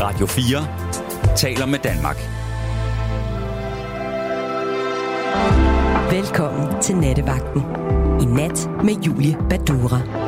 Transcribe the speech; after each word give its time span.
Radio 0.00 0.26
4 0.26 0.66
taler 1.36 1.66
med 1.66 1.78
Danmark. 1.78 2.16
Velkommen 6.10 6.82
til 6.82 6.96
Nattevagten. 6.96 7.62
I 8.20 8.24
nat 8.24 8.68
med 8.84 8.94
Julie 9.02 9.36
Badura. 9.50 10.25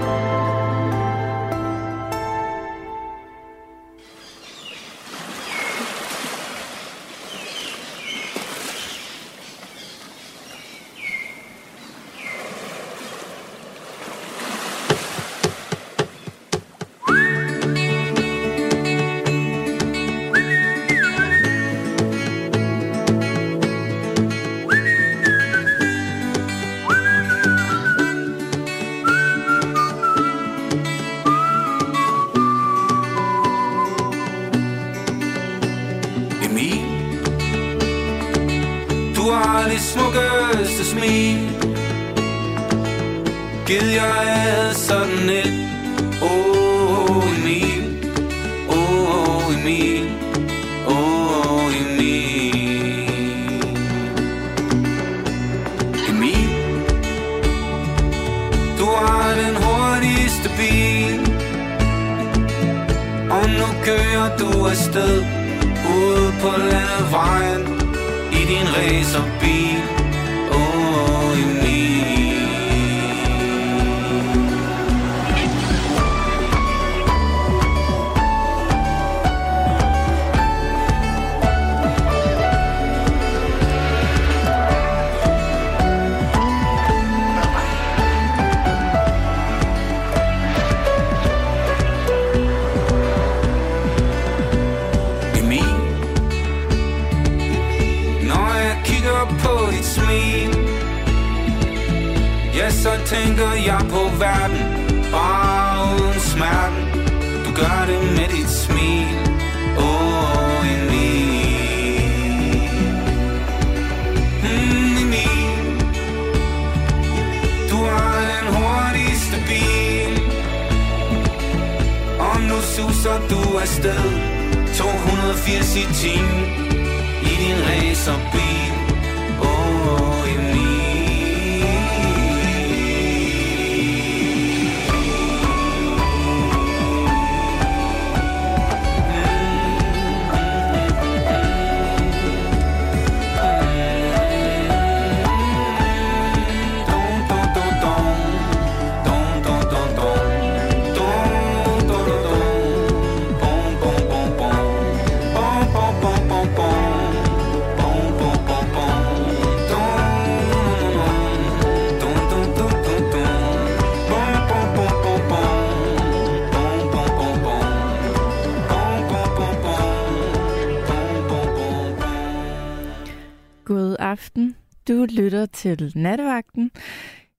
Til 175.79 175.99
Nattevagten. 175.99 176.71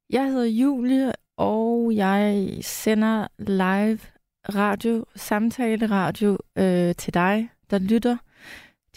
Jeg 0.09 0.25
hedder 0.25 0.45
Julie, 0.45 1.13
og 1.37 1.95
jeg 1.95 2.57
sender 2.61 3.27
live 3.39 3.99
radio, 4.55 5.05
samtale 5.15 5.89
radio 5.89 6.37
øh, 6.57 6.95
til 6.95 7.13
dig, 7.13 7.49
der 7.69 7.79
lytter 7.79 8.17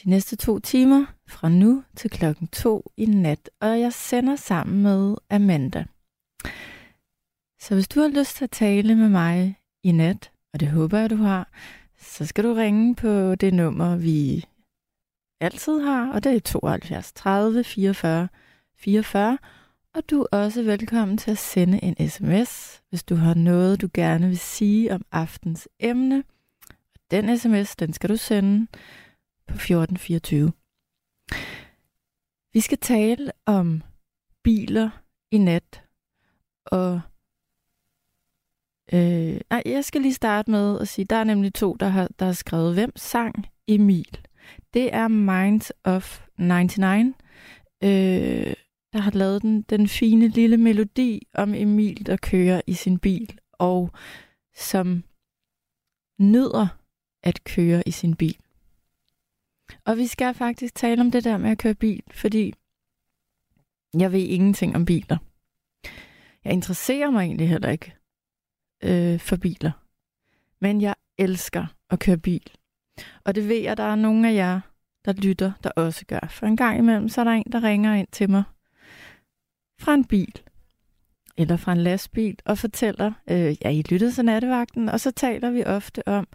de 0.05 0.11
næste 0.11 0.37
to 0.37 0.59
timer 0.59 1.07
fra 1.29 1.49
nu 1.49 1.85
til 1.97 2.11
klokken 2.11 2.47
to 2.47 2.91
i 2.97 3.05
nat. 3.05 3.51
Og 3.61 3.81
jeg 3.81 3.93
sender 3.93 4.37
sammen 4.37 4.83
med 4.83 5.17
Amanda. 5.31 5.85
Så 7.61 7.75
hvis 7.75 7.89
du 7.89 8.01
har 8.01 8.09
lyst 8.09 8.37
til 8.37 8.45
at 8.45 8.51
tale 8.51 8.95
med 8.95 9.09
mig 9.09 9.59
i 9.83 9.93
nat, 9.93 10.31
og 10.53 10.61
det 10.61 10.69
håber 10.69 10.99
jeg, 10.99 11.11
du 11.11 11.17
har, 11.17 11.49
så 11.99 12.27
skal 12.27 12.45
du 12.45 12.53
ringe 12.55 12.95
på 12.95 13.35
det 13.35 13.55
nummer, 13.55 13.97
vi 13.97 14.45
altid 15.41 15.81
har, 15.81 16.13
og 16.13 16.25
det 16.25 16.37
er 16.37 16.41
72 16.41 17.13
30 17.13 17.65
44 17.65 18.29
44, 18.85 19.39
og 19.95 20.11
du 20.11 20.27
er 20.33 20.39
også 20.39 20.63
velkommen 20.63 21.19
til 21.19 21.31
at 21.31 21.39
sende 21.39 21.85
en 21.85 22.09
sms, 22.09 22.83
hvis 22.89 23.05
du 23.05 23.15
har 23.15 23.35
noget, 23.35 23.81
du 23.81 23.89
gerne 23.95 24.29
vil 24.29 24.39
sige 24.39 24.93
om 24.95 25.05
aftens 25.13 25.69
emne. 25.81 26.25
Den 27.11 27.39
sms, 27.39 27.77
den 27.77 27.93
skal 27.93 28.11
du 28.11 28.17
sende 28.17 28.67
på 29.47 29.55
1424. 29.55 30.53
Vi 32.53 32.61
skal 32.61 32.79
tale 32.79 33.33
om 33.47 33.83
biler 34.43 34.91
i 35.31 35.39
nat, 35.39 35.85
og 36.67 37.01
øh, 38.93 39.41
nej, 39.51 39.63
jeg 39.67 39.85
skal 39.85 40.01
lige 40.01 40.15
starte 40.15 40.51
med 40.51 40.81
at 40.81 40.89
sige, 40.89 41.05
der 41.05 41.17
er 41.17 41.25
nemlig 41.25 41.55
to, 41.55 41.77
der 41.81 41.89
har, 41.89 42.09
der 42.19 42.27
har 42.27 42.33
skrevet, 42.33 42.75
hvem 42.75 42.93
sang 42.97 43.47
Emil? 43.69 44.19
Det 44.75 44.95
er 44.95 45.09
Minds 45.09 45.73
of 45.85 46.27
99, 46.39 47.17
øh, 47.85 48.55
der 48.93 48.99
har 48.99 49.11
lavet 49.11 49.43
den, 49.43 49.63
den 49.63 49.89
fine 49.89 50.29
lille 50.29 50.57
melodi 50.57 51.27
om 51.35 51.55
Emil, 51.55 52.07
der 52.07 52.17
kører 52.17 52.61
i 52.67 52.75
sin 52.75 52.99
bil, 52.99 53.39
og 53.53 53.91
som 54.55 55.05
nyder 56.19 56.67
at 57.23 57.45
køre 57.45 57.83
i 57.87 57.91
sin 57.91 58.17
bil. 58.17 58.37
Og 59.85 59.97
vi 59.97 60.07
skal 60.07 60.35
faktisk 60.35 60.75
tale 60.75 61.01
om 61.01 61.11
det 61.11 61.25
der 61.25 61.37
med 61.37 61.51
at 61.51 61.59
køre 61.59 61.75
bil, 61.75 62.03
fordi 62.11 62.55
jeg 63.99 64.13
ved 64.13 64.21
ingenting 64.21 64.77
om 64.77 64.85
biler. 64.85 65.19
Jeg 66.45 66.53
interesserer 66.53 67.11
mig 67.11 67.25
egentlig 67.25 67.49
heller 67.49 67.69
ikke 67.69 67.95
øh, 68.85 69.21
for 69.21 69.37
biler. 69.37 69.71
Men 70.61 70.81
jeg 70.81 70.95
elsker 71.19 71.67
at 71.91 71.99
køre 71.99 72.19
bil. 72.19 72.51
Og 73.25 73.35
det 73.35 73.49
ved 73.49 73.57
jeg, 73.57 73.77
der 73.77 73.83
er 73.83 73.95
nogle 73.95 74.31
af 74.31 74.35
jer, 74.35 74.61
der 75.05 75.13
lytter, 75.13 75.53
der 75.65 75.71
også 75.71 76.07
gør. 76.07 76.29
For 76.31 76.47
en 76.47 76.57
gang 76.57 76.79
imellem, 76.79 77.09
så 77.09 77.21
er 77.21 77.25
der 77.25 77.31
en, 77.31 77.53
der 77.53 77.63
ringer 77.63 77.95
ind 77.95 78.09
til 78.13 78.31
mig 78.31 78.43
fra 79.83 79.95
en 79.95 80.05
bil 80.05 80.41
eller 81.37 81.57
fra 81.57 81.73
en 81.73 81.79
lastbil 81.79 82.39
og 82.45 82.59
fortæller, 82.59 83.13
øh, 83.31 83.57
ja, 83.65 83.71
I 83.71 83.83
lyttede 83.91 84.13
til 84.13 84.25
nattevagten, 84.25 84.89
og 84.89 85.01
så 85.01 85.11
taler 85.11 85.51
vi 85.51 85.65
ofte 85.65 86.09
om, 86.09 86.29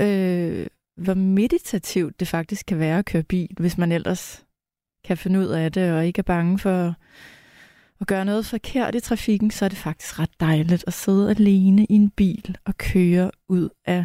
øh, 0.00 0.66
hvor 0.96 1.14
meditativt 1.14 2.20
det 2.20 2.28
faktisk 2.28 2.66
kan 2.66 2.78
være 2.78 2.98
at 2.98 3.04
køre 3.04 3.22
bil, 3.22 3.48
hvis 3.58 3.78
man 3.78 3.92
ellers 3.92 4.44
kan 5.04 5.16
finde 5.16 5.40
ud 5.40 5.46
af 5.46 5.72
det, 5.72 5.92
og 5.92 6.06
ikke 6.06 6.18
er 6.18 6.22
bange 6.22 6.58
for 6.58 6.94
at 8.00 8.06
gøre 8.06 8.24
noget 8.24 8.46
forkert 8.46 8.94
i 8.94 9.00
trafikken, 9.00 9.50
så 9.50 9.64
er 9.64 9.68
det 9.68 9.78
faktisk 9.78 10.18
ret 10.18 10.40
dejligt 10.40 10.84
at 10.86 10.92
sidde 10.92 11.30
alene 11.30 11.84
i 11.84 11.94
en 11.94 12.10
bil 12.10 12.56
og 12.64 12.76
køre 12.76 13.30
ud 13.48 13.68
af 13.84 14.04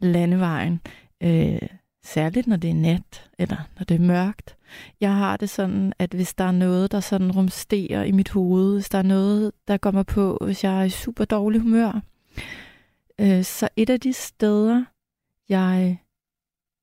landevejen. 0.00 0.80
Øh, 1.22 1.68
særligt 2.04 2.46
når 2.46 2.56
det 2.56 2.70
er 2.70 2.74
nat, 2.74 3.30
eller 3.38 3.56
når 3.78 3.84
det 3.84 3.94
er 3.94 4.00
mørkt. 4.00 4.56
Jeg 5.00 5.14
har 5.14 5.36
det 5.36 5.50
sådan, 5.50 5.92
at 5.98 6.14
hvis 6.14 6.34
der 6.34 6.44
er 6.44 6.52
noget, 6.52 6.92
der 6.92 7.00
sådan 7.00 7.32
rumsterer 7.32 8.02
i 8.02 8.12
mit 8.12 8.28
hoved, 8.28 8.74
hvis 8.74 8.88
der 8.88 8.98
er 8.98 9.02
noget, 9.02 9.52
der 9.68 9.76
kommer 9.76 10.02
på, 10.02 10.38
hvis 10.44 10.64
jeg 10.64 10.80
er 10.80 10.84
i 10.84 10.90
super 10.90 11.24
dårlig 11.24 11.60
humør, 11.60 12.00
øh, 13.18 13.44
så 13.44 13.68
et 13.76 13.90
af 13.90 14.00
de 14.00 14.12
steder, 14.12 14.84
jeg 15.48 15.98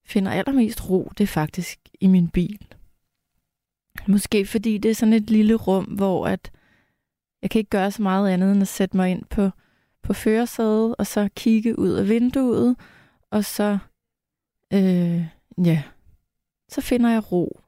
finder 0.06 0.32
allermest 0.32 0.90
ro, 0.90 1.12
det 1.18 1.24
er 1.24 1.28
faktisk 1.28 1.80
i 2.02 2.08
min 2.08 2.28
bil. 2.28 2.68
Måske 4.08 4.46
fordi 4.46 4.78
det 4.78 4.92
er 4.92 4.96
sådan 4.96 5.14
et 5.14 5.30
lille 5.30 5.56
rum, 5.56 5.84
hvor 5.84 6.28
at 6.28 6.52
jeg 7.42 7.50
kan 7.50 7.60
ikke 7.60 7.70
gøre 7.70 7.92
så 7.92 8.02
meget 8.02 8.30
andet 8.30 8.52
end 8.52 8.62
at 8.62 8.68
sætte 8.68 8.98
mig 8.98 9.12
ind 9.12 9.24
på, 9.30 9.50
på 10.04 10.14
førersædet, 10.14 10.96
og 11.00 11.08
så 11.08 11.30
kigge 11.36 11.80
ud 11.80 11.90
af 11.90 12.10
vinduet, 12.10 12.76
og 13.32 13.46
så, 13.46 13.78
øh, 14.74 15.26
ja, 15.66 15.84
så 16.70 16.82
finder 16.82 17.10
jeg 17.10 17.32
ro. 17.32 17.62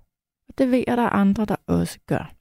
Og 0.47 0.57
det 0.57 0.71
ved 0.71 0.83
jeg, 0.87 0.97
der 0.97 1.03
er 1.03 1.09
andre, 1.09 1.45
der 1.45 1.55
også 1.67 1.99
gør. 2.07 2.33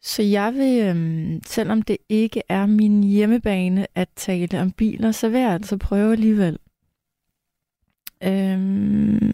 Så 0.00 0.22
jeg 0.22 0.54
vil, 0.54 0.82
øh, 0.82 1.40
selvom 1.46 1.82
det 1.82 1.96
ikke 2.08 2.42
er 2.48 2.66
min 2.66 3.02
hjemmebane 3.02 3.86
at 3.94 4.08
tale 4.16 4.60
om 4.60 4.72
biler, 4.72 5.12
så 5.12 5.28
vil 5.28 5.40
jeg 5.40 5.52
altså 5.52 5.76
prøve 5.76 6.12
alligevel. 6.12 6.58
Øhm, 8.22 9.32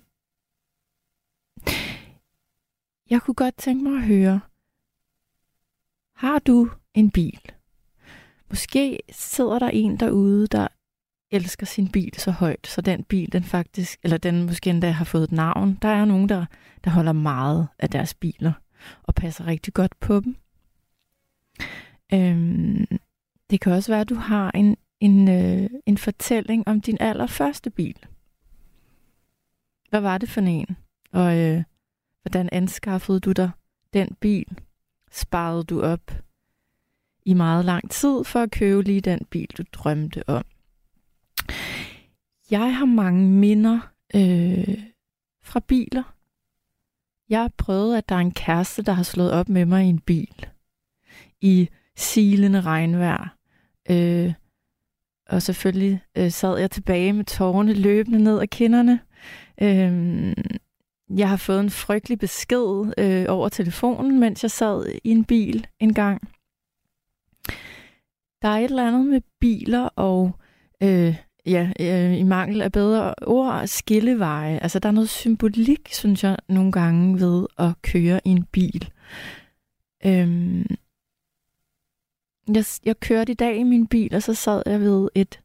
jeg 3.11 3.23
kunne 3.23 3.35
godt 3.35 3.57
tænke 3.57 3.85
mig 3.85 3.97
at 3.97 4.07
høre, 4.07 4.41
har 6.15 6.39
du 6.39 6.71
en 6.95 7.11
bil? 7.11 7.41
Måske 8.49 8.99
sidder 9.11 9.59
der 9.59 9.69
en 9.69 9.97
derude, 9.97 10.47
der 10.47 10.69
elsker 11.31 11.67
sin 11.67 11.89
bil 11.89 12.15
så 12.19 12.31
højt, 12.31 12.67
så 12.67 12.81
den 12.81 13.05
bil, 13.05 13.33
den 13.33 13.45
faktisk, 13.45 13.99
eller 14.03 14.19
den 14.19 14.43
måske 14.43 14.71
endda 14.71 14.91
har 14.91 15.05
fået 15.05 15.25
et 15.25 15.33
navn. 15.33 15.79
Der 15.83 15.89
er 15.89 16.05
nogen, 16.05 16.29
der, 16.29 16.47
der 16.85 16.91
holder 16.91 17.13
meget 17.13 17.69
af 17.79 17.91
deres 17.91 18.15
biler 18.15 18.53
og 19.03 19.15
passer 19.15 19.47
rigtig 19.47 19.75
godt 19.75 20.01
på 20.01 20.21
dem. 20.21 20.37
Øhm, 22.13 22.87
det 23.51 23.61
kan 23.61 23.73
også 23.73 23.93
være, 23.93 24.01
at 24.01 24.09
du 24.09 24.15
har 24.15 24.51
en, 24.51 24.77
en, 25.01 25.29
øh, 25.29 25.71
en 25.87 25.99
fortælling 25.99 26.69
om 26.69 26.81
din 26.81 26.97
allerførste 27.01 27.71
bil. 27.71 27.97
Hvad 29.91 30.01
var 30.01 30.19
det 30.19 30.29
for 30.29 30.41
en? 30.41 30.77
Og 31.13 31.39
øh, 31.39 31.63
hvordan 32.23 32.49
anskaffede 32.53 33.21
du 33.21 33.33
dig 33.33 33.51
den 33.93 34.17
bil? 34.21 34.59
Sparede 35.11 35.65
du 35.65 35.83
op 35.83 36.13
i 37.25 37.35
meget 37.35 37.65
lang 37.65 37.91
tid 37.91 38.25
for 38.25 38.41
at 38.41 38.51
købe 38.51 38.83
lige 38.83 39.01
den 39.01 39.25
bil, 39.31 39.49
du 39.59 39.63
drømte 39.73 40.29
om? 40.29 40.45
Jeg 42.51 42.77
har 42.77 42.85
mange 42.85 43.29
minder 43.29 43.81
øh, 44.15 44.79
fra 45.43 45.61
biler. 45.61 46.15
Jeg 47.29 47.41
har 47.41 47.51
prøvet, 47.59 47.97
at 47.97 48.09
der 48.09 48.15
er 48.15 48.19
en 48.19 48.35
kæreste, 48.35 48.83
der 48.83 48.93
har 48.93 49.03
slået 49.03 49.33
op 49.33 49.49
med 49.49 49.67
mig 49.67 49.85
i 49.85 49.89
en 49.89 49.99
bil. 49.99 50.47
I 51.41 51.69
silende 51.97 52.61
regnvejr. 52.61 53.37
Øh, 53.91 54.35
og 55.29 55.43
selvfølgelig 55.43 56.03
øh, 56.17 56.31
sad 56.31 56.59
jeg 56.59 56.71
tilbage 56.71 57.13
med 57.13 57.25
tårerne 57.25 57.73
løbende 57.73 58.19
ned 58.19 58.41
ad 58.41 58.47
kinderne. 58.47 59.01
Øh, 59.63 60.35
jeg 61.19 61.29
har 61.29 61.37
fået 61.37 61.61
en 61.61 61.71
frygtelig 61.71 62.19
besked 62.19 62.93
øh, 62.99 63.27
over 63.29 63.49
telefonen, 63.49 64.21
mens 64.21 64.43
jeg 64.43 64.51
sad 64.51 64.87
i 65.05 65.11
en 65.11 65.25
bil 65.25 65.67
en 65.81 65.95
gang. 65.95 66.29
Der 68.43 68.49
er 68.49 68.59
et 68.59 68.65
eller 68.65 68.89
andet 68.89 69.07
med 69.07 69.21
biler 69.41 69.89
og 69.97 70.33
øh, 70.83 71.17
ja, 71.49 71.73
øh, 71.81 72.19
i 72.19 72.23
mangel 72.23 72.63
af 72.63 72.73
bedre 72.73 73.15
ord, 73.27 73.67
skilleveje. 73.67 74.59
Altså, 74.59 74.79
der 74.79 74.89
er 74.89 74.93
noget 74.93 75.09
symbolik, 75.09 75.89
synes 75.93 76.25
jeg, 76.25 76.37
nogle 76.49 76.73
gange 76.73 77.21
ved 77.21 77.47
at 77.59 77.83
køre 77.83 78.21
i 78.25 78.29
en 78.29 78.45
bil. 78.45 78.91
Øhm, 80.07 80.67
jeg, 82.55 82.65
jeg 82.85 83.01
kørte 83.01 83.33
i 83.33 83.35
dag 83.35 83.57
i 83.57 83.63
min 83.63 83.87
bil, 83.87 84.15
og 84.15 84.23
så 84.23 84.35
sad 84.35 84.63
jeg 84.67 84.81
ved 84.81 85.09
et... 85.15 85.41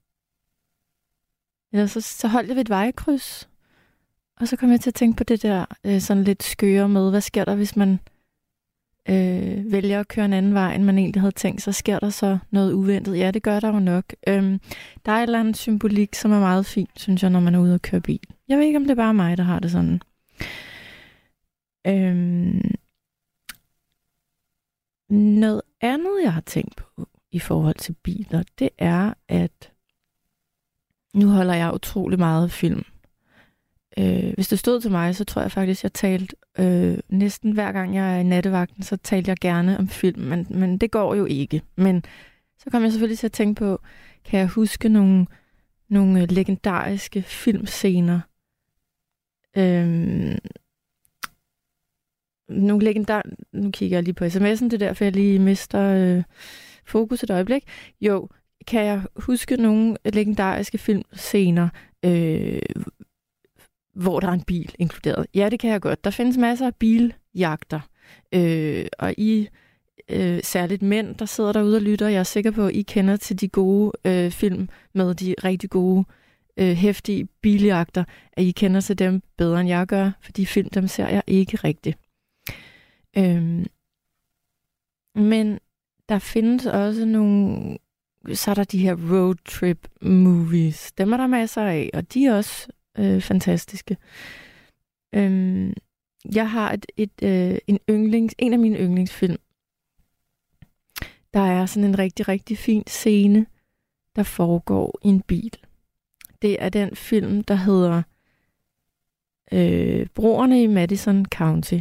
Eller 1.74 1.88
så, 1.88 2.02
så 2.02 2.28
holdt 2.28 2.48
jeg 2.48 2.56
ved 2.56 2.62
et 2.62 2.70
vejkryds. 2.70 3.50
Og 4.40 4.48
så 4.48 4.56
kom 4.56 4.72
jeg 4.72 4.82
til 4.82 4.90
at 4.90 4.96
tænke 4.96 5.18
på 5.18 5.24
det 5.24 5.44
der 5.44 5.66
øh, 5.84 6.02
sådan 6.02 6.24
lidt 6.24 6.44
skøre 6.44 6.90
med, 6.90 7.10
hvad 7.10 7.22
sker 7.22 7.46
der, 7.46 7.56
hvis 7.56 7.76
man 7.76 8.00
øh, 9.10 9.72
vælger 9.72 10.00
at 10.00 10.08
køre 10.08 10.26
en 10.26 10.34
anden 10.34 10.54
vej, 10.54 10.76
end 10.76 10.84
man 10.84 10.98
egentlig 10.98 11.22
havde 11.22 11.36
tænkt, 11.36 11.62
så 11.62 11.72
sker 11.72 12.00
der 12.00 12.10
så 12.10 12.38
noget 12.52 12.74
uventet. 12.74 13.18
Ja, 13.18 13.32
det 13.32 13.44
gør 13.44 13.60
der 13.60 13.74
jo 13.74 13.80
nok. 13.80 14.06
Øhm, 14.28 14.60
der 15.06 15.12
er 15.12 15.18
et 15.18 15.24
eller 15.24 15.40
andet 15.40 15.58
symbolik, 15.58 16.16
som 16.16 16.32
er 16.32 16.40
meget 16.40 16.66
fint, 16.66 17.00
synes 17.00 17.24
jeg, 17.24 17.30
når 17.30 17.40
man 17.40 17.56
er 17.56 17.60
ude 17.60 17.74
og 17.74 17.82
køre 17.82 18.02
bil. 18.02 18.20
Jeg 18.48 18.58
ved 18.58 18.66
ikke, 18.66 18.78
om 18.78 18.84
det 18.84 18.92
er 18.92 18.96
bare 18.96 19.14
mig, 19.14 19.38
der 19.38 19.44
har 19.44 19.60
det 19.60 19.72
sådan. 19.72 20.02
Øhm, 21.88 22.72
noget 25.10 25.62
andet, 25.82 26.24
jeg 26.24 26.34
har 26.34 26.42
tænkt 26.42 26.76
på 26.76 27.08
i 27.32 27.40
forhold 27.40 27.76
til 27.76 27.96
biler, 28.04 28.44
det 28.60 28.70
er, 28.78 29.14
at 29.28 29.72
nu 31.14 31.28
holder 31.28 31.54
jeg 31.54 31.74
utrolig 31.74 32.20
meget 32.20 32.52
film. 32.52 32.84
Øh, 33.98 34.34
hvis 34.34 34.48
det 34.48 34.60
stod 34.60 34.82
til 34.82 34.92
mig, 34.92 35.16
så 35.16 35.26
tror 35.26 35.42
jeg 35.42 35.52
faktisk, 35.52 35.84
jeg 35.84 35.94
talte 35.94 36.36
øh, 36.60 36.98
næsten 37.10 37.52
hver 37.52 37.72
gang 37.72 37.96
jeg 37.96 38.16
er 38.16 38.20
i 38.20 38.24
nattevagten, 38.24 38.84
så 38.84 38.98
talte 38.98 39.30
jeg 39.30 39.38
gerne 39.42 39.80
om 39.80 39.88
film, 39.88 40.22
men, 40.22 40.48
men 40.50 40.78
det 40.78 40.92
går 40.92 41.16
jo 41.16 41.26
ikke. 41.26 41.62
Men 41.76 42.04
så 42.58 42.70
kom 42.70 42.84
jeg 42.84 42.92
selvfølgelig 42.92 43.20
til 43.20 43.28
at 43.28 43.32
tænke 43.32 43.60
på, 43.60 43.82
kan 44.26 44.40
jeg 44.40 44.48
huske 44.48 44.90
nogle, 44.90 45.26
nogle 45.90 46.22
øh, 46.22 46.32
legendariske 46.32 47.22
filmscener? 47.22 48.20
Øh, 49.58 50.38
nogle 52.50 52.86
legendar... 52.86 53.24
Nu 53.52 53.72
kigger 53.72 53.98
jeg 53.98 54.04
lige 54.04 54.14
på 54.14 54.26
sms'en, 54.26 54.64
det 54.64 54.74
er 54.74 54.78
derfor, 54.78 55.06
jeg 55.06 55.14
lige 55.14 55.40
mister 55.40 55.82
øh, 55.82 56.24
fokus 56.86 57.24
et 57.24 57.30
øjeblik. 57.30 57.64
Jo, 58.02 58.30
kan 58.68 58.86
jeg 58.86 59.02
huske 59.16 59.58
nogle 59.58 59.98
legendariske 60.06 60.78
filmscener, 60.78 61.70
øh, 62.06 62.62
hvor 63.94 64.20
der 64.20 64.28
er 64.28 64.32
en 64.32 64.44
bil 64.44 64.76
inkluderet. 64.80 65.26
Ja, 65.36 65.50
det 65.50 65.60
kan 65.60 65.72
jeg 65.72 65.82
godt. 65.82 66.04
Der 66.04 66.10
findes 66.10 66.38
masser 66.38 66.68
af 66.68 66.76
biljagter. 66.76 67.80
Øh, 68.34 68.86
og 69.00 69.14
I, 69.18 69.48
øh, 70.10 70.40
særligt 70.44 70.82
mænd, 70.82 71.16
der 71.16 71.26
sidder 71.26 71.52
derude 71.52 71.76
og 71.76 71.82
lytter, 71.82 72.08
jeg 72.08 72.20
er 72.20 72.24
sikker 72.24 72.52
på, 72.52 72.68
at 72.68 72.76
I 72.76 72.82
kender 72.82 73.16
til 73.18 73.42
de 73.42 73.48
gode 73.48 73.92
øh, 74.06 74.32
film 74.32 74.70
med 74.94 75.16
de 75.16 75.36
rigtig 75.44 75.70
gode, 75.70 76.06
øh, 76.58 76.76
hæftige 76.76 77.28
biljagter, 77.42 78.04
at 78.34 78.44
I 78.44 78.52
kender 78.52 78.82
til 78.82 79.00
dem 79.00 79.22
bedre, 79.38 79.60
end 79.60 79.70
jeg 79.70 79.88
gør, 79.88 80.12
for 80.22 80.32
de 80.32 80.46
film, 80.46 80.70
dem 80.70 80.88
ser 80.88 81.08
jeg 81.08 81.24
ikke 81.28 81.58
rigtigt. 81.58 81.98
Øh, 83.18 83.66
men 85.16 85.60
der 86.10 86.20
findes 86.20 86.66
også 86.66 87.06
nogle, 87.06 87.78
så 88.34 88.52
er 88.52 88.56
der 88.56 88.64
de 88.64 88.78
her 88.78 88.96
road 89.12 89.36
trip 89.46 89.88
movies. 90.02 90.92
Dem 90.92 91.14
er 91.14 91.18
der 91.18 91.28
masser 91.28 91.62
af, 91.62 91.90
og 91.94 92.14
de 92.14 92.26
er 92.26 92.36
også 92.36 92.68
øh, 92.98 93.22
fantastiske. 93.22 93.98
Øhm, 95.16 95.74
jeg 96.36 96.52
har 96.52 96.72
et, 96.72 96.86
et, 96.98 97.24
øh, 97.24 97.58
en, 97.68 97.80
yndlings, 97.90 98.36
en 98.38 98.54
af 98.54 98.60
mine 98.60 98.78
yndlingsfilm. 98.78 99.38
Der 101.34 101.40
er 101.40 101.66
sådan 101.66 101.90
en 101.90 102.00
rigtig, 102.00 102.28
rigtig 102.28 102.58
fin 102.58 102.84
scene, 102.88 103.46
der 104.16 104.24
foregår 104.24 105.00
i 105.04 105.08
en 105.08 105.22
bil. 105.22 105.58
Det 106.42 106.64
er 106.64 106.70
den 106.70 106.96
film, 106.96 107.44
der 107.44 107.56
hedder 107.56 108.04
øh, 109.52 110.08
Broerne 110.08 110.64
i 110.64 110.68
Madison 110.68 111.26
County. 111.26 111.80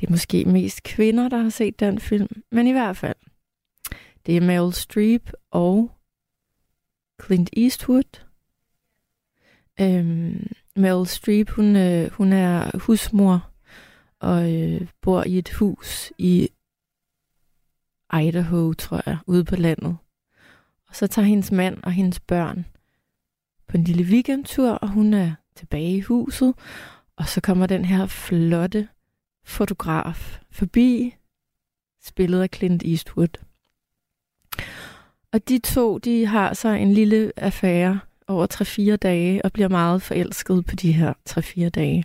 Det 0.00 0.06
er 0.06 0.10
måske 0.10 0.44
mest 0.44 0.82
kvinder, 0.82 1.28
der 1.28 1.36
har 1.36 1.48
set 1.48 1.80
den 1.80 1.98
film, 1.98 2.42
men 2.50 2.66
i 2.66 2.72
hvert 2.72 2.96
fald. 2.96 3.16
Det 4.26 4.36
er 4.36 4.40
Meryl 4.40 4.72
Streep 4.72 5.32
og 5.50 5.90
Clint 7.22 7.50
Eastwood 7.56 8.29
Øhm, 9.80 10.46
Meryl 10.76 11.06
Streep, 11.06 11.50
hun, 11.50 11.76
øh, 11.76 12.10
hun 12.10 12.32
er 12.32 12.78
husmor 12.78 13.50
og 14.20 14.52
øh, 14.52 14.88
bor 15.02 15.24
i 15.26 15.38
et 15.38 15.50
hus 15.50 16.12
i 16.18 16.48
Idaho, 18.22 18.72
tror 18.72 19.02
jeg, 19.06 19.18
ude 19.26 19.44
på 19.44 19.56
landet. 19.56 19.96
Og 20.88 20.96
så 20.96 21.06
tager 21.06 21.26
hendes 21.26 21.52
mand 21.52 21.82
og 21.82 21.92
hendes 21.92 22.20
børn 22.20 22.66
på 23.68 23.76
en 23.76 23.84
lille 23.84 24.04
weekendtur, 24.04 24.70
og 24.70 24.88
hun 24.88 25.14
er 25.14 25.34
tilbage 25.56 25.96
i 25.96 26.00
huset. 26.00 26.54
Og 27.16 27.28
så 27.28 27.40
kommer 27.40 27.66
den 27.66 27.84
her 27.84 28.06
flotte 28.06 28.88
fotograf 29.44 30.40
forbi, 30.50 31.16
spillet 32.02 32.42
af 32.42 32.48
Clint 32.54 32.82
Eastwood. 32.82 33.44
Og 35.32 35.48
de 35.48 35.58
to, 35.58 35.98
de 35.98 36.26
har 36.26 36.54
så 36.54 36.68
en 36.68 36.92
lille 36.92 37.32
affære, 37.36 38.00
over 38.30 38.92
3-4 38.92 38.96
dage 38.96 39.44
og 39.44 39.52
bliver 39.52 39.68
meget 39.68 40.02
forelsket 40.02 40.66
på 40.66 40.76
de 40.76 40.92
her 40.92 41.12
3-4 41.30 41.68
dage. 41.68 42.04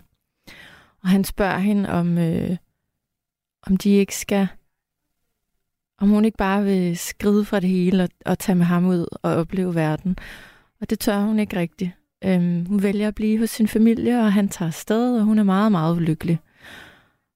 Og 1.02 1.08
han 1.08 1.24
spørger 1.24 1.58
hende, 1.58 1.88
om, 1.88 2.18
øh, 2.18 2.56
om 3.66 3.76
de 3.76 3.90
ikke 3.90 4.16
skal, 4.16 4.48
om 5.98 6.08
hun 6.08 6.24
ikke 6.24 6.38
bare 6.38 6.64
vil 6.64 6.98
skride 6.98 7.44
fra 7.44 7.60
det 7.60 7.68
hele 7.68 8.02
og, 8.02 8.08
og 8.26 8.38
tage 8.38 8.56
med 8.56 8.66
ham 8.66 8.86
ud 8.86 9.06
og 9.22 9.34
opleve 9.34 9.74
verden. 9.74 10.18
Og 10.80 10.90
det 10.90 10.98
tør 10.98 11.20
hun 11.20 11.38
ikke 11.38 11.56
rigtigt. 11.56 11.90
Øhm, 12.24 12.66
hun 12.66 12.82
vælger 12.82 13.08
at 13.08 13.14
blive 13.14 13.38
hos 13.38 13.50
sin 13.50 13.68
familie, 13.68 14.20
og 14.20 14.32
han 14.32 14.48
tager 14.48 14.66
afsted, 14.66 15.18
og 15.18 15.24
hun 15.24 15.38
er 15.38 15.42
meget, 15.42 15.72
meget 15.72 15.96
ulykkelig. 15.96 16.40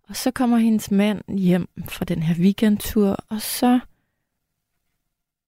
Og 0.08 0.16
så 0.16 0.30
kommer 0.30 0.58
hendes 0.58 0.90
mand 0.90 1.38
hjem 1.38 1.68
fra 1.88 2.04
den 2.04 2.22
her 2.22 2.34
weekendtur, 2.38 3.16
og 3.28 3.40
så 3.40 3.80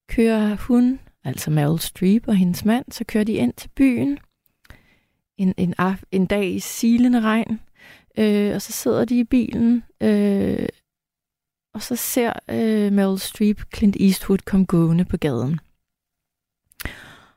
kører 0.07 0.55
hun, 0.55 0.99
altså 1.23 1.51
Meryl 1.51 1.79
Streep 1.79 2.27
og 2.27 2.35
hendes 2.35 2.65
mand, 2.65 2.85
så 2.91 3.03
kører 3.07 3.23
de 3.23 3.33
ind 3.33 3.53
til 3.53 3.69
byen 3.75 4.17
en, 5.37 5.53
en, 5.57 5.73
af, 5.77 5.95
en 6.11 6.25
dag 6.25 6.53
i 6.53 6.59
silende 6.59 7.21
regn, 7.21 7.59
øh, 8.17 8.55
og 8.55 8.61
så 8.61 8.71
sidder 8.71 9.05
de 9.05 9.19
i 9.19 9.23
bilen, 9.23 9.83
øh, 10.01 10.67
og 11.73 11.81
så 11.81 11.95
ser 11.95 12.33
øh, 12.49 12.93
Meryl 12.93 13.19
Streep 13.19 13.61
Clint 13.75 13.95
Eastwood 13.99 14.37
komme 14.45 14.65
gående 14.65 15.05
på 15.05 15.17
gaden. 15.17 15.59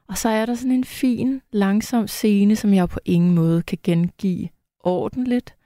Og 0.09 0.19
så 0.19 0.29
er 0.29 0.47
der 0.47 0.55
sådan 0.55 0.73
en 0.73 0.85
fin, 0.85 1.43
langsom 1.51 2.09
scene, 2.09 2.57
som 2.57 2.75
jeg 2.75 2.89
på 2.89 3.01
ingen 3.05 3.35
måde 3.35 3.63
kan 3.63 3.79
gengive 3.83 4.49
ordentligt. 4.81 5.57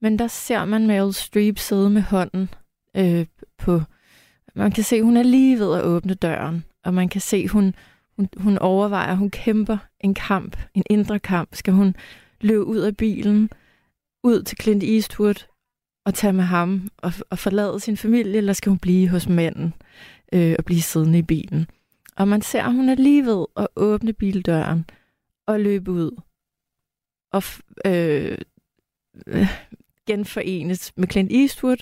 Men 0.00 0.18
der 0.18 0.26
ser 0.26 0.64
man 0.64 0.86
Meryl 0.86 1.12
Streep 1.12 1.58
sidde 1.58 1.90
med 1.90 2.02
hånden 2.02 2.48
øh, 2.96 3.26
på... 3.58 3.80
Man 4.54 4.72
kan 4.72 4.84
se, 4.84 5.02
hun 5.02 5.16
er 5.16 5.22
lige 5.22 5.58
ved 5.58 5.74
at 5.74 5.84
åbne 5.84 6.14
døren, 6.14 6.64
og 6.84 6.94
man 6.94 7.08
kan 7.08 7.20
se, 7.20 7.48
hun, 7.48 7.74
hun, 8.16 8.28
hun 8.36 8.58
overvejer, 8.58 9.14
hun 9.14 9.30
kæmper 9.30 9.78
en 10.00 10.14
kamp, 10.14 10.56
en 10.74 10.82
indre 10.90 11.18
kamp. 11.18 11.54
Skal 11.54 11.74
hun 11.74 11.96
løbe 12.40 12.64
ud 12.64 12.78
af 12.78 12.96
bilen, 12.96 13.50
ud 14.24 14.42
til 14.42 14.58
Clint 14.62 14.82
Eastwood 14.82 15.46
og 16.04 16.14
tage 16.14 16.32
med 16.32 16.44
ham 16.44 16.88
og, 16.96 17.12
og 17.30 17.38
forlade 17.38 17.80
sin 17.80 17.96
familie, 17.96 18.36
eller 18.36 18.52
skal 18.52 18.70
hun 18.70 18.78
blive 18.78 19.08
hos 19.08 19.28
manden 19.28 19.74
øh, 20.32 20.54
og 20.58 20.64
blive 20.64 20.82
siddende 20.82 21.18
i 21.18 21.22
bilen? 21.22 21.66
Og 22.16 22.28
man 22.28 22.42
ser, 22.42 22.62
at 22.62 22.72
hun 22.72 22.88
er 22.88 22.94
lige 22.94 23.26
ved 23.26 23.46
at 23.56 23.68
åbne 23.76 24.12
bildøren 24.12 24.84
og 25.46 25.60
løbe 25.60 25.90
ud 25.90 26.20
og 27.32 27.42
øh, 27.86 28.38
øh, 29.26 29.48
genforenes 30.06 30.92
med 30.96 31.08
Clint 31.08 31.32
Eastwood, 31.32 31.76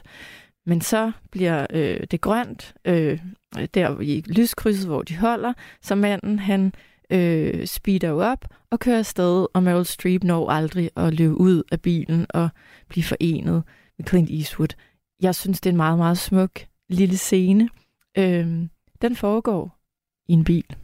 men 0.66 0.80
så 0.80 1.12
bliver 1.30 1.66
øh, 1.70 2.06
det 2.10 2.20
grønt 2.20 2.74
øh, 2.84 3.20
Øh, 3.58 3.68
der 3.74 4.00
i 4.00 4.20
lyskrydset, 4.26 4.86
hvor 4.86 5.02
de 5.02 5.16
holder, 5.16 5.52
så 5.82 5.94
manden 5.94 6.38
han 6.38 6.72
øh, 7.10 7.66
speeder 7.66 8.10
op 8.12 8.44
og 8.70 8.80
kører 8.80 8.98
afsted, 8.98 9.46
og 9.54 9.62
Meryl 9.62 9.84
Streep 9.84 10.24
når 10.24 10.50
aldrig 10.50 10.90
at 10.96 11.14
løbe 11.14 11.34
ud 11.34 11.62
af 11.72 11.80
bilen 11.80 12.26
og 12.28 12.48
blive 12.88 13.04
forenet 13.04 13.62
med 13.98 14.06
Clint 14.06 14.30
Eastwood. 14.30 14.74
Jeg 15.20 15.34
synes, 15.34 15.60
det 15.60 15.70
er 15.70 15.72
en 15.72 15.76
meget, 15.76 15.98
meget 15.98 16.18
smuk 16.18 16.50
lille 16.88 17.16
scene. 17.16 17.68
Øh, 18.18 18.46
den 19.02 19.16
foregår 19.16 19.78
i 20.28 20.32
en 20.32 20.44
bil. 20.44 20.76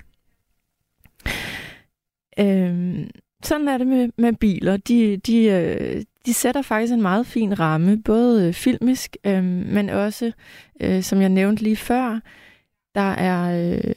Øh, 2.38 3.06
sådan 3.42 3.68
er 3.68 3.78
det 3.78 3.86
med, 3.86 4.08
med 4.18 4.32
biler. 4.32 4.76
De, 4.76 5.16
de, 5.16 5.44
øh, 5.44 6.04
de 6.26 6.34
sætter 6.34 6.62
faktisk 6.62 6.92
en 6.92 7.02
meget 7.02 7.26
fin 7.26 7.60
ramme, 7.60 8.02
både 8.02 8.46
øh, 8.46 8.54
filmisk, 8.54 9.16
øh, 9.24 9.44
men 9.44 9.90
også, 9.90 10.32
øh, 10.80 11.02
som 11.02 11.20
jeg 11.20 11.28
nævnte 11.28 11.62
lige 11.62 11.76
før, 11.76 12.20
der 12.96 13.10
er... 13.10 13.72
Øh, 13.74 13.94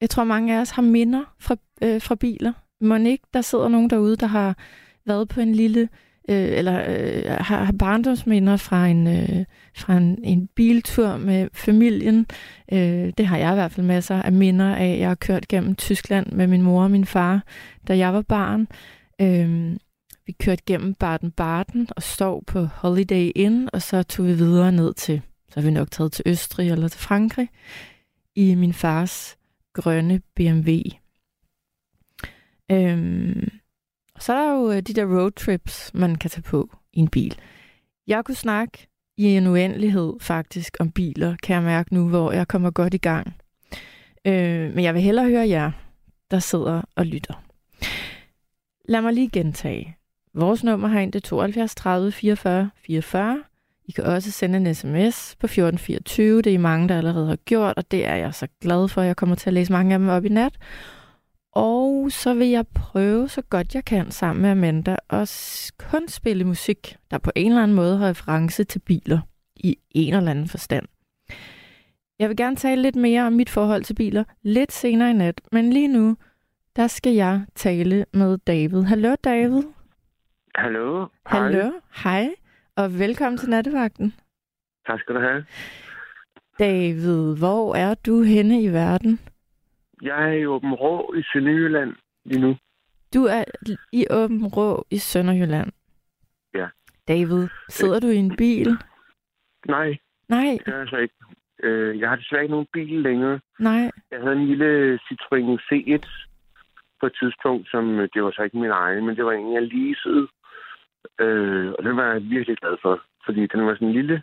jeg 0.00 0.10
tror, 0.10 0.24
mange 0.24 0.56
af 0.56 0.60
os 0.60 0.70
har 0.70 0.82
minder 0.82 1.34
fra, 1.38 1.56
øh, 1.82 2.00
fra 2.00 2.14
biler. 2.14 2.52
Må 2.80 2.96
ikke, 2.96 3.24
der 3.34 3.40
sidder 3.40 3.68
nogen 3.68 3.90
derude, 3.90 4.16
der 4.16 4.26
har 4.26 4.56
været 5.06 5.28
på 5.28 5.40
en 5.40 5.54
lille 5.54 5.88
øh, 6.28 6.58
eller 6.58 6.84
øh, 6.88 7.22
har, 7.30 7.64
har 7.64 7.72
barndomsminder 7.78 8.56
fra 8.56 8.86
en, 8.86 9.06
øh, 9.06 9.44
fra 9.76 9.96
en, 9.96 10.24
en 10.24 10.48
biltur 10.56 11.16
med 11.16 11.48
familien. 11.52 12.26
Øh, 12.72 13.12
det 13.18 13.26
har 13.26 13.36
jeg 13.36 13.52
i 13.52 13.54
hvert 13.54 13.72
fald 13.72 13.86
masser 13.86 14.22
af 14.22 14.32
minder 14.32 14.74
af. 14.76 14.98
Jeg 14.98 15.08
har 15.08 15.14
kørt 15.14 15.48
gennem 15.48 15.76
Tyskland 15.76 16.26
med 16.32 16.46
min 16.46 16.62
mor 16.62 16.82
og 16.82 16.90
min 16.90 17.04
far, 17.04 17.42
da 17.88 17.98
jeg 17.98 18.14
var 18.14 18.22
barn. 18.22 18.68
Øh, 19.20 19.76
vi 20.26 20.32
kørte 20.32 20.62
gennem 20.66 20.94
Baden-Baden 21.04 21.86
og 21.96 22.02
stod 22.02 22.42
på 22.46 22.64
Holiday 22.64 23.30
Inn, 23.34 23.68
og 23.72 23.82
så 23.82 24.02
tog 24.02 24.26
vi 24.26 24.32
videre 24.32 24.72
ned 24.72 24.94
til, 24.94 25.22
så 25.50 25.60
har 25.60 25.62
vi 25.62 25.70
nok 25.70 25.90
taget 25.90 26.12
til 26.12 26.22
Østrig 26.26 26.70
eller 26.70 26.88
til 26.88 27.00
Frankrig, 27.00 27.48
i 28.34 28.54
min 28.54 28.72
fars 28.72 29.36
grønne 29.72 30.20
BMW. 30.34 30.78
Øhm, 32.72 33.48
og 34.14 34.22
så 34.22 34.32
er 34.32 34.36
der 34.36 34.54
jo 34.54 34.70
øh, 34.70 34.82
de 34.82 34.94
der 34.94 35.18
roadtrips, 35.18 35.90
man 35.94 36.16
kan 36.16 36.30
tage 36.30 36.42
på 36.42 36.70
i 36.92 36.98
en 36.98 37.08
bil. 37.08 37.38
Jeg 38.06 38.24
kunne 38.24 38.34
snakke 38.34 38.88
i 39.16 39.24
en 39.24 39.46
uendelighed 39.46 40.12
faktisk 40.20 40.76
om 40.80 40.90
biler, 40.90 41.36
kan 41.42 41.54
jeg 41.54 41.62
mærke 41.62 41.94
nu, 41.94 42.08
hvor 42.08 42.32
jeg 42.32 42.48
kommer 42.48 42.70
godt 42.70 42.94
i 42.94 42.98
gang. 42.98 43.34
Øh, 44.24 44.74
men 44.74 44.84
jeg 44.84 44.94
vil 44.94 45.02
hellere 45.02 45.28
høre 45.28 45.48
jer, 45.48 45.70
der 46.30 46.38
sidder 46.38 46.82
og 46.96 47.06
lytter. 47.06 47.44
Lad 48.84 49.02
mig 49.02 49.12
lige 49.12 49.30
gentage. 49.30 49.96
Vores 50.34 50.64
nummer 50.64 50.88
har 50.88 51.00
ind 51.00 51.12
72 51.20 51.74
30 51.74 52.12
44 52.12 52.70
44. 52.76 53.42
I 53.90 53.92
kan 53.92 54.04
også 54.04 54.30
sende 54.30 54.56
en 54.58 54.74
sms 54.74 55.36
på 55.40 55.46
1424. 55.46 56.42
Det 56.42 56.50
er 56.50 56.54
I 56.54 56.56
mange, 56.56 56.88
der 56.88 56.98
allerede 56.98 57.28
har 57.28 57.36
gjort, 57.36 57.76
og 57.76 57.90
det 57.90 58.06
er 58.06 58.14
jeg 58.14 58.34
så 58.34 58.46
glad 58.60 58.88
for. 58.88 59.02
Jeg 59.02 59.16
kommer 59.16 59.36
til 59.36 59.50
at 59.50 59.54
læse 59.54 59.72
mange 59.72 59.94
af 59.94 59.98
dem 59.98 60.08
op 60.08 60.24
i 60.24 60.28
nat. 60.28 60.58
Og 61.52 62.12
så 62.12 62.34
vil 62.34 62.48
jeg 62.48 62.66
prøve 62.74 63.28
så 63.28 63.42
godt 63.42 63.74
jeg 63.74 63.84
kan 63.84 64.10
sammen 64.10 64.42
med 64.42 64.50
Amanda 64.50 64.96
at 65.10 65.70
kun 65.78 66.08
spille 66.08 66.44
musik, 66.44 66.96
der 67.10 67.18
på 67.18 67.30
en 67.36 67.50
eller 67.50 67.62
anden 67.62 67.74
måde 67.74 67.98
har 67.98 68.08
reference 68.08 68.64
til 68.64 68.78
biler 68.78 69.20
i 69.56 69.78
en 69.90 70.14
eller 70.14 70.30
anden 70.30 70.48
forstand. 70.48 70.86
Jeg 72.18 72.28
vil 72.28 72.36
gerne 72.36 72.56
tale 72.56 72.82
lidt 72.82 72.96
mere 72.96 73.26
om 73.26 73.32
mit 73.32 73.50
forhold 73.50 73.84
til 73.84 73.94
biler 73.94 74.24
lidt 74.42 74.72
senere 74.72 75.10
i 75.10 75.14
nat, 75.14 75.40
men 75.52 75.72
lige 75.72 75.88
nu, 75.88 76.16
der 76.76 76.86
skal 76.86 77.12
jeg 77.12 77.44
tale 77.54 78.06
med 78.12 78.38
David. 78.38 78.82
Hallo 78.82 79.14
David. 79.24 79.62
Hallo. 80.54 81.06
Hallo. 81.26 81.70
Hej. 82.04 82.30
Og 82.80 82.98
velkommen 82.98 83.38
til 83.38 83.50
nattevagten. 83.50 84.14
Tak 84.86 85.00
skal 85.00 85.14
du 85.14 85.20
have. 85.20 85.44
David, 86.58 87.38
hvor 87.38 87.74
er 87.74 87.94
du 88.06 88.22
henne 88.22 88.62
i 88.62 88.68
verden? 88.68 89.20
Jeg 90.02 90.28
er 90.28 90.32
i 90.32 90.46
Åben 90.46 90.74
Rå 90.74 91.14
i 91.14 91.22
Sønderjylland 91.32 91.92
lige 92.24 92.40
nu. 92.40 92.56
Du 93.14 93.24
er 93.24 93.44
i 93.92 94.06
Åben 94.10 94.46
Rå 94.46 94.86
i 94.90 94.98
Sønderjylland? 94.98 95.72
Ja. 96.54 96.66
David, 97.08 97.48
sidder 97.68 98.00
du 98.00 98.06
i 98.06 98.16
en 98.16 98.36
bil? 98.36 98.68
Nej. 99.68 99.96
Nej? 100.28 100.58
Det 100.66 100.74
er 100.74 100.80
altså 100.80 100.96
ikke. 100.96 101.14
Øh, 101.62 102.00
jeg 102.00 102.08
har 102.08 102.16
desværre 102.16 102.42
ikke 102.42 102.52
nogen 102.52 102.68
bil 102.72 103.02
længere. 103.02 103.40
Nej. 103.58 103.90
Jeg 104.10 104.20
havde 104.20 104.36
en 104.36 104.46
lille 104.46 104.98
Citroën 105.06 105.58
C1 105.68 106.28
på 107.00 107.06
et 107.06 107.16
tidspunkt, 107.20 107.70
som 107.70 107.98
øh, 107.98 108.08
det 108.14 108.24
var 108.24 108.30
så 108.30 108.42
ikke 108.42 108.58
min 108.58 108.70
egen, 108.70 109.06
men 109.06 109.16
det 109.16 109.24
var 109.24 109.32
en, 109.32 109.52
jeg 109.54 109.62
leasede. 109.62 110.28
Øh, 111.20 111.72
og 111.78 111.84
den 111.84 111.96
var 111.96 112.12
jeg 112.12 112.22
virkelig 112.22 112.56
glad 112.56 112.76
for, 112.82 113.02
fordi 113.24 113.46
den 113.46 113.66
var 113.66 113.74
sådan 113.74 113.88
en 113.88 113.94
lille 113.94 114.22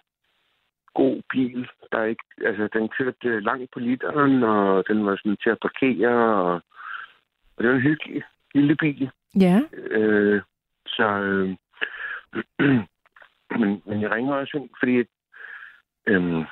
god 0.94 1.22
bil. 1.32 1.70
Der 1.92 2.04
ikke, 2.04 2.24
altså, 2.46 2.70
den 2.74 2.90
kørte 2.90 3.40
langt 3.40 3.72
på 3.72 3.80
literen, 3.80 4.44
og 4.44 4.84
den 4.88 5.06
var 5.06 5.16
sådan 5.16 5.38
til 5.44 5.50
at 5.50 5.60
parkere, 5.62 6.36
og, 6.44 6.54
og 7.56 7.60
det 7.60 7.68
var 7.68 7.76
en 7.76 7.90
hyggelig 7.90 8.24
lille 8.54 8.76
bil. 8.76 9.10
Ja. 9.40 9.62
Øh, 9.74 10.42
så, 10.88 11.08
øh, 11.30 11.50
men, 13.60 13.82
men 13.86 14.02
jeg 14.02 14.12
ringer 14.12 14.34
også 14.34 14.58
ind, 14.58 14.70
fordi 14.80 14.96
øh, 16.08 16.46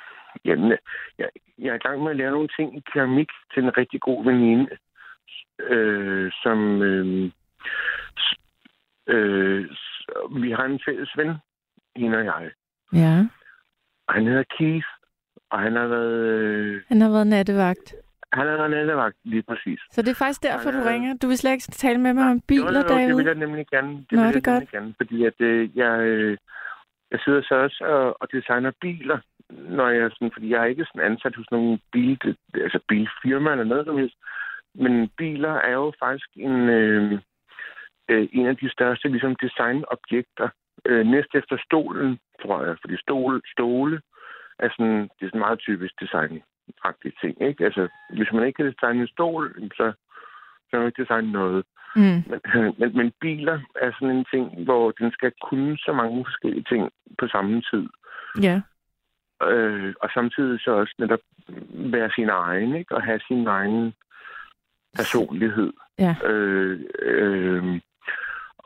jamen, 0.44 0.70
jeg, 1.18 1.28
jeg 1.58 1.70
er 1.70 1.74
i 1.74 1.86
gang 1.86 2.02
med 2.02 2.10
at 2.10 2.16
lære 2.16 2.30
nogle 2.30 2.48
ting 2.56 2.76
i 2.76 2.82
keramik 2.92 3.28
til 3.54 3.62
en 3.62 3.76
rigtig 3.78 4.00
god 4.00 4.24
veninde, 4.24 4.68
øh, 5.60 6.32
som 6.42 6.82
øh, 6.82 7.30
øh, 9.06 9.66
vi 10.42 10.50
har 10.50 10.64
en 10.64 10.80
fælles 10.86 11.10
ven, 11.16 11.32
hende 11.96 12.18
og 12.18 12.24
jeg. 12.24 12.50
Ja. 12.92 13.26
Og 14.08 14.14
han 14.14 14.26
hedder 14.26 14.44
Keith, 14.58 14.86
og 15.50 15.58
han 15.60 15.76
har 15.76 15.86
været... 15.86 16.14
Øh, 16.14 16.82
Han 16.88 17.00
har 17.00 17.10
været 17.10 17.26
nattevagt. 17.26 17.94
han 18.32 18.46
har 18.46 18.56
været 18.56 18.70
nattevagt, 18.70 19.16
lige 19.24 19.42
præcis. 19.42 19.80
Så 19.90 20.02
det 20.02 20.08
er 20.10 20.14
faktisk 20.14 20.42
derfor, 20.42 20.70
du 20.70 20.76
Han 20.78 20.86
er- 20.86 20.92
ringer. 20.92 21.14
Du 21.22 21.26
vil 21.26 21.38
slet 21.38 21.52
ikke 21.52 21.62
tale 21.62 21.98
med 22.00 22.12
mig 22.14 22.30
om 22.30 22.40
biler, 22.40 22.72
jo, 22.72 22.78
jo, 22.78 22.88
David? 22.88 23.08
det 23.08 23.16
vil 23.16 23.24
jeg 23.26 23.34
nemlig 23.34 23.66
gerne. 23.66 23.92
Det 24.10 24.12
Nå, 24.12 24.22
vil 24.24 24.34
det 24.34 24.46
jeg 24.46 24.52
nemlig 24.54 24.68
gerne, 24.68 24.94
fordi 24.96 25.24
at 25.24 25.40
øh, 25.40 25.76
jeg, 25.76 26.00
øh, 26.00 26.36
jeg 27.10 27.20
sidder 27.24 27.42
så 27.42 27.54
også 27.54 27.84
og, 27.84 28.16
og 28.22 28.28
designer 28.32 28.72
biler, 28.80 29.18
når 29.50 29.88
jeg 29.88 30.10
sådan, 30.12 30.30
fordi 30.32 30.50
jeg 30.52 30.60
er 30.60 30.64
ikke 30.64 30.84
sådan 30.84 31.10
ansat 31.12 31.36
hos 31.36 31.50
nogen 31.50 31.80
bil, 31.92 32.36
altså 32.54 32.80
bilfirma 32.88 33.50
eller 33.52 33.64
noget 33.64 33.86
som 33.86 33.96
helst. 33.98 34.16
Men 34.74 35.08
biler 35.18 35.54
er 35.54 35.72
jo 35.72 35.92
faktisk 35.98 36.28
en, 36.36 36.56
øh, 36.68 37.18
øh, 38.08 38.28
en 38.32 38.46
af 38.46 38.56
de 38.56 38.70
største 38.70 39.08
ligesom 39.08 39.36
designobjekter. 39.36 40.48
Øh, 40.84 41.06
næst 41.06 41.34
efter 41.34 41.56
stolen, 41.64 42.18
tror 42.42 42.64
jeg, 42.64 42.76
fordi 42.80 42.96
stol, 42.96 43.42
stole 43.52 44.00
er 44.58 44.68
sådan, 44.76 45.02
det 45.02 45.22
er 45.22 45.30
sådan 45.30 45.46
meget 45.46 45.58
typisk 45.58 45.94
designagtige 46.00 47.14
ting. 47.20 47.42
Ikke? 47.48 47.64
Altså, 47.64 47.88
hvis 48.10 48.32
man 48.32 48.46
ikke 48.46 48.56
kan 48.56 48.72
designe 48.72 49.00
en 49.00 49.08
stol, 49.08 49.70
så 49.76 49.92
så 50.66 50.70
kan 50.70 50.78
man 50.78 50.88
ikke 50.88 51.02
designe 51.02 51.32
noget. 51.32 51.64
Mm. 51.96 52.22
Men, 52.30 52.40
men, 52.78 52.96
men 52.96 53.12
biler 53.20 53.58
er 53.80 53.90
sådan 53.92 54.16
en 54.16 54.26
ting, 54.32 54.64
hvor 54.64 54.90
den 54.90 55.12
skal 55.12 55.32
kunne 55.42 55.78
så 55.78 55.92
mange 55.92 56.24
forskellige 56.24 56.64
ting 56.68 56.90
på 57.18 57.28
samme 57.28 57.62
tid. 57.70 57.86
Ja. 58.42 58.60
Øh, 59.42 59.94
og 60.02 60.10
samtidig 60.14 60.60
så 60.60 60.70
også 60.70 60.94
netop 60.98 61.20
være 61.68 62.10
sin 62.14 62.28
egen, 62.28 62.74
ikke? 62.74 62.94
Og 62.94 63.02
have 63.02 63.20
sin 63.28 63.46
egen 63.46 63.94
personlighed. 64.96 65.72
Ja. 65.98 66.14
Øh, 66.24 66.80
øh, 66.98 67.80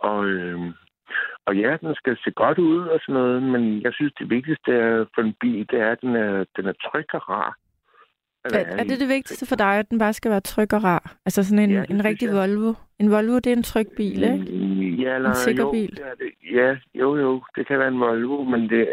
og, 0.09 0.27
øh, 0.27 0.61
og 1.47 1.57
ja, 1.57 1.77
den 1.81 1.95
skal 1.95 2.17
se 2.25 2.31
godt 2.31 2.59
ud 2.59 2.81
og 2.93 3.01
sådan 3.01 3.15
noget, 3.21 3.43
men 3.43 3.83
jeg 3.83 3.93
synes, 3.95 4.13
det 4.19 4.31
vigtigste 4.31 4.73
for 5.15 5.21
en 5.23 5.35
bil, 5.41 5.67
det 5.71 5.81
er, 5.81 5.91
at 5.93 6.01
den 6.01 6.17
er, 6.17 6.45
den 6.57 6.67
er 6.67 6.73
tryg 6.73 7.15
og 7.15 7.29
rar. 7.29 7.57
Er, 8.45 8.59
er 8.81 8.85
det 8.85 9.01
det 9.01 9.09
vigtigste 9.09 9.47
for 9.47 9.57
dig, 9.57 9.75
at 9.79 9.91
den 9.91 9.99
bare 9.99 10.13
skal 10.13 10.31
være 10.31 10.41
tryg 10.41 10.73
og 10.75 10.85
rar? 10.85 11.17
Altså 11.27 11.45
sådan 11.45 11.65
en, 11.65 11.71
Ja, 11.71 11.85
en 11.91 12.05
rigtig 12.05 12.27
jeg. 12.27 12.37
Volvo. 12.37 12.75
En 12.99 13.11
Volvo, 13.11 13.35
det 13.35 13.47
er 13.47 13.57
en 13.57 13.63
tryg 13.63 13.89
bil, 13.97 14.23
ikke? 14.23 14.57
Ja, 15.03 15.15
eller, 15.15 15.29
En 15.29 15.35
sikker 15.35 15.63
jo, 15.65 15.71
bil. 15.71 15.91
Det 15.91 16.05
det. 16.19 16.55
Ja, 16.57 16.77
jo, 16.95 17.17
jo. 17.17 17.43
Det 17.57 17.67
kan 17.67 17.79
være 17.79 17.89
en 17.89 18.01
Volvo, 18.01 18.45
men 18.45 18.71
det 18.71 18.89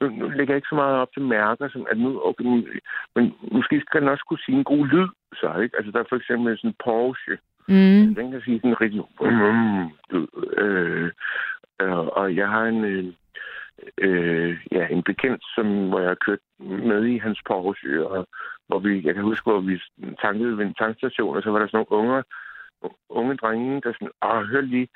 nu, 0.00 0.08
nu 0.08 0.28
lægger 0.28 0.54
jeg 0.54 0.56
ikke 0.56 0.72
så 0.72 0.74
meget 0.74 0.96
op 0.96 1.12
til 1.14 1.22
mærker, 1.22 1.68
som 1.68 1.86
at 1.90 1.98
nu, 1.98 2.20
okay, 2.24 2.44
men 3.14 3.34
måske 3.52 3.82
skal 3.86 4.00
den 4.00 4.08
også 4.08 4.24
kunne 4.28 4.44
sige 4.46 4.58
en 4.58 4.64
god 4.64 4.86
lyd, 4.86 5.08
så 5.34 5.58
ikke? 5.62 5.76
Altså, 5.76 5.92
der 5.92 6.00
er 6.00 6.08
for 6.08 6.16
eksempel 6.16 6.58
sådan 6.58 6.70
en 6.70 6.76
Porsche. 6.84 7.38
Mm. 7.68 8.14
Den 8.14 8.30
kan 8.30 8.40
sige 8.44 8.58
sådan 8.58 8.70
en 8.70 8.80
rigtig 8.80 9.02
mm. 9.20 9.84
Øh, 10.58 11.10
øh, 11.80 11.98
og 11.98 12.36
jeg 12.36 12.48
har 12.48 12.64
en, 12.64 12.84
øh, 12.84 13.12
øh, 13.98 14.58
ja, 14.72 14.86
en 14.86 15.02
bekendt, 15.02 15.42
som, 15.54 15.88
hvor 15.88 16.00
jeg 16.00 16.08
har 16.08 16.24
kørt 16.26 16.38
med 16.58 17.04
i 17.04 17.18
hans 17.18 17.40
Porsche, 17.46 18.06
og 18.06 18.28
hvor 18.68 18.78
vi, 18.78 19.06
jeg 19.06 19.14
kan 19.14 19.24
huske, 19.24 19.50
hvor 19.50 19.60
vi 19.60 19.80
tankede 20.22 20.58
ved 20.58 20.64
en 20.66 20.74
tankstation, 20.74 21.36
og 21.36 21.42
så 21.42 21.50
var 21.50 21.58
der 21.58 21.66
sådan 21.66 21.86
nogle 21.90 22.02
unge, 22.02 22.24
unge 23.08 23.36
drenge, 23.36 23.80
der 23.80 23.92
sådan, 23.92 24.10
ah, 24.22 24.44
hør 24.44 24.60
lige, 24.60 24.88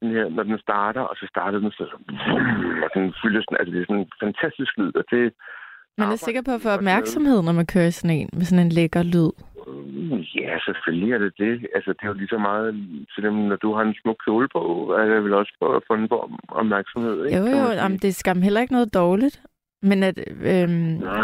den 0.00 0.10
her, 0.10 0.28
når 0.28 0.42
den 0.42 0.58
starter, 0.58 1.00
og 1.00 1.16
så 1.16 1.26
starter 1.28 1.58
den 1.58 1.70
så, 1.70 1.84
og 2.84 2.90
den 2.94 3.14
fylder 3.22 3.40
sådan, 3.42 3.58
altså 3.60 3.72
det 3.72 3.80
er 3.80 3.86
sådan 3.88 4.02
en 4.02 4.12
fantastisk 4.24 4.72
lyd, 4.78 4.92
og 4.96 5.04
det 5.10 5.34
man 5.98 6.08
er 6.12 6.16
sikker 6.16 6.42
på 6.42 6.50
at 6.50 6.60
få 6.60 6.68
opmærksomhed, 6.68 7.42
når 7.42 7.52
man 7.52 7.66
kører 7.66 7.90
sådan 7.90 8.16
en, 8.16 8.28
med 8.32 8.44
sådan 8.44 8.66
en 8.66 8.72
lækker 8.72 9.02
lyd. 9.02 9.30
Øh, 9.68 10.36
Ja, 10.42 10.58
selvfølgelig 10.58 11.12
er 11.12 11.18
det 11.18 11.32
det. 11.38 11.66
Altså, 11.74 11.90
det 11.92 12.02
er 12.02 12.06
jo 12.06 12.12
lige 12.12 12.28
så 12.28 12.38
meget 12.38 12.74
til 13.14 13.22
dem, 13.24 13.32
når 13.34 13.56
du 13.56 13.74
har 13.74 13.82
en 13.82 13.94
smuk 14.02 14.16
kjole 14.24 14.48
på, 14.52 14.60
er 14.98 15.04
det 15.14 15.24
vel 15.24 15.34
også 15.34 15.52
for 15.58 15.76
at 15.76 15.82
få 15.86 15.94
en 15.94 16.08
opmærksomhed, 16.48 17.24
ikke? 17.26 17.38
Jo, 17.38 17.44
jo, 17.46 17.70
jamen, 17.70 17.98
det 17.98 18.08
er 18.08 18.12
skam 18.12 18.42
heller 18.42 18.60
ikke 18.60 18.72
noget 18.72 18.94
dårligt. 18.94 19.42
Men, 19.82 20.02
at, 20.02 20.18
øhm, 20.42 20.70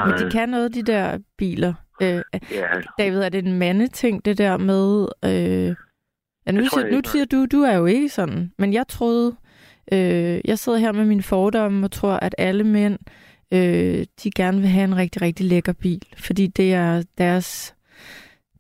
men 0.07 0.15
de 0.19 0.31
kan 0.33 0.49
noget, 0.49 0.75
de 0.75 0.83
der 0.83 1.19
biler. 1.39 1.75
Øh, 2.03 2.09
Ja, 2.09 2.67
David, 2.99 3.19
er 3.21 3.29
det 3.29 3.47
en 3.47 3.59
mandeting, 3.59 4.25
det 4.25 4.39
der 4.39 4.57
med... 4.57 5.07
Øh, 5.25 5.75
ja, 6.47 6.53
nu, 6.53 6.61
Det 6.61 6.71
siger, 6.73 6.91
nu 6.91 7.01
siger 7.05 7.25
du, 7.25 7.47
du 7.47 7.63
er 7.63 7.77
jo 7.77 7.87
ikke 7.87 8.09
sådan. 8.09 8.53
Men 8.59 8.73
jeg 8.73 8.85
troede... 8.89 9.37
Øh, 9.93 10.41
jeg 10.45 10.59
sidder 10.59 10.79
her 10.79 10.93
med 10.93 11.05
mine 11.05 11.23
fordomme 11.23 11.87
og 11.87 11.91
tror, 11.91 12.13
at 12.13 12.35
alle 12.39 12.65
mænd, 12.65 12.99
øh, 13.53 14.01
de 14.23 14.31
gerne 14.37 14.59
vil 14.59 14.69
have 14.69 14.85
en 14.85 14.97
rigtig, 14.97 15.23
rigtig 15.23 15.47
lækker 15.47 15.75
bil. 15.83 16.03
Fordi 16.27 16.47
det 16.47 16.75
er 16.75 17.03
deres... 17.19 17.77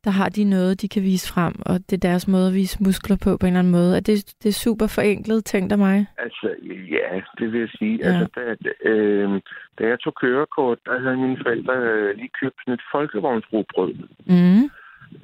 Der 0.04 0.10
har 0.10 0.28
de 0.28 0.44
noget, 0.44 0.82
de 0.82 0.88
kan 0.88 1.02
vise 1.02 1.32
frem, 1.32 1.54
og 1.66 1.74
det 1.90 1.92
er 1.92 2.08
deres 2.10 2.28
måde 2.28 2.48
at 2.48 2.54
vise 2.54 2.82
muskler 2.82 3.16
på, 3.24 3.36
på 3.36 3.46
en 3.46 3.52
eller 3.52 3.58
anden 3.58 3.72
måde. 3.72 3.96
Er 3.96 4.00
det, 4.00 4.34
det 4.42 4.48
er 4.48 4.62
super 4.66 4.86
forenklet, 4.86 5.44
tænkt 5.44 5.72
af 5.72 5.78
mig? 5.78 6.06
altså, 6.18 6.48
ja, 6.96 7.20
det 7.38 7.52
vil 7.52 7.60
jeg 7.60 7.68
sige. 7.78 7.98
Ja. 7.98 8.06
Altså, 8.06 8.26
da, 8.36 8.54
øh, 8.90 9.40
da 9.78 9.82
jeg 9.88 10.00
tog 10.00 10.14
kørekort, 10.14 10.78
der 10.86 11.00
havde 11.00 11.16
mine 11.16 11.38
forældre 11.42 11.74
øh, 11.74 12.16
lige 12.16 12.30
købt 12.40 12.58
sådan 12.60 12.74
et 12.74 12.84
folkevognsrobrød. 12.92 13.94
Mm. 14.26 14.64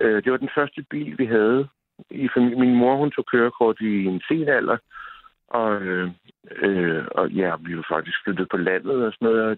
Øh, 0.00 0.24
det 0.24 0.32
var 0.32 0.38
den 0.38 0.54
første 0.58 0.82
bil, 0.90 1.18
vi 1.18 1.26
havde 1.26 1.68
i 2.10 2.28
familien. 2.34 2.60
Min 2.60 2.74
mor, 2.74 2.96
hun 2.96 3.10
tog 3.10 3.24
kørekort 3.32 3.76
i 3.80 4.04
en 4.04 4.20
sen 4.28 4.48
alder, 4.48 4.76
og, 5.48 5.82
øh, 5.82 6.10
øh, 6.56 7.04
og 7.10 7.30
ja, 7.30 7.54
vi 7.60 7.76
var 7.76 7.86
faktisk 7.88 8.16
flyttet 8.24 8.48
på 8.48 8.56
landet 8.56 9.04
og 9.06 9.12
sådan 9.12 9.28
noget, 9.28 9.42
og, 9.44 9.56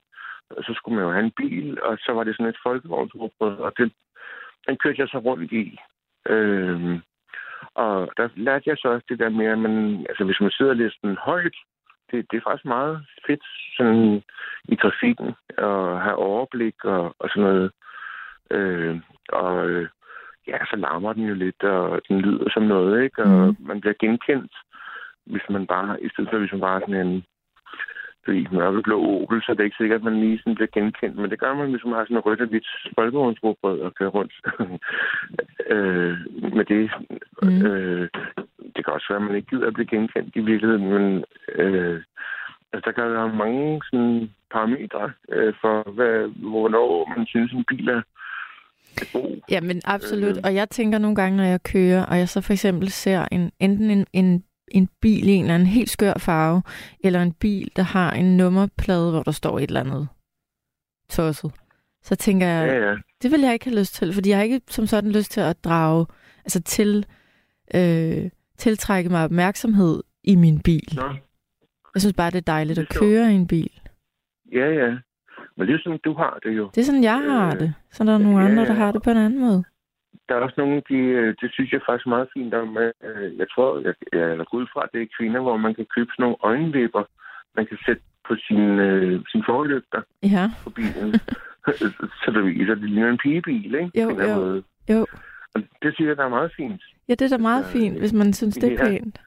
og 0.57 0.65
så 0.65 0.73
skulle 0.75 0.97
man 0.97 1.05
jo 1.05 1.13
have 1.13 1.25
en 1.25 1.37
bil, 1.37 1.83
og 1.83 1.99
så 1.99 2.13
var 2.13 2.25
det 2.25 2.37
sådan 2.37 2.47
et 2.51 2.63
folkevognsrugbrød, 2.63 3.57
og 3.57 3.73
det, 3.79 3.93
den 4.67 4.77
kørte 4.77 5.01
jeg 5.01 5.09
så 5.09 5.19
rundt 5.19 5.53
i. 5.53 5.79
Øh, 6.27 7.01
og 7.75 8.11
der 8.17 8.29
lærte 8.35 8.65
jeg 8.71 8.77
så 8.79 8.89
også 8.89 9.07
det 9.09 9.19
der 9.19 9.29
med, 9.29 9.47
at 9.47 9.59
man, 9.59 10.07
altså 10.09 10.25
hvis 10.25 10.41
man 10.41 10.51
sidder 10.51 10.75
lidt 10.75 10.95
sådan 10.95 11.17
højt, 11.17 11.57
det, 12.11 12.27
det 12.31 12.37
er 12.37 12.41
faktisk 12.47 12.65
meget 12.65 13.07
fedt 13.27 13.45
sådan 13.77 14.23
i 14.65 14.77
trafikken 14.77 15.35
at 15.59 16.01
have 16.05 16.17
overblik 16.17 16.85
og, 16.85 17.15
og 17.19 17.29
sådan 17.29 17.43
noget. 17.43 17.71
Øh, 18.51 18.97
og 19.29 19.71
ja, 20.47 20.59
så 20.71 20.77
larmer 20.77 21.13
den 21.13 21.27
jo 21.27 21.35
lidt, 21.35 21.63
og 21.63 22.01
den 22.09 22.21
lyder 22.21 22.51
som 22.51 22.63
noget, 22.63 23.05
ikke? 23.05 23.23
Og 23.23 23.29
Mhm. 23.29 23.57
man 23.59 23.81
bliver 23.81 23.95
genkendt, 24.01 24.53
hvis 25.27 25.47
man 25.51 25.67
bare, 25.67 26.03
i 26.03 26.09
stedet 26.09 26.31
for 26.31 26.39
hvis 26.39 26.53
man 26.53 26.61
bare 26.61 26.77
er 26.77 26.81
sådan 26.81 27.07
en 27.07 27.25
du 28.27 28.31
ved, 28.33 28.47
mørkeblå 28.53 28.97
Opel, 29.23 29.43
så 29.43 29.53
er 29.53 29.57
det 29.57 29.65
ikke 29.65 29.77
sikkert, 29.81 30.01
at 30.01 30.05
man 30.05 30.21
lige 30.21 30.39
sådan 30.39 30.55
bliver 30.55 30.75
genkendt. 30.79 31.17
Men 31.17 31.31
det 31.31 31.41
gør 31.41 31.55
man, 31.55 31.71
hvis 31.71 31.85
man 31.85 31.95
har 31.95 32.05
sådan 32.05 32.17
en 32.17 32.27
rødt 32.27 32.41
og 32.41 32.49
hvidt 32.49 32.69
folkevognsrobrød 32.95 33.81
og 33.81 33.95
kører 33.95 34.11
rundt 34.11 34.33
øh, 35.75 36.17
med 36.57 36.65
det. 36.65 36.91
Mm. 37.43 37.67
Øh, 37.67 38.09
det 38.75 38.85
kan 38.85 38.95
også 38.95 39.07
være, 39.11 39.21
at 39.23 39.27
man 39.27 39.37
ikke 39.37 39.51
gider 39.51 39.67
at 39.67 39.75
blive 39.75 39.87
genkendt 39.87 40.37
i 40.37 40.41
virkeligheden, 40.41 40.89
men 40.95 41.25
øh, 41.55 42.03
altså, 42.73 42.85
der 42.87 42.93
kan 42.93 43.13
være 43.13 43.37
mange 43.45 43.81
sådan, 43.91 44.31
parametre 44.51 45.13
øh, 45.29 45.55
for, 45.61 45.91
hvad, 45.91 46.17
hvornår 46.51 47.15
man 47.17 47.27
synes, 47.27 47.53
en 47.53 47.65
bil 47.65 47.89
er. 47.89 48.03
Ja, 49.51 49.61
men 49.61 49.81
absolut. 49.85 50.37
Øh. 50.37 50.43
Og 50.45 50.55
jeg 50.55 50.71
tænker 50.71 50.99
nogle 50.99 51.17
gange, 51.17 51.37
når 51.37 51.45
jeg 51.45 51.63
kører, 51.63 52.07
og 52.07 52.19
jeg 52.19 52.29
så 52.29 52.41
for 52.41 52.53
eksempel 52.53 52.89
ser 52.89 53.25
en, 53.33 53.53
enten 53.61 53.91
en, 53.91 54.07
en, 54.13 54.45
en 54.71 54.89
bil 55.01 55.29
i 55.29 55.33
en 55.33 55.45
eller 55.45 55.55
anden 55.55 55.69
helt 55.69 55.91
skør 55.91 56.13
farve, 56.19 56.63
eller 57.05 57.23
en 57.23 57.33
bil, 57.33 57.71
der 57.77 57.83
har 57.83 58.13
en 58.13 58.37
nummerplade, 58.37 59.11
hvor 59.11 59.23
der 59.23 59.31
står 59.33 59.59
et 59.59 59.63
eller 59.69 59.81
andet 59.81 60.09
tosset, 61.09 61.53
så 62.03 62.15
tænker 62.17 62.47
jeg, 62.47 62.69
Ja, 62.69 62.89
ja. 62.91 62.97
det 63.23 63.31
vil 63.31 63.41
jeg 63.41 63.53
ikke 63.53 63.65
have 63.65 63.79
lyst 63.79 63.95
til, 63.95 64.13
fordi 64.15 64.29
jeg 64.29 64.39
har 64.39 64.45
ikke 64.45 64.61
som 64.69 64.87
sådan 64.87 65.13
lyst 65.13 65.31
til 65.31 65.41
at 65.41 65.65
drage, 65.65 66.07
altså 66.45 66.63
til, 66.63 67.07
øh, 67.75 68.31
tiltrække 68.59 69.11
mig 69.11 69.25
opmærksomhed 69.25 70.03
i 70.25 70.35
min 70.37 70.61
bil. 70.61 70.89
Nå. 70.97 71.09
Jeg 71.95 72.01
synes 72.03 72.15
bare, 72.15 72.31
det 72.31 72.37
er 72.39 72.41
dejligt 72.53 72.77
Det 72.77 72.83
at 72.83 72.89
er 72.91 72.95
sjovt. 72.95 73.05
køre 73.11 73.33
i 73.33 73.35
en 73.35 73.47
bil. 73.47 73.71
Ja, 74.53 74.67
ja. 74.67 74.91
Men 75.57 75.67
det 75.69 75.75
er 75.75 75.79
sådan, 75.85 75.99
du 76.05 76.15
har 76.15 76.39
det 76.43 76.57
jo. 76.57 76.71
Det 76.75 76.81
er 76.81 76.85
sådan, 76.85 77.03
jeg 77.05 77.19
har 77.19 77.55
Øh, 77.55 77.61
det. 77.61 77.75
Så 77.93 78.05
der 78.05 78.15
er 78.15 78.19
nogle 78.19 78.39
ja, 78.39 78.45
andre, 78.51 78.67
der 78.67 78.73
har 78.73 78.93
det 78.93 79.03
på 79.03 79.11
en 79.11 79.17
anden 79.17 79.41
måde. 79.41 79.65
Der 80.29 80.35
er 80.37 80.41
også 80.41 80.55
nogle, 80.59 80.83
de, 80.89 80.95
øh, 80.95 81.35
det 81.41 81.53
synes 81.53 81.73
jeg 81.73 81.81
faktisk 81.87 82.07
meget 82.07 82.29
fint 82.35 82.55
om. 82.55 82.79
øh, 82.79 83.39
Jeg 83.39 83.47
tror, 83.55 83.79
jeg, 83.87 83.95
jeg 84.13 84.21
er 84.21 84.37
ud 84.57 84.67
fra, 84.73 84.81
at 84.85 84.91
det 84.93 85.03
er 85.03 85.15
kvinder, 85.19 85.41
hvor 85.41 85.57
man 85.57 85.75
kan 85.75 85.87
købe 85.97 86.11
sådan 86.13 86.23
nogle 86.23 86.37
øjenvipper, 86.51 87.03
man 87.57 87.67
kan 87.67 87.79
sætte 87.87 88.03
på 88.29 88.35
sin, 88.47 88.61
øh, 88.79 89.21
sin 89.33 89.43
forlygter 89.49 90.03
Ja, 90.23 90.45
på 90.65 90.71
bilen. 90.71 91.11
så 92.21 92.31
det 92.35 92.45
at 92.73 92.79
det 92.81 92.91
ligner 92.91 93.11
en 93.11 93.19
pigebil, 93.19 93.75
ikke? 93.75 94.03
Jo, 94.03 94.09
På 94.15 94.23
jo. 94.23 94.35
måde. 94.35 94.63
jo. 94.91 95.07
Og 95.55 95.61
det 95.83 95.95
synes 95.95 96.09
jeg, 96.09 96.17
der 96.17 96.25
er 96.25 96.29
meget 96.39 96.53
fint. 96.57 96.83
Ja, 97.09 97.15
det 97.15 97.23
er 97.33 97.37
da 97.37 97.43
meget 97.43 97.65
Øh, 97.65 97.71
fint, 97.73 97.99
hvis 97.99 98.13
man 98.13 98.33
synes, 98.33 98.55
det 98.55 98.73
er 98.73 98.85
ja. 98.85 98.91
pænt. 98.91 99.21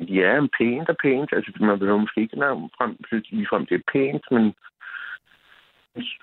Ja, 0.00 0.40
pænt 0.58 0.88
og 0.88 0.96
pænt. 1.02 1.30
Altså, 1.32 1.52
man 1.60 1.78
behøver 1.78 1.98
måske 1.98 2.20
ikke 2.20 2.38
nærmere 2.38 2.68
frem, 2.78 2.96
lige 3.30 3.46
frem, 3.50 3.66
det 3.66 3.74
er 3.74 3.90
pænt, 3.92 4.24
men 4.30 4.54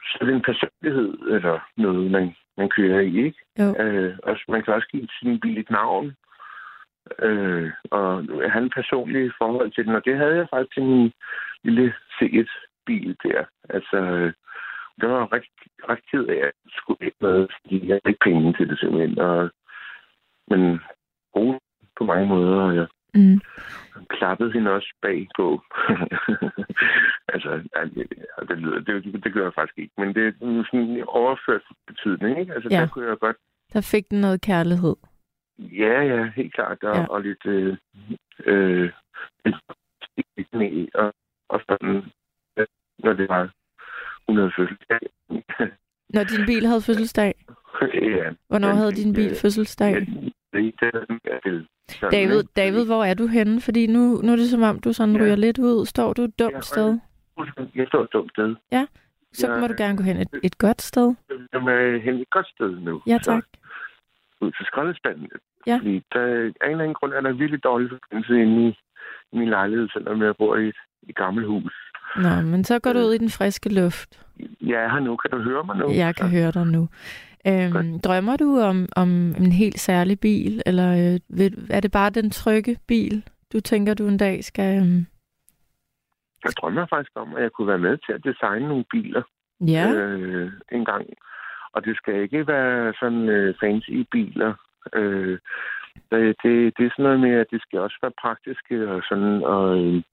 så 0.10 0.18
er 0.22 0.26
det 0.26 0.36
en 0.36 0.42
personlighed 0.52 1.14
eller 1.36 1.60
noget, 1.78 2.12
man, 2.12 2.36
man 2.60 2.70
kører 2.70 3.00
i, 3.00 3.18
ikke? 3.26 3.40
Jo. 3.60 3.76
Øh, 3.84 4.18
og 4.24 4.38
man 4.48 4.64
kan 4.64 4.74
også 4.74 4.88
give 4.92 5.08
sin 5.20 5.40
bil 5.40 5.58
et 5.58 5.70
navn. 5.70 6.16
Øh, 7.20 7.72
og 7.92 8.10
have 8.52 8.64
en 8.64 8.78
personlig 8.80 9.32
forhold 9.38 9.72
til 9.72 9.86
den, 9.86 9.96
og 9.96 10.06
det 10.06 10.18
havde 10.18 10.36
jeg 10.36 10.48
faktisk 10.50 10.74
til 10.74 10.84
min 10.84 11.12
lille 11.64 11.94
C1-bil 12.16 13.18
der. 13.24 13.44
Altså, 13.70 13.98
øh, 13.98 14.34
det 15.02 15.10
var 15.10 15.34
ret, 15.34 15.48
ret 15.90 16.00
ked 16.12 16.26
af, 16.26 16.34
at 16.34 16.40
jeg 16.40 16.52
skulle 16.78 17.06
ikke 17.06 17.18
med, 17.22 17.48
fordi 17.62 17.88
jeg 17.88 17.94
havde 17.94 18.12
ikke 18.12 18.26
penge 18.26 18.54
til 18.54 18.70
det 18.70 18.80
simpelthen. 18.80 19.20
Og, 19.20 19.50
men 20.48 20.80
god 21.34 21.60
på 21.98 22.04
mange 22.04 22.28
måder, 22.28 22.62
og 22.62 22.76
jeg 22.76 22.88
Mm. 23.14 23.42
klappede 24.10 24.52
hende 24.52 24.72
også 24.72 24.94
bagpå. 25.02 25.64
altså, 27.34 27.50
det, 28.50 28.58
lyder, 28.58 28.80
det, 28.80 29.24
det 29.24 29.34
gør 29.34 29.44
jeg 29.44 29.54
faktisk 29.54 29.78
ikke, 29.78 29.94
men 29.98 30.16
det 30.16 30.28
er 30.28 30.32
sådan 30.66 30.80
en 30.80 31.04
overført 31.08 31.62
betydning, 31.88 32.40
ikke? 32.40 32.54
Altså, 32.54 32.70
Ja. 32.72 32.80
der 32.82 32.88
kunne 32.88 33.10
jeg 33.10 33.18
godt 33.18 33.38
Der 33.74 33.82
fik 33.82 34.10
den 34.10 34.22
noget 34.22 34.42
kærlighed. 34.42 34.96
Ja, 35.60 36.02
ja, 36.02 36.32
helt 36.36 36.54
klart. 36.54 36.84
Og, 36.84 36.96
Ja. 36.96 37.06
og 37.06 37.22
lidt... 37.22 37.46
Øh, 37.46 37.78
øh, 38.46 38.92
lidt 40.38 40.54
med, 40.54 40.88
og, 40.94 41.14
og 41.50 41.62
sådan, 41.70 41.96
øh, 42.58 42.66
når 43.00 43.14
det 43.14 43.30
var 43.30 43.54
100 44.28 44.52
fødselsdag. 44.58 45.00
Når 46.10 46.24
din 46.24 46.46
bil 46.46 46.66
havde 46.66 46.82
fødselsdag. 46.82 47.34
ja. 48.18 48.32
Hvornår 48.48 48.70
havde 48.74 48.92
din 48.92 49.14
bil 49.14 49.36
fødselsdag? 49.42 49.94
Ja, 49.94 50.06
det 50.54 50.74
er 50.82 50.90
det 50.92 51.68
sådan, 52.00 52.12
David? 52.12 52.44
David, 52.56 52.86
hvor 52.86 53.04
er 53.04 53.14
du 53.14 53.28
henne? 53.28 53.62
Fordi 53.62 53.88
nu, 53.88 54.22
nu 54.24 54.32
er 54.32 54.36
det 54.36 54.50
som 54.50 54.62
om, 54.62 54.80
du 54.80 54.94
sådan 54.94 55.16
Ja. 55.16 55.22
ryger 55.24 55.36
lidt 55.36 55.60
ud. 55.60 55.86
Står 55.86 56.14
du 56.14 56.22
et 56.24 56.40
dumt 56.40 56.54
Ja, 56.54 56.62
sted? 56.62 57.00
Jeg 57.76 57.88
står 57.88 58.04
et 58.04 58.14
dumt 58.14 58.32
sted. 58.32 58.56
Så 59.34 59.48
Ja. 59.52 59.60
må 59.60 59.68
du 59.68 59.74
gerne 59.78 59.98
gå 59.98 60.04
hen 60.04 60.18
et, 60.18 60.28
et 60.44 60.58
godt 60.58 60.82
sted. 60.82 61.16
Jeg 61.54 61.60
er 61.62 62.00
hen 62.02 62.16
et 62.16 62.30
godt 62.30 62.48
sted 62.48 62.70
nu. 62.80 63.02
Ja, 63.08 63.18
tak. 63.24 63.44
Så, 63.54 63.60
ud 64.46 64.52
til 64.52 64.66
skraldespanden. 64.66 65.28
Ja. 65.68 65.78
Fordi 65.78 66.04
der, 66.14 66.22
af 66.62 66.66
en 66.66 66.72
eller 66.72 66.84
anden 66.84 66.94
grund 66.94 67.14
er 67.14 67.22
der 67.22 67.32
virkelig 67.32 67.64
dårlig 67.64 67.90
forbindelse 67.90 68.42
inde 68.42 68.68
i, 68.68 68.78
i 69.34 69.38
min 69.38 69.50
lejlighed, 69.50 69.90
selvom 69.94 70.22
jeg 70.22 70.36
bor 70.38 70.56
i 70.56 70.68
et, 70.68 70.76
et 71.10 71.16
gammelt 71.16 71.48
hus. 71.48 71.74
Nå, 72.16 72.42
men 72.42 72.64
så 72.64 72.80
går 72.80 72.94
du 72.94 73.00
ud 73.00 73.14
i 73.14 73.18
den 73.18 73.30
friske 73.30 73.74
luft. 73.74 74.26
Her 74.62 75.00
nu. 75.00 75.16
Kan 75.16 75.32
du 75.32 75.42
høre 75.42 75.64
mig 75.64 75.78
nu? 75.78 75.90
Jeg 75.92 76.16
kan 76.16 76.30
høre 76.30 76.52
dig 76.52 76.68
nu. 76.68 76.88
Øhm, 77.48 78.00
drømmer 78.00 78.38
du 78.38 78.60
om, 78.60 78.88
om 78.96 79.10
en 79.10 79.52
helt 79.52 79.80
særlig 79.80 80.20
bil, 80.20 80.62
eller 80.66 81.14
øh, 81.14 81.20
vil, 81.38 81.68
er 81.70 81.80
det 81.80 81.92
bare 81.92 82.10
den 82.10 82.30
trygge 82.30 82.78
bil, 82.88 83.24
du 83.54 83.60
tænker, 83.60 83.94
du 83.94 84.08
en 84.08 84.18
dag 84.18 84.44
skal... 84.44 84.78
Øh... 84.78 85.06
Jeg 86.46 86.54
drømmer 86.62 86.86
faktisk 86.90 87.12
om, 87.16 87.36
at 87.36 87.44
jeg 87.44 87.52
kunne 87.52 87.68
være 87.68 87.86
med 87.88 87.98
til 87.98 88.14
at 88.14 88.24
designe 88.24 88.68
nogle 88.68 88.86
biler 88.92 89.24
Ja, 89.68 89.92
øh, 89.92 90.52
en 90.72 90.86
gang. 90.86 91.06
Og 91.74 91.86
det 91.86 91.98
skal 91.98 92.22
ikke 92.22 92.48
være 92.48 92.94
sådan 93.00 93.30
øh, 93.30 93.56
fancy 93.60 93.92
biler. 94.12 94.54
Øh, 94.94 95.40
det, 96.12 96.36
det, 96.44 96.78
det 96.78 96.86
er 96.86 96.90
sådan 96.92 97.04
noget 97.04 97.20
med, 97.20 97.34
at 97.34 97.48
det 97.52 97.62
skal 97.62 97.80
også 97.80 97.98
være 98.02 98.20
praktiske 98.22 98.92
og 98.92 99.02
sådan, 99.10 99.44
og 99.44 99.80
øh, 99.80 100.04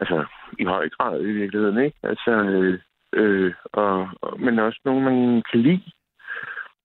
altså 0.00 0.24
i 0.58 0.64
høj 0.64 0.88
grad 0.88 1.20
i 1.20 1.32
virkeligheden, 1.32 1.78
ikke? 1.84 1.98
Altså, 2.02 2.30
øh, 2.30 2.78
øh, 3.12 3.52
og, 3.72 4.08
og, 4.20 4.40
men 4.40 4.58
også 4.58 4.80
nogen, 4.84 5.04
man 5.04 5.42
kan 5.50 5.60
lide. 5.60 5.82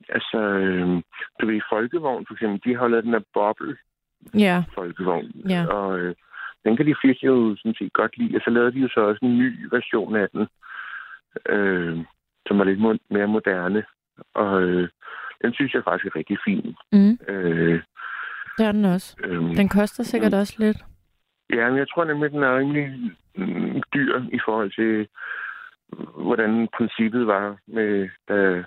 Altså, 0.10 0.38
øh, 0.38 1.02
du 1.42 1.46
ved, 1.48 1.62
Folkevogn 1.72 2.26
for 2.28 2.34
eksempel, 2.34 2.62
de 2.66 2.78
har 2.78 2.88
lavet 2.88 3.04
den 3.04 3.14
der 3.14 3.20
boble 3.34 3.78
ja, 4.34 4.64
Folkevogn. 4.76 5.32
Ja. 5.50 5.66
Og 5.68 6.00
øh, 6.00 6.16
den 6.64 6.78
kan 6.78 6.86
de 6.86 6.96
fiske 7.02 7.26
jo 7.26 7.56
sådan 7.58 7.76
set 7.80 7.94
godt 7.94 8.18
lide. 8.18 8.36
Og 8.36 8.42
så 8.44 8.50
lavede 8.50 8.72
de 8.72 8.80
jo 8.80 8.88
så 8.90 9.00
også 9.00 9.26
en 9.26 9.38
ny 9.40 9.68
version 9.72 10.16
af 10.16 10.28
den, 10.30 10.48
øh, 11.50 11.98
som 12.48 12.60
er 12.60 12.64
lidt 12.64 12.80
mere 13.10 13.28
moderne. 13.28 13.84
Og 14.34 14.62
øh, 14.64 14.90
den 15.42 15.54
synes 15.54 15.74
jeg 15.74 15.84
faktisk 15.84 16.06
er 16.06 16.20
rigtig 16.20 16.38
fin. 16.46 16.76
mm, 16.92 17.18
Øh, 17.28 17.82
det 18.58 18.66
er 18.66 18.72
den 18.72 18.86
også. 18.86 19.18
øh, 19.24 19.42
Den 19.58 19.70
koster 19.70 20.04
sikkert 20.04 20.34
også 20.34 20.56
lidt. 20.60 20.78
Ja, 21.54 21.70
men 21.70 21.78
jeg 21.78 21.90
tror 21.90 22.04
nemlig, 22.06 22.32
den 22.32 22.44
er 22.44 22.58
rimelig 22.58 22.86
mm, 23.36 23.82
dyr 23.94 24.22
i 24.32 24.40
forhold 24.46 24.72
til, 24.72 25.08
hvordan 26.26 26.68
princippet 26.78 27.28
var 27.28 27.58
med, 27.68 28.10
da 28.30 28.64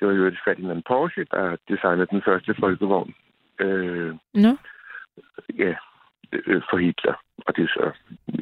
det 0.00 0.08
var 0.08 0.12
jo 0.14 0.26
et 0.26 0.38
Ferdinand 0.44 0.82
Porsche, 0.86 1.24
der 1.30 1.56
designede 1.68 2.06
den 2.10 2.22
første 2.24 2.54
folkevogn. 2.60 3.14
Øh, 3.60 4.14
Nå, 4.34 4.56
ja, 5.58 5.74
øh, 6.32 6.62
for 6.70 6.76
Hitler. 6.76 7.14
Og 7.46 7.56
det 7.56 7.62
er 7.64 7.68
så, 7.68 7.90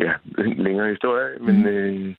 ja, 0.01 0.13
en 0.39 0.63
længere 0.63 0.89
historie, 0.91 1.39
men, 1.41 1.57
Mhm. 1.59 1.67
øh, 1.67 2.15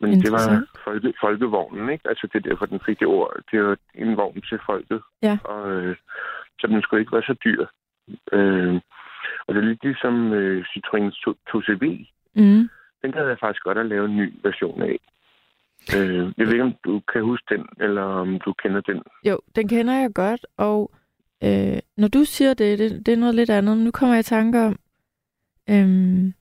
men 0.00 0.20
det 0.20 0.32
var 0.32 0.66
folke, 0.84 1.12
folkevognen, 1.20 1.88
ikke? 1.90 2.08
Altså 2.08 2.26
det 2.32 2.38
er 2.46 2.48
derfor, 2.50 2.66
den 2.66 2.80
fik 2.86 3.00
det 3.00 3.06
ord. 3.08 3.36
Det 3.50 3.64
var 3.64 3.76
en 3.94 4.16
vogn 4.16 4.40
til 4.42 4.58
folket. 4.66 5.02
Ja. 5.22 5.38
Og, 5.44 5.70
øh, 5.72 5.96
så 6.60 6.66
den 6.66 6.82
skulle 6.82 7.00
ikke 7.00 7.12
være 7.12 7.22
så 7.22 7.34
dyr. 7.44 7.66
Øh, 8.32 8.80
og 9.46 9.54
det 9.54 9.60
er 9.60 9.66
lidt 9.68 9.84
ligesom 9.84 10.32
øh, 10.32 10.64
Citroën 10.70 11.34
2CV. 11.50 11.84
mm. 12.34 12.68
Den 13.04 13.12
gad 13.12 13.28
jeg 13.28 13.38
faktisk 13.40 13.62
godt 13.62 13.78
at 13.78 13.86
lave 13.86 14.04
en 14.04 14.16
ny 14.16 14.34
version 14.42 14.82
af. 14.82 14.98
Øh, 15.96 16.32
jeg 16.38 16.46
ved 16.46 16.52
ikke, 16.52 16.64
om 16.64 16.74
du 16.84 17.02
kan 17.12 17.22
huske 17.22 17.54
den, 17.54 17.66
eller 17.80 18.02
om 18.02 18.40
du 18.44 18.52
kender 18.52 18.80
den. 18.80 19.02
Jo, 19.24 19.40
den 19.56 19.68
kender 19.68 19.94
jeg 19.94 20.14
godt, 20.14 20.46
og 20.56 20.90
øh, 21.44 21.78
når 21.96 22.08
du 22.08 22.24
siger 22.24 22.54
det, 22.54 22.78
det, 22.78 23.06
det 23.06 23.12
er 23.12 23.16
noget 23.16 23.34
lidt 23.34 23.50
andet. 23.50 23.78
Nu 23.78 23.90
kommer 23.90 24.14
jeg 24.14 24.20
i 24.20 24.22
tanke 24.22 24.60
om, 24.60 24.78
øh, 25.70 26.32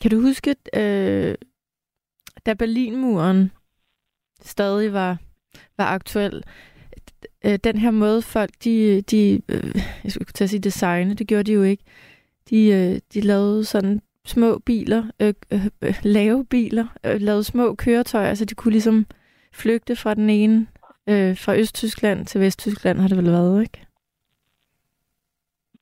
kan 0.00 0.10
du 0.10 0.20
huske, 0.20 0.50
øh, 0.50 1.34
da 2.46 2.54
Berlinmuren 2.54 3.52
stadig 4.40 4.92
var, 4.92 5.18
var 5.76 5.86
aktuel, 5.86 6.42
øh, 7.44 7.58
den 7.64 7.78
her 7.78 7.90
måde 7.90 8.22
folk, 8.22 8.50
de, 8.64 9.02
de 9.02 9.42
øh, 9.48 9.74
jeg 10.04 10.12
skulle 10.12 10.32
til 10.32 10.44
at 10.44 10.50
sige 10.50 10.60
designe, 10.60 11.14
det 11.14 11.28
gjorde 11.28 11.44
de 11.44 11.52
jo 11.52 11.62
ikke. 11.62 11.84
De, 12.50 12.68
øh, 12.68 13.00
de 13.14 13.20
lavede 13.20 13.64
sådan 13.64 14.02
små 14.28 14.58
biler, 14.58 15.04
øh, 15.20 15.34
øh, 15.52 15.66
øh, 15.82 15.94
lave 16.02 16.44
biler, 16.44 16.86
øh, 17.04 17.20
lavede 17.20 17.44
små 17.44 17.74
køretøjer, 17.74 18.34
så 18.34 18.44
de 18.44 18.54
kunne 18.54 18.72
ligesom 18.72 19.06
flygte 19.52 19.96
fra 19.96 20.14
den 20.14 20.30
ene 20.30 20.66
Øh, 21.10 21.36
fra 21.36 21.56
Østtyskland 21.56 22.26
til 22.26 22.40
Vesttyskland 22.40 22.98
har 22.98 23.08
det 23.08 23.16
vel 23.16 23.32
været, 23.32 23.62
ikke? 23.62 23.86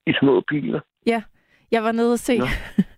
I 0.06 0.12
små 0.20 0.42
biler. 0.48 0.80
Jeg 1.70 1.82
var 1.82 1.92
nede 1.92 2.12
og 2.12 2.18
se. 2.18 2.38
Nå. 2.38 2.46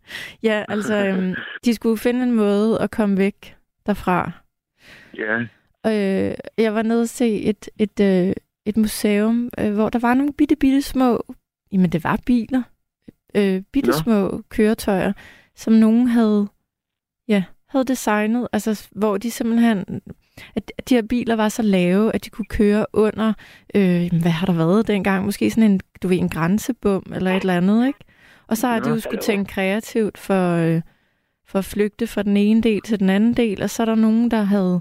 ja, 0.48 0.64
altså, 0.68 1.06
øhm, 1.06 1.34
de 1.64 1.74
skulle 1.74 1.98
finde 1.98 2.22
en 2.22 2.32
måde 2.32 2.80
at 2.80 2.90
komme 2.90 3.18
væk 3.18 3.56
derfra. 3.86 4.30
Ja, 5.14 5.46
Øh, 5.86 6.34
jeg 6.58 6.74
var 6.74 6.82
nede 6.82 7.00
og 7.00 7.08
se 7.08 7.42
et, 7.42 7.68
et, 7.78 8.00
øh, 8.00 8.32
et 8.64 8.76
museum, 8.76 9.50
øh, 9.58 9.74
hvor 9.74 9.88
der 9.88 9.98
var 9.98 10.14
nogle 10.14 10.32
bitte, 10.32 10.56
bitte 10.56 10.82
små, 10.82 11.34
jamen 11.72 11.92
det 11.92 12.04
var 12.04 12.18
biler, 12.26 12.62
øh, 13.34 13.62
bitte 13.72 13.92
små 13.92 14.42
køretøjer, 14.48 15.12
som 15.58 15.72
nogen 15.72 16.06
havde, 16.06 16.48
ja, 17.28 17.44
havde 17.68 17.84
designet, 17.84 18.48
altså 18.52 18.88
hvor 18.90 19.16
de 19.16 19.30
simpelthen, 19.30 20.00
at 20.54 20.72
at 20.78 20.88
de 20.88 20.94
her 20.94 21.02
biler 21.02 21.36
var 21.36 21.48
så 21.48 21.62
lave, 21.62 22.14
at 22.14 22.24
de 22.24 22.30
kunne 22.30 22.44
køre 22.44 22.86
under, 22.92 23.32
øh, 23.74 24.10
hvad 24.20 24.30
har 24.30 24.46
der 24.46 24.52
været 24.52 24.86
dengang, 24.86 25.24
måske 25.24 25.50
sådan 25.50 25.70
en, 25.70 25.80
du 26.02 26.08
ved, 26.08 26.18
en 26.18 26.28
grænsebom 26.28 27.12
eller 27.14 27.30
et 27.30 27.40
eller 27.40 27.56
andet, 27.56 27.86
ikke? 27.86 27.98
Og 28.46 28.56
så 28.56 28.66
har 28.66 28.80
de 28.80 28.88
jo 28.88 29.00
skulle 29.00 29.20
tænke 29.22 29.52
kreativt 29.52 30.18
for, 30.18 30.54
øh, 30.54 30.80
for 31.46 31.58
at 31.58 31.64
flygte 31.64 32.06
fra 32.06 32.22
den 32.22 32.36
ene 32.36 32.62
del 32.62 32.80
til 32.80 33.00
den 33.00 33.10
anden 33.10 33.34
del, 33.34 33.62
og 33.62 33.70
så 33.70 33.82
er 33.82 33.86
der 33.86 33.94
nogen, 33.94 34.30
der 34.30 34.42
havde 34.42 34.80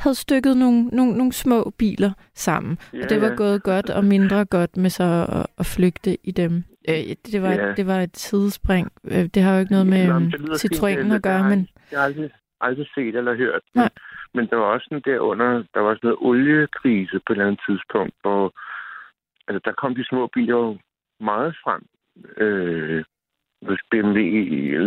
havde 0.00 0.14
stykket 0.14 0.56
nogle, 0.56 0.84
nogle, 0.84 1.12
nogle 1.12 1.32
små 1.32 1.72
biler 1.78 2.12
sammen. 2.34 2.78
ja, 2.92 3.02
Og 3.02 3.10
det 3.10 3.20
var 3.20 3.28
ja. 3.28 3.34
gået 3.34 3.62
godt 3.62 3.90
og 3.90 4.04
mindre 4.04 4.44
godt 4.44 4.76
med 4.76 4.90
så 4.90 5.26
at, 5.28 5.46
at 5.58 5.66
flygte 5.66 6.16
i 6.24 6.30
dem. 6.30 6.64
Øh, 6.88 7.16
det, 7.32 7.42
var, 7.42 7.52
Ja. 7.52 7.74
det 7.74 7.86
var 7.86 8.00
et 8.00 8.16
sidespring. 8.16 8.92
Øh, 9.04 9.24
det 9.34 9.42
har 9.42 9.54
jo 9.54 9.60
ikke 9.60 9.72
noget 9.72 9.86
med 9.86 10.06
Nå, 10.08 10.14
øhm, 10.14 10.30
det- 10.30 11.14
at 11.14 11.22
gøre, 11.22 11.42
men 11.48 11.68
Jeg 11.90 11.98
har 11.98 12.06
aldrig, 12.06 12.30
aldrig 12.60 12.86
set 12.94 13.14
eller 13.16 13.34
hørt. 13.34 13.62
Nej. 13.74 13.88
Men, 14.34 14.46
der 14.46 14.56
var 14.56 14.64
også 14.64 14.84
sådan 14.90 15.02
derunder, 15.12 15.64
der 15.74 15.80
var 15.80 15.88
også 15.90 16.00
noget 16.02 16.18
oliekrise 16.20 17.20
på 17.26 17.32
et 17.32 17.36
eller 17.36 17.46
andet 17.46 17.62
tidspunkt, 17.68 18.14
hvor 18.22 18.42
altså, 19.48 19.60
der 19.64 19.72
kom 19.72 19.94
de 19.94 20.04
små 20.04 20.26
biler 20.26 20.56
jo 20.56 20.78
meget 21.20 21.56
frem. 21.64 21.82
Øh, 22.44 23.04
hvis 23.66 23.80
BMW 23.90 24.20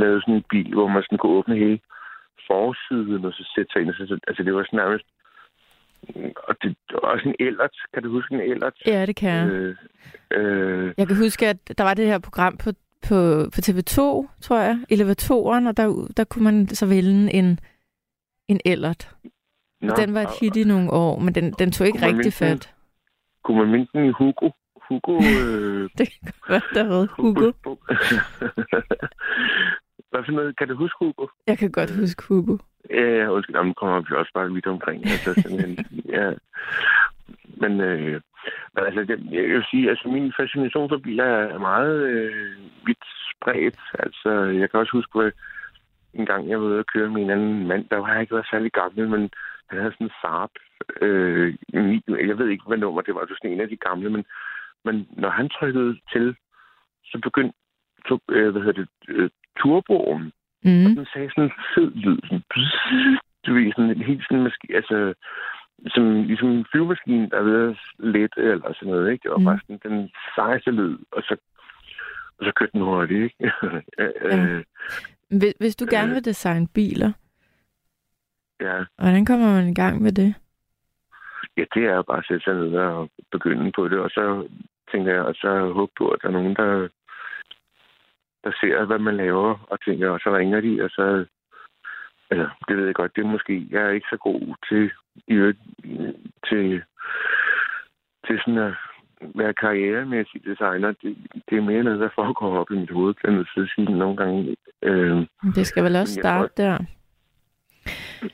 lavede 0.01 0.21
sådan 0.21 0.35
en 0.35 0.45
bil, 0.49 0.73
hvor 0.73 0.87
man 0.87 1.03
sådan 1.03 1.17
kunne 1.17 1.37
åbne 1.37 1.55
hele 1.55 1.79
forsiden, 2.47 3.25
og 3.25 3.33
så 3.33 3.51
sætte 3.55 3.69
sig 3.73 3.81
ind. 3.81 3.89
Og 3.89 3.95
så, 3.95 4.19
altså 4.27 4.43
det 4.43 4.53
var 4.55 4.63
sådan 4.63 4.77
nærmest... 4.77 5.05
Og 6.47 6.55
det 6.61 6.75
var 6.91 6.99
også 6.99 7.29
en 7.29 7.35
ellert. 7.39 7.75
Kan 7.93 8.03
du 8.03 8.09
huske 8.11 8.33
en 8.35 8.41
ellert? 8.41 8.73
ja, 8.85 9.05
det 9.05 9.15
kan 9.15 9.29
jeg. 9.29 9.47
Øh, 9.49 9.75
øh, 10.31 10.93
Jeg 10.97 11.07
kan 11.07 11.17
huske, 11.17 11.47
at 11.47 11.77
der 11.77 11.83
var 11.83 11.93
det 11.93 12.05
her 12.07 12.19
program 12.19 12.57
på, 12.57 12.71
på, 13.07 13.45
på 13.53 13.59
TV2, 13.65 13.97
tror 14.41 14.59
jeg, 14.59 14.79
Elevatoren, 14.89 15.67
og 15.67 15.77
der, 15.77 16.07
der 16.17 16.23
kunne 16.23 16.43
man 16.43 16.67
så 16.67 16.85
vælge 16.85 17.33
en, 17.33 17.59
en 18.47 18.59
ellert. 18.65 19.15
nå, 19.81 19.93
den 19.97 20.13
var 20.13 20.21
et 20.21 20.29
hit 20.41 20.55
i 20.55 20.63
nogle 20.63 20.91
år, 20.91 21.19
men 21.19 21.35
den, 21.35 21.51
den 21.51 21.71
tog 21.71 21.87
ikke 21.87 22.05
rigtig 22.05 22.33
fat. 22.33 22.73
Kunne 23.43 23.57
man 23.57 23.67
minde 23.71 23.87
den 23.93 24.05
i 24.05 24.11
Hugo? 24.11 24.49
Hugo... 24.89 25.15
Øh, 25.15 25.89
Det 25.97 26.09
kan 26.09 26.33
godt 26.41 26.49
være, 26.49 26.61
der 26.73 26.83
hed 26.83 27.07
Hugo. 27.07 27.51
Hvad 30.13 30.23
for 30.25 30.31
noget? 30.31 30.57
Kan 30.57 30.67
du 30.67 30.75
huske 30.75 30.97
Hugo? 30.99 31.25
Jeg 31.47 31.57
kan 31.57 31.71
godt 31.71 31.91
huske 31.99 32.23
Hugo. 32.27 32.57
Ja, 32.89 33.29
undskyld, 33.29 33.55
jamen, 33.55 33.73
kommer 33.73 33.99
vi 33.99 34.15
også 34.15 34.31
bare 34.33 34.53
vidt 34.53 34.67
omkring. 34.67 34.99
Altså, 35.05 35.33
simpelthen, 35.33 35.77
ja. 36.15 36.33
Men, 37.61 37.81
øh, 37.81 38.21
men 38.73 38.83
altså, 38.87 39.01
det, 39.09 39.17
jeg 39.31 39.43
vil 39.43 39.65
sige, 39.71 39.89
altså, 39.89 40.07
min 40.07 40.33
fascination 40.39 40.89
for 40.89 40.97
biler 40.97 41.25
er 41.25 41.57
meget 41.59 41.95
øh, 42.11 42.55
vidt 42.85 43.05
spredt. 43.31 43.79
Altså, 43.99 44.31
jeg 44.59 44.69
kan 44.69 44.79
også 44.79 44.91
huske, 44.91 45.19
at 45.19 45.33
en 46.13 46.25
gang 46.25 46.49
jeg 46.49 46.59
var 46.59 46.65
ude 46.65 46.79
at 46.79 46.91
køre 46.93 47.09
med 47.09 47.21
en 47.21 47.29
anden 47.29 47.67
mand, 47.67 47.85
der 47.89 47.97
var 47.97 48.11
jeg 48.11 48.21
ikke 48.21 48.35
været 48.35 48.51
særlig 48.51 48.71
gammel, 48.71 49.09
men 49.09 49.29
han 49.69 49.79
havde 49.79 49.93
sådan 49.93 50.07
en 50.07 50.13
Saab. 50.21 50.53
Øh, 51.01 51.55
jeg 52.29 52.37
ved 52.37 52.47
ikke, 52.49 52.67
hvad 52.67 52.77
nummer 52.77 53.01
det 53.01 53.15
var, 53.15 53.21
det 53.21 53.29
var 53.29 53.37
sådan 53.37 53.51
en 53.51 53.61
af 53.61 53.69
de 53.69 53.77
gamle, 53.87 54.09
men, 54.09 54.25
men 54.85 55.07
når 55.11 55.29
han 55.29 55.49
trykkede 55.49 55.99
til, 56.13 56.35
så 57.05 57.19
begyndte 57.23 57.55
to, 58.07 58.19
øh, 58.29 58.49
hvad 58.51 58.61
hedder 58.61 58.81
det, 58.81 58.89
øh, 59.07 59.29
turboen 59.59 60.31
Mm. 60.65 60.95
den 60.95 61.07
sagde 61.13 61.29
sådan 61.29 61.43
en 61.43 61.51
fed 61.75 61.91
lyd. 61.95 62.17
Sådan, 62.27 62.43
du 63.45 63.53
ved, 63.53 63.71
sådan 63.75 63.89
en 63.89 64.01
helt 64.01 64.23
sådan 64.27 64.43
maski, 64.43 64.67
altså, 64.73 65.13
som 65.87 66.23
ligesom 66.23 66.49
en 66.49 66.65
flyvemaskine, 66.71 67.29
der 67.29 67.37
er 67.37 67.43
ved 67.43 67.69
at 67.69 67.77
lette 67.99 68.41
eller 68.41 68.73
sådan 68.73 68.93
noget, 68.93 69.11
ikke? 69.11 69.29
Var 69.29 69.37
Mm. 69.37 69.45
bare 69.45 69.59
sådan 69.67 69.91
den 69.91 70.09
sejeste 70.35 70.71
lyd, 70.71 70.97
og 71.11 71.21
så, 71.23 71.35
og 72.37 72.45
så 72.45 72.51
kørte 72.55 72.71
den 72.73 72.81
hurtigt, 72.81 73.23
ikke? 73.23 73.51
øh, 74.25 74.63
Hvis, 75.29 75.53
hvis 75.59 75.75
du 75.75 75.85
gerne 75.89 76.09
Øh. 76.09 76.15
vil 76.15 76.25
designe 76.25 76.67
biler, 76.73 77.11
ja. 78.61 78.83
hvordan 78.97 79.25
kommer 79.25 79.47
man 79.53 79.67
i 79.67 79.73
gang 79.73 80.01
med 80.01 80.11
det? 80.11 80.35
ja, 81.57 81.63
det 81.73 81.83
er 81.85 82.01
bare 82.01 82.17
at 82.17 82.25
sætte 82.27 82.43
sig 82.43 82.53
ned 82.55 82.75
og 82.75 83.09
begynde 83.31 83.71
på 83.75 83.87
det, 83.87 83.99
og 83.99 84.09
så 84.09 84.47
tænker 84.91 85.11
jeg, 85.13 85.21
og 85.21 85.35
så 85.35 85.71
håbe 85.73 85.91
på, 85.97 86.07
at 86.09 86.19
der 86.21 86.27
er 86.27 86.31
nogen, 86.31 86.55
der, 86.55 86.87
der 88.43 88.51
ser, 88.61 88.85
hvad 88.85 88.99
man 88.99 89.17
laver, 89.17 89.65
og 89.71 89.77
tænker, 89.85 90.09
og 90.09 90.19
så 90.19 90.37
ringer 90.37 90.61
de, 90.61 90.83
og 90.83 90.89
så 90.89 91.25
Altså, 92.31 92.49
det 92.67 92.77
ved 92.77 92.85
jeg 92.85 92.95
godt, 92.95 93.15
det 93.15 93.23
er 93.23 93.27
måske, 93.35 93.67
jeg 93.71 93.81
er 93.81 93.89
ikke 93.89 94.07
så 94.09 94.17
god 94.17 94.41
til, 94.69 94.91
i 95.27 95.33
øvrigt, 95.33 95.59
til, 96.49 96.81
til 98.27 98.39
sådan 98.39 98.57
at 98.57 98.73
være 99.35 99.53
karrieremæssig 99.53 100.45
designer. 100.45 100.93
Det, 101.01 101.17
det 101.49 101.57
er 101.57 101.61
mere 101.61 101.83
noget, 101.83 101.99
der 101.99 102.09
foregår 102.15 102.57
op 102.59 102.71
i 102.71 102.75
mit 102.75 102.91
hoved, 102.91 103.13
kan 103.13 103.39
at 103.39 103.47
sige 103.75 103.97
nogle 103.97 104.17
gange. 104.17 104.55
Øh, 104.83 105.17
Det 105.55 105.67
skal 105.67 105.83
vel 105.83 105.95
også 105.95 106.15
tror- 106.15 106.21
starte 106.21 106.53
der. 106.57 106.77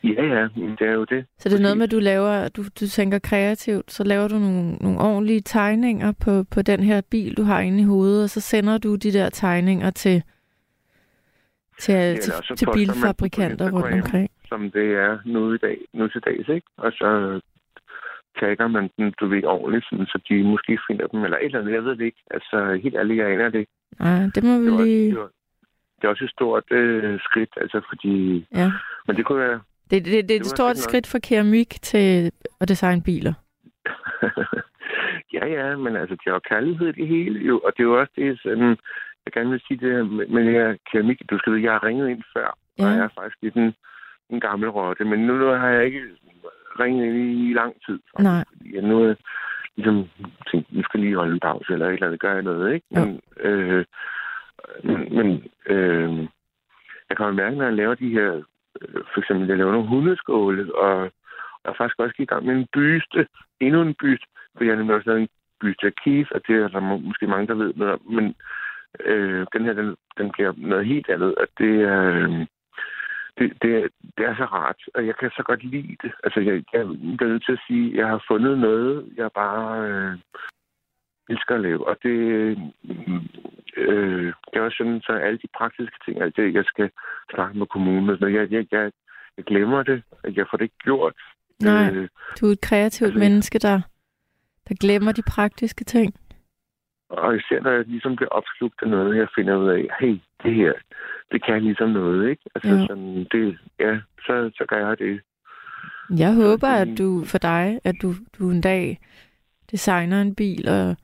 Ja, 0.04 0.24
ja, 0.24 0.48
det 0.80 0.82
er 0.88 0.92
jo 0.94 1.04
det. 1.04 1.26
Så 1.38 1.50
det 1.50 1.56
er 1.58 1.62
noget 1.62 1.78
med, 1.78 1.84
at 1.84 1.92
du 1.92 2.00
laver, 2.00 2.48
du, 2.48 2.64
du 2.80 2.88
tænker 2.88 3.20
kreativt, 3.20 3.92
så 3.92 4.04
laver 4.04 4.28
du 4.28 4.36
nogle, 4.40 4.76
nogle 4.76 5.00
ordentlige 5.00 5.42
tegninger 5.42 6.12
på, 6.12 6.44
på 6.52 6.62
den 6.62 6.80
her 6.84 7.02
bil, 7.12 7.38
du 7.38 7.44
har 7.44 7.60
inde 7.60 7.80
i 7.82 7.86
hovedet, 7.86 8.24
og 8.24 8.30
så 8.30 8.42
sender 8.42 8.78
du 8.78 8.96
de 8.96 9.12
der 9.14 9.30
tegninger 9.30 9.90
til, 9.90 10.24
til, 11.80 11.94
Ja, 11.94 12.16
til, 12.16 12.34
til 12.58 12.68
bilfabrikanter 12.74 13.72
rundt 13.72 13.94
omkring. 13.94 14.30
som 14.48 14.72
det 14.72 14.94
er 14.94 15.20
nu, 15.26 15.54
i 15.54 15.58
dag, 15.58 15.78
nu 15.94 16.08
til 16.08 16.22
dags, 16.22 16.50
ikke? 16.50 16.68
Og 16.78 16.92
så 16.92 17.40
tagger 18.40 18.68
man 18.68 18.90
dem, 18.98 19.14
du 19.20 19.28
ved, 19.28 19.44
ordentligt, 19.44 19.86
sådan, 19.90 20.06
så 20.06 20.20
de 20.30 20.44
måske 20.44 20.80
finder 20.88 21.08
dem, 21.08 21.24
eller 21.24 21.38
et 21.38 21.46
eller 21.46 21.60
andet, 21.60 21.74
jeg 21.74 21.84
ved 21.84 21.92
det 21.96 22.06
ikke. 22.06 22.24
Altså, 22.32 22.80
helt 22.84 22.96
ærligt, 22.96 23.18
jeg 23.18 23.32
aner 23.34 23.50
det 23.50 23.60
ikke. 23.60 23.72
Nej, 24.00 24.20
det 24.36 24.44
må 24.44 24.60
vi 24.60 24.66
Det, 24.66 24.74
var, 24.74 24.84
lige... 24.84 25.10
det, 25.10 25.20
var, 25.20 25.30
det 25.98 26.04
er 26.04 26.10
også 26.10 26.24
et 26.24 26.30
stort 26.32 26.72
øh, 26.72 27.20
skridt, 27.20 27.50
altså, 27.58 27.82
fordi... 27.90 28.46
Ja. 28.56 28.72
Men 29.08 29.16
det 29.16 29.26
kunne 29.26 29.40
være... 29.40 29.60
Det, 29.90 30.06
det, 30.06 30.14
det, 30.14 30.30
det 30.30 30.36
er 30.36 30.40
et 30.40 30.46
stort 30.46 30.78
skridt 30.78 31.08
fra 31.08 31.20
keramik 31.20 31.70
til 31.82 32.32
at 32.62 32.68
designe 32.70 33.04
biler. 33.04 33.34
ja, 35.38 35.46
ja, 35.48 35.76
men 35.78 35.96
altså, 35.96 36.16
det 36.16 36.28
er 36.28 36.32
jo 36.32 36.40
kærlighed 36.40 36.88
i 36.88 36.92
det 37.02 37.08
hele, 37.08 37.40
jo. 37.40 37.60
Og 37.66 37.72
det 37.78 37.80
er 37.84 37.88
jo 37.88 38.00
også 38.00 38.12
det, 38.16 38.40
sådan, 38.44 38.78
jeg 39.26 39.34
gerne 39.34 39.50
vil 39.50 39.62
sige 39.68 39.80
det 39.80 39.92
her 39.96 40.04
med, 40.04 40.28
med 40.28 40.44
det 40.46 40.54
her 40.54 40.76
keramik. 40.92 41.22
Du 41.30 41.38
skal 41.38 41.54
vide, 41.54 41.64
jeg 41.64 41.72
har 41.72 41.84
ringet 41.84 42.10
ind 42.10 42.24
før, 42.36 42.58
Ja. 42.80 42.86
og 42.86 42.92
jeg 42.92 43.00
er 43.04 43.10
faktisk 43.16 43.38
lidt 43.42 43.56
en, 43.56 43.74
en 44.30 44.40
gammel 44.40 44.70
rotte. 44.70 45.06
Men 45.06 45.20
nu, 45.20 45.34
nu 45.38 45.46
har 45.46 45.68
jeg 45.70 45.86
ikke 45.86 46.02
ringet 46.80 47.06
ind 47.06 47.18
i, 47.18 47.50
i 47.50 47.54
lang 47.54 47.74
tid. 47.86 48.00
faktisk, 48.12 48.24
Nej. 48.24 48.44
Jeg 48.74 48.82
nu 48.82 49.04
er 49.04 49.16
ligesom 49.76 50.06
tænkt, 50.52 50.74
nu 50.74 50.84
skal 50.84 51.00
lige 51.00 51.16
holde 51.16 51.34
en 51.34 51.40
pause, 51.40 51.74
eller 51.74 51.88
et 51.88 51.94
eller 51.94 52.08
andet, 52.08 52.20
gør 52.20 52.34
jeg 52.34 52.44
noget, 52.44 52.74
ikke? 52.74 52.86
Men, 52.92 53.22
øh, 53.40 53.86
men, 54.84 55.16
men 55.18 55.28
øh, 55.66 56.18
jeg 57.10 57.18
kan 57.18 57.36
mærke, 57.36 57.56
når 57.56 57.66
jeg 57.66 57.74
laver 57.74 57.96
de 57.96 58.10
her, 58.10 58.42
Øh, 58.82 59.04
for 59.14 59.20
eksempel, 59.20 59.48
jeg 59.48 59.58
laver 59.58 59.72
nogle 59.72 59.88
hundeskåle, 59.88 60.76
og 60.76 61.02
jeg 61.64 61.70
er 61.72 61.78
faktisk 61.78 62.00
også 62.00 62.16
i 62.20 62.26
gang 62.26 62.46
med 62.46 62.56
en 62.56 62.68
byste, 62.74 63.28
endnu 63.60 63.82
en 63.82 63.96
byste, 64.02 64.28
for 64.58 64.64
jeg 64.64 64.72
har 64.72 64.78
nemlig 64.78 64.96
også 64.96 65.10
lavet 65.10 65.22
en 65.22 65.30
byste 65.62 65.86
af 65.88 65.94
Keith, 66.04 66.30
og 66.36 66.42
det 66.48 66.56
er 66.56 66.68
der 66.68 66.80
må- 66.80 66.98
måske 67.10 67.28
mange, 67.28 67.48
der 67.48 67.54
ved 67.54 67.74
noget 67.76 67.94
om, 67.94 68.02
men 68.14 68.36
øh, 69.06 69.48
den 69.54 69.66
her, 69.66 69.74
den, 69.74 69.96
den 70.18 70.32
bliver 70.32 70.54
noget 70.58 70.86
helt 70.86 71.10
andet, 71.10 71.36
og 71.36 71.48
det 71.58 71.82
er... 71.82 72.04
Øh, 72.14 72.46
det, 73.38 73.54
det, 73.62 73.76
er- 73.84 73.88
det 74.18 74.26
er 74.26 74.36
så 74.36 74.44
rart, 74.46 74.82
og 74.96 75.08
jeg 75.08 75.16
kan 75.16 75.32
så 75.32 75.44
godt 75.44 75.64
lide 75.64 75.96
det. 76.04 76.12
Altså, 76.24 76.40
jeg, 76.40 76.64
jeg 76.74 76.86
bliver 77.18 77.28
nødt 77.32 77.46
til 77.46 77.52
at 77.52 77.64
sige, 77.68 77.92
at 77.92 77.98
jeg 77.98 78.08
har 78.08 78.24
fundet 78.28 78.60
noget, 78.60 79.14
jeg 79.18 79.30
bare 79.36 79.90
øh, 79.90 80.18
elsker 81.30 81.56
at 81.56 81.62
lave. 81.62 81.88
Og 81.88 81.98
det, 82.04 82.10
øh, 82.10 82.58
øh, 83.80 84.34
også 84.56 84.76
sådan, 84.78 85.02
så 85.02 85.12
alle 85.12 85.38
de 85.44 85.48
praktiske 85.58 85.98
ting, 86.06 86.22
alt 86.22 86.36
det, 86.36 86.54
jeg 86.54 86.64
skal 86.66 86.90
snakke 87.34 87.58
med 87.58 87.68
kommunen, 87.68 88.06
noget, 88.20 88.34
jeg, 88.36 88.52
jeg, 88.52 88.66
jeg, 88.72 88.92
jeg 89.38 89.46
glemmer 89.46 89.84
det, 89.84 90.04
at 90.24 90.38
jeg 90.38 90.46
får 90.50 90.58
det 90.58 90.64
ikke 90.66 90.84
gjort. 90.84 91.14
Nej. 91.62 91.92
Øh, 91.94 92.08
Du 92.42 92.48
er 92.48 92.52
et 92.52 92.62
kreativt 92.62 93.08
Altså, 93.08 93.20
menneske, 93.20 93.60
der, 93.60 93.82
der 94.70 94.76
glemmer 94.80 95.12
de 95.12 95.22
praktiske 95.28 95.84
ting. 95.84 96.14
og 97.10 97.36
især 97.36 97.62
når 97.62 97.72
jeg 97.72 97.86
ligesom 97.88 98.16
bliver 98.16 98.30
opslugt 98.30 98.82
af 98.82 98.88
noget, 98.90 99.18
jeg 99.18 99.28
finder 99.36 99.56
ud 99.58 99.70
af, 99.70 99.88
hey, 100.00 100.18
det 100.44 100.54
her, 100.56 100.74
det 101.32 101.46
kan 101.46 101.62
ligesom 101.64 101.90
noget, 101.90 102.30
ikke? 102.30 102.44
Altså, 102.56 102.70
Ja. 102.70 102.86
sådan, 102.88 103.28
det, 103.32 103.58
ja, 103.80 104.00
så, 104.26 104.52
så 104.58 104.66
gør 104.68 104.88
jeg 104.88 105.00
det. 105.00 105.22
Jeg 106.18 106.36
håber, 106.36 106.68
at 106.68 106.88
du 106.98 107.24
for 107.26 107.38
dig, 107.38 107.80
at 107.84 107.96
du, 108.02 108.14
du 108.40 108.50
en 108.50 108.62
dag 108.62 109.00
designer 109.72 110.22
en 110.22 110.36
bil, 110.36 110.70
og 110.70 110.96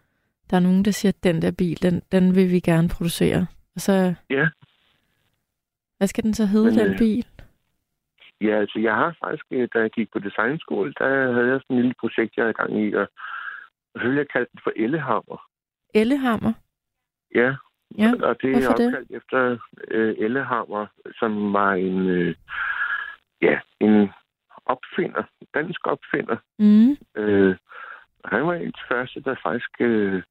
der 0.49 0.55
er 0.57 0.61
nogen, 0.61 0.85
der 0.85 0.91
siger, 0.91 1.11
at 1.11 1.23
den 1.23 1.41
der 1.41 1.51
bil, 1.51 1.81
den, 1.83 2.01
den 2.11 2.35
vil 2.35 2.51
vi 2.51 2.59
gerne 2.59 2.89
producere. 2.89 3.47
Og 3.75 3.81
så... 3.81 4.13
Ja. 4.29 4.47
Hvad 5.97 6.07
skal 6.07 6.23
den 6.23 6.33
så 6.33 6.45
hedde, 6.45 6.71
Men, 6.71 6.79
den 6.79 6.91
øh, 6.91 6.97
bil? 6.97 7.25
Ja, 8.41 8.59
altså 8.59 8.79
jeg 8.79 8.95
har 8.95 9.15
faktisk, 9.23 9.45
øh, 9.51 9.67
da 9.73 9.79
jeg 9.79 9.89
gik 9.91 10.11
på 10.13 10.19
designskole, 10.19 10.93
der 10.99 11.33
havde 11.33 11.47
jeg 11.51 11.59
sådan 11.61 11.75
en 11.75 11.81
lille 11.81 11.95
projekt, 11.99 12.37
jeg 12.37 12.43
havde 12.43 12.53
gang 12.53 12.85
i, 12.85 12.93
og 12.93 13.07
ville 13.95 14.17
jeg 14.17 14.27
kalde 14.29 14.47
den 14.51 14.59
for 14.63 14.71
Ellehammer. 14.75 15.37
Ellehammer? 15.93 16.53
Ja, 17.35 17.55
Ja, 17.97 18.11
og 18.21 18.41
det 18.41 18.49
er 18.49 18.53
hvorfor 18.53 18.73
det? 18.77 18.87
opkaldt 18.87 19.11
efter 19.11 19.57
øh, 19.87 20.15
Ellehammer, 20.17 20.85
som 21.19 21.53
var 21.53 21.73
en, 21.73 22.07
øh, 22.09 22.35
ja, 23.41 23.59
en 23.79 24.09
opfinder, 24.65 25.23
dansk 25.53 25.87
opfinder. 25.87 26.37
mm. 26.59 26.97
Øh, 27.21 27.55
han 28.25 28.47
var 28.47 28.53
en 28.53 28.67
af 28.67 28.73
de 28.73 28.87
første, 28.91 29.21
der 29.21 29.35
faktisk 29.43 29.69
øh, 29.79 30.23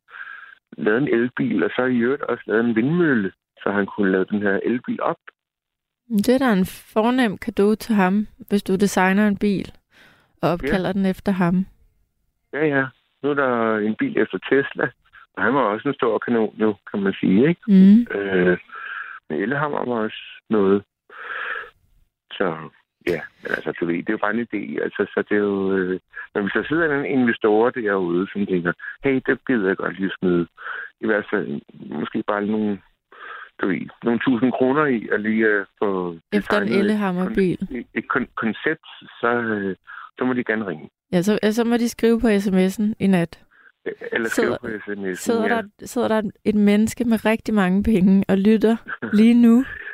lavede 0.78 1.02
en 1.02 1.08
elbil, 1.08 1.64
og 1.64 1.70
så 1.76 1.84
i 1.84 1.98
øvrigt 1.98 2.22
også 2.22 2.44
lavede 2.46 2.68
en 2.68 2.76
vindmølle, 2.76 3.32
så 3.62 3.70
han 3.70 3.86
kunne 3.86 4.12
lave 4.12 4.24
den 4.24 4.42
her 4.42 4.60
elbil 4.64 5.02
op. 5.02 5.16
Det 6.08 6.28
er 6.28 6.38
da 6.38 6.52
en 6.52 6.66
fornem 6.66 7.38
gave 7.38 7.76
til 7.76 7.94
ham, 7.94 8.26
hvis 8.48 8.62
du 8.62 8.76
designer 8.76 9.28
en 9.28 9.38
bil 9.38 9.72
og 10.42 10.50
opkalder 10.50 10.92
den 10.92 11.06
efter 11.06 11.32
ham. 11.32 11.66
Ja, 12.52 12.66
ja. 12.66 12.86
Nu 13.22 13.30
er 13.30 13.34
der 13.34 13.78
en 13.78 13.94
bil 13.94 14.18
efter 14.18 14.38
Tesla, 14.38 14.90
og 15.34 15.42
han 15.42 15.54
var 15.54 15.60
også 15.60 15.88
en 15.88 15.94
stor 15.94 16.18
kanon, 16.18 16.54
jo, 16.56 16.74
kan 16.90 17.02
man 17.02 17.12
sige, 17.20 17.48
ikke? 17.48 17.60
Mm. 17.68 18.16
Øh, 18.18 18.58
men 19.28 19.40
Ellehammer 19.42 19.84
var 19.84 19.94
også 19.94 20.22
noget. 20.50 20.82
Så 22.32 22.68
ja, 23.06 23.20
men 23.42 23.50
altså, 23.56 23.72
du 23.80 23.86
ved, 23.86 23.94
det 23.96 24.08
er 24.08 24.12
jo 24.18 24.24
bare 24.26 24.34
en 24.34 24.46
idé. 24.48 24.82
Altså, 24.82 25.02
så 25.14 25.24
det 25.28 25.34
er 25.36 25.40
jo... 25.40 25.72
Øh, 25.76 26.00
men 26.34 26.42
hvis 26.42 26.52
der 26.52 26.64
sidder 26.68 26.94
en 27.00 27.04
investor 27.18 27.70
derude, 27.70 28.26
som 28.32 28.46
tænker, 28.46 28.72
hey, 29.04 29.20
det 29.26 29.38
gider 29.46 29.68
jeg 29.68 29.76
godt 29.76 29.98
lige 30.00 30.12
smide. 30.18 30.46
I 31.00 31.06
hvert 31.06 31.26
fald 31.30 31.60
måske 32.00 32.22
bare 32.26 32.46
nogle, 32.46 32.78
du 33.60 33.66
ved, 33.68 33.80
nogle 34.04 34.20
tusind 34.24 34.52
kroner 34.52 34.84
i, 34.86 35.08
og 35.12 35.18
lige 35.20 35.46
øh, 35.46 35.66
få 35.78 36.16
Efter 36.32 36.60
en 36.60 36.68
Ellehammer-bil. 36.68 37.58
et, 37.70 37.86
et 37.94 38.04
kon- 38.14 38.32
koncept, 38.36 38.86
så, 39.20 39.28
øh, 39.54 39.76
så 40.18 40.24
må 40.24 40.32
de 40.32 40.44
gerne 40.44 40.66
ringe. 40.66 40.88
Ja, 41.12 41.22
så, 41.22 41.38
så 41.52 41.64
må 41.64 41.76
de 41.76 41.88
skrive 41.88 42.20
på 42.20 42.26
sms'en 42.28 42.84
i 42.98 43.06
nat. 43.06 43.40
Eller 44.12 44.28
Sidder- 44.28 44.56
skrive 44.56 44.78
på 44.78 44.90
sms'en. 44.92 45.14
Sidder, 45.14 45.42
ja. 45.48 45.48
der, 45.56 45.62
sidder 45.86 46.08
der 46.08 46.22
et 46.44 46.54
menneske 46.54 47.04
med 47.04 47.24
rigtig 47.24 47.54
mange 47.54 47.82
penge 47.82 48.24
og 48.28 48.38
lytter 48.38 48.76
lige 49.12 49.34
nu, 49.42 49.64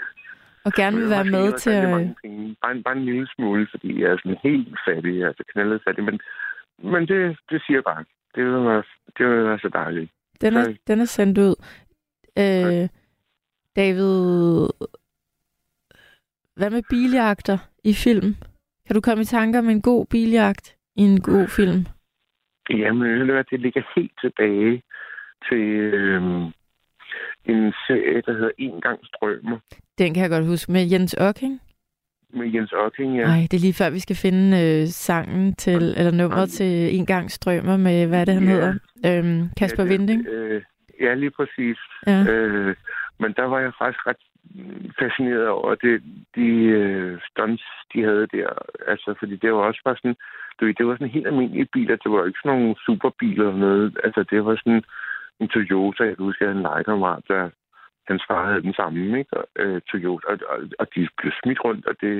og 0.64 0.72
gerne 0.72 0.96
vil 0.96 1.10
være 1.10 1.24
med 1.24 1.52
til 1.58 1.70
at... 1.70 1.90
mange 1.90 2.16
penge. 2.22 2.56
Bare, 2.62 2.72
en- 2.76 2.82
bare 2.82 2.96
en 2.96 3.04
lille 3.04 3.28
smule, 3.34 3.66
fordi 3.70 4.00
jeg 4.02 4.10
er 4.10 4.16
sådan 4.16 4.38
helt 4.42 4.78
fattig, 4.88 5.24
altså 5.24 5.44
knaldet 5.52 5.82
fattig. 5.86 6.04
Men, 6.04 6.20
men 6.82 7.08
det, 7.08 7.38
det 7.50 7.62
siger 7.66 7.76
jeg 7.76 7.84
bare. 7.84 8.04
Det 8.34 8.44
vil 8.44 8.52
være, 8.52 8.82
det 9.18 9.26
vil 9.26 9.44
være 9.44 9.58
så 9.58 9.68
dejligt. 9.68 10.10
Den 10.40 10.56
er, 10.56 10.64
så- 10.64 10.76
den 10.86 11.00
er 11.00 11.04
sendt 11.04 11.38
ud. 11.38 11.54
Øh, 12.38 12.88
David, 13.76 14.68
hvad 16.56 16.70
med 16.70 16.82
biljagter 16.90 17.58
i 17.84 17.94
film? 17.94 18.34
Kan 18.86 18.94
du 18.94 19.00
komme 19.00 19.22
i 19.22 19.24
tanker 19.24 19.58
om 19.58 19.68
en 19.68 19.82
god 19.82 20.06
biljagt 20.06 20.76
i 20.96 21.02
en 21.02 21.20
god 21.20 21.48
film? 21.48 21.86
Jamen, 22.70 23.28
det 23.28 23.60
ligger 23.60 23.82
helt 23.96 24.12
tilbage 24.20 24.82
til 25.48 25.58
øhm, 25.94 26.44
en 27.44 27.72
serie, 27.86 28.22
der 28.26 28.32
hedder 28.32 28.50
En 28.58 28.80
gang 28.80 28.98
strømmer 29.06 29.58
Den 29.98 30.14
kan 30.14 30.22
jeg 30.22 30.30
godt 30.30 30.46
huske 30.46 30.72
med 30.72 30.86
Jens 30.92 31.14
Ocking. 31.20 31.60
med 32.34 32.46
Jens 32.54 32.72
Ocking. 32.72 33.16
Ja. 33.16 33.24
Nej, 33.24 33.40
det 33.50 33.54
er 33.56 33.60
lige 33.60 33.74
før, 33.74 33.90
vi 33.90 33.98
skal 33.98 34.16
finde 34.16 34.46
øh, 34.62 34.86
sangen 34.86 35.54
til, 35.54 35.94
eller 35.98 36.10
nummeret 36.12 36.50
til 36.50 36.98
En 36.98 37.06
gang 37.06 37.30
strømmer 37.30 37.76
med, 37.76 38.06
hvad 38.06 38.20
er 38.20 38.24
det, 38.24 38.34
han 38.34 38.42
Ja. 38.44 38.50
hedder? 38.50 38.74
Øhm, 39.06 39.48
Kasper 39.58 39.82
ja, 39.82 39.88
det- 39.88 39.98
Vinding. 39.98 40.26
Øh, 40.28 40.62
ja, 41.00 41.14
lige 41.14 41.30
præcis. 41.30 41.78
Ja. 42.06 42.24
Øh, 42.32 42.74
men 43.20 43.32
der 43.36 43.44
var 43.44 43.58
jeg 43.60 43.72
faktisk 43.78 44.06
ret 44.06 44.22
fascineret 45.00 45.48
over 45.48 45.74
det, 45.74 46.02
de 46.36 46.46
øh, 46.80 47.18
stunts, 47.30 47.64
de 47.94 48.02
havde 48.02 48.26
der. 48.36 48.48
Altså, 48.88 49.14
fordi 49.18 49.36
det 49.36 49.52
var 49.52 49.58
også 49.58 49.80
bare 49.84 49.96
sådan, 49.96 50.16
du 50.60 50.64
ved, 50.64 50.74
det 50.74 50.86
var 50.86 50.94
sådan 50.94 51.08
helt 51.16 51.26
almindelige 51.26 51.68
biler. 51.72 51.96
Det 51.96 52.10
var 52.12 52.26
ikke 52.26 52.38
sådan 52.42 52.58
nogle 52.58 52.74
superbiler 52.86 53.44
eller 53.48 53.60
noget. 53.60 53.98
Altså, 54.04 54.24
det 54.30 54.44
var 54.44 54.56
sådan 54.64 54.82
en 55.40 55.48
Toyota. 55.48 56.04
Jeg 56.04 56.16
kan 56.16 56.24
huske, 56.24 56.44
jeg 56.44 56.48
havde 56.48 56.58
en 56.58 56.68
legekammerat, 56.68 57.22
der 57.28 57.50
hans 58.08 58.22
far 58.28 58.46
havde 58.48 58.62
den 58.62 58.74
samme, 58.74 59.18
ikke? 59.18 59.36
Og, 59.38 59.44
øh, 59.62 59.80
Toyota. 59.90 60.26
Og, 60.30 60.38
og, 60.52 60.58
og, 60.78 60.86
de 60.94 61.08
blev 61.18 61.32
smidt 61.42 61.64
rundt, 61.64 61.86
og 61.86 61.94
det, 62.00 62.14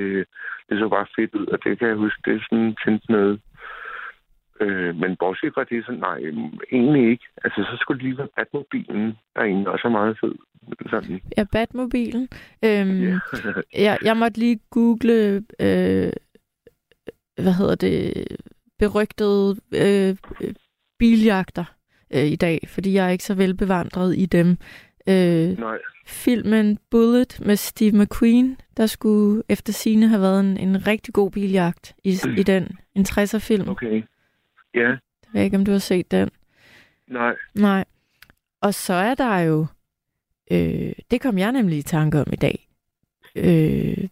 det 0.69 0.79
så 0.79 0.89
bare 0.89 1.07
fedt 1.17 1.35
ud. 1.35 1.47
Og 1.47 1.59
det 1.65 1.79
kan 1.79 1.89
jeg 1.89 1.97
huske, 1.97 2.21
det 2.25 2.33
er 2.35 2.47
sådan 2.51 2.77
tændt 2.85 3.09
noget. 3.09 3.41
Øh, 4.61 4.97
men 4.97 5.17
bortset 5.17 5.55
fra 5.55 5.65
det, 5.65 5.87
så 5.87 5.93
nej, 5.93 6.19
egentlig 6.73 7.11
ikke. 7.11 7.25
Altså, 7.45 7.61
så 7.71 7.77
skulle 7.81 7.99
det 7.99 8.07
lige 8.07 8.19
være 8.19 8.35
Batmobilen, 8.37 9.07
der 9.35 9.43
egentlig 9.43 9.69
også 9.69 9.89
er 9.89 9.93
meget 10.01 10.19
fed. 10.21 10.35
Sådan. 10.91 11.21
Ja, 11.37 11.45
Batmobilen. 11.53 12.29
Øhm, 12.65 13.03
Ja. 13.03 13.19
jeg, 13.87 13.99
jeg 14.03 14.17
måtte 14.17 14.39
lige 14.39 14.61
google, 14.71 15.43
øh, 15.61 16.13
hvad 17.43 17.55
hedder 17.61 17.75
det, 17.75 18.27
berygtede 18.79 19.57
øh, 19.75 20.17
øh, 20.43 20.55
biljagter 20.99 21.65
øh, 22.11 22.25
i 22.27 22.37
dag, 22.37 22.61
fordi 22.69 22.93
jeg 22.93 23.07
er 23.07 23.11
ikke 23.11 23.25
så 23.25 23.35
velbevandret 23.35 24.19
i 24.19 24.27
dem. 24.27 24.57
Øh, 25.07 25.59
nej. 25.59 25.79
filmen 26.07 26.79
Bullet 26.91 27.41
med 27.47 27.57
Steve 27.57 28.03
McQueen, 28.03 28.57
der 28.77 28.87
skulle 28.87 29.43
efter 29.49 29.73
sine 29.73 30.09
have 30.09 30.21
været 30.23 30.41
en, 30.41 30.57
en 30.57 30.87
rigtig 30.87 31.15
god 31.15 31.31
biljagt 31.31 31.95
i, 32.05 32.19
i 32.39 32.43
den. 32.43 32.79
En 32.95 33.05
60'er-film. 33.09 33.69
Okay. 33.69 34.03
Ja, 34.75 34.89
Jeg 34.89 34.99
ved 35.33 35.43
ikke, 35.43 35.57
om 35.57 35.65
du 35.65 35.71
har 35.71 35.79
set 35.79 36.11
den. 36.11 36.31
nej. 37.09 37.35
Nej. 37.55 37.85
Og 38.63 38.75
så 38.75 38.95
er 38.95 39.15
der 39.15 39.39
jo, 39.39 39.67
øh, 40.51 40.93
det 41.11 41.21
kom 41.21 41.39
jeg 41.39 41.53
nemlig 41.53 41.79
i 41.79 41.83
tanke 41.83 42.21
om 42.21 42.27
i 42.33 42.37
dag, 42.37 42.69
øh, 43.37 44.09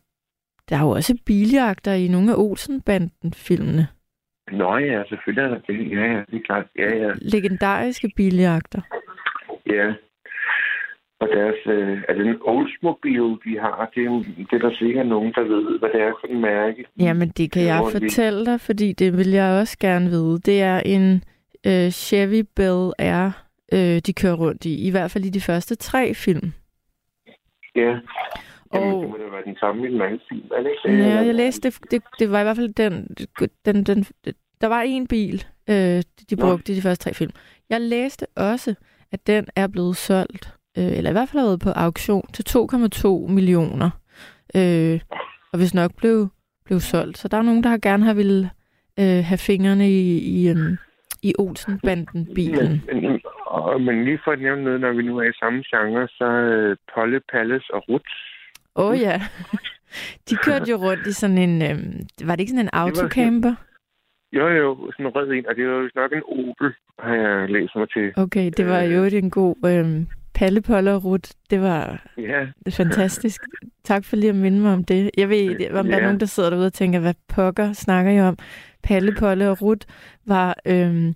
der 0.69 0.77
er 0.77 0.81
jo 0.81 0.91
også 0.91 1.19
biljagter 1.27 1.93
i 1.93 2.09
nogle 2.09 2.33
af 2.33 2.37
Olsen-banden-filmene. 2.37 3.89
Nå 4.53 4.77
ja, 4.77 5.03
selvfølgelig 5.09 5.43
er 5.45 5.49
der 5.49 5.59
det. 5.59 5.91
Ja, 5.91 6.05
ja, 6.13 6.21
det 6.31 6.37
er 6.41 6.47
klart. 6.47 6.67
Ja, 6.79 6.97
ja. 6.97 7.11
Legendariske 7.21 8.11
biljagter. 8.17 8.81
Ja. 9.67 9.93
Og 11.21 11.29
deres, 11.29 11.67
øh, 11.67 12.03
er 12.09 12.15
det 12.15 12.27
en 12.27 12.39
Oldsmobile, 12.41 13.39
de 13.45 13.59
har? 13.61 13.91
Det, 13.95 14.27
det 14.51 14.53
er 14.53 14.69
der 14.69 14.75
sikkert 14.75 15.07
nogen, 15.07 15.33
der 15.33 15.43
ved, 15.43 15.79
hvad 15.79 15.89
det 15.89 16.03
er 16.03 16.13
for 16.21 16.27
en 16.27 16.41
mærke. 16.41 16.85
Jamen, 17.01 17.29
det 17.29 17.53
kan 17.53 17.63
jeg 17.63 17.81
fortælle 17.93 18.47
dig, 18.47 18.61
fordi 18.61 18.93
det 18.93 19.17
vil 19.17 19.31
jeg 19.31 19.61
også 19.61 19.79
gerne 19.79 20.11
vide. 20.11 20.39
Det 20.39 20.63
er 20.63 20.81
en 20.81 21.23
øh, 21.67 21.91
Chevy 21.91 22.43
Bel 22.57 22.93
Air, 22.99 23.31
øh, 23.73 24.01
de 24.07 24.13
kører 24.13 24.37
rundt 24.37 24.65
i. 24.65 24.89
I 24.89 24.91
hvert 24.91 25.11
fald 25.11 25.25
i 25.25 25.31
de 25.31 25.41
første 25.41 25.75
tre 25.75 26.15
film. 26.15 26.53
Ja. 27.77 27.99
Jamen, 28.75 28.95
Og- 28.95 29.03
det 29.03 29.11
må 29.11 29.17
da 29.17 29.31
være 29.31 29.45
den 29.45 29.57
samme 29.61 29.89
i 29.89 29.93
den 29.93 30.01
anden 30.03 30.21
film, 30.29 30.47
er 30.57 30.63
det 30.63 30.71
ikke? 30.85 30.99
Ja, 31.09 31.21
jeg 31.21 31.35
læste, 31.35 31.71
det, 31.71 31.91
det, 31.91 32.03
det 32.19 32.31
var 32.31 32.41
i 32.41 32.43
hvert 32.43 32.57
fald 32.57 32.75
den, 32.75 33.17
den, 33.65 33.85
den 33.85 34.07
der 34.61 34.67
var 34.67 34.81
en 34.81 35.07
bil, 35.07 35.45
øh, 35.71 36.03
de 36.31 36.37
brugte 36.41 36.73
i 36.73 36.77
de 36.77 36.83
første 36.83 37.05
tre 37.05 37.15
film. 37.15 37.31
Jeg 37.71 37.81
læste 37.81 38.27
også, 38.37 38.75
at 39.13 39.27
den 39.27 39.47
er 39.57 39.67
blevet 39.67 39.97
solgt, 39.97 40.55
øh, 40.79 40.97
eller 40.97 41.11
i 41.11 41.13
hvert 41.13 41.29
fald 41.29 41.41
har 41.41 41.47
været 41.49 41.61
på 41.61 41.71
auktion 41.71 42.27
til 42.33 42.45
2,2 42.49 43.09
millioner. 43.33 43.91
Øh, 44.57 45.01
og 45.53 45.59
hvis 45.59 45.75
nok 45.75 45.91
blev, 45.97 46.29
blev 46.65 46.81
solgt. 46.81 47.19
Så 47.19 47.29
der 47.29 47.37
er 47.37 47.43
nogen, 47.43 47.63
der 47.63 47.69
har 47.71 47.79
gerne 47.79 48.05
har 48.05 48.15
ville 48.15 48.51
øh, 49.01 49.25
have 49.25 49.39
fingrene 49.39 49.91
i, 49.91 50.19
i, 50.19 50.51
um, 50.51 50.77
i 51.23 51.35
Olsen-banden-bilen. 51.39 52.83
Men, 52.87 53.03
men, 53.03 53.21
og, 53.47 53.81
men 53.81 54.05
lige 54.05 54.21
for 54.25 54.33
at 54.33 54.41
nævne 54.41 54.65
noget, 54.65 54.81
når 54.81 54.93
vi 54.93 55.03
nu 55.03 55.19
er 55.19 55.23
i 55.23 55.39
samme 55.41 55.63
genre, 55.71 56.09
så 56.09 56.25
øh, 56.25 56.77
Polle, 56.95 57.21
Palles 57.33 57.71
og 57.71 57.85
Ruts. 57.89 58.28
Åh 58.79 58.91
oh, 58.91 58.99
ja. 59.01 59.23
De 60.31 60.37
kørte 60.37 60.71
jo 60.71 60.77
rundt 60.77 61.07
i 61.07 61.13
sådan 61.13 61.39
en, 61.39 61.63
øh, 61.63 61.79
var 62.29 62.35
det 62.37 62.41
ikke 62.41 62.51
sådan 62.51 62.65
en 62.65 62.71
autocamper? 62.73 63.55
Jo, 64.33 64.49
jo, 64.49 64.91
sådan 64.93 65.07
en 65.07 65.13
rød 65.15 65.29
en, 65.33 65.47
og 65.49 65.57
det 65.57 65.67
var 65.69 65.73
jo 65.75 65.89
nok 65.95 66.13
en 66.13 66.23
Opel, 66.29 66.75
har 66.99 67.15
jeg 67.15 67.49
læst 67.49 67.77
mig 67.77 67.89
til. 67.91 68.13
Okay, 68.17 68.51
det 68.57 68.67
var 68.67 68.81
jo 68.81 69.05
en 69.05 69.31
god 69.31 69.57
øh, 69.67 70.07
Palle, 70.35 70.61
Polle 70.63 70.95
og 70.95 71.05
Rut. 71.05 71.33
Det 71.51 71.61
var 71.61 72.07
Ja, 72.19 72.47
fantastisk. 72.71 73.41
tak 73.85 74.05
for 74.05 74.17
lige 74.17 74.31
at 74.31 74.37
minde 74.37 74.61
mig 74.61 74.73
om 74.73 74.85
det. 74.85 75.11
Jeg 75.17 75.29
ved, 75.29 75.71
om 75.71 75.87
der 75.87 75.93
er 75.93 75.99
Ja. 75.99 76.03
nogen, 76.05 76.21
der 76.21 76.27
sidder 76.27 76.51
derude 76.51 76.67
og 76.67 76.73
tænker, 76.73 77.01
hvad 77.01 77.15
pokker 77.29 77.73
snakker 77.73 78.13
I 78.13 78.21
om? 78.21 78.37
Palle, 78.83 79.15
Polle 79.19 79.51
og 79.51 79.63
Rut 79.63 79.87
var 80.27 80.57
øh, 80.67 81.15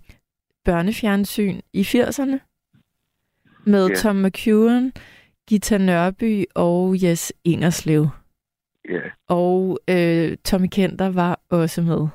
børnefjernsyn 0.64 1.60
i 1.72 1.82
80'erne 1.82 2.38
med 3.64 3.88
Ja. 3.88 3.94
Tom 3.94 4.16
McEwan, 4.16 4.92
Gita 5.48 5.78
Nørby 5.78 6.44
og 6.54 7.02
Jes 7.02 7.32
Ingerslev. 7.44 8.08
ja, 8.90 9.00
Og 9.28 9.78
øh, 9.90 10.36
Tommy 10.44 10.66
Kenter 10.72 11.10
var 11.10 11.40
også 11.50 11.82
med. 11.82 12.08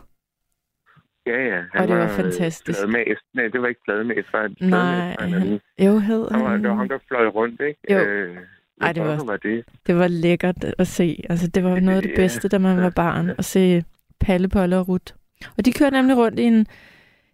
ja, 1.25 1.43
ja. 1.55 1.61
Og 1.81 1.87
det 1.87 1.97
var 1.97 2.03
øh, 2.03 2.09
fantastisk. 2.09 2.79
Fladmæs. 2.79 3.17
Nej, 3.33 3.47
det 3.47 3.61
var 3.61 3.67
ikke 3.67 3.81
Fladmæs, 3.85 4.15
det 4.25 4.33
var 4.33 4.47
Nej, 4.59 5.15
Fladmæs, 5.15 5.17
var 5.19 5.25
en 5.25 5.33
anden. 5.33 5.59
Jo, 5.79 5.99
hed 5.99 6.27
Han 6.31 6.43
var, 6.43 6.53
det 6.57 6.63
var 6.63 6.69
ham, 6.69 6.77
han. 6.77 6.89
der 6.89 6.97
fløj 7.07 7.25
rundt, 7.27 7.61
ikke? 7.61 7.79
Jo. 7.93 7.97
Øh, 7.99 8.37
Ej, 8.81 8.91
det 8.93 9.03
var- 9.03 9.25
var 9.25 9.37
det. 9.37 9.65
Det 9.87 9.95
var 9.95 10.07
lækkert 10.07 10.63
at 10.77 10.87
se. 10.87 11.23
Altså, 11.29 11.47
det 11.47 11.63
var 11.63 11.79
noget 11.79 11.97
af 11.97 12.03
det 12.03 12.11
Ja. 12.11 12.15
bedste, 12.15 12.47
da 12.47 12.57
man 12.57 12.77
var 12.77 12.89
barn, 12.89 13.29
at 13.29 13.45
se 13.45 13.83
Palle, 14.19 14.49
Polle 14.49 14.77
og 14.77 14.87
Rut. 14.89 15.15
Og 15.57 15.65
de 15.65 15.73
kørte 15.73 15.95
nemlig 15.95 16.17
rundt 16.17 16.39
i 16.39 16.43
en... 16.43 16.65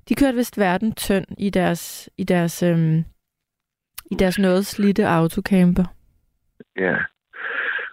De 0.09 0.15
kørte 0.15 0.37
vist 0.37 0.57
verden 0.57 0.91
tynd 0.93 1.25
i 1.37 1.49
deres, 1.49 2.09
i 2.17 2.23
deres, 2.23 2.63
øhm, 2.63 3.03
i 4.13 4.15
deres 4.21 4.39
noget 4.39 4.65
slidte 4.65 5.07
autocamper. 5.07 5.85
Ja. 6.77 6.95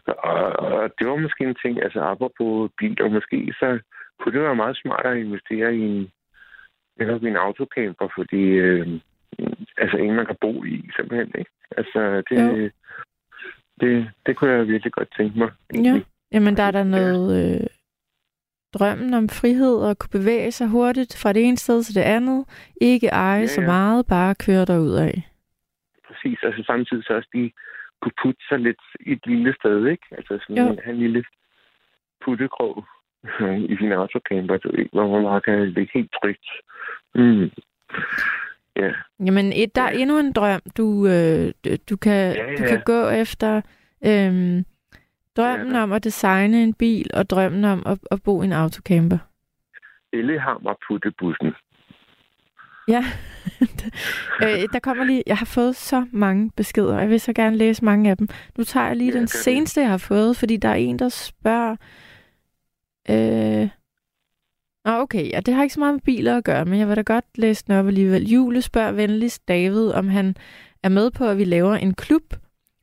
Og, 0.07 0.47
og 0.67 0.91
det 0.99 1.07
var 1.07 1.17
måske 1.17 1.45
en 1.45 1.57
ting, 1.65 1.83
altså 1.83 2.01
apropos 2.01 2.71
biler, 2.79 3.09
måske 3.09 3.55
så 3.61 3.79
kunne 4.19 4.35
det 4.35 4.43
være 4.43 4.63
meget 4.63 4.77
smart 4.83 5.07
at 5.07 5.17
investere 5.17 5.75
i 5.77 5.81
en, 5.81 6.11
netop 6.99 7.23
i 7.23 7.29
en 7.29 7.37
autocamper, 7.37 8.09
fordi 8.19 8.43
øh, 8.67 9.01
altså 9.79 9.97
en, 9.97 10.15
man 10.15 10.27
kan 10.27 10.37
bo 10.41 10.65
i, 10.65 10.91
simpelthen, 10.97 11.31
ikke? 11.39 11.51
Altså, 11.77 12.23
det, 12.29 12.37
Jo. 12.41 12.71
det, 13.81 14.11
det 14.27 14.37
kunne 14.37 14.51
jeg 14.51 14.69
virkelig 14.69 14.93
godt 14.93 15.09
tænke 15.17 15.39
mig. 15.39 15.51
Ja. 15.75 16.01
Jamen, 16.33 16.57
der 16.57 16.63
er 16.63 16.71
der 16.71 16.85
noget... 16.85 17.61
Øh, 17.61 17.67
drømmen 18.75 19.15
om 19.15 19.29
frihed 19.29 19.77
og 19.77 19.99
kunne 19.99 20.21
bevæge 20.21 20.53
sig 20.53 20.69
hurtigt 20.69 21.17
fra 21.23 21.33
det 21.33 21.45
ene 21.45 21.57
sted 21.57 21.83
til 21.83 21.95
det 21.95 22.01
andet. 22.01 22.45
Ikke 22.81 23.07
eje 23.07 23.41
Ja, 23.41 23.47
så 23.47 23.61
ja. 23.61 23.67
meget, 23.67 24.07
bare 24.07 24.35
køre 24.35 24.65
derud 24.65 24.95
af. 24.95 25.30
Præcis, 26.11 26.39
altså 26.43 26.63
samtidig 26.67 27.05
så 27.05 27.13
også 27.15 27.29
de 27.35 27.51
kunne 28.03 28.13
putte 28.23 28.43
sig 28.49 28.59
lidt 28.59 28.81
i 29.01 29.13
et 29.13 29.27
lille 29.27 29.55
sted, 29.61 29.87
ikke? 29.87 30.07
Altså 30.11 30.39
sådan 30.43 30.57
Jo. 30.59 30.73
en, 30.73 30.79
en 30.91 30.97
lille 30.97 31.25
puttekrog 32.25 32.85
i 33.73 33.77
sin 33.77 33.93
autocamper, 33.93 34.57
du 34.57 34.71
ved, 34.77 34.87
hvor 34.93 35.21
man 35.31 35.41
kan 35.41 35.69
ligge 35.71 35.91
helt 35.95 36.13
trygt. 36.23 36.47
Mm. 37.15 37.51
Ja, 38.77 38.93
Jamen, 39.27 39.53
et, 39.53 39.75
der 39.75 39.83
er 39.83 39.91
endnu 39.91 40.19
en 40.19 40.33
drøm, 40.33 40.61
du, 40.77 41.07
øh, 41.07 41.53
du, 41.65 41.71
du, 41.91 41.97
kan, 41.97 42.35
Ja, 42.37 42.45
du 42.59 42.63
ja. 42.63 42.69
kan 42.69 42.83
gå 42.85 43.09
efter. 43.09 43.61
Øhm, 44.07 44.65
drømmen 45.37 45.73
Ja. 45.75 45.83
om 45.83 45.93
at 45.93 46.05
designe 46.05 46.63
en 46.63 46.75
bil, 46.75 47.11
og 47.15 47.31
drømmen 47.31 47.65
om 47.65 47.83
at, 47.87 47.99
at 48.11 48.23
bo 48.25 48.43
i 48.43 48.45
en 48.45 48.53
autocamper. 48.53 49.19
Ellehammer 50.13 50.75
puttebussen. 50.89 51.55
Ja, 52.91 53.05
øh, 54.43 54.69
der 54.73 54.79
kommer 54.83 55.05
lige, 55.05 55.23
jeg 55.27 55.39
har 55.39 55.47
fået 55.47 55.77
så 55.77 56.07
mange 56.13 56.51
beskeder, 56.57 56.95
og 56.95 57.01
jeg 57.01 57.11
vil 57.11 57.21
så 57.21 57.33
gerne 57.33 57.57
læse 57.57 57.85
mange 57.85 58.11
af 58.11 58.17
dem. 58.17 58.29
Nu 58.59 58.65
tager 58.65 58.87
jeg 58.87 58.97
lige 58.97 59.13
Ja, 59.13 59.19
den 59.19 59.29
seneste, 59.29 59.81
jeg 59.81 59.91
har 59.91 59.97
fået, 59.97 60.37
fordi 60.37 60.57
der 60.57 60.69
er 60.69 60.75
en, 60.75 60.99
der 60.99 61.09
spørger... 61.09 61.77
Øh, 63.11 63.69
Nå, 64.85 64.91
okay, 64.93 65.31
ja, 65.31 65.41
det 65.41 65.55
har 65.55 65.63
ikke 65.63 65.75
så 65.75 65.81
meget 65.81 65.95
med 65.95 66.01
biler 66.01 66.37
at 66.37 66.45
gøre, 66.45 66.65
men 66.65 66.79
jeg 66.79 66.89
vil 66.89 66.97
da 66.97 67.03
godt 67.03 67.25
læse 67.35 67.65
den 67.67 67.75
op 67.75 67.87
alligevel. 67.87 68.29
Jule 68.29 68.63
spørger 68.63 68.93
venligst 68.93 69.49
David, 69.49 69.91
om 69.91 70.09
han 70.09 70.37
er 70.83 70.89
med 70.89 71.11
på, 71.11 71.25
at 71.29 71.39
vi 71.39 71.45
laver 71.45 71.75
en 71.75 71.95
klub. 71.95 72.35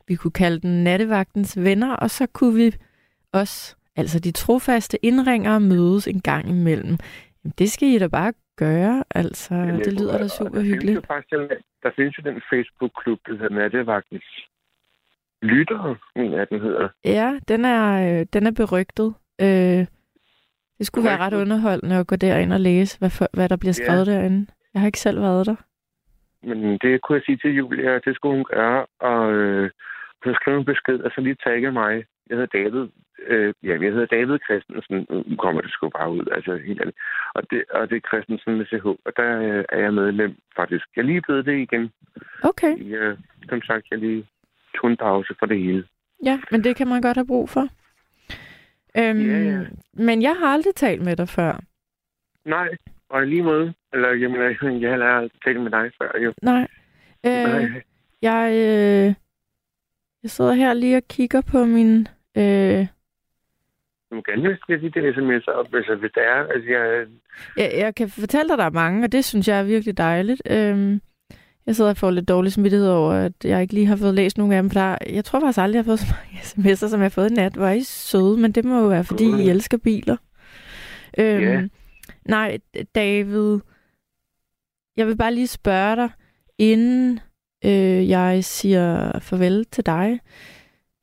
Vi 0.08 0.16
kunne 0.16 0.32
kalde 0.32 0.60
den 0.60 0.84
Nattevagtens 0.84 1.58
Venner, 1.58 1.94
og 1.94 2.12
så 2.12 2.26
kunne 2.26 2.56
vi 2.56 2.76
også, 3.32 3.76
altså 3.96 4.20
de 4.20 4.32
trofaste 4.32 5.06
indringere, 5.06 5.60
mødes 5.60 6.08
en 6.08 6.22
gang 6.22 6.50
imellem. 6.50 6.98
Jamen, 7.44 7.54
det 7.58 7.72
skal 7.72 7.88
I 7.88 7.98
da 7.98 8.08
bare 8.08 8.34
gøre, 8.58 9.04
altså. 9.16 9.54
Men, 9.54 9.80
Det 9.80 9.94
lyder 10.00 10.18
da 10.18 10.28
super 10.28 10.50
der 10.50 10.56
findes 10.56 10.72
hyggeligt. 10.74 10.96
jo 10.96 11.02
faktisk 11.08 11.32
den, 11.34 11.50
der 11.84 11.92
findes 11.96 12.18
jo 12.18 12.24
den 12.32 12.42
Facebook-klub, 12.54 13.20
der 13.28 13.32
hedder 13.32 13.50
Nattevagtens 13.56 14.48
Lyttere, 15.42 15.96
mener 16.16 16.38
jeg, 16.38 16.50
den 16.50 16.62
hedder. 16.62 16.90
Ja, 17.06 17.40
den 17.48 17.66
er, 17.66 18.20
øh, 18.20 18.26
den 18.34 18.48
er 18.48 18.52
berygtet. 18.52 19.14
Øh, 19.42 19.86
det 20.78 20.86
skulle 20.88 21.10
være 21.10 21.18
ret 21.18 21.34
underholdende 21.34 21.96
at 21.96 22.08
gå 22.08 22.16
derind 22.16 22.54
og 22.54 22.60
læse, 22.60 23.00
hvad, 23.00 23.10
for, 23.10 23.28
hvad 23.34 23.50
der 23.50 23.58
bliver 23.58 23.78
Ja. 23.80 23.84
skrevet 23.86 24.08
derinde. 24.08 24.48
Jeg 24.74 24.82
har 24.82 24.86
ikke 24.88 25.00
selv 25.00 25.22
været 25.22 25.46
der. 25.46 25.56
Men 26.44 26.78
det 26.78 27.02
kunne 27.02 27.16
jeg 27.16 27.24
sige 27.26 27.38
til 27.38 27.56
Julia, 27.56 27.96
at 27.96 28.02
det 28.06 28.16
skulle 28.16 28.36
hun 28.36 28.46
gøre, 28.54 28.86
og 29.00 29.32
øh, 29.34 29.70
hun 30.24 30.34
skrev 30.36 30.58
en 30.58 30.66
besked, 30.66 31.00
og 31.00 31.12
så 31.16 31.22
lige 31.22 31.36
tagge 31.44 31.72
mig. 31.72 31.94
Jeg 32.30 32.38
hedder 32.38 32.58
David, 32.60 32.88
øh, 33.28 33.54
ja, 33.64 33.70
jeg 33.82 33.92
hedder 33.94 34.06
David 34.06 34.40
Christensen. 34.46 35.08
Nu 35.30 35.36
kommer 35.36 35.62
det 35.62 35.72
sgu 35.72 35.90
bare 35.90 36.12
ud, 36.12 36.26
altså 36.32 36.56
helt 36.56 36.80
ærligt. 36.82 36.98
Og 37.34 37.44
det, 37.52 37.64
og 37.70 37.90
det 37.90 37.96
er 37.96 38.08
Christensen 38.08 38.58
med 38.58 38.66
CH, 38.66 38.86
og 38.86 39.12
der 39.18 39.40
øh, 39.42 39.66
er 39.70 39.80
jeg 39.80 39.94
medlem 39.94 40.36
faktisk. 40.56 40.86
Jeg 40.96 41.02
er 41.02 41.06
lige 41.06 41.22
blevet 41.22 41.46
det 41.46 41.58
igen. 41.58 41.92
Okay, 42.44 42.90
Jeg, 42.92 43.18
som 43.50 43.62
sagt, 43.62 43.86
jeg 43.92 44.00
lige 44.00 44.28
tog 44.76 44.90
en 44.90 44.98
pause 44.98 45.36
for 45.40 45.46
det 45.46 45.58
hele. 45.60 45.84
ja, 46.26 46.40
men 46.52 46.64
det 46.64 46.76
kan 46.76 46.88
man 46.88 47.02
godt 47.02 47.18
have 47.18 47.28
brug 47.28 47.50
for. 47.50 47.68
Øhm, 48.98 49.30
Ja, 49.32 49.38
ja. 49.44 49.60
Men 49.94 50.22
jeg 50.22 50.36
har 50.40 50.48
aldrig 50.48 50.76
talt 50.76 51.02
med 51.02 51.16
dig 51.16 51.30
før. 51.30 51.60
Nej, 52.46 52.70
og 53.10 53.28
lige 53.28 53.44
måde, 53.44 53.74
eller 53.94 54.10
jamen, 54.14 54.82
jeg 54.82 54.92
har 54.98 55.18
aldrig 55.18 55.42
talt 55.46 55.62
med 55.62 55.72
dig 55.72 55.92
før, 56.02 56.20
jo. 56.20 56.34
Nej. 56.42 56.68
Øh, 57.26 57.32
Nej. 57.32 57.82
jeg, 58.22 58.52
øh, 58.54 59.14
jeg 60.24 60.30
sidder 60.32 60.54
her 60.54 60.74
lige 60.74 60.98
og 60.98 61.04
kigger 61.10 61.42
på 61.52 61.66
min... 61.66 62.08
Øh, 62.38 62.88
Du 64.10 64.16
må 64.16 64.22
gerne 64.22 64.44
læse 64.44 64.82
de 64.82 64.92
der 65.02 65.12
sms'er 65.14 65.52
op, 65.52 65.74
altså, 65.74 65.96
hvis 65.96 66.12
det 66.16 66.24
er. 66.24 66.40
Altså, 66.54 66.70
jeg, 66.70 67.06
jeg, 67.58 67.72
jeg 67.80 67.96
kan 67.96 68.10
fortælle 68.10 68.50
dig, 68.50 68.58
der 68.58 68.64
er 68.66 68.70
mange, 68.70 69.04
og 69.04 69.12
det 69.12 69.26
synes 69.26 69.48
jeg 69.48 69.60
er 69.60 69.64
virkelig 69.64 69.98
dejligt. 69.98 70.42
Øhm, 70.50 71.02
jeg 71.66 71.76
sidder 71.76 71.90
og 71.90 71.98
får 71.98 72.12
lidt 72.12 72.28
dårlig 72.30 72.52
smittighed 72.52 72.90
over, 72.90 73.12
at 73.14 73.34
jeg 73.44 73.62
ikke 73.62 73.74
lige 73.74 73.86
har 73.86 73.96
fået 73.96 74.14
læst 74.16 74.38
nogen 74.38 74.54
af 74.54 74.62
dem, 74.64 74.70
for 74.70 74.80
der, 74.80 74.98
jeg 75.10 75.26
tror 75.26 75.40
faktisk 75.40 75.60
aldrig, 75.60 75.76
jeg 75.76 75.84
har 75.84 75.90
fået 75.92 76.00
så 76.00 76.14
mange 76.16 76.40
sms'er, 76.74 76.88
som 76.90 77.00
jeg 77.00 77.06
har 77.06 77.10
fået 77.10 77.32
i 77.32 77.34
nat. 77.34 77.54
Hvor 77.54 77.68
er 77.68 77.74
I 77.74 77.84
søde, 77.84 78.38
men 78.40 78.52
det 78.52 78.66
må 78.66 78.80
jo 78.82 78.88
være, 78.88 79.04
fordi 79.04 79.24
I 79.26 79.32
Mm. 79.44 79.50
elsker 79.50 79.78
biler. 79.78 80.18
Øhm, 81.18 81.44
Ja. 81.44 81.68
Nej, 82.26 82.58
David, 82.96 83.60
jeg 84.98 85.08
vil 85.08 85.18
bare 85.18 85.34
lige 85.34 85.48
spørge 85.48 85.96
dig, 85.96 86.10
inden 86.58 87.20
øh, 87.66 88.10
jeg 88.10 88.44
siger 88.44 89.20
farvel 89.20 89.66
til 89.66 89.86
dig. 89.86 90.20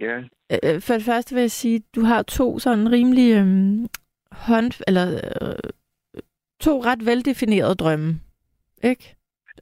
ja, 0.00 0.22
Øh, 0.62 0.80
For 0.80 0.94
det 0.94 1.02
første 1.02 1.34
vil 1.34 1.40
jeg 1.40 1.50
sige, 1.50 1.76
at 1.76 1.82
du 1.94 2.00
har 2.00 2.22
to 2.22 2.58
sådan 2.58 2.92
rimelig 2.92 3.32
øhm, 3.34 3.86
hånd... 4.32 4.82
Eller 4.88 5.20
øh, 5.42 5.70
to 6.60 6.84
ret 6.84 7.06
veldefinerede 7.06 7.74
drømme. 7.74 8.20
Ikke? 8.84 9.14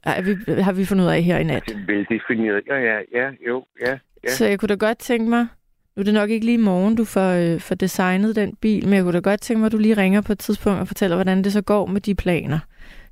Ej, 0.03 0.21
vi, 0.21 0.35
har 0.61 0.73
vi 0.73 0.85
fundet 0.85 1.05
ud 1.05 1.09
af 1.09 1.23
her 1.23 1.37
i 1.37 1.43
nat. 1.43 1.63
det 1.65 1.75
er 1.75 1.85
veldefineret. 1.85 2.63
Ja, 2.67 2.75
ja, 2.75 2.97
ja, 3.13 3.29
jo, 3.47 3.65
ja. 3.85 3.97
Ja. 4.23 4.29
Så 4.29 4.45
jeg 4.45 4.59
kunne 4.59 4.67
da 4.69 4.75
godt 4.75 4.97
tænke 4.97 5.29
mig, 5.29 5.47
Nu 5.95 5.99
er 5.99 6.03
det 6.03 6.13
nok 6.13 6.29
ikke 6.29 6.45
lige 6.45 6.57
i 6.57 6.61
morgen, 6.61 6.95
du 6.95 7.05
får, 7.05 7.29
øh, 7.53 7.59
får 7.59 7.75
designet 7.75 8.35
den 8.35 8.55
bil, 8.55 8.85
men 8.87 8.93
jeg 8.93 9.03
kunne 9.03 9.13
da 9.13 9.19
godt 9.19 9.41
tænke 9.41 9.59
mig, 9.59 9.65
at 9.65 9.71
du 9.71 9.77
lige 9.77 9.97
ringer 9.97 10.21
på 10.21 10.31
et 10.31 10.39
tidspunkt 10.39 10.79
og 10.79 10.87
fortæller, 10.87 11.17
hvordan 11.17 11.43
det 11.43 11.53
så 11.53 11.61
går 11.61 11.85
med 11.85 12.01
de 12.01 12.15
planer. 12.15 12.59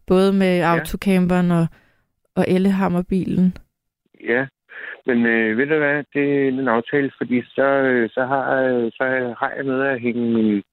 Både 0.08 0.34
med 0.34 0.58
ja. 0.58 0.78
autocamperen 0.78 1.52
og, 1.52 1.68
og 2.36 2.46
Ellehammerbilen. 2.48 3.58
Ja, 4.24 4.46
men 5.06 5.26
øh, 5.26 5.58
ved 5.58 5.66
du 5.68 5.78
hvad, 5.78 6.04
det 6.14 6.24
er 6.24 6.48
en 6.48 6.68
aftale, 6.68 7.12
fordi 7.18 7.44
så, 7.56 7.62
øh, 7.64 8.10
så, 8.10 8.26
har, 8.26 8.62
øh, 8.62 8.92
så 8.92 9.04
har 9.40 9.52
jeg 9.56 9.64
noget 9.64 9.88
at 9.88 10.02
hænge 10.02 10.34
min 10.34 10.64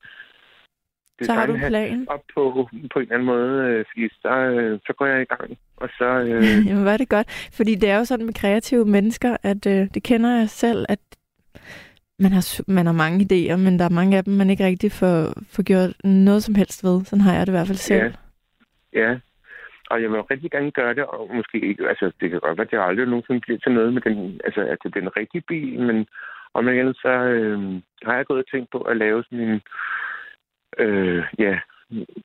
så 1.23 1.33
har 1.33 1.47
du 1.47 1.57
plan? 1.57 2.07
Op 2.09 2.23
på, 2.35 2.69
på 2.93 2.99
en 2.99 3.03
eller 3.03 3.15
anden 3.15 3.27
måde, 3.27 3.65
øh, 3.65 3.85
fordi 3.93 4.09
så, 4.23 4.29
øh, 4.29 4.81
så 4.87 4.93
går 4.99 5.07
jeg 5.07 5.23
i 5.23 5.25
gang. 5.25 5.59
Og 5.77 5.89
så, 5.99 6.05
øh... 6.29 6.67
Jamen, 6.67 6.85
var 6.85 6.97
det 6.97 7.09
godt. 7.09 7.51
Fordi 7.53 7.75
det 7.75 7.91
er 7.91 7.99
jo 7.99 8.05
sådan 8.05 8.27
med 8.27 8.35
kreative 8.35 8.85
mennesker, 8.85 9.37
at 9.43 9.67
øh, 9.67 9.89
det 9.95 10.03
kender 10.03 10.39
jeg 10.39 10.51
selv, 10.51 10.87
at 10.89 10.99
man 12.19 12.33
har, 12.33 12.61
man 12.67 12.87
har 12.87 12.93
mange 12.93 13.19
idéer, 13.25 13.57
men 13.57 13.79
der 13.79 13.85
er 13.85 13.89
mange 13.89 14.17
af 14.17 14.25
dem, 14.25 14.35
man 14.35 14.51
ikke 14.51 14.65
rigtig 14.65 14.93
får, 14.93 15.33
får 15.51 15.63
gjort 15.63 16.05
noget 16.05 16.43
som 16.45 16.55
helst 16.55 16.85
ved. 16.85 17.05
Sådan 17.05 17.21
har 17.21 17.35
jeg 17.35 17.47
det 17.47 17.53
i 17.53 17.57
hvert 17.57 17.67
fald 17.67 17.79
selv. 17.79 18.15
Ja, 18.93 19.01
ja. 19.01 19.19
Og 19.91 20.03
jeg 20.03 20.11
vil 20.11 20.21
rigtig 20.21 20.51
gerne 20.51 20.71
gøre 20.71 20.95
det, 20.95 21.05
og 21.05 21.31
måske 21.35 21.59
ikke, 21.61 21.89
altså 21.89 22.13
det 22.21 22.31
kan 22.31 22.41
godt 22.41 22.59
være, 22.59 22.67
at 22.67 22.73
jeg 22.73 22.85
aldrig 22.85 23.07
nogensinde 23.07 23.41
bliver 23.41 23.59
til 23.59 23.73
noget 23.73 23.93
med 23.93 24.03
den, 24.03 24.41
altså 24.45 24.61
at 24.61 24.79
det 24.83 24.91
bliver 24.91 25.07
en 25.07 25.17
rigtig 25.17 25.45
bil, 25.45 25.81
men 25.81 26.07
om 26.55 26.69
igen, 26.69 26.95
så 26.95 27.09
øh, 27.09 27.83
har 28.03 28.17
jeg 28.17 28.27
gået 28.27 28.45
og 28.45 28.51
tænkt 28.51 28.71
på 28.71 28.79
at 28.79 28.97
lave 28.97 29.25
sådan 29.25 29.49
en, 29.49 29.61
øh, 30.79 31.25
ja, 31.39 31.59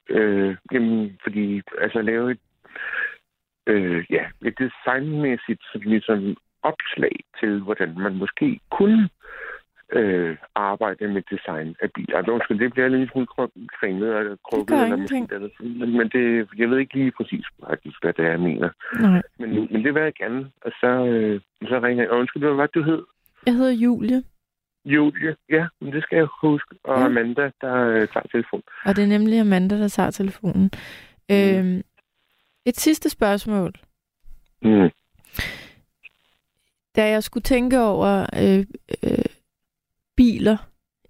øh, 0.09 0.55
jamen, 0.71 1.19
fordi, 1.23 1.61
altså 1.77 2.01
lave 2.01 2.31
et, 2.31 2.39
øh, 3.67 4.05
ja, 4.09 4.25
et 4.45 4.59
designmæssigt 4.59 5.63
sådan, 5.71 5.89
ligesom 5.91 6.37
opslag 6.63 7.15
til, 7.39 7.61
hvordan 7.61 7.99
man 7.99 8.15
måske 8.15 8.59
kunne 8.71 9.09
øh, 9.93 10.37
arbejde 10.55 11.07
med 11.07 11.21
design 11.31 11.75
af 11.81 11.91
biler. 11.91 12.17
Altså, 12.17 12.31
undskyld, 12.31 12.59
det 12.59 12.73
bliver 12.73 12.87
lidt 12.87 13.11
smule 13.11 13.27
kringlet 13.79 14.13
og 14.13 14.37
krukket. 14.49 14.83
eller 14.83 14.95
måske 14.95 15.27
andet. 15.31 15.51
Men 15.97 16.09
det, 16.09 16.47
jeg 16.57 16.69
ved 16.69 16.77
ikke 16.77 16.93
lige 16.93 17.11
præcis 17.11 17.45
faktisk, 17.67 17.97
hvad 18.01 18.13
det 18.13 18.25
er, 18.25 18.29
jeg 18.29 18.39
mener. 18.39 18.69
Nej. 18.99 19.21
Men, 19.39 19.49
men 19.71 19.85
det 19.85 19.93
vil 19.93 20.03
jeg 20.03 20.13
gerne. 20.13 20.51
Og 20.61 20.71
så, 20.81 20.91
øh, 21.05 21.41
så 21.61 21.79
ringer 21.83 22.03
jeg. 22.03 22.11
Undskyld, 22.11 22.55
hvad 22.55 22.67
du 22.67 22.83
hed? 22.83 23.03
Jeg 23.45 23.53
hedder 23.53 23.73
Julie. 23.73 24.23
Julie, 24.85 25.35
ja, 25.49 25.67
men 25.81 25.93
det 25.93 26.03
skal 26.03 26.15
jeg 26.15 26.27
huske. 26.41 26.75
Og 26.83 26.99
ja. 26.99 27.05
Amanda, 27.05 27.51
der 27.61 27.75
øh, 27.75 28.07
tager 28.07 28.27
telefonen. 28.31 28.63
Og 28.85 28.95
det 28.95 29.03
er 29.03 29.07
nemlig 29.07 29.39
Amanda, 29.39 29.77
der 29.77 29.87
tager 29.87 30.11
telefonen. 30.11 30.71
Mm. 31.29 31.35
Øhm, 31.35 31.81
et 32.65 32.75
sidste 32.75 33.09
spørgsmål. 33.09 33.73
Mm. 34.61 34.89
Da 36.95 37.09
jeg 37.09 37.23
skulle 37.23 37.43
tænke 37.43 37.79
over 37.81 38.25
øh, 38.43 38.65
øh, 39.03 39.25
biler 40.17 40.57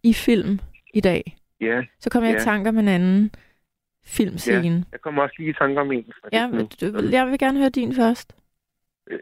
i 0.03 0.13
film 0.13 0.59
i 0.93 0.99
dag, 0.99 1.37
ja. 1.61 1.83
så 1.99 2.09
kom 2.09 2.23
jeg 2.23 2.31
ja. 2.31 2.37
i 2.37 2.43
tanke 2.43 2.69
om 2.69 2.77
en 2.77 2.87
anden 2.87 3.31
filmscene. 4.05 4.77
Ja, 4.77 4.83
jeg 4.91 5.01
kommer 5.01 5.23
også 5.23 5.35
lige 5.37 5.49
i 5.49 5.53
tanke 5.53 5.81
om 5.81 5.91
en. 5.91 6.13
Ja, 6.31 6.49
du, 6.81 7.09
jeg 7.11 7.27
vil 7.27 7.39
gerne 7.39 7.59
høre 7.59 7.69
din 7.69 7.95
først. 7.95 8.35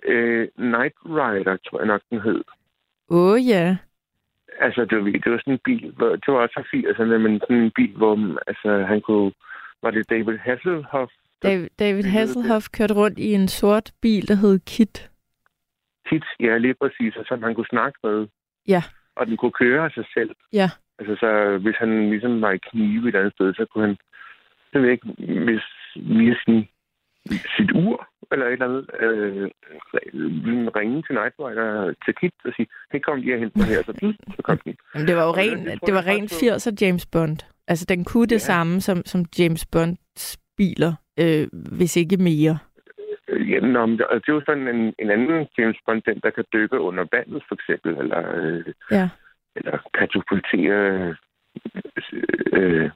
Øh, 0.08 0.48
Night 0.58 0.96
Rider, 1.06 1.58
tror 1.66 1.80
jeg 1.80 1.88
nok, 1.88 2.02
den 2.10 2.22
hed. 2.22 2.44
Åh 3.10 3.32
oh, 3.32 3.48
ja. 3.48 3.78
Altså, 4.60 4.86
det 4.86 4.98
var, 4.98 5.04
det 5.04 5.32
var 5.32 5.38
sådan 5.38 5.54
en 5.54 5.60
bil, 5.66 5.92
hvor, 5.98 6.10
det 6.10 6.28
var 6.28 6.40
også 6.40 6.64
80'erne, 6.76 7.18
men 7.18 7.40
sådan 7.40 7.64
en 7.64 7.72
bil, 7.76 7.92
hvor 7.98 8.40
altså, 8.48 8.86
han 8.88 9.02
kunne... 9.02 9.32
Var 9.84 9.92
det 9.92 10.10
David 10.10 10.38
Hasselhoff? 10.38 11.12
David, 11.44 11.68
David 11.80 12.04
Hasselhoff 12.04 12.70
kørte 12.78 12.94
rundt 12.94 13.20
i 13.20 13.34
en 13.34 13.48
sort 13.48 13.92
bil, 14.02 14.28
der 14.28 14.36
hed 14.36 14.60
Kit. 14.60 15.12
Kit, 16.06 16.24
ja, 16.40 16.58
lige 16.58 16.74
præcis, 16.74 17.16
og 17.16 17.26
som 17.26 17.44
han 17.44 17.56
kunne 17.56 17.68
snakke 17.70 18.00
med. 18.04 18.28
Ja. 18.68 18.84
Og 19.16 19.28
den 19.28 19.38
kunne 19.38 19.51
køre 19.64 19.89
sig 19.89 20.05
selv. 20.14 20.32
Ja. 20.53 20.70
Altså, 20.99 21.16
så 21.16 21.57
hvis 21.64 21.76
han 21.76 22.09
ligesom 22.09 22.41
var 22.41 22.51
i 22.51 22.66
knive 22.70 23.09
et 23.09 23.16
andet 23.16 23.34
sted, 23.34 23.53
så 23.53 23.66
kunne 23.66 23.88
han, 23.88 23.97
jeg 24.74 24.82
ved 24.82 24.89
ikke, 24.89 25.07
hvis 25.45 25.66
via 25.95 26.36
sin, 26.45 26.68
sit 27.57 27.72
ur, 27.76 28.07
eller 28.32 28.45
et 28.45 28.53
eller 28.53 28.66
andet, 28.66 28.86
øh, 28.99 29.49
ringe 30.78 31.03
til 31.03 31.16
Nightwire 31.16 31.95
til 32.05 32.14
Kit 32.20 32.34
og 32.45 32.53
sige, 32.55 32.68
hey, 32.91 32.99
kom 32.99 33.18
lige 33.18 33.36
og 33.36 33.39
hente 33.39 33.57
mig 33.57 33.68
her, 33.68 33.84
så, 33.84 34.14
så 34.36 34.41
kom 34.43 34.57
den. 34.57 34.76
Jamen, 34.95 35.07
det 35.07 35.16
var 35.16 35.26
jo 35.26 35.32
ren, 35.32 35.66
det, 35.66 35.80
det 35.86 35.93
var 35.93 36.07
ren 36.07 36.26
80'er 36.26 36.78
James 36.82 37.05
Bond. 37.05 37.38
Altså, 37.68 37.86
den 37.89 38.03
kunne 38.03 38.28
det 38.28 38.41
ja. 38.41 38.49
samme 38.51 38.82
som, 38.82 39.05
som 39.05 39.26
James 39.39 39.66
Bonds 39.66 40.38
biler, 40.57 40.93
øh, 41.20 41.47
hvis 41.78 41.97
ikke 41.97 42.18
mere. 42.18 42.57
Ja, 43.32 43.60
nå, 43.60 43.86
men 43.86 43.98
det, 43.98 44.06
er 44.12 44.20
jo 44.28 44.42
sådan 44.46 44.68
en, 44.68 44.94
en 45.00 45.10
anden 45.10 45.48
James 45.58 45.78
Bond, 45.86 46.02
den 46.02 46.20
der 46.24 46.30
kan 46.30 46.46
dykke 46.54 46.80
under 46.80 47.06
vandet, 47.12 47.44
for 47.48 47.56
eksempel, 47.56 47.98
eller, 47.98 48.22
øh, 48.36 48.74
ja. 48.92 49.10
eller 49.56 49.78
katapultere 49.94 51.16
øh, 52.54 52.90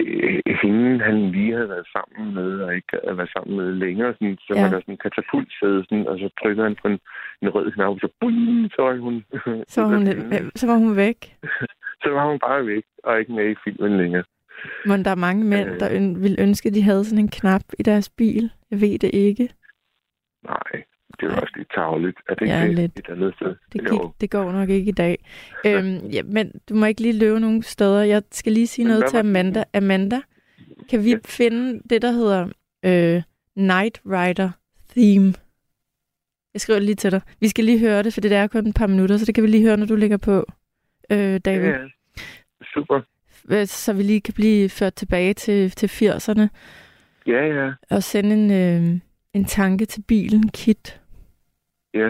øh, 0.00 0.40
hende, 0.62 1.04
han 1.04 1.30
lige 1.30 1.52
havde 1.52 1.68
været 1.68 1.86
sammen 1.92 2.34
med, 2.34 2.60
og 2.60 2.74
ikke 2.74 2.98
havde 3.04 3.16
været 3.16 3.32
sammen 3.36 3.56
med 3.56 3.72
længere, 3.72 4.12
sådan, 4.12 4.38
så 4.40 4.52
ja. 4.56 4.62
var 4.62 4.70
der 4.70 4.80
sådan 4.80 4.94
en 4.94 5.04
katapultsæde, 5.04 5.84
sådan, 5.84 6.06
og 6.06 6.18
så 6.18 6.28
trykker 6.42 6.62
han 6.62 6.76
på 6.82 6.88
en, 6.88 6.98
en 7.42 7.48
rød 7.48 7.72
knap, 7.72 7.88
og 7.94 8.00
så, 8.00 8.08
bum, 8.20 8.68
så 8.74 8.82
var 8.82 8.96
hun... 8.96 9.24
Så 9.68 9.80
var 9.82 9.88
hun, 9.88 10.06
så 10.60 10.66
var 10.66 10.76
hun 10.76 10.96
væk? 10.96 11.36
så 12.02 12.10
var 12.10 12.24
hun 12.30 12.38
bare 12.38 12.66
væk, 12.66 12.84
og 13.04 13.20
ikke 13.20 13.32
med 13.32 13.50
i 13.50 13.56
filmen 13.64 13.96
længere. 13.98 14.24
Men 14.86 15.04
der 15.04 15.10
er 15.10 15.14
mange 15.14 15.44
mænd, 15.44 15.68
der 15.80 15.88
øn- 15.90 16.22
vil 16.22 16.36
ønske, 16.38 16.66
at 16.68 16.74
de 16.74 16.82
havde 16.82 17.04
sådan 17.04 17.18
en 17.18 17.28
knap 17.28 17.62
i 17.78 17.82
deres 17.82 18.08
bil. 18.08 18.50
Jeg 18.70 18.80
ved 18.80 18.98
det 18.98 19.10
ikke. 19.14 19.48
Nej, 20.44 20.82
det 21.20 21.26
er 21.30 21.34
også 21.40 21.52
lidt 21.56 21.70
tageligt. 21.74 22.18
Er 22.28 22.34
det 22.34 22.46
ja, 22.46 22.62
ikke 22.62 22.74
lidt. 22.74 22.98
et 22.98 23.08
andet 23.08 23.34
sted? 23.34 23.54
Det, 23.72 23.80
gik, 23.90 24.00
det 24.20 24.30
går 24.30 24.52
nok 24.52 24.68
ikke 24.68 24.88
i 24.88 24.92
dag. 24.92 25.24
øhm, 25.66 25.96
ja, 26.16 26.22
men 26.22 26.52
du 26.68 26.74
må 26.74 26.86
ikke 26.86 27.00
lige 27.00 27.18
løbe 27.18 27.40
nogen 27.40 27.62
steder. 27.62 28.02
Jeg 28.02 28.22
skal 28.30 28.52
lige 28.52 28.66
sige 28.66 28.84
men 28.84 28.90
noget 28.90 29.04
til 29.10 29.16
Amanda. 29.16 29.64
Amanda, 29.74 30.20
kan 30.90 31.04
vi 31.04 31.10
ja. 31.10 31.18
finde 31.24 31.80
det, 31.90 32.02
der 32.02 32.10
hedder 32.10 32.48
øh, 32.84 33.22
Night 33.56 34.00
Rider 34.06 34.50
Theme? 34.96 35.34
Jeg 36.54 36.60
skriver 36.60 36.80
lige 36.80 36.94
til 36.94 37.10
dig. 37.10 37.20
Vi 37.40 37.48
skal 37.48 37.64
lige 37.64 37.78
høre 37.78 38.02
det, 38.02 38.14
for 38.14 38.20
det 38.20 38.32
er 38.32 38.46
kun 38.46 38.66
et 38.66 38.74
par 38.74 38.86
minutter, 38.86 39.16
så 39.16 39.24
det 39.24 39.34
kan 39.34 39.42
vi 39.44 39.48
lige 39.48 39.62
høre, 39.66 39.76
når 39.76 39.86
du 39.86 39.96
ligger 39.96 40.16
på, 40.16 40.46
øh, 41.10 41.40
David. 41.44 41.68
Ja, 41.68 41.76
super. 42.74 43.00
Så 43.66 43.92
vi 43.92 44.02
lige 44.02 44.20
kan 44.20 44.34
blive 44.34 44.68
ført 44.68 44.94
tilbage 44.94 45.34
til, 45.34 45.70
til 45.70 45.86
80'erne. 45.86 46.48
Ja, 47.26 47.46
ja. 47.46 47.72
Og 47.90 48.02
sende 48.02 48.32
en, 48.32 48.50
øh, 48.50 49.00
en 49.34 49.44
tanke 49.44 49.84
til 49.84 50.02
bilen, 50.02 50.48
Kit. 50.48 51.00
Ja. 51.94 52.08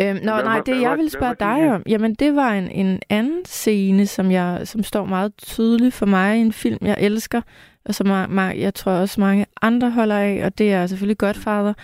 Øhm, 0.00 0.18
nå, 0.24 0.34
hvad, 0.34 0.44
nej, 0.44 0.60
det 0.66 0.80
jeg 0.80 0.96
ville 0.96 1.10
spørge 1.10 1.34
dig 1.40 1.74
om, 1.74 1.82
jamen 1.86 2.14
det 2.14 2.36
var 2.36 2.52
en, 2.52 2.70
en 2.70 3.00
anden 3.08 3.44
scene, 3.44 4.06
som, 4.06 4.30
jeg, 4.30 4.60
som 4.64 4.82
står 4.82 5.04
meget 5.04 5.32
tydeligt 5.36 5.94
for 5.94 6.06
mig 6.06 6.36
i 6.36 6.40
en 6.40 6.52
film, 6.52 6.78
jeg 6.82 6.96
elsker, 7.00 7.42
og 7.84 7.94
som 7.94 8.06
jeg, 8.06 8.54
jeg 8.58 8.74
tror 8.74 8.92
også 8.92 9.20
mange 9.20 9.46
andre 9.62 9.90
holder 9.90 10.18
af, 10.18 10.40
og 10.44 10.58
det 10.58 10.72
er 10.72 10.86
selvfølgelig 10.86 11.18
Godfather. 11.18 11.74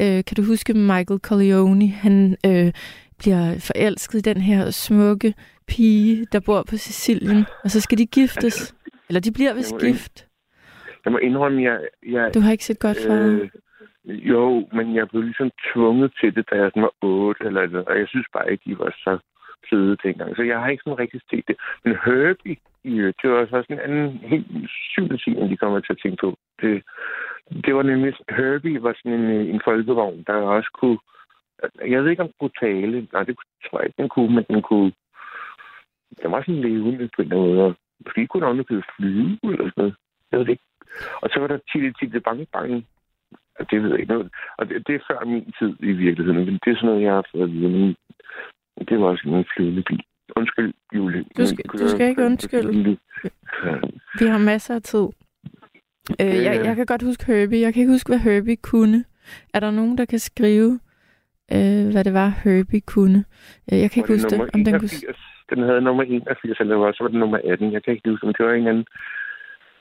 Øh, 0.00 0.24
kan 0.24 0.36
du 0.36 0.42
huske 0.42 0.74
Michael 0.74 1.20
Corleone? 1.20 1.88
Han 1.88 2.36
øh, 2.46 2.72
bliver 3.18 3.58
forelsket 3.58 4.18
i 4.18 4.22
den 4.22 4.40
her 4.40 4.70
smukke 4.70 5.34
pige, 5.68 6.26
der 6.32 6.40
bor 6.46 6.62
på 6.70 6.76
Sicilien, 6.76 7.44
og 7.64 7.70
så 7.70 7.80
skal 7.80 7.98
de 7.98 8.06
giftes. 8.06 8.44
Altså, 8.44 8.74
Eller 9.08 9.20
de 9.20 9.32
bliver 9.32 9.54
vist 9.54 9.74
gift. 9.80 10.26
Jeg 11.04 11.12
må 11.12 11.18
indrømme, 11.18 11.62
jeg... 11.62 11.80
jeg 12.06 12.34
du 12.34 12.40
har 12.40 12.52
ikke 12.52 12.64
set 12.64 12.78
Godfather? 12.78 13.42
Øh, 13.42 13.48
jo, 14.04 14.68
men 14.72 14.94
jeg 14.94 15.08
blev 15.08 15.22
ligesom 15.22 15.50
tvunget 15.72 16.12
til 16.20 16.34
det, 16.34 16.50
da 16.50 16.54
jeg 16.56 16.70
sådan 16.70 16.82
var 16.82 16.94
otte, 17.02 17.44
eller, 17.44 17.60
eller, 17.60 17.82
og 17.82 17.98
jeg 17.98 18.08
synes 18.08 18.26
bare 18.32 18.52
ikke, 18.52 18.70
de 18.70 18.78
var 18.78 18.90
så 18.90 19.18
søde 19.70 19.96
dengang. 20.02 20.36
Så 20.36 20.42
jeg 20.42 20.60
har 20.60 20.68
ikke 20.68 20.82
sådan 20.84 20.98
rigtig 20.98 21.20
set 21.30 21.44
det. 21.48 21.56
Men 21.84 21.92
Herbie, 22.04 22.56
det 23.22 23.30
var 23.30 23.38
også 23.40 23.66
en 23.70 23.78
anden 23.78 24.08
helt 24.32 24.46
syv 24.92 25.18
ting, 25.18 25.50
de 25.50 25.56
kommer 25.56 25.80
til 25.80 25.92
at 25.92 26.00
tænke 26.02 26.20
på. 26.20 26.36
Det, 26.60 26.82
det 27.64 27.74
var 27.74 27.82
nemlig, 27.82 28.14
Herbie 28.28 28.82
var 28.82 28.94
sådan 28.98 29.20
en, 29.20 29.30
en 29.54 29.60
folkevogn, 29.64 30.24
der 30.26 30.34
også 30.34 30.70
kunne, 30.80 30.98
jeg 31.86 32.02
ved 32.02 32.10
ikke, 32.10 32.22
om 32.22 32.28
den 32.28 32.36
kunne 32.40 32.58
tale. 32.60 33.08
Nej, 33.12 33.22
det 33.22 33.36
tror 33.64 33.78
jeg 33.78 33.86
ikke, 33.86 34.02
den 34.02 34.08
kunne, 34.08 34.34
men 34.34 34.44
den 34.50 34.62
kunne, 34.62 34.92
den 36.22 36.32
var 36.32 36.40
sådan 36.40 36.60
levende 36.60 37.08
på 37.16 37.22
en 37.22 37.28
måde. 37.28 37.74
Måske 38.04 38.26
kunne 38.26 38.46
den 38.46 38.58
også 38.58 38.82
flyve 38.96 39.38
eller 39.42 39.70
sådan 39.70 39.72
noget. 39.76 39.94
Jeg 40.30 40.38
ved 40.38 40.46
det 40.46 40.52
ikke. 40.52 40.68
Og 41.22 41.28
så 41.30 41.40
var 41.40 41.46
der 41.46 41.58
Tille 41.72 41.92
Tille 41.92 42.20
Bang 42.20 42.48
Bang, 42.52 42.86
det 43.70 43.82
ved 43.82 43.90
jeg 43.90 44.00
ikke 44.00 44.12
noget. 44.12 44.28
Og 44.58 44.68
det, 44.68 44.86
det 44.86 44.94
er 44.94 45.06
før 45.08 45.24
min 45.24 45.52
tid 45.58 45.76
i 45.80 45.92
virkeligheden, 45.92 46.44
men 46.44 46.58
det 46.64 46.70
er 46.70 46.76
sådan 46.76 46.86
noget, 46.86 47.02
jeg 47.02 47.12
har 47.12 47.26
fået 47.32 47.42
at 47.42 47.52
vide. 47.52 47.96
Det 48.88 49.00
var 49.00 49.06
også 49.06 49.28
en 49.28 49.44
flyvende 49.56 49.82
bil. 49.82 50.04
Undskyld, 50.36 50.74
Julie. 50.94 51.24
Du 51.38 51.46
skal, 51.46 51.64
du 51.64 51.88
skal 51.88 52.08
ikke 52.08 52.24
undskylde. 52.24 52.98
Vi 54.18 54.26
har 54.26 54.38
masser 54.38 54.74
af 54.74 54.82
tid. 54.82 55.06
Øh, 56.20 56.36
jeg, 56.46 56.60
jeg 56.64 56.76
kan 56.76 56.86
godt 56.86 57.02
huske 57.02 57.24
Herbie. 57.26 57.60
Jeg 57.60 57.74
kan 57.74 57.80
ikke 57.80 57.92
huske, 57.92 58.08
hvad 58.08 58.18
Herbie 58.18 58.56
kunne. 58.56 59.04
Er 59.54 59.60
der 59.60 59.70
nogen, 59.70 59.98
der 59.98 60.04
kan 60.04 60.18
skrive, 60.18 60.80
øh, 61.52 61.90
hvad 61.92 62.04
det 62.04 62.14
var, 62.14 62.28
Herbie 62.44 62.80
kunne? 62.80 63.24
Øh, 63.72 63.78
jeg 63.78 63.90
kan 63.90 64.00
ikke 64.00 64.12
huske 64.12 64.30
det. 64.30 64.40
Om 64.54 64.64
den, 64.64 64.78
kunne... 64.80 64.90
den 65.50 65.62
havde 65.62 65.80
nummer 65.80 66.02
81, 66.02 66.60
eller 66.60 66.76
var, 66.76 66.92
så 66.92 67.04
var 67.04 67.08
det 67.08 67.20
nummer 67.20 67.38
18. 67.44 67.72
Jeg 67.72 67.82
kan 67.82 67.94
ikke 67.94 68.10
huske, 68.10 68.26
men 68.26 68.34
det 68.38 68.46
var 68.46 68.52
en 68.52 68.66
anden, 68.66 68.86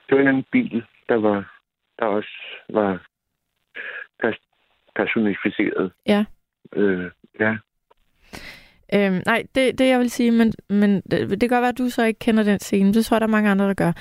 det 0.05 0.15
var 0.15 0.21
en 0.21 0.27
anden 0.27 0.45
bil, 0.51 0.83
der 1.09 1.15
var 1.15 1.53
der 1.99 2.05
også 2.05 2.29
var 2.69 3.07
personificeret. 4.95 5.91
Ja. 6.07 6.25
Øh, 6.75 7.11
ja. 7.39 7.55
Øhm, 8.93 9.21
nej, 9.25 9.43
det, 9.55 9.79
det 9.79 9.87
jeg 9.87 9.99
vil 9.99 10.09
sige, 10.09 10.31
men, 10.31 10.53
men 10.69 11.01
det, 11.11 11.29
det 11.29 11.39
kan 11.39 11.49
godt 11.49 11.61
være, 11.61 11.69
at 11.69 11.77
du 11.77 11.89
så 11.89 12.03
ikke 12.03 12.19
kender 12.19 12.43
den 12.43 12.59
scene. 12.59 12.93
Det 12.93 13.05
tror 13.05 13.15
jeg, 13.15 13.21
der 13.21 13.27
er 13.27 13.31
mange 13.31 13.49
andre, 13.49 13.67
der 13.67 13.73
gør. 13.73 13.91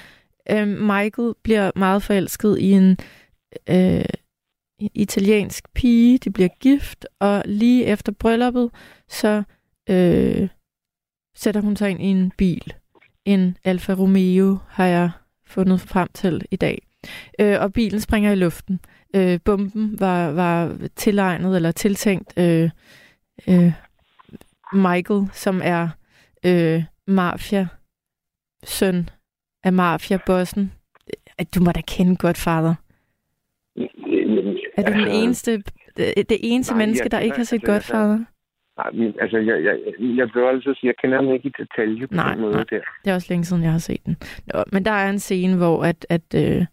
Øhm, 0.51 0.69
Michael 0.69 1.35
bliver 1.45 1.71
meget 1.77 2.03
forelsket 2.03 2.59
i 2.59 2.71
en 2.71 2.97
øh, 3.71 4.05
italiensk 4.95 5.75
pige. 5.75 6.19
De 6.19 6.33
bliver 6.33 6.49
gift, 6.61 7.07
og 7.21 7.43
lige 7.47 7.87
efter 7.87 8.13
brylluppet, 8.21 8.71
så 9.09 9.43
øh, 9.91 10.49
sætter 11.35 11.61
hun 11.61 11.77
sig 11.77 11.91
ind 11.91 12.03
i 12.03 12.07
en 12.07 12.33
bil. 12.39 12.75
En 13.25 13.57
Alfa 13.65 13.93
Romeo 13.93 14.59
har 14.69 14.87
jeg 14.87 15.11
fundet 15.47 15.81
frem 15.81 16.09
til 16.15 16.43
i 16.51 16.57
dag. 16.57 16.83
Øh, 17.41 17.61
og 17.61 17.73
bilen 17.73 18.01
springer 18.01 18.33
i 18.33 18.35
luften. 18.35 18.81
Øh, 19.17 19.41
bomben 19.45 20.01
var, 20.01 20.31
var 20.31 20.79
tilegnet 20.97 21.57
eller 21.57 21.73
tiltænkt 21.73 22.39
øh, 22.39 22.71
øh, 23.49 23.73
Michael, 24.73 25.29
som 25.33 25.61
er 25.65 25.89
øh, 26.45 26.85
mafia 27.07 27.69
søn 28.65 29.11
af 29.65 29.73
mafia-bossen. 29.73 30.73
Du 31.55 31.61
må 31.61 31.73
da 31.73 31.81
kende 31.81 32.17
Godfather. 32.17 32.75
Er 34.77 34.83
du 34.87 34.93
den 34.93 35.09
eneste, 35.09 35.63
det, 35.97 36.29
det 36.29 36.39
eneste 36.41 36.73
nej, 36.73 36.79
menneske, 36.79 37.09
der 37.09 37.19
ikke 37.19 37.37
har 37.37 37.45
set 37.45 37.57
altså, 37.57 37.73
Godfather? 37.73 38.25
Nej, 38.77 38.91
men, 38.93 39.15
altså, 39.21 39.39
jeg, 39.39 39.65
jeg, 39.65 39.77
jeg 39.99 40.29
vil 40.35 40.43
altså 40.43 40.75
sige, 40.75 40.87
jeg 40.87 40.95
kender 41.03 41.21
den 41.21 41.33
ikke 41.35 41.49
i 41.49 41.53
detalje 41.59 42.07
på 42.07 42.15
nej, 42.15 42.33
den 42.33 42.41
måde 42.41 42.53
nej. 42.53 42.65
der. 42.71 42.81
Det 43.05 43.11
er 43.11 43.15
også 43.15 43.27
længe 43.31 43.45
siden, 43.45 43.63
jeg 43.63 43.73
har 43.73 43.79
set 43.79 44.07
den. 44.07 44.17
Nå, 44.47 44.65
men 44.73 44.85
der 44.85 44.91
er 44.91 45.11
en 45.11 45.19
scene, 45.19 45.57
hvor 45.57 45.83
at, 45.83 46.07
at, 46.11 46.35
øh, 46.35 46.67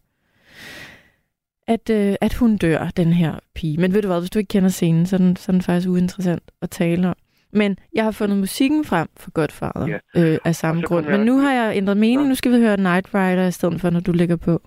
at, 1.67 1.89
øh, 1.89 2.15
at 2.21 2.33
hun 2.33 2.57
dør, 2.57 2.91
den 2.97 3.13
her 3.13 3.39
pige. 3.55 3.77
Men 3.81 3.93
ved 3.93 4.01
du 4.01 4.07
hvad, 4.07 4.19
hvis 4.19 4.29
du 4.29 4.39
ikke 4.39 4.53
kender 4.55 4.69
scenen, 4.69 5.05
så 5.05 5.15
er 5.15 5.17
den, 5.17 5.35
så 5.35 5.51
er 5.51 5.53
den 5.53 5.61
faktisk 5.61 5.89
uinteressant 5.89 6.43
at 6.61 6.69
tale 6.69 7.07
om. 7.07 7.15
Men 7.53 7.77
jeg 7.93 8.03
har 8.03 8.11
fundet 8.11 8.37
musikken 8.37 8.85
frem 8.85 9.07
for 9.17 9.31
Godfather 9.31 9.87
ja. 9.87 9.99
øh, 10.19 10.37
af 10.45 10.55
samme 10.55 10.81
grund. 10.81 11.05
Men 11.05 11.19
nu 11.19 11.37
har 11.37 11.53
jeg 11.53 11.77
ændret 11.77 11.97
mening. 11.97 12.27
Nu 12.29 12.35
skal 12.35 12.51
vi 12.51 12.57
høre 12.57 12.77
Night 12.77 13.15
Rider 13.15 13.47
i 13.47 13.51
stedet 13.51 13.81
for, 13.81 13.89
når 13.89 13.99
du 13.99 14.11
ligger 14.11 14.35
på. 14.35 14.61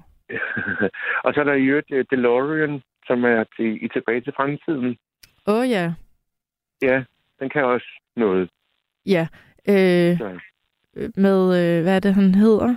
og 1.24 1.34
så 1.34 1.40
er 1.40 1.44
der 1.44 1.52
i 1.54 1.64
øvrigt 1.64 1.90
uh, 1.92 1.98
DeLorean, 2.10 2.82
som 3.06 3.24
er 3.24 3.44
til, 3.56 3.84
i 3.84 3.88
tilbage 3.88 4.20
til 4.20 4.32
fremtiden. 4.36 4.96
Åh 5.46 5.54
oh, 5.54 5.70
ja. 5.70 5.92
Ja, 6.82 7.02
den 7.42 7.50
kan 7.50 7.64
også 7.64 8.00
noget. 8.16 8.50
Ja. 9.06 9.26
Øh, 9.68 10.20
med, 11.16 11.40
øh, 11.58 11.82
hvad 11.82 11.96
er 11.96 12.00
det, 12.00 12.14
han 12.14 12.34
hedder? 12.34 12.74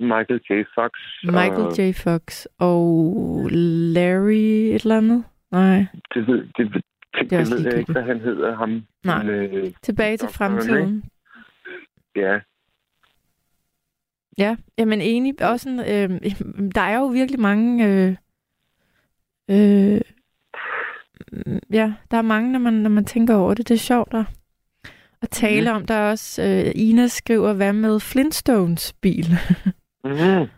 Michael 0.00 0.40
J. 0.50 0.64
Fox. 0.74 0.92
Michael 1.24 1.66
og... 1.66 1.78
J. 1.78 1.92
Fox 1.92 2.46
og 2.58 3.48
Larry 3.94 4.74
et 4.74 4.82
eller 4.82 4.96
andet? 4.96 5.24
Nej. 5.50 5.86
Det, 6.14 6.26
det, 6.26 6.50
det, 6.56 6.72
det, 7.14 7.30
det 7.30 7.50
ved 7.50 7.64
jeg 7.64 7.78
ikke, 7.78 7.92
hvad 7.92 8.02
han 8.02 8.20
hedder. 8.20 8.56
Ham, 8.56 8.82
Nej. 9.04 9.22
Men, 9.22 9.34
øh, 9.34 9.72
Tilbage 9.82 10.16
til 10.16 10.28
fremtiden. 10.28 11.04
Ja. 12.16 12.40
Ja, 14.38 14.56
jamen 14.78 15.00
enig. 15.00 15.42
Også 15.42 15.68
en, 15.68 15.80
øh, 15.80 16.20
der 16.74 16.80
er 16.80 16.98
jo 16.98 17.06
virkelig 17.06 17.40
mange... 17.40 17.86
Øh, 17.86 18.16
øh, 19.50 20.00
ja, 21.70 21.92
der 22.10 22.16
er 22.16 22.22
mange, 22.22 22.52
når 22.52 22.58
man, 22.58 22.72
når 22.72 22.90
man 22.90 23.04
tænker 23.04 23.34
over 23.34 23.54
det. 23.54 23.68
Det 23.68 23.74
er 23.74 23.78
sjovt 23.78 24.14
at, 24.14 24.24
at 25.22 25.30
tale 25.30 25.70
mm. 25.70 25.76
om. 25.76 25.86
Der 25.86 25.94
er 25.94 26.10
også... 26.10 26.42
Øh, 26.42 26.72
Ina 26.74 27.06
skriver, 27.06 27.52
hvad 27.52 27.72
med 27.72 28.00
Flintstones 28.00 28.92
bil? 28.92 29.26
mm 30.04 30.48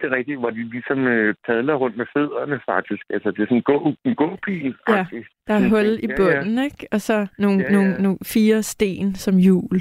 det 0.00 0.06
er 0.12 0.16
rigtigt, 0.16 0.38
hvor 0.38 0.50
de 0.50 0.70
ligesom 0.70 1.06
øh, 1.06 1.34
padler 1.46 1.74
rundt 1.74 1.96
med 1.96 2.06
fødderne, 2.16 2.60
faktisk. 2.66 3.02
Altså, 3.10 3.30
det 3.30 3.40
er 3.42 3.46
sådan 3.46 3.56
en, 3.56 3.62
gå, 3.62 3.94
en 4.04 4.14
gåbil, 4.14 4.74
faktisk. 4.88 5.30
Ja, 5.48 5.52
der 5.52 5.60
er 5.60 5.68
hul 5.68 5.98
i 6.02 6.06
bunden, 6.16 6.54
ja, 6.54 6.60
ja. 6.60 6.64
ikke? 6.64 6.86
Og 6.92 7.00
så 7.00 7.26
nogle, 7.38 7.58
ja, 7.60 7.66
ja. 7.66 7.72
Nogle, 7.72 8.02
nogle 8.02 8.18
fire 8.24 8.62
sten 8.62 9.14
som 9.14 9.36
hjul. 9.36 9.80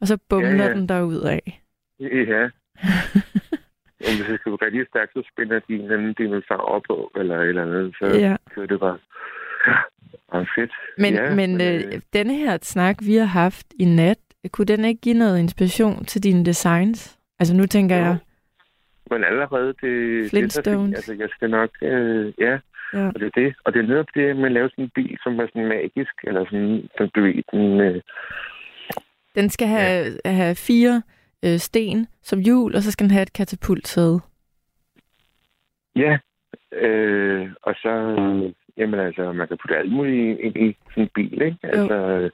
Og 0.00 0.06
så 0.06 0.18
bumler 0.28 0.64
ja, 0.64 0.68
ja. 0.68 0.74
den 0.74 0.88
derud 0.88 1.20
af. 1.20 1.62
Ja. 2.00 2.48
Om 4.06 4.14
hvis 4.16 4.26
det 4.30 4.40
skal 4.40 4.52
være 4.52 4.66
rigtig 4.66 4.86
stærkt, 4.90 5.12
så 5.12 5.22
spænder 5.32 5.58
de 5.68 5.74
en 5.74 5.90
anden 5.92 6.14
dinosaur 6.18 6.66
op 6.74 6.82
på, 6.90 7.12
eller 7.16 7.36
et 7.38 7.48
eller 7.48 7.62
andet. 7.62 7.94
Så, 7.98 8.06
ja. 8.06 8.36
så 8.54 8.66
det 8.66 8.80
bare... 8.80 8.98
Ja, 10.34 10.38
fedt. 10.40 10.72
Men, 10.98 11.14
ja, 11.14 11.34
men, 11.34 11.56
men 11.56 11.60
øh, 11.68 12.00
denne 12.12 12.34
her 12.34 12.58
snak, 12.62 12.96
vi 13.06 13.14
har 13.14 13.24
haft 13.24 13.66
i 13.78 13.84
nat, 13.84 14.18
kunne 14.52 14.64
den 14.64 14.84
ikke 14.84 15.00
give 15.00 15.14
noget 15.14 15.38
inspiration 15.38 16.04
til 16.04 16.22
dine 16.22 16.44
designs? 16.44 17.18
Altså 17.38 17.56
nu 17.56 17.66
tænker 17.66 17.96
ja. 17.96 18.02
jeg, 18.02 18.18
men 19.12 19.24
allerede 19.24 19.74
det... 19.82 20.30
Flintstones. 20.30 20.88
Det, 20.88 20.96
altså, 20.96 21.14
jeg 21.22 21.28
skal 21.30 21.50
nok... 21.50 21.70
Øh, 21.82 22.32
ja, 22.38 22.58
ja, 22.94 23.06
og 23.06 23.14
det 23.20 23.26
er 23.26 23.40
det. 23.40 23.54
Og 23.64 23.72
det 23.72 23.78
er 23.80 23.86
netop 23.86 24.10
det 24.14 24.36
med 24.36 24.44
at 24.44 24.52
lave 24.52 24.70
sådan 24.70 24.84
en 24.84 24.90
bil, 24.94 25.18
som 25.22 25.38
er 25.40 25.46
sådan 25.46 25.68
magisk, 25.68 26.14
eller 26.24 26.44
sådan, 26.44 26.88
som 26.96 27.08
du 27.14 27.20
ved, 27.22 27.42
den... 27.52 27.80
Øh, 27.80 28.00
den 29.34 29.48
skal 29.50 29.68
have, 29.68 30.06
ja. 30.24 30.30
have 30.30 30.54
fire 30.54 31.02
øh, 31.44 31.58
sten 31.58 32.06
som 32.22 32.38
hjul, 32.40 32.76
og 32.76 32.82
så 32.82 32.90
skal 32.92 33.04
den 33.04 33.12
have 33.12 33.22
et 33.22 33.32
katapultsæde. 33.32 34.20
Ja, 35.96 36.18
øh, 36.72 37.48
og 37.62 37.74
så... 37.74 37.88
Øh, 37.88 38.52
jamen 38.76 39.00
altså, 39.00 39.32
man 39.32 39.48
kan 39.48 39.58
putte 39.62 39.76
alt 39.76 39.92
muligt 39.92 40.40
ind 40.40 40.56
i 40.56 40.76
sådan 40.90 41.02
en 41.02 41.08
bil, 41.14 41.42
ikke? 41.42 41.58
Altså, 41.62 41.94
øh, 41.94 42.30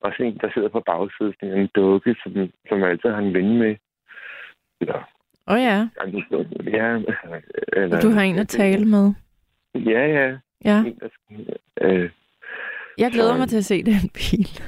også 0.00 0.22
en, 0.22 0.38
der 0.40 0.50
sidder 0.54 0.68
på 0.68 0.82
bagsiden, 0.86 1.58
en 1.58 1.68
dukke, 1.74 2.16
som, 2.22 2.32
som 2.68 2.82
altid 2.82 3.10
har 3.10 3.18
en 3.18 3.34
ven 3.34 3.58
med. 3.58 3.76
Eller 4.80 5.02
Åh 5.48 5.54
oh, 5.54 5.60
ja. 5.60 5.88
ja 6.66 7.00
eller, 7.72 8.00
du 8.00 8.10
har 8.10 8.22
en 8.22 8.38
at 8.38 8.48
tale 8.48 8.84
med. 8.84 9.12
Ja, 9.74 10.06
ja. 10.06 10.36
Ja. 10.64 10.78
En, 10.78 10.98
der, 11.00 11.08
øh, 11.80 12.10
jeg 12.98 13.12
glæder 13.12 13.32
så, 13.32 13.38
mig 13.38 13.48
til 13.48 13.56
at 13.56 13.64
se 13.64 13.82
den 13.82 14.10
bil. 14.14 14.48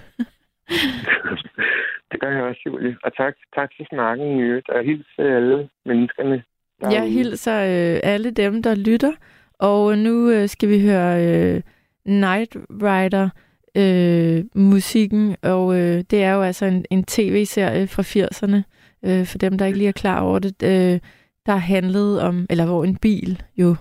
det 2.14 2.22
gør 2.22 2.30
jeg 2.36 2.42
også, 2.42 2.60
Julie. 2.66 2.96
Og 3.04 3.16
tak, 3.16 3.34
tak 3.54 3.70
for 3.76 3.84
snakken 3.88 4.38
i 4.38 4.42
øvrigt. 4.42 4.68
Og 4.68 4.84
hils 4.84 5.06
alle 5.18 5.68
menneskerne. 5.84 6.42
Jeg 6.80 7.12
hilser 7.12 7.58
øh, 7.60 8.00
alle 8.02 8.30
dem, 8.30 8.62
der 8.62 8.74
lytter. 8.74 9.12
Og 9.58 9.98
nu 9.98 10.30
øh, 10.30 10.48
skal 10.48 10.68
vi 10.68 10.80
høre 10.88 11.12
øh, 11.26 11.62
Night 12.04 12.56
Rider 12.70 13.28
øh, 13.76 14.44
musikken, 14.54 15.36
og 15.42 15.74
øh, 15.80 16.04
det 16.10 16.22
er 16.22 16.32
jo 16.32 16.42
altså 16.42 16.64
en, 16.64 16.84
en 16.90 17.04
tv-serie 17.04 17.86
fra 17.86 18.02
80'erne, 18.02 18.60
øh, 19.08 19.26
for 19.26 19.38
dem, 19.38 19.58
der 19.58 19.66
ikke 19.66 19.78
lige 19.78 19.88
er 19.88 19.92
klar 19.92 20.20
over 20.20 20.38
det, 20.38 20.62
øh, 20.62 21.00
der 21.46 21.56
handlede 21.56 22.22
om, 22.22 22.46
eller 22.50 22.66
hvor 22.66 22.84
en 22.84 22.96
bil 22.96 23.42
jo 23.56 23.76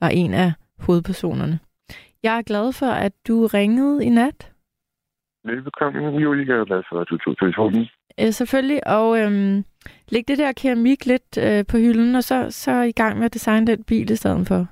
var 0.00 0.08
en 0.08 0.34
af 0.34 0.52
hovedpersonerne. 0.78 1.58
Jeg 2.22 2.38
er 2.38 2.42
glad 2.42 2.72
for, 2.72 2.86
at 2.86 3.12
du 3.28 3.46
ringede 3.46 4.04
i 4.04 4.08
nat. 4.08 4.52
Velbekomme, 5.48 6.18
Julie. 6.18 6.46
Jeg 6.48 6.60
er 6.60 6.64
glad 6.64 6.82
for, 6.88 7.00
at 7.00 7.08
du 7.10 7.16
tog 7.18 7.38
telefonen. 7.38 7.88
Øh, 8.20 8.32
selvfølgelig, 8.32 8.86
og 8.86 9.20
øhm, 9.20 9.64
læg 10.08 10.28
det 10.28 10.38
der 10.38 10.52
keramik 10.52 11.06
lidt 11.06 11.38
øh, 11.38 11.64
på 11.70 11.76
hylden, 11.76 12.14
og 12.14 12.24
så, 12.24 12.50
så 12.50 12.72
i 12.82 12.92
gang 12.92 13.18
med 13.18 13.24
at 13.24 13.34
designe 13.34 13.66
den 13.66 13.84
bil 13.84 14.10
i 14.10 14.16
stedet 14.16 14.48
for. 14.48 14.66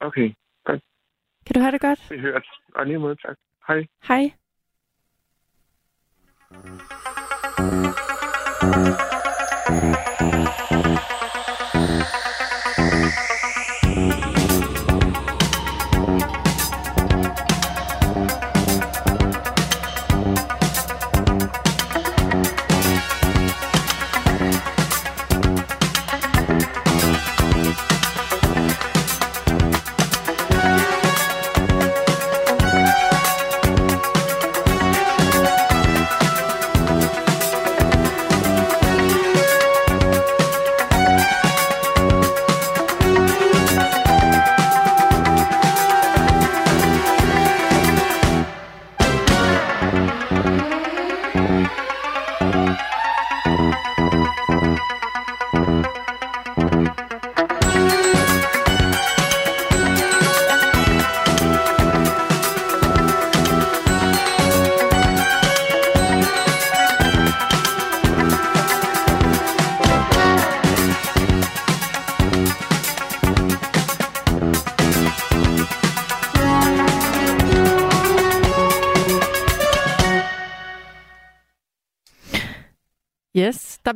Okay, 0.00 0.28
godt. 0.64 0.80
Kan 1.46 1.54
du 1.54 1.60
have 1.60 1.72
det 1.72 1.80
godt? 1.80 2.10
Vi 2.10 2.18
hørt. 2.18 2.46
Og 2.74 2.86
lige 2.86 2.98
måde, 2.98 3.16
tak. 3.16 3.36
Hej. 3.68 3.86
Hej. 4.08 4.30
Thank 8.56 9.96
you. 9.96 10.05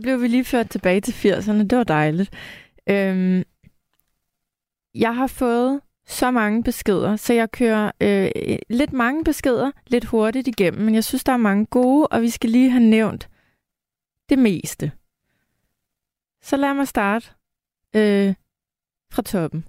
Blev 0.00 0.22
vi 0.22 0.28
lige 0.28 0.44
ført 0.44 0.70
tilbage 0.70 1.00
til 1.00 1.12
80'erne. 1.12 1.62
Det 1.62 1.78
var 1.78 1.84
dejligt. 1.84 2.30
Øhm, 2.88 3.42
jeg 4.94 5.16
har 5.16 5.26
fået 5.26 5.80
så 6.06 6.30
mange 6.30 6.62
beskeder, 6.62 7.16
så 7.16 7.32
jeg 7.32 7.50
kører 7.50 7.90
øh, 8.00 8.58
lidt 8.70 8.92
mange 8.92 9.24
beskeder 9.24 9.70
lidt 9.86 10.04
hurtigt 10.04 10.48
igennem, 10.48 10.84
men 10.84 10.94
jeg 10.94 11.04
synes, 11.04 11.24
der 11.24 11.32
er 11.32 11.36
mange 11.36 11.66
gode, 11.66 12.06
og 12.06 12.22
vi 12.22 12.30
skal 12.30 12.50
lige 12.50 12.70
have 12.70 12.84
nævnt 12.84 13.28
det 14.28 14.38
meste. 14.38 14.92
Så 16.42 16.56
lad 16.56 16.74
mig 16.74 16.88
starte 16.88 17.26
øh, 17.96 18.34
fra 19.12 19.22
toppen. 19.22 19.64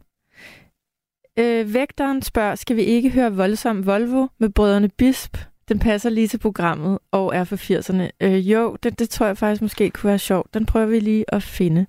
Øh, 1.39 1.73
vægteren 1.73 2.21
spørger, 2.21 2.55
skal 2.55 2.75
vi 2.75 2.81
ikke 2.81 3.09
høre 3.09 3.35
voldsom 3.35 3.85
Volvo 3.85 4.27
med 4.37 4.49
brødrene 4.49 4.89
Bisp? 4.89 5.37
Den 5.69 5.79
passer 5.79 6.09
lige 6.09 6.27
til 6.27 6.37
programmet 6.37 6.99
og 7.11 7.35
er 7.35 7.43
for 7.43 7.55
80'erne. 7.55 8.09
Øh, 8.21 8.51
jo, 8.51 8.77
det, 8.83 8.99
det 8.99 9.09
tror 9.09 9.25
jeg 9.25 9.37
faktisk 9.37 9.61
måske 9.61 9.89
kunne 9.89 10.07
være 10.07 10.19
sjovt. 10.19 10.53
Den 10.53 10.65
prøver 10.65 10.85
vi 10.85 10.99
lige 10.99 11.25
at 11.27 11.43
finde. 11.43 11.85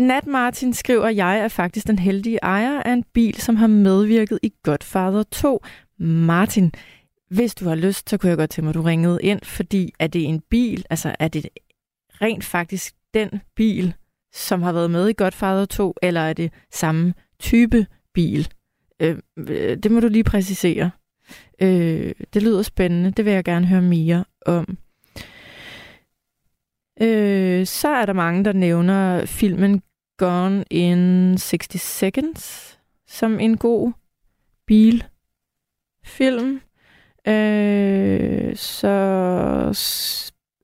Nat 0.00 0.26
Martin 0.26 0.74
skriver, 0.74 1.04
at 1.04 1.16
jeg 1.16 1.38
er 1.38 1.48
faktisk 1.48 1.86
den 1.86 1.98
heldige 1.98 2.38
ejer 2.42 2.82
af 2.82 2.92
en 2.92 3.04
bil, 3.12 3.34
som 3.34 3.56
har 3.56 3.66
medvirket 3.66 4.38
i 4.42 4.52
Godfather 4.62 5.22
2. 5.22 5.64
Martin, 5.98 6.72
hvis 7.30 7.54
du 7.54 7.68
har 7.68 7.74
lyst, 7.74 8.10
så 8.10 8.16
kunne 8.16 8.30
jeg 8.30 8.38
godt 8.38 8.50
tænke 8.50 8.64
mig, 8.64 8.70
at 8.70 8.74
du 8.74 8.82
ringede 8.82 9.18
ind, 9.22 9.40
fordi 9.42 9.92
er 9.98 10.06
det 10.06 10.24
en 10.24 10.40
bil, 10.50 10.84
altså 10.90 11.16
er 11.18 11.28
det 11.28 11.48
rent 12.22 12.44
faktisk 12.44 12.94
den 13.14 13.30
bil, 13.56 13.94
som 14.32 14.62
har 14.62 14.72
været 14.72 14.90
med 14.90 15.08
i 15.08 15.12
Godfather 15.12 15.64
2, 15.64 15.94
eller 16.02 16.20
er 16.20 16.32
det 16.32 16.52
samme 16.72 17.14
type 17.40 17.86
bil? 18.14 18.48
Øh, 19.00 19.18
øh 19.36 19.76
det 19.76 19.90
må 19.90 20.00
du 20.00 20.08
lige 20.08 20.24
præcisere. 20.24 20.90
Øh, 21.62 22.12
det 22.34 22.42
lyder 22.42 22.62
spændende, 22.62 23.10
det 23.10 23.24
vil 23.24 23.32
jeg 23.32 23.44
gerne 23.44 23.66
høre 23.66 23.82
mere 23.82 24.24
om. 24.46 24.78
Øh, 27.00 27.66
så 27.66 27.88
er 27.88 28.06
der 28.06 28.12
mange, 28.12 28.44
der 28.44 28.52
nævner 28.52 29.26
filmen 29.26 29.82
Gone 30.18 30.64
in 30.70 31.36
60 31.36 31.80
Seconds 31.80 32.78
som 33.06 33.40
en 33.40 33.56
god 33.56 33.92
bilfilm. 34.66 36.60
Øh, 37.28 38.56
så 38.56 38.88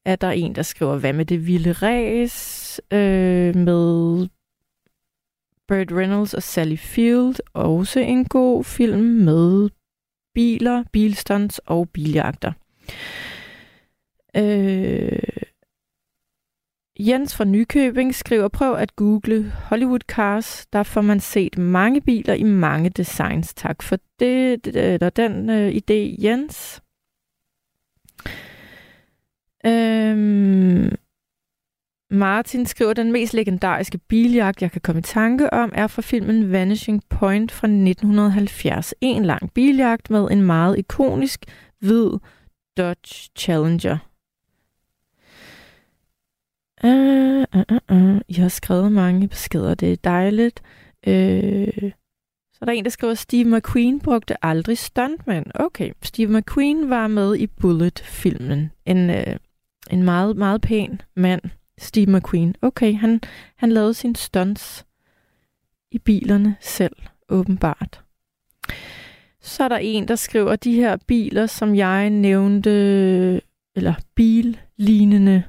er 0.05 0.17
der 0.17 0.31
en, 0.31 0.55
der 0.55 0.63
skriver, 0.63 0.99
hvad 0.99 1.13
med 1.13 1.25
det 1.25 1.47
vilde 1.47 1.73
race 1.73 2.83
øh, 2.91 3.57
med 3.57 4.29
Burt 5.69 5.93
Reynolds 5.93 6.35
og 6.35 6.43
Sally 6.43 6.77
Field. 6.77 7.37
Også 7.55 8.01
en 8.01 8.25
god 8.25 8.65
film 8.65 9.01
med 9.01 9.69
biler, 10.35 10.85
bilstunts 10.93 11.59
og 11.59 11.89
biljagter. 11.89 12.53
Øh, 14.37 15.19
Jens 16.99 17.37
fra 17.37 17.45
Nykøbing 17.45 18.15
skriver, 18.15 18.49
prøv 18.49 18.75
at 18.75 18.97
google 18.97 19.51
Hollywood 19.51 20.01
Cars. 20.09 20.67
Der 20.73 20.83
får 20.83 21.01
man 21.01 21.21
set 21.21 21.59
mange 21.59 22.01
biler 22.01 22.35
i 22.35 22.43
mange 22.43 22.91
designs. 22.91 23.55
Tak 23.55 23.83
for 23.83 23.99
det, 24.19 24.67
eller 24.67 25.11
den 25.11 25.51
øh, 25.51 25.73
idé, 25.75 26.25
Jens. 26.25 26.83
Øhm, 29.67 30.97
Martin 32.13 32.67
skriver, 32.67 32.93
den 32.93 33.13
mest 33.13 33.35
legendariske 33.35 33.99
biljagt, 33.99 34.63
jeg 34.63 34.71
kan 34.73 34.81
komme 34.81 34.99
i 34.99 35.03
tanke 35.03 35.53
om, 35.53 35.73
er 35.75 35.87
fra 35.87 36.03
filmen 36.03 36.53
Vanishing 36.53 37.03
Point 37.09 37.53
fra 37.53 37.67
1970. 37.67 38.95
En 39.01 39.25
lang 39.25 39.53
biljagt 39.53 40.11
med 40.11 40.31
en 40.31 40.43
meget 40.43 40.79
ikonisk 40.79 41.45
hvid 41.81 42.11
Dodge 42.77 43.31
Challenger. 43.39 43.99
Øh, 46.85 47.41
øh, 47.41 47.47
øh, 47.55 47.65
uh, 47.71 47.77
uh, 47.91 47.97
uh, 47.97 48.15
uh. 48.15 48.21
Jeg 48.29 48.45
har 48.45 48.49
skrevet 48.49 48.93
mange 48.93 49.29
beskeder, 49.29 49.75
det 49.75 49.93
er 49.93 49.97
dejligt. 49.97 50.63
Uh, 51.07 51.91
så 52.53 52.59
er 52.61 52.65
der 52.65 52.73
en, 52.73 52.85
der 52.85 52.91
skriver, 52.91 53.15
Steve 53.15 53.57
McQueen 53.57 54.01
brugte 54.01 54.45
aldrig 54.45 54.79
stuntman. 54.79 55.45
Okay, 55.55 55.93
Steve 56.03 56.39
McQueen 56.39 56.91
var 56.91 57.07
med 57.07 57.37
i 57.37 57.47
Bullet-filmen. 57.47 58.71
En, 58.87 59.11
uh, 59.11 59.37
en 59.91 60.03
meget, 60.03 60.37
meget 60.37 60.61
pæn 60.61 61.01
mand, 61.17 61.43
Steve 61.83 62.13
McQueen. 62.13 62.55
Okay, 62.63 62.95
han, 62.95 63.21
han 63.57 63.73
lavede 63.73 63.95
sine 63.95 64.17
stunts 64.17 64.87
i 65.91 65.99
bilerne 65.99 66.57
selv, 66.61 66.97
åbenbart. 67.29 68.01
Så 69.41 69.65
er 69.65 69.69
der 69.69 69.77
en, 69.77 70.09
der 70.09 70.17
skriver, 70.17 70.57
de 70.57 70.75
her 70.75 70.97
biler, 71.07 71.47
som 71.47 71.75
jeg 71.75 72.11
nævnte, 72.11 72.71
eller 73.77 73.95
billignende 74.15 75.43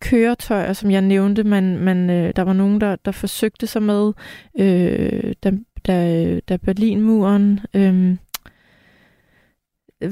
køretøjer, 0.00 0.72
som 0.72 0.90
jeg 0.90 1.00
nævnte, 1.00 1.44
man, 1.44 1.78
man, 1.78 2.10
øh, 2.10 2.32
der 2.36 2.42
var 2.42 2.52
nogen, 2.52 2.80
der, 2.80 2.96
der 2.96 3.12
forsøgte 3.12 3.66
sig 3.66 3.82
med, 3.82 4.12
øh, 4.58 5.34
da, 5.42 5.52
da, 5.86 6.40
da 6.40 6.56
Berlinmuren 6.56 7.60
øh, 7.74 8.16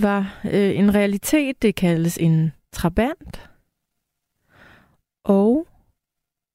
var 0.00 0.40
øh, 0.44 0.78
en 0.78 0.94
realitet. 0.94 1.62
Det 1.62 1.74
kaldes 1.74 2.18
en 2.18 2.52
trabant. 2.72 3.50
Og 5.24 5.66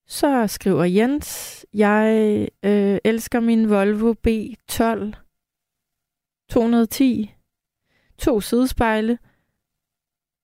så 0.08 0.48
skriver 0.48 0.84
Jens, 0.84 1.66
jeg 1.74 2.48
øh, 2.66 2.98
elsker 3.04 3.40
min 3.40 3.70
Volvo 3.70 4.14
B12 4.28 5.16
210. 6.50 7.36
To 8.18 8.42
sidespejle. 8.42 9.18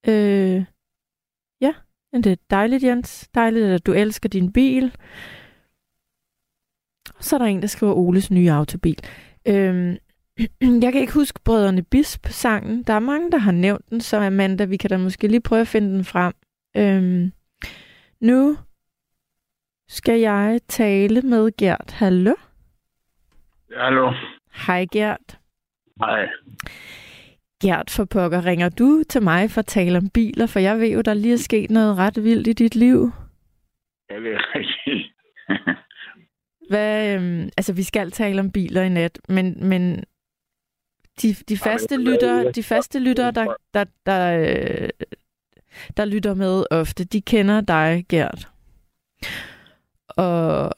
Øh, 0.07 0.65
men 2.15 2.23
det 2.23 2.31
er 2.31 2.35
dejligt, 2.49 2.83
Jens. 2.83 3.29
Dejligt, 3.35 3.65
at 3.65 3.85
du 3.85 3.93
elsker 3.93 4.29
din 4.29 4.51
bil. 4.53 4.95
Så 7.19 7.35
er 7.35 7.37
der 7.37 7.45
en, 7.45 7.61
der 7.61 7.67
skriver 7.67 7.93
Oles 7.93 8.31
nye 8.31 8.51
autobil. 8.51 8.99
Øh, 9.47 9.97
jeg 10.83 10.91
kan 10.91 11.01
ikke 11.01 11.13
huske 11.13 11.39
Brødrene 11.43 11.83
Bisp-sangen. 11.83 12.83
Der 12.83 12.93
er 12.93 12.99
mange, 12.99 13.31
der 13.31 13.37
har 13.37 13.51
nævnt 13.51 13.89
den, 13.89 14.01
så 14.01 14.17
Amanda, 14.17 14.65
vi 14.65 14.77
kan 14.77 14.89
da 14.89 14.97
måske 14.97 15.27
lige 15.27 15.41
prøve 15.41 15.61
at 15.61 15.67
finde 15.67 15.93
den 15.93 16.05
frem. 16.05 16.33
Øh, 16.77 17.31
nu 18.25 18.57
skal 19.87 20.19
jeg 20.19 20.59
tale 20.67 21.21
med 21.21 21.57
Gert. 21.57 21.91
Hallo? 21.91 22.33
Hallo. 23.77 24.13
Hej 24.67 24.85
Gert. 24.91 25.39
Hej. 25.99 26.27
Gert 27.61 27.89
for 27.89 28.05
pokker, 28.05 28.45
ringer 28.45 28.69
du 28.69 29.03
til 29.09 29.23
mig 29.23 29.51
for 29.51 29.59
at 29.59 29.65
tale 29.65 29.97
om 29.97 30.09
biler? 30.09 30.47
For 30.47 30.59
jeg 30.59 30.79
ved 30.79 30.91
jo, 30.91 31.01
der 31.01 31.13
lige 31.13 31.33
er 31.33 31.37
sket 31.37 31.71
noget 31.71 31.97
ret 31.97 32.23
vildt 32.23 32.47
i 32.47 32.53
dit 32.53 32.75
liv. 32.75 33.11
Jeg 34.09 34.23
ved 34.23 34.37
rigtigt. 34.55 35.13
Hvad, 36.69 37.15
øhm, 37.15 37.49
altså, 37.57 37.73
vi 37.73 37.83
skal 37.83 38.11
tale 38.11 38.39
om 38.39 38.51
biler 38.51 38.81
i 38.81 38.89
nat, 38.89 39.19
men, 39.29 39.69
men 39.69 40.03
de, 41.21 41.33
de 41.49 41.57
faste 41.57 41.97
lyttere, 41.97 42.51
de 42.51 42.63
faste 42.63 42.99
lyttere, 42.99 43.31
der, 43.31 43.55
der, 43.73 43.85
der, 44.05 44.39
øh, 44.39 44.89
der 45.97 46.05
lytter 46.05 46.33
med 46.33 46.63
ofte, 46.71 47.03
de 47.03 47.21
kender 47.21 47.61
dig, 47.61 48.05
Gert. 48.09 48.49
Og 50.09 50.71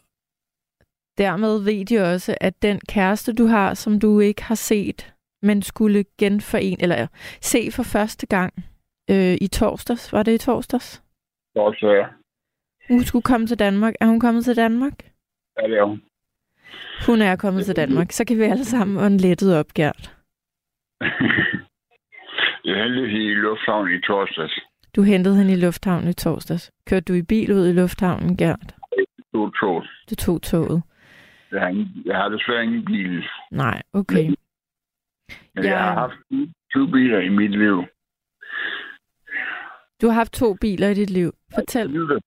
dermed 1.17 1.63
ved 1.63 1.85
de 1.85 2.13
også, 2.13 2.37
at 2.41 2.61
den 2.61 2.79
kæreste, 2.89 3.33
du 3.33 3.45
har, 3.45 3.73
som 3.73 3.99
du 3.99 4.19
ikke 4.19 4.43
har 4.43 4.55
set 4.55 5.13
men 5.41 5.61
skulle 5.61 6.05
genforene, 6.19 6.81
eller 6.81 7.07
se 7.41 7.71
for 7.71 7.83
første 7.83 8.27
gang 8.27 8.53
øh, 9.11 9.35
i 9.41 9.47
torsdags. 9.47 10.13
Var 10.13 10.23
det 10.23 10.33
i 10.33 10.37
torsdags? 10.37 11.03
Torsdag, 11.55 11.89
ja. 11.89 12.07
Hun 12.87 13.03
skulle 13.03 13.23
komme 13.23 13.47
til 13.47 13.59
Danmark. 13.59 13.93
Er 14.01 14.05
hun 14.05 14.19
kommet 14.19 14.43
til 14.45 14.55
Danmark? 14.55 14.97
Ja, 15.57 15.67
det 15.67 15.77
er 15.77 15.83
hun. 15.83 16.01
Hun 17.07 17.21
er 17.21 17.35
kommet 17.35 17.65
til 17.65 17.75
Danmark. 17.75 18.11
Så 18.11 18.25
kan 18.25 18.37
vi 18.37 18.43
alle 18.43 18.65
sammen 18.65 18.97
ånde 19.05 19.17
lettet 19.17 19.59
op, 19.59 19.73
Gert. 19.73 20.03
Jeg 22.67 22.75
hentede 22.83 23.09
hende 23.09 23.25
i 23.31 23.33
lufthavnen 23.33 23.95
i 23.97 24.01
torsdags. 24.01 24.59
Du 24.97 25.03
hentede 25.03 25.37
hende 25.37 25.53
i 25.53 25.55
lufthavnen 25.55 26.09
i 26.09 26.13
torsdags. 26.13 26.71
Kørte 26.89 27.05
du 27.05 27.13
i 27.13 27.21
bil 27.21 27.51
ud 27.51 27.67
i 27.67 27.71
lufthavnen, 27.71 28.37
Gert? 28.37 28.75
Jeg 28.97 29.05
tog 29.33 29.53
tog. 29.59 29.83
Du 30.09 30.15
tog 30.15 30.41
toget? 30.41 30.83
Jeg 31.51 31.61
har, 31.61 31.67
ingen, 31.67 31.87
jeg 32.05 32.15
har 32.17 32.29
desværre 32.29 32.63
ingen 32.63 32.85
bil. 32.85 33.23
Nej, 33.51 33.81
okay. 33.93 34.25
Men 35.55 35.63
ja. 35.63 35.69
jeg 35.69 35.79
har 35.79 35.93
haft 35.93 36.13
to 36.73 36.85
biler 36.85 37.19
i 37.19 37.29
mit 37.29 37.51
liv. 37.51 37.83
Du 40.01 40.07
har 40.07 40.13
haft 40.13 40.33
to 40.33 40.53
biler 40.61 40.87
i 40.87 40.93
dit 40.93 41.09
liv. 41.09 41.31
Fortæl. 41.55 41.87
20. 41.87 42.19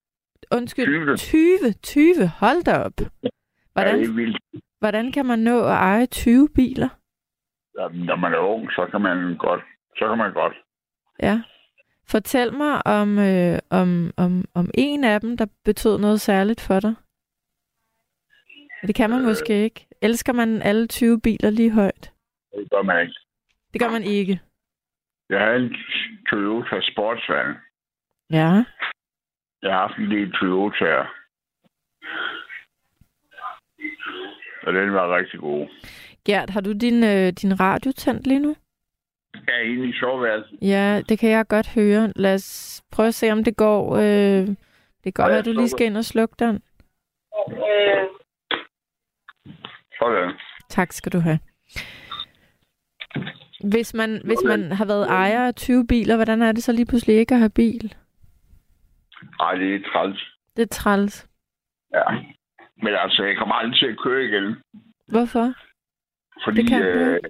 Undskyld. 0.52 1.16
20. 1.16 1.72
20. 1.82 2.28
Hold 2.40 2.64
da 2.64 2.78
op. 2.78 2.92
Hvordan, 3.72 3.94
Ja, 3.94 4.06
det 4.06 4.34
er 4.34 4.60
hvordan 4.78 5.12
kan 5.12 5.26
man 5.26 5.38
nå 5.38 5.60
at 5.64 5.72
eje 5.72 6.06
20 6.06 6.48
biler? 6.54 6.88
Ja, 7.78 7.88
Når 7.88 8.16
man 8.16 8.32
er 8.32 8.38
ung, 8.38 8.70
så 8.70 8.86
kan 8.90 9.00
man 9.00 9.36
godt. 9.36 9.60
Så 9.96 10.08
kan 10.08 10.18
man 10.18 10.32
godt. 10.32 10.54
Ja. 11.22 11.42
Fortæl 12.10 12.52
mig 12.52 12.86
om, 12.86 13.18
øh, 13.18 13.58
om, 13.70 14.10
om, 14.16 14.44
om 14.54 14.70
en 14.74 15.04
af 15.04 15.20
dem, 15.20 15.36
der 15.36 15.46
betød 15.64 15.98
noget 15.98 16.20
særligt 16.20 16.60
for 16.60 16.80
dig. 16.80 16.94
Det 18.86 18.94
kan 18.94 19.10
man 19.10 19.22
måske 19.24 19.64
ikke. 19.64 19.86
Elsker 20.02 20.32
man 20.32 20.62
alle 20.62 20.86
20 20.86 21.20
biler 21.20 21.50
lige 21.50 21.70
højt? 21.70 22.12
Det 22.56 22.70
gør 22.70 22.82
man 22.82 23.00
ikke. 23.00 23.14
Det 23.72 23.80
gør 23.80 23.90
man 23.90 24.02
ikke. 24.02 24.40
Jeg 25.28 25.40
har 25.40 25.52
en 25.52 25.76
Toyota 26.30 26.80
Sportsvan. 26.80 27.54
Ja. 28.30 28.64
Jeg 29.62 29.72
har 29.72 29.88
haft 29.88 29.98
en 29.98 30.10
del 30.10 30.32
Toyota. 30.32 31.06
Og 34.66 34.72
den 34.72 34.92
var 34.92 35.16
rigtig 35.16 35.40
god. 35.40 35.68
Gert, 36.24 36.50
har 36.50 36.60
du 36.60 36.72
din, 36.72 37.04
øh, 37.04 37.32
din 37.32 37.60
radio 37.60 37.92
tændt 37.92 38.26
lige 38.26 38.40
nu? 38.40 38.56
Er 39.34 39.60
inde 39.60 39.88
i 39.88 39.92
soveværelset. 39.92 40.58
Ja, 40.62 41.02
det 41.08 41.18
kan 41.18 41.30
jeg 41.30 41.48
godt 41.48 41.68
høre. 41.74 42.12
Lad 42.16 42.34
os 42.34 42.82
prøve 42.92 43.06
at 43.08 43.14
se, 43.14 43.30
om 43.32 43.44
det 43.44 43.56
går. 43.56 43.96
Øh, 43.96 44.48
det 45.04 45.14
går, 45.14 45.28
Ja, 45.28 45.38
at 45.38 45.44
du 45.44 45.52
lige 45.52 45.68
skal 45.68 45.86
ind 45.86 45.96
og 45.96 46.04
slukke 46.04 46.34
den. 46.38 46.62
Sådan. 49.98 50.32
Tak 50.68 50.92
skal 50.92 51.12
du 51.12 51.18
have. 51.18 51.38
Hvis 53.70 53.94
man, 53.94 54.20
hvis 54.24 54.38
man 54.44 54.72
har 54.72 54.84
været 54.84 55.08
ejer 55.08 55.46
af 55.46 55.54
20 55.54 55.86
biler, 55.86 56.16
hvordan 56.16 56.42
er 56.42 56.52
det 56.52 56.62
så 56.62 56.72
lige 56.72 56.86
pludselig 56.86 57.16
ikke 57.16 57.34
at 57.34 57.40
have 57.40 57.50
bil? 57.50 57.94
Ej, 59.40 59.54
det 59.54 59.74
er 59.74 59.80
træls. 59.92 60.34
Det 60.56 60.62
er 60.62 60.66
træls. 60.66 61.28
Ja. 61.94 62.02
Men 62.82 62.94
altså, 62.94 63.22
jeg 63.24 63.36
kommer 63.36 63.54
aldrig 63.54 63.78
til 63.78 63.86
at 63.86 63.98
køre 64.04 64.24
igen. 64.24 64.56
Hvorfor? 65.08 65.52
Fordi 66.44 66.62
Det 66.62 66.68
kan 66.68 66.82
øh. 66.82 67.20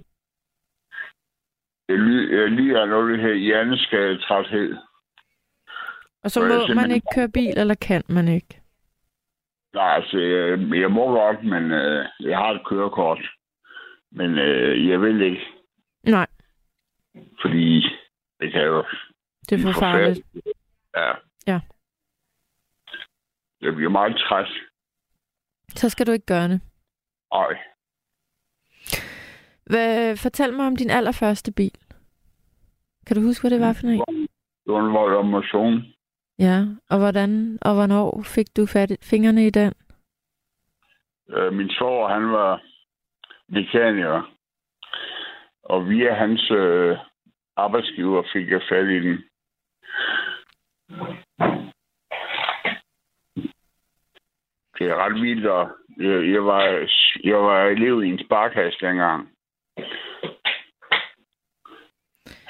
Jeg, 1.90 2.48
lider 2.50 2.82
af 2.82 2.88
noget, 2.88 3.10
der 3.18 3.22
hedder 3.22 3.36
hjerneskadetræthed. 3.36 4.76
Og 6.24 6.30
så 6.30 6.40
jeg 6.40 6.48
må 6.48 6.54
man 6.54 6.66
simpelthen- 6.66 6.90
ikke 6.94 7.06
køre 7.14 7.28
bil, 7.28 7.58
eller 7.58 7.74
kan 7.74 8.02
man 8.08 8.28
ikke? 8.28 8.60
Nej, 9.74 9.94
altså, 9.94 10.18
jeg, 10.18 10.80
jeg 10.80 10.90
må 10.90 11.04
godt, 11.12 11.44
men 11.44 11.70
øh, 11.72 12.06
jeg 12.20 12.38
har 12.38 12.50
et 12.50 12.66
kørekort. 12.66 13.20
Men 14.12 14.38
øh, 14.38 14.88
jeg 14.88 15.00
vil 15.02 15.22
ikke, 15.22 15.46
Nej, 16.04 16.26
fordi 17.42 17.82
det 18.40 18.52
kan 18.52 18.62
jo... 18.62 18.84
det 19.50 19.58
er 19.58 19.72
for 19.72 19.80
farligt. 19.80 20.20
Ja. 20.96 21.12
Ja. 21.46 21.60
Jeg 23.60 23.74
bliver 23.74 23.90
meget 23.90 24.16
træt. 24.16 24.48
Så 25.68 25.88
skal 25.88 26.06
du 26.06 26.12
ikke 26.12 26.26
gøre 26.26 26.48
det. 26.48 26.60
Ej, 27.32 27.58
Hvad, 29.70 30.16
fortæl 30.16 30.52
mig 30.52 30.66
om 30.66 30.76
din 30.76 30.90
allerførste 30.90 31.52
bil. 31.52 31.76
Kan 33.06 33.16
du 33.16 33.22
huske, 33.22 33.42
hvad 33.42 33.50
det 33.50 33.66
var 33.66 33.72
for 33.72 33.86
en? 33.86 34.28
det 34.64 34.74
var 34.74 34.86
en 34.86 34.92
vold 34.92 35.16
om 35.16 35.26
motion. 35.26 35.84
Ja, 36.38 36.58
og 36.90 36.98
hvordan 36.98 37.58
og 37.62 37.74
hvornår 37.74 38.22
fik 38.34 38.46
du 38.56 38.66
fat 38.66 38.98
fingrene 39.02 39.46
i 39.46 39.50
den? 39.50 39.72
Øh, 41.28 41.52
min 41.52 41.70
svoger, 41.70 42.08
han 42.08 42.32
var 42.32 42.62
mekaniker. 43.48 44.34
Og 45.62 45.88
via 45.88 46.14
hans 46.14 46.50
øh, 46.50 46.96
arbejdsgiver 47.56 48.22
fik 48.32 48.50
jeg 48.50 48.62
fat 48.68 48.88
i 48.88 49.00
den. 49.06 49.16
Det 54.78 54.90
er 54.90 54.96
ret 55.04 55.22
vildt, 55.22 55.46
og 55.46 55.70
jeg, 55.96 56.32
jeg, 56.32 56.44
var, 56.44 56.62
jeg 57.24 57.38
var 57.38 57.64
elev 57.64 58.02
i 58.02 58.08
en 58.08 58.24
sparkasse 58.24 58.78
dengang. 58.86 59.28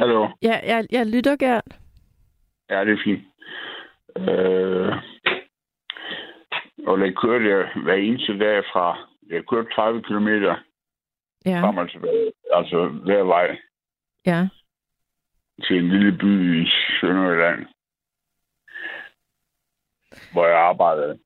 Hallo? 0.01 0.29
Ja, 0.43 0.61
jeg, 0.67 0.87
jeg 0.91 1.07
lytter 1.07 1.37
gerne. 1.37 1.71
Ja, 2.71 2.85
det 2.85 2.93
er 2.93 3.03
fint. 3.05 3.25
Øh, 4.17 4.93
og 6.87 6.99
der 6.99 7.13
kørte 7.23 7.49
jeg 7.49 7.83
hver 7.83 7.95
eneste 7.95 8.39
dag 8.39 8.65
fra, 8.73 9.09
jeg 9.31 9.47
kørte 9.47 9.71
30 9.75 10.03
km 10.03 10.29
Ja, 11.47 11.61
frem 11.63 11.77
og 11.77 11.91
tilbage, 11.91 12.33
altså 12.53 12.89
hver 12.89 13.23
vej 13.23 13.59
ja. 14.27 14.49
til 15.65 15.77
en 15.77 15.89
lille 15.89 16.13
by 16.19 16.63
i 16.63 16.69
Sønderjylland, 17.01 17.67
hvor 20.33 20.47
jeg 20.47 20.59
arbejdede 20.59 21.19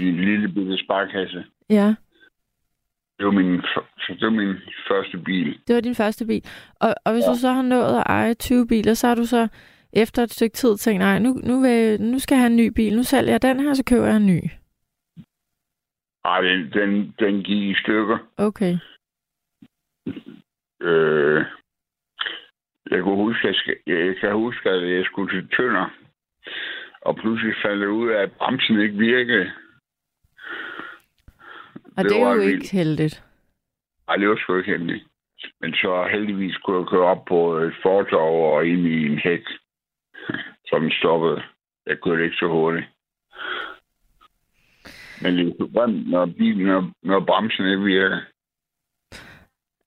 i 0.00 0.08
en 0.08 0.16
lille 0.16 0.48
bitte 0.48 0.84
sparkasse. 0.84 1.44
Ja, 1.70 1.94
Det 3.20 3.26
var 3.26 3.32
min, 3.32 3.52
det 4.08 4.22
var 4.26 4.30
min 4.30 4.54
første 4.88 5.18
bil. 5.18 5.60
det 5.68 5.74
var 5.74 5.80
din 5.80 5.94
første 5.94 6.26
bil. 6.26 6.42
Og, 6.80 6.94
og 7.06 7.12
hvis 7.12 7.24
Ja. 7.26 7.30
du 7.32 7.36
så 7.36 7.48
har 7.52 7.62
nået 7.62 7.96
at 8.00 8.02
eje 8.06 8.34
20 8.34 8.66
biler, 8.66 8.94
så 8.94 9.06
har 9.06 9.14
du 9.14 9.24
så 9.24 9.48
efter 9.92 10.22
et 10.22 10.30
stykke 10.30 10.54
tid 10.54 10.76
tænkt, 10.76 10.98
nej, 11.00 11.18
nu, 11.18 11.30
nu, 11.44 11.60
vil, 11.60 12.00
nu 12.00 12.18
skal 12.18 12.34
jeg 12.34 12.40
have 12.42 12.50
en 12.50 12.56
ny 12.56 12.66
bil. 12.76 12.96
Nu 12.96 13.02
sælger 13.02 13.30
jeg 13.32 13.42
den 13.42 13.60
her, 13.60 13.74
så 13.74 13.84
køber 13.84 14.06
jeg 14.06 14.16
en 14.16 14.26
ny. 14.26 14.40
Ej, 16.24 16.40
den, 16.40 16.70
den, 16.72 17.14
den 17.18 17.42
gik 17.42 17.62
i 17.70 17.74
stykker. 17.74 18.18
Okay. 18.36 18.74
Øh, 20.82 21.44
jeg 22.90 23.02
kunne 23.02 23.16
huske, 23.16 23.46
jeg, 23.46 23.54
skal, 23.54 23.76
jeg 23.86 24.16
kan 24.20 24.32
huske, 24.32 24.70
at 24.70 24.90
jeg 24.96 25.04
skulle 25.04 25.30
til 25.40 25.48
Tønder. 25.56 25.86
Og 27.02 27.16
pludselig 27.16 27.54
fandt 27.64 27.80
jeg 27.80 27.88
ud 27.88 28.08
af, 28.10 28.22
at 28.22 28.32
bremsen 28.32 28.80
ikke 28.80 28.98
virkede. 28.98 29.50
Og 32.00 32.04
Det 32.04 32.12
det, 32.12 32.20
var 32.26 32.32
jo 32.34 32.40
vildt. 32.40 32.62
ikke 32.62 32.76
heldigt. 32.76 33.24
Ej, 34.08 34.16
det 34.16 34.28
var 34.28 34.36
sgu 34.36 34.56
ikke 34.58 34.70
heldigt. 34.70 35.04
Men 35.60 35.72
så 35.74 36.08
heldigvis 36.12 36.56
kunne 36.56 36.78
jeg 36.80 36.86
køre 36.88 37.06
op 37.14 37.24
på 37.24 37.56
et 37.58 37.74
fortov 37.82 38.54
og 38.54 38.66
ind 38.66 38.86
i 38.86 39.06
en 39.06 39.18
hæk, 39.18 39.44
som 40.66 40.90
stoppede. 40.90 41.42
Jeg 41.86 41.96
kørte 42.04 42.24
ikke 42.24 42.36
så 42.36 42.46
hurtigt. 42.48 42.86
Men 45.22 45.34
det 45.38 45.46
er 45.48 45.52
jo 45.60 45.68
grimt, 45.74 46.10
når, 46.10 46.26
bilen, 46.26 46.66
når, 46.66 46.90
når 47.02 47.20
bremsen 47.20 47.66
ikke 47.66 47.82
virker. 47.84 48.20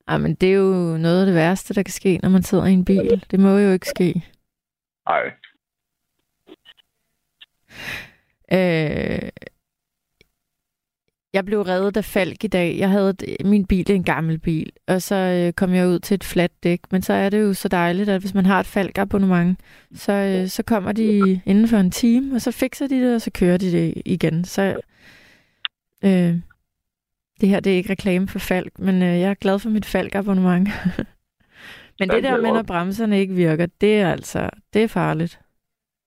Ej, 0.08 0.18
men 0.18 0.34
det 0.34 0.48
er 0.50 0.54
jo 0.56 0.96
noget 0.98 1.20
af 1.20 1.26
det 1.26 1.34
værste, 1.34 1.74
der 1.74 1.82
kan 1.82 1.92
ske, 1.92 2.18
når 2.22 2.28
man 2.28 2.42
sidder 2.42 2.64
i 2.66 2.72
en 2.72 2.84
bil. 2.84 3.24
Det 3.30 3.40
må 3.40 3.58
jo 3.58 3.72
ikke 3.72 3.86
ske. 3.88 4.22
Nej, 5.08 5.32
Øh, 8.52 9.28
jeg 11.34 11.44
blev 11.44 11.60
reddet 11.60 11.96
af 11.96 12.04
Falk 12.04 12.44
i 12.44 12.46
dag. 12.46 12.78
Jeg 12.78 12.90
havde 12.90 13.14
min 13.44 13.66
bil 13.66 13.90
en 13.90 14.04
gammel 14.04 14.38
bil, 14.38 14.72
og 14.88 15.02
så 15.02 15.14
øh, 15.14 15.52
kom 15.52 15.74
jeg 15.74 15.88
ud 15.88 15.98
til 15.98 16.14
et 16.14 16.24
fladt 16.24 16.62
dæk. 16.62 16.80
Men 16.90 17.02
så 17.02 17.12
er 17.12 17.30
det 17.30 17.42
jo 17.42 17.54
så 17.54 17.68
dejligt, 17.68 18.08
at 18.08 18.20
hvis 18.20 18.34
man 18.34 18.46
har 18.46 18.60
et 18.60 18.66
Falk 18.66 18.98
abonnement, 18.98 19.60
så, 19.94 20.12
øh, 20.12 20.48
så 20.48 20.62
kommer 20.62 20.92
de 20.92 21.40
inden 21.46 21.68
for 21.68 21.76
en 21.76 21.90
time, 21.90 22.34
og 22.34 22.40
så 22.40 22.50
fikser 22.50 22.86
de 22.86 23.00
det, 23.00 23.14
og 23.14 23.20
så 23.20 23.30
kører 23.30 23.56
de 23.56 23.72
det 23.72 24.02
igen. 24.04 24.44
Så 24.44 24.76
øh, 26.04 26.34
det 27.40 27.48
her 27.48 27.60
det 27.60 27.72
er 27.72 27.76
ikke 27.76 27.90
reklame 27.90 28.28
for 28.28 28.38
Falk, 28.38 28.78
men 28.78 29.02
øh, 29.02 29.20
jeg 29.20 29.30
er 29.30 29.34
glad 29.34 29.58
for 29.58 29.70
mit 29.70 29.86
Falk 29.86 30.14
abonnement. 30.14 30.68
men 32.00 32.08
det 32.08 32.22
der 32.22 32.32
er 32.32 32.40
med, 32.40 32.52
når 32.52 32.62
bremserne 32.62 33.20
ikke 33.20 33.34
virker, 33.34 33.66
det 33.80 34.00
er 34.00 34.12
altså, 34.12 34.50
det 34.72 34.82
er 34.82 34.88
farligt. 34.88 35.40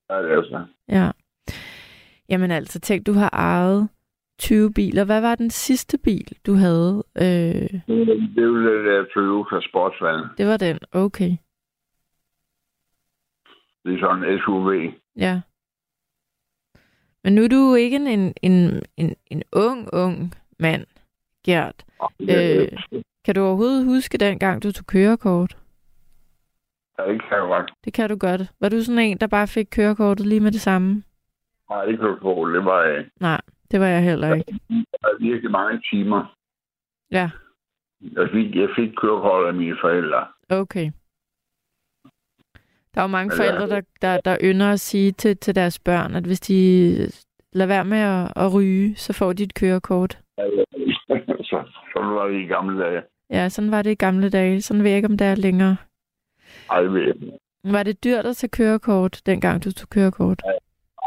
ja, 0.10 0.16
det 0.16 0.32
er 0.32 0.44
så. 0.44 0.66
Ja. 0.90 1.12
Jamen 2.30 2.52
altså, 2.52 2.80
tænk, 2.80 3.06
du 3.06 3.14
har 3.14 3.30
ejet 3.34 3.88
20 4.40 4.74
biler. 4.74 5.04
Hvad 5.06 5.22
var 5.22 5.36
den 5.36 5.50
sidste 5.50 5.98
bil, 5.98 6.38
du 6.46 6.54
havde? 6.54 7.04
Øh, 7.16 7.24
Det 7.24 8.38
er 8.38 8.42
jo 8.42 8.58
det 8.64 8.86
der 8.86 9.06
Toyota 9.14 9.68
Sportsvan. 9.70 10.26
det 10.38 10.48
var 10.48 10.58
den. 10.58 10.80
Okay. 10.92 11.32
Det 13.84 13.94
er 13.96 14.00
sådan 14.00 14.24
en 14.24 14.40
SUV. 14.40 14.74
Ja. 15.16 15.42
Men 17.24 17.36
nu 17.36 17.44
er 17.44 17.48
du 17.48 17.76
ikke 17.76 17.96
en, 17.96 18.08
en, 18.08 18.34
en, 18.42 18.82
en, 18.98 19.16
en 19.28 19.44
ung, 19.54 19.90
ung 19.94 20.34
mand, 20.60 20.86
Gert. 21.46 21.86
Øh. 22.20 22.68
Kan 23.26 23.36
du 23.36 23.42
overhovedet 23.42 23.86
huske 23.86 24.18
den 24.18 24.40
gang, 24.40 24.64
du 24.64 24.72
tog 24.72 24.86
kørekort? 24.86 25.58
Ja, 27.00 27.04
det 27.12 27.22
kan 27.22 27.32
jeg 27.38 27.48
godt. 27.48 27.72
Det 27.86 27.94
kan 27.94 28.10
du 28.10 28.16
godt. 28.16 28.42
Var 28.60 28.70
du 28.70 28.82
sådan 28.84 29.00
en, 29.00 29.18
der 29.18 29.28
bare 29.28 29.48
fik 29.48 29.68
kørekortet 29.72 30.26
lige 30.26 30.40
med 30.40 30.52
det 30.52 30.62
samme? 30.62 31.04
Nej, 31.70 31.86
det 31.86 32.00
du 32.00 32.20
tro. 32.22 32.54
Det 32.54 32.66
var 32.66 32.82
øh, 32.84 33.06
Nej, 33.20 33.42
det 33.72 33.80
var 33.80 33.88
jeg 33.88 34.04
heller 34.04 34.36
ikke. 34.36 34.52
der 34.70 35.08
var 35.08 35.18
virkelig 35.20 35.52
mange 35.52 35.82
timer. 35.92 36.36
Ja, 37.12 37.30
Jeg 38.02 38.30
fik, 38.34 38.56
jeg 38.56 38.70
fik 38.76 38.90
kørekort 38.98 39.48
af 39.48 39.54
mine 39.54 39.78
forældre. 39.82 40.28
okay. 40.50 40.92
Der 42.96 43.02
er 43.02 43.06
jo 43.08 43.08
mange 43.08 43.32
Altså- 43.32 43.44
forældre, 43.44 43.68
der, 43.76 43.82
der, 44.02 44.22
der 44.22 44.38
ynder 44.44 44.72
at 44.72 44.80
sige 44.80 45.12
til, 45.12 45.38
til 45.38 45.56
deres 45.56 45.80
børn, 45.80 46.16
at 46.16 46.24
hvis 46.24 46.40
de 46.40 46.58
lader 47.54 47.68
være 47.68 47.86
med 47.86 47.98
at, 47.98 48.34
at 48.36 48.54
ryge, 48.54 48.96
så 48.96 49.14
får 49.14 49.34
de 49.34 49.44
et 49.44 49.54
kørekort. 49.54 50.20
så, 51.50 51.58
sådan 51.94 52.10
var 52.16 52.28
det 52.28 52.40
i 52.42 52.46
gamle 52.48 52.84
dage. 52.84 53.02
Ja, 53.30 53.50
sådan 53.50 53.72
var 53.72 53.82
det 53.82 53.92
i 53.92 53.96
gamle 53.96 54.30
dage. 54.30 54.62
Sådan 54.62 54.84
ved 54.84 54.90
jeg 54.90 54.96
ikke, 54.98 55.08
om 55.08 55.18
det 55.18 55.28
er 55.28 55.36
længere. 55.36 55.78
Ej, 56.70 56.82
ved. 56.82 57.14
Var 57.64 57.84
det 57.84 58.04
dyrt 58.04 58.26
at 58.26 58.36
tage 58.36 58.50
kørekort, 58.50 59.22
dengang 59.26 59.64
du 59.64 59.72
tog 59.72 59.90
kørekort? 59.90 60.42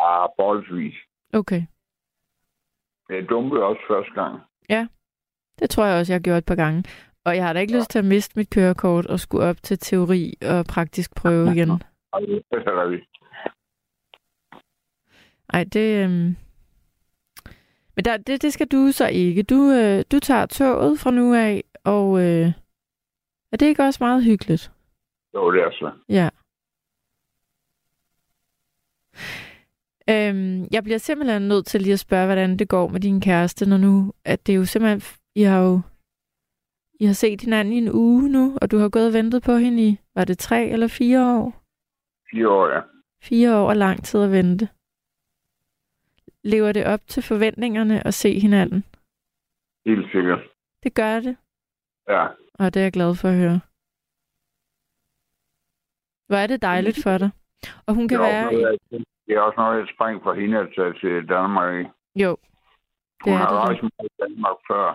Ah, 0.02 0.28
forholdsvis. 0.38 0.94
Okay. 1.32 1.62
Jeg 3.10 3.28
dumpede 3.28 3.62
også 3.62 3.82
første 3.88 4.12
gang. 4.14 4.40
Det 5.60 5.70
tror 5.70 5.84
jeg 5.84 5.98
også, 5.98 6.12
jeg 6.12 6.18
har 6.18 6.22
gjort 6.22 6.38
et 6.38 6.46
par 6.46 6.54
gange. 6.54 6.84
Og 7.24 7.36
jeg 7.36 7.46
har 7.46 7.52
da 7.52 7.60
ikke 7.60 7.76
lyst 7.76 7.90
til 7.90 7.98
at 7.98 8.04
miste 8.04 8.38
mit 8.38 8.50
kørekort 8.50 9.06
og 9.06 9.20
skulle 9.20 9.44
op 9.44 9.56
til 9.62 9.78
teori 9.78 10.34
og 10.42 10.64
praktisk 10.64 11.14
prøve 11.14 11.52
igen. 11.54 11.70
Ej, 15.52 15.64
det 15.64 15.96
er. 15.96 16.04
Øhm... 16.04 16.36
Men 17.96 18.04
der, 18.04 18.16
det, 18.16 18.42
det 18.42 18.52
skal 18.52 18.66
du 18.66 18.92
så 18.92 19.08
ikke. 19.08 19.42
Du, 19.42 19.70
øh, 19.70 20.04
du 20.12 20.18
tager 20.18 20.46
toget 20.46 20.98
fra 21.00 21.10
nu 21.10 21.34
af, 21.34 21.64
og 21.84 22.20
øh... 22.20 22.46
er 23.52 23.56
det 23.56 23.66
ikke 23.66 23.82
også 23.82 24.04
meget 24.04 24.24
hyggeligt? 24.24 24.72
Jo, 25.34 25.52
det 25.52 25.62
er 25.62 25.70
så. 25.70 25.90
Ja. 26.08 26.28
Øhm, 30.08 30.66
jeg 30.72 30.82
bliver 30.84 30.98
simpelthen 30.98 31.42
nødt 31.48 31.66
til 31.66 31.82
lige 31.82 31.92
at 31.92 31.98
spørge, 32.00 32.26
hvordan 32.26 32.56
det 32.56 32.68
går 32.68 32.88
med 32.88 33.00
din 33.00 33.20
kæreste, 33.20 33.66
når 33.68 33.76
nu, 33.76 34.12
at 34.24 34.46
det 34.46 34.52
er 34.52 34.56
jo 34.56 34.64
simpelthen, 34.64 35.02
I 35.34 35.42
har 35.42 35.60
jo, 35.60 35.80
I 37.00 37.04
har 37.04 37.12
set 37.12 37.40
hinanden 37.40 37.74
i 37.74 37.78
en 37.78 37.92
uge 37.92 38.28
nu, 38.28 38.58
og 38.62 38.70
du 38.70 38.78
har 38.78 38.88
gået 38.88 39.06
og 39.06 39.12
ventet 39.12 39.42
på 39.42 39.56
hende 39.56 39.88
i, 39.88 39.98
var 40.14 40.24
det 40.24 40.38
tre 40.38 40.66
eller 40.68 40.88
fire 40.88 41.36
år? 41.36 41.62
Fire 42.30 42.48
år, 42.48 42.68
ja. 42.74 42.80
Fire 43.22 43.56
år 43.56 43.70
er 43.70 43.74
lang 43.74 44.04
tid 44.04 44.20
at 44.20 44.30
vente. 44.32 44.68
Lever 46.44 46.72
det 46.72 46.86
op 46.86 47.00
til 47.06 47.22
forventningerne 47.22 48.06
at 48.06 48.14
se 48.14 48.38
hinanden? 48.40 48.84
Helt 49.86 50.06
sikkert. 50.12 50.38
Det 50.82 50.94
gør 50.94 51.20
det, 51.20 51.36
Ja. 52.08 52.26
og 52.54 52.74
det 52.74 52.80
er 52.80 52.84
jeg 52.84 52.92
glad 52.92 53.14
for 53.14 53.28
at 53.28 53.36
høre. 53.36 53.60
Hvor 56.26 56.36
er 56.36 56.46
det 56.46 56.62
dejligt 56.62 57.02
for 57.02 57.18
dig. 57.18 57.30
Og 57.86 57.94
hun 57.94 58.08
kan 58.08 58.18
er 58.18 58.22
være... 58.22 58.48
jeg- 58.92 59.04
det 59.30 59.36
er 59.38 59.42
også 59.42 59.60
noget, 59.60 59.78
jeg 59.78 59.88
spring 59.94 60.22
for 60.22 60.34
hende 60.34 60.58
at 60.58 60.68
tage 60.76 60.92
til 61.02 61.28
Danmark. 61.28 61.72
i. 61.84 61.88
Jo, 62.22 62.36
Hun 63.24 63.32
Det 63.32 63.32
er 63.32 63.36
har 63.36 63.48
det 63.48 63.58
rejst 63.58 63.82
meget 63.82 64.08
i 64.10 64.22
Danmark 64.22 64.56
før. 64.70 64.86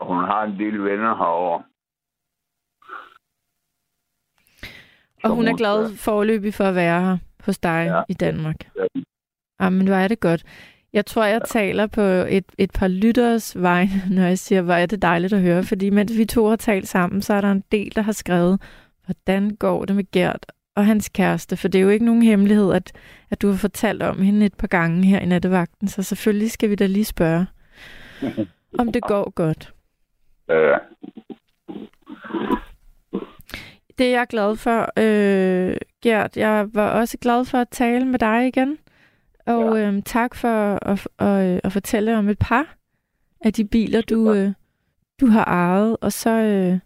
Og 0.00 0.06
hun 0.14 0.24
har 0.24 0.42
en 0.44 0.58
del 0.58 0.84
venner 0.84 1.14
herovre. 1.16 1.64
og 5.24 5.28
Så 5.30 5.34
hun 5.34 5.48
er 5.48 5.56
glad 5.56 5.96
forløbig 5.96 6.54
for 6.54 6.64
at 6.64 6.74
være 6.74 7.00
her 7.00 7.18
hos 7.44 7.58
dig 7.58 7.86
Ja. 7.86 8.02
i 8.08 8.14
Danmark. 8.14 8.56
Ja. 8.76 8.86
Jamen, 9.60 9.86
hvor 9.86 9.96
er 9.96 10.08
det 10.08 10.20
godt. 10.20 10.44
Jeg 10.92 11.06
tror, 11.06 11.24
jeg 11.24 11.42
taler 11.46 11.86
på 11.86 12.00
et, 12.38 12.44
et 12.58 12.70
par 12.74 12.88
lytteres 12.88 13.62
vej, 13.62 13.84
når 14.16 14.22
jeg 14.22 14.38
siger, 14.38 14.62
hvor 14.62 14.74
er 14.74 14.86
det 14.86 15.02
dejligt 15.02 15.32
at 15.32 15.40
høre. 15.42 15.62
Fordi 15.64 15.90
mens 15.90 16.18
vi 16.18 16.24
to 16.24 16.46
har 16.46 16.56
talt 16.56 16.88
sammen, 16.88 17.22
så 17.22 17.34
er 17.34 17.40
der 17.40 17.50
en 17.52 17.64
del, 17.72 17.94
der 17.94 18.02
har 18.02 18.12
skrevet, 18.12 18.62
hvordan 19.04 19.56
går 19.56 19.84
det 19.84 19.96
med 19.96 20.10
Gert 20.12 20.46
og 20.76 20.86
hans 20.86 21.08
kæreste? 21.08 21.56
For 21.56 21.68
det 21.68 21.78
er 21.78 21.82
jo 21.82 21.88
ikke 21.88 22.04
nogen 22.04 22.22
hemmelighed, 22.22 22.72
at, 22.72 22.92
at 23.30 23.42
du 23.42 23.48
har 23.48 23.56
fortalt 23.56 24.02
om 24.02 24.22
hende 24.22 24.46
et 24.46 24.54
par 24.54 24.66
gange 24.66 25.04
her 25.04 25.20
i 25.20 25.26
nattevagten. 25.26 25.88
Så 25.88 26.02
selvfølgelig 26.02 26.50
skal 26.50 26.70
vi 26.70 26.74
da 26.74 26.86
lige 26.86 27.04
spørge, 27.04 27.46
om 28.78 28.92
det 28.92 29.02
går 29.02 29.30
godt. 29.30 29.74
Ja, 30.48 30.78
Det 33.98 34.06
er 34.06 34.10
jeg 34.10 34.26
glad 34.26 34.56
for, 34.56 34.80
øh, 34.98 35.76
Gert. 36.02 36.36
Jeg 36.36 36.68
var 36.74 36.90
også 36.90 37.18
glad 37.18 37.44
for 37.44 37.58
at 37.58 37.68
tale 37.68 38.04
med 38.04 38.18
dig 38.18 38.46
igen. 38.46 38.78
Og 39.46 39.78
ja. 39.78 39.86
øhm, 39.86 40.02
tak 40.02 40.34
for 40.34 40.78
at, 40.88 41.08
at, 41.18 41.60
at 41.64 41.72
fortælle 41.72 42.18
om 42.18 42.28
et 42.28 42.38
par 42.38 42.76
af 43.40 43.52
de 43.52 43.64
biler, 43.64 44.00
du, 44.00 44.32
øh, 44.34 44.52
du 45.20 45.26
har 45.26 45.44
ejet. 45.44 45.96
Og 46.00 46.12
så, 46.12 46.30
øh, 46.30 46.78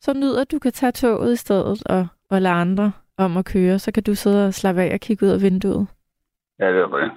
så 0.00 0.14
nyder 0.14 0.40
at 0.40 0.50
du 0.50 0.58
kan 0.58 0.72
tage 0.72 0.92
toget 0.92 1.32
i 1.32 1.36
stedet 1.36 1.82
og, 1.86 2.06
og 2.30 2.42
lade 2.42 2.54
andre 2.54 2.92
om 3.16 3.36
at 3.36 3.44
køre. 3.44 3.78
Så 3.78 3.92
kan 3.92 4.02
du 4.02 4.14
sidde 4.14 4.46
og 4.46 4.54
slappe 4.54 4.82
af 4.82 4.94
og 4.94 5.00
kigge 5.00 5.26
ud 5.26 5.30
af 5.30 5.42
vinduet. 5.42 5.86
ja 6.58 6.66
det 6.72 6.80
er 6.80 6.86
det. 6.86 7.10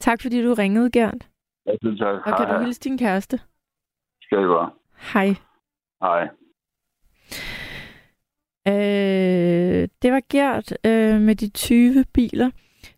Tak 0.00 0.22
fordi 0.22 0.42
du 0.42 0.54
ringede, 0.54 0.90
Gert. 0.90 1.28
Jeg 1.66 1.76
synes, 1.82 2.00
at 2.00 2.06
Og 2.06 2.36
kan 2.38 2.48
du 2.54 2.64
hilse 2.64 2.80
din 2.80 2.98
kæreste? 2.98 3.40
Skal 4.22 4.38
det 4.38 4.48
være. 4.48 4.70
Hej. 5.12 5.34
Hej. 6.02 6.28
Øh, 8.68 9.88
det 10.02 10.12
var 10.12 10.22
Gert 10.30 10.72
øh, 10.86 11.20
med 11.20 11.36
de 11.36 11.48
20 11.48 12.04
biler. 12.14 12.50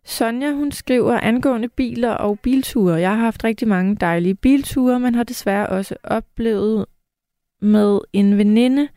Sonja, 0.03 0.51
hun 0.51 0.71
skriver 0.71 1.19
angående 1.19 1.69
biler 1.69 2.11
og 2.11 2.39
bilture. 2.39 2.95
Jeg 2.95 3.09
har 3.09 3.17
haft 3.23 3.43
rigtig 3.43 3.67
mange 3.67 3.95
dejlige 3.95 4.35
bilture, 4.35 4.99
men 4.99 5.15
har 5.15 5.23
desværre 5.23 5.69
også 5.69 5.95
oplevet 6.03 6.85
med 7.61 7.99
en 8.13 8.37
veninde, 8.37 8.87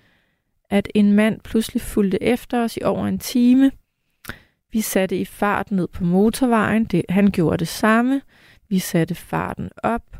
at 0.70 0.88
en 0.94 1.12
mand 1.12 1.40
pludselig 1.40 1.82
fulgte 1.82 2.22
efter 2.22 2.64
os 2.64 2.76
i 2.76 2.82
over 2.84 3.06
en 3.06 3.18
time. 3.18 3.70
Vi 4.72 4.80
satte 4.80 5.18
i 5.18 5.24
fart 5.24 5.70
ned 5.70 5.88
på 5.88 6.04
motorvejen. 6.04 6.84
Det, 6.84 7.04
han 7.08 7.30
gjorde 7.30 7.56
det 7.58 7.68
samme. 7.68 8.22
Vi 8.68 8.78
satte 8.78 9.14
farten 9.14 9.70
op. 9.76 10.16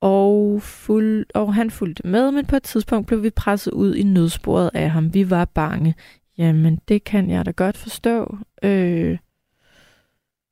Og, 0.00 0.62
fuld, 0.62 1.26
og 1.34 1.54
han 1.54 1.70
fulgte 1.70 2.06
med, 2.06 2.30
men 2.30 2.46
på 2.46 2.56
et 2.56 2.62
tidspunkt 2.62 3.06
blev 3.06 3.22
vi 3.22 3.30
presset 3.30 3.72
ud 3.72 3.94
i 3.94 4.02
nødsporet 4.02 4.70
af 4.74 4.90
ham. 4.90 5.14
Vi 5.14 5.30
var 5.30 5.44
bange. 5.44 5.94
Jamen, 6.38 6.80
det 6.88 7.04
kan 7.04 7.30
jeg 7.30 7.46
da 7.46 7.50
godt 7.50 7.76
forstå. 7.76 8.36
Øh, 8.62 9.18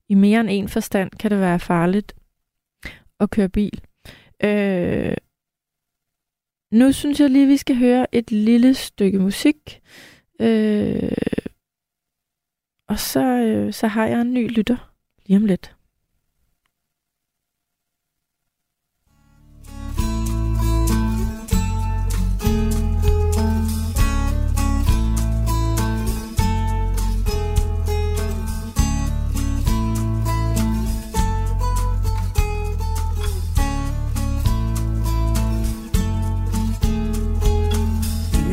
I 0.09 0.15
mere 0.15 0.41
end 0.41 0.49
en 0.51 0.69
forstand 0.69 1.11
kan 1.11 1.31
det 1.31 1.41
være 1.41 1.59
farligt 1.59 2.15
at 3.21 3.31
køre 3.31 3.49
bil. 3.49 3.81
Øh, 4.45 5.17
nu 6.71 6.93
synes 6.93 7.21
jeg 7.21 7.31
lige, 7.31 7.47
vi 7.47 7.57
skal 7.57 7.77
høre 7.77 8.15
et 8.15 8.31
lille 8.31 8.75
stykke 8.75 9.19
musik. 9.19 9.81
Øh, 10.41 11.13
og 12.89 12.99
så, 12.99 13.25
øh, 13.25 13.73
så 13.73 13.87
har 13.87 14.07
jeg 14.07 14.21
en 14.21 14.35
ny 14.35 14.49
lytter 14.49 14.93
lige 15.27 15.37
om 15.37 15.45
lidt. 15.45 15.77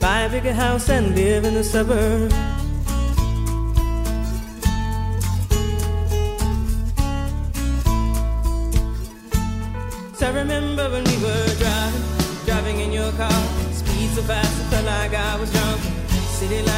Buy 0.00 0.20
a 0.20 0.30
bigger 0.30 0.52
house 0.52 0.88
and 0.88 1.14
live 1.16 1.44
in 1.44 1.54
the 1.54 1.64
suburbs. 1.64 2.34
So 10.16 10.26
I 10.26 10.32
remember 10.34 10.88
when 10.90 11.04
we 11.04 11.16
were 11.22 11.46
driving, 11.58 12.02
driving 12.46 12.78
in 12.80 12.92
your 12.92 13.10
car. 13.12 13.42
Speed 13.72 14.10
so 14.10 14.22
fast, 14.22 14.60
I 14.60 14.64
felt 14.70 14.86
like 14.86 15.14
I 15.14 15.36
was 15.40 15.50
drunk. 15.50 15.80
City 16.38 16.62
lights 16.62 16.77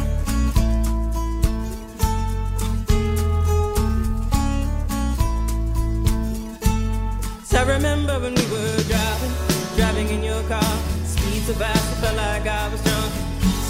Speed 11.51 11.67
so 11.67 11.95
felt 12.01 12.15
like 12.15 12.47
I 12.47 12.69
was 12.69 12.81
drunk. 12.81 13.11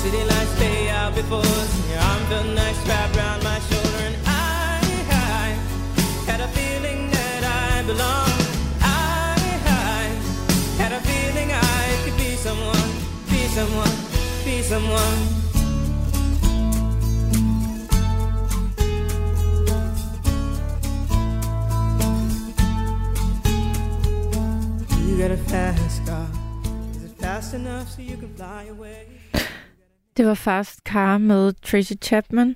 City 0.01 0.23
lights 0.23 0.59
lay 0.59 0.89
out 0.89 1.15
before 1.15 1.39
us. 1.39 1.73
and 1.79 1.89
Your 1.89 1.99
arm 1.99 2.23
felt 2.29 2.45
nice 2.53 2.87
wrapped 2.87 3.17
around 3.17 3.43
my 3.43 3.57
shoulder, 3.57 4.03
and 4.05 4.15
I, 4.27 4.81
I 5.09 5.47
had 6.29 6.41
a 6.41 6.47
feeling 6.49 7.09
that 7.09 7.43
I 7.43 7.81
belonged. 7.81 8.45
I, 8.81 9.33
I 9.65 10.03
had 10.77 10.91
a 10.91 11.01
feeling 11.09 11.49
I 11.51 11.97
could 12.03 12.17
be 12.17 12.35
someone, 12.35 12.89
be 13.31 13.47
someone, 13.57 13.97
be 14.45 14.61
someone. 14.61 15.19
You 25.07 25.17
got 25.17 25.31
a 25.31 25.37
fast 25.37 25.90
Det 30.17 30.25
var 30.25 30.33
Fast 30.33 30.79
Car 30.79 31.17
med 31.17 31.53
Tracy 31.53 31.93
Chapman. 32.01 32.55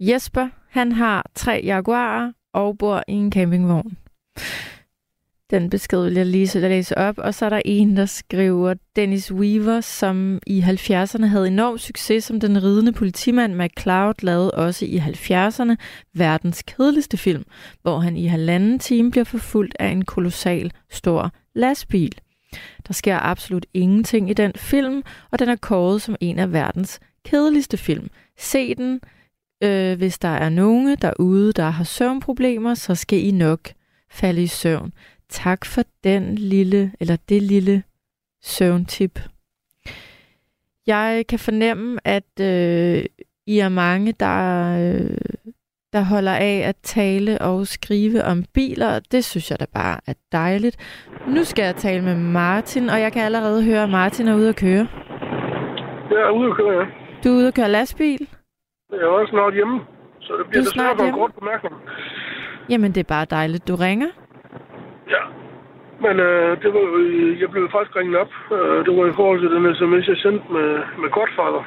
Jesper, 0.00 0.48
han 0.68 0.92
har 0.92 1.30
tre 1.34 1.60
Jaguarer 1.64 2.32
og 2.52 2.78
bor 2.78 3.02
i 3.08 3.12
en 3.12 3.32
campingvogn. 3.32 3.96
Den 5.50 5.70
besked 5.70 6.04
vil 6.04 6.14
jeg 6.14 6.26
lige 6.26 6.48
så 6.48 6.60
læse 6.60 6.98
op. 6.98 7.18
Og 7.18 7.34
så 7.34 7.44
er 7.44 7.50
der 7.50 7.62
en, 7.64 7.96
der 7.96 8.06
skriver, 8.06 8.74
Dennis 8.96 9.32
Weaver, 9.32 9.80
som 9.80 10.38
i 10.46 10.60
70'erne 10.60 11.26
havde 11.26 11.46
enorm 11.46 11.78
succes 11.78 12.24
som 12.24 12.40
den 12.40 12.62
ridende 12.62 12.92
politimand 12.92 13.54
McCloud, 13.54 14.14
lavede 14.22 14.50
også 14.50 14.84
i 14.84 14.98
70'erne 14.98 15.76
verdens 16.14 16.62
kedeligste 16.62 17.16
film, 17.16 17.44
hvor 17.82 17.98
han 17.98 18.16
i 18.16 18.26
halvanden 18.26 18.78
time 18.78 19.10
bliver 19.10 19.24
forfulgt 19.24 19.76
af 19.78 19.88
en 19.88 20.04
kolossal 20.04 20.72
stor 20.90 21.32
lastbil. 21.54 22.20
Der 22.86 22.92
sker 22.94 23.18
absolut 23.18 23.66
ingenting 23.74 24.30
i 24.30 24.34
den 24.34 24.52
film, 24.56 25.02
og 25.30 25.38
den 25.38 25.48
er 25.48 25.56
kåret 25.56 26.02
som 26.02 26.16
en 26.20 26.38
af 26.38 26.52
verdens 26.52 27.00
kedeligste 27.24 27.76
film. 27.76 28.10
Se 28.38 28.74
den, 28.74 29.00
øh, 29.62 29.98
hvis 29.98 30.18
der 30.18 30.28
er 30.28 30.48
nogen 30.48 30.96
derude, 30.96 31.52
der 31.52 31.70
har 31.70 31.84
søvnproblemer, 31.84 32.74
så 32.74 32.94
skal 32.94 33.24
I 33.24 33.30
nok 33.30 33.68
falde 34.10 34.42
i 34.42 34.46
søvn. 34.46 34.92
Tak 35.28 35.64
for 35.64 35.82
den 36.04 36.34
lille, 36.34 36.92
eller 37.00 37.16
det 37.28 37.42
lille 37.42 37.82
søvntip. 38.42 39.20
Jeg 40.86 41.24
kan 41.28 41.38
fornemme, 41.38 41.98
at 42.04 42.40
øh, 42.40 43.04
I 43.46 43.58
er 43.58 43.68
mange, 43.68 44.12
der, 44.12 44.78
øh, 44.78 45.16
der 45.92 46.02
holder 46.04 46.32
af 46.32 46.62
at 46.70 46.76
tale 46.82 47.38
og 47.40 47.66
skrive 47.66 48.18
om 48.24 48.38
biler. 48.54 49.00
Det 49.12 49.24
synes 49.24 49.50
jeg 49.50 49.60
da 49.60 49.66
bare 49.74 49.96
er 50.06 50.14
dejligt. 50.32 50.76
Nu 51.26 51.44
skal 51.44 51.64
jeg 51.64 51.76
tale 51.76 52.02
med 52.04 52.16
Martin, 52.16 52.88
og 52.88 53.00
jeg 53.00 53.12
kan 53.12 53.22
allerede 53.22 53.64
høre, 53.64 53.82
at 53.82 53.90
Martin 53.90 54.28
er 54.28 54.36
ude 54.36 54.48
at 54.48 54.56
køre. 54.56 54.86
Jeg 56.10 56.20
er 56.28 56.30
ude 56.30 56.50
at 56.50 56.56
køre, 56.56 56.72
ja. 56.78 56.84
Du 57.24 57.28
er 57.28 57.36
ude 57.38 57.48
at 57.48 57.54
køre 57.54 57.68
lastbil? 57.68 58.28
Jeg 58.90 58.98
er 58.98 59.06
også 59.06 59.30
snart 59.30 59.54
hjemme, 59.54 59.80
så 60.20 60.32
det 60.38 60.46
bliver 60.48 60.62
er 60.62 60.64
desværre 60.64 60.96
for 60.96 61.04
en 61.04 61.12
kort 61.12 61.34
bemærkning. 61.38 61.74
Jamen, 62.70 62.92
det 62.94 63.00
er 63.00 63.14
bare 63.16 63.24
dejligt, 63.24 63.68
du 63.68 63.74
ringer. 63.74 64.10
Ja. 65.14 65.22
Men 66.04 66.20
øh, 66.20 66.62
det 66.62 66.70
var, 66.74 66.84
øh, 67.00 67.40
jeg 67.40 67.50
blev 67.50 67.70
faktisk 67.70 67.96
ringet 67.96 68.16
op. 68.16 68.32
Øh, 68.52 68.84
det 68.86 68.92
var 68.98 69.06
i 69.06 69.16
forhold 69.20 69.40
til 69.40 69.50
den 69.54 69.74
sms, 69.74 70.08
jeg 70.08 70.16
sendte 70.16 70.44
med, 70.52 70.68
med 71.02 71.10
Godfather. 71.10 71.62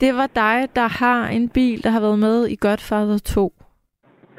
Det 0.00 0.14
var 0.14 0.28
dig, 0.44 0.58
der 0.78 0.88
har 1.02 1.20
en 1.26 1.48
bil, 1.48 1.84
der 1.84 1.90
har 1.90 2.00
været 2.00 2.18
med 2.18 2.46
i 2.54 2.56
Godfather 2.60 3.18
2. 3.18 3.52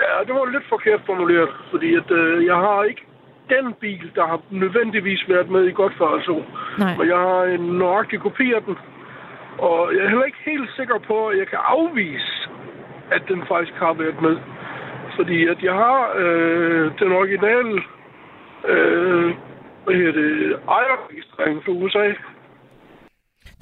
Ja, 0.03 0.13
det 0.25 0.33
var 0.33 0.45
lidt 0.45 0.69
forkert 0.69 1.01
formuleret, 1.05 1.49
fordi 1.71 1.95
at, 1.95 2.11
øh, 2.11 2.45
jeg 2.45 2.55
har 2.55 2.83
ikke 2.83 3.03
den 3.49 3.73
bil, 3.73 4.11
der 4.15 4.25
har 4.27 4.39
nødvendigvis 4.49 5.23
været 5.27 5.49
med 5.49 5.63
i 5.63 5.71
Godfather 5.71 6.21
2. 6.25 6.43
Nej. 6.79 6.97
Men 6.97 7.07
jeg 7.07 7.17
har 7.17 7.43
en 7.43 7.65
nøjagtig 7.77 8.19
kopi 8.19 8.53
af 8.53 8.61
den. 8.63 8.75
Og 9.57 9.95
jeg 9.95 10.01
er 10.03 10.09
heller 10.09 10.25
ikke 10.25 10.43
helt 10.45 10.69
sikker 10.75 10.97
på, 11.07 11.27
at 11.27 11.37
jeg 11.37 11.47
kan 11.47 11.59
afvise, 11.61 12.49
at 13.11 13.21
den 13.27 13.43
faktisk 13.47 13.73
har 13.73 13.93
været 13.93 14.21
med. 14.21 14.37
Fordi 15.15 15.47
at 15.47 15.63
jeg 15.63 15.73
har 15.73 16.11
øh, 16.15 16.91
den 16.99 17.11
originale 17.11 17.81
øh, 18.67 19.33
hvad 19.83 19.95
hedder 19.95 20.11
det, 20.11 20.59
ejerregistrering 20.69 21.63
for 21.65 21.71
USA. 21.71 22.07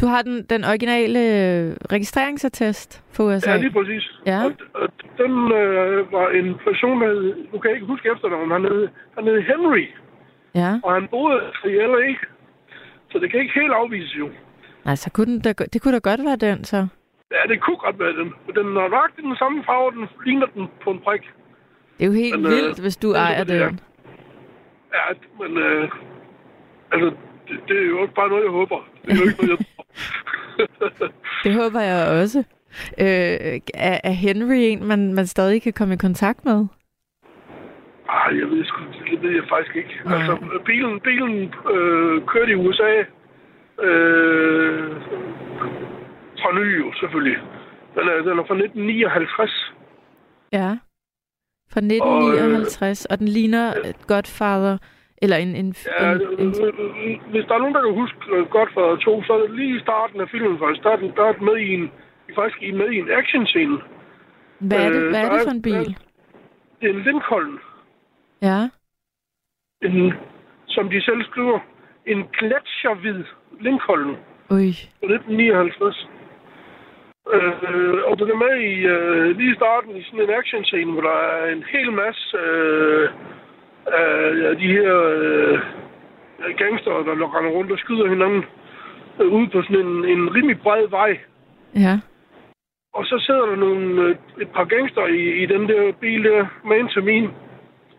Du 0.03 0.07
har 0.07 0.21
den, 0.21 0.43
den 0.53 0.63
originale 0.63 1.19
øh, 1.19 1.75
registreringsattest 1.91 3.03
for 3.13 3.23
USA. 3.23 3.51
Ja, 3.51 3.57
lige 3.57 3.71
præcis. 3.71 4.05
Ja. 4.25 4.39
Og, 4.45 4.51
og 4.81 4.87
den 5.21 5.33
øh, 5.61 6.11
var 6.11 6.27
en 6.39 6.55
person, 6.67 7.01
der 7.01 7.07
hed, 7.13 7.35
nu 7.51 7.59
kan 7.59 7.69
jeg 7.69 7.75
ikke 7.75 7.87
huske 7.93 8.09
efternavnet, 8.15 8.51
han 8.57 8.63
hed, 8.71 8.87
han 9.15 9.23
hed 9.27 9.41
Henry, 9.41 9.85
Ja. 10.55 10.71
og 10.83 10.93
han 10.93 11.07
boede 11.07 11.39
i 11.65 11.67
LA. 11.91 12.07
Så 13.11 13.19
det 13.19 13.31
kan 13.31 13.39
ikke 13.39 13.53
helt 13.59 13.71
afvises 13.71 14.15
jo. 14.19 14.29
Nej, 14.85 14.95
så 14.95 15.09
kunne 15.11 15.39
den 15.39 15.53
det 15.73 15.81
kunne 15.81 15.93
da 15.93 15.99
godt 16.09 16.21
være 16.25 16.35
den, 16.35 16.63
så. 16.63 16.77
Ja, 17.31 17.41
det 17.53 17.61
kunne 17.61 17.77
godt 17.77 17.99
være 17.99 18.13
den. 18.21 18.33
Men 18.45 18.55
den 18.55 18.65
har 18.81 18.87
nok 18.99 19.11
den 19.21 19.35
samme 19.35 19.63
farve, 19.65 19.91
den 19.91 20.07
ligner 20.25 20.47
den 20.55 20.67
på 20.83 20.91
en 20.91 20.99
prik. 20.99 21.21
Det 21.97 22.03
er 22.03 22.07
jo 22.07 22.13
helt 22.13 22.35
Men, 22.41 22.45
øh, 22.45 22.51
vildt, 22.51 22.79
hvis 22.79 22.97
du 22.97 23.11
er 23.11 23.15
ejer 23.19 23.43
det, 23.43 23.59
ja. 23.59 23.65
den. 23.65 23.79
Ja, 24.93 25.05
men 25.41 25.57
øh, 25.57 25.89
altså, 26.91 27.07
det, 27.47 27.55
det 27.67 27.77
er 27.83 27.87
jo 27.93 28.01
ikke 28.01 28.13
bare 28.13 28.29
noget, 28.29 28.43
jeg 28.43 28.51
håber. 28.51 28.77
Det 29.05 29.11
er 29.11 29.15
jo 29.21 29.23
ikke 29.29 29.45
noget, 29.45 29.59
jeg. 29.59 29.67
Det 31.43 31.53
håber 31.53 31.81
jeg 31.81 32.21
også. 32.21 32.43
Øh, 32.99 33.59
er, 33.73 33.99
er 34.03 34.11
Henry 34.11 34.55
en, 34.55 34.87
man, 34.87 35.13
man 35.13 35.27
stadig 35.27 35.61
kan 35.61 35.73
komme 35.73 35.93
i 35.93 35.97
kontakt 35.97 36.45
med? 36.45 36.67
Ej, 38.09 38.39
jeg 38.39 38.47
ved, 38.49 38.65
sgu, 38.65 38.79
det 39.11 39.21
ved 39.21 39.31
jeg 39.31 39.43
faktisk 39.49 39.75
ikke. 39.75 40.01
Nej. 40.05 40.15
Altså, 40.15 40.37
bilen, 40.65 40.99
bilen 40.99 41.53
øh, 41.73 42.21
kørte 42.27 42.51
i 42.51 42.55
USA. 42.55 42.91
Øh, 43.87 44.91
fra 46.41 46.51
ny 46.59 46.79
jo, 46.79 46.93
selvfølgelig. 46.99 47.37
Den 47.95 48.07
er, 48.07 48.15
den 48.15 48.39
er 48.39 48.45
fra 48.47 48.55
1959. 48.55 49.73
Ja. 50.51 50.77
Fra 51.71 51.79
1959, 51.79 53.05
og, 53.05 53.11
og 53.11 53.19
den 53.19 53.27
ligner 53.27 53.73
Godfather, 54.07 54.77
eller 55.23 55.37
en... 55.37 55.55
en, 55.61 55.75
Ja, 55.99 56.11
en, 56.11 56.19
en 56.43 57.21
hvis 57.31 57.45
der 57.47 57.53
er 57.55 57.59
nogen, 57.63 57.75
der 57.75 57.81
kan 57.81 57.93
huske 58.03 58.17
godt 58.49 58.69
for 58.73 58.95
to, 58.95 59.23
så 59.23 59.47
lige 59.59 59.75
i 59.77 59.79
starten 59.79 60.21
af 60.21 60.29
filmen 60.29 60.59
faktisk. 60.59 60.83
Der 60.83 60.89
er 60.91 60.95
den, 61.03 61.11
der 61.17 61.25
er 61.25 61.41
med 61.49 61.57
i 61.57 61.73
en 61.73 61.91
faktisk 62.35 62.61
i 62.61 62.71
med 62.71 62.89
i 62.91 62.97
en 63.03 63.09
actionscene. 63.11 63.77
Hvad 64.59 64.77
er 64.85 64.89
det, 64.89 65.01
Øh, 65.03 65.09
hvad 65.09 65.21
er 65.25 65.31
det 65.33 65.41
for 65.47 65.51
en 65.51 65.61
bil? 65.61 65.97
Er 66.81 66.89
en 66.89 67.01
Lincoln, 67.07 67.59
Ja. 68.41 68.59
en, 69.81 70.13
som 70.67 70.89
de 70.89 71.01
selv 71.01 71.23
skriver, 71.23 71.59
en 72.05 72.23
gletsjerhvid 72.39 73.23
Lincoln 73.59 74.09
Ui. 74.55 74.71
fra 74.99 75.07
1959. 75.07 76.07
Øh, 77.33 77.99
og 78.09 78.13
den 78.19 78.27
er 78.33 78.39
med 78.45 78.55
i 78.71 78.73
øh, 78.95 79.37
lige 79.37 79.51
i 79.51 79.55
starten 79.55 79.97
i 79.97 80.03
sådan 80.03 80.19
en 80.21 80.29
actionscene, 80.39 80.91
hvor 80.91 81.01
der 81.01 81.17
er 81.33 81.45
en 81.55 81.63
hel 81.73 81.91
masse 81.91 82.37
øh, 82.37 83.09
af 83.85 84.57
de 84.57 84.67
her 84.67 84.95
øh, 84.97 85.59
gangster, 86.57 86.91
der 86.91 87.37
render 87.37 87.51
rundt 87.51 87.71
og 87.71 87.79
skyder 87.79 88.07
hinanden 88.09 88.43
øh, 89.21 89.33
ude 89.33 89.47
på 89.49 89.61
sådan 89.61 89.85
en, 89.85 90.05
en 90.05 90.35
rimelig 90.35 90.59
bred 90.61 90.87
vej. 90.89 91.17
Ja. 91.75 91.99
Og 92.93 93.05
så 93.05 93.19
sidder 93.19 93.45
der 93.45 93.55
nogle, 93.55 94.01
øh, 94.01 94.15
et 94.41 94.49
par 94.49 94.63
gangster 94.63 95.05
i, 95.05 95.43
i 95.43 95.45
den 95.45 95.69
der 95.69 95.91
bil 95.91 96.23
der, 96.23 96.45
man 96.65 96.87
til 96.87 97.03
min, 97.03 97.29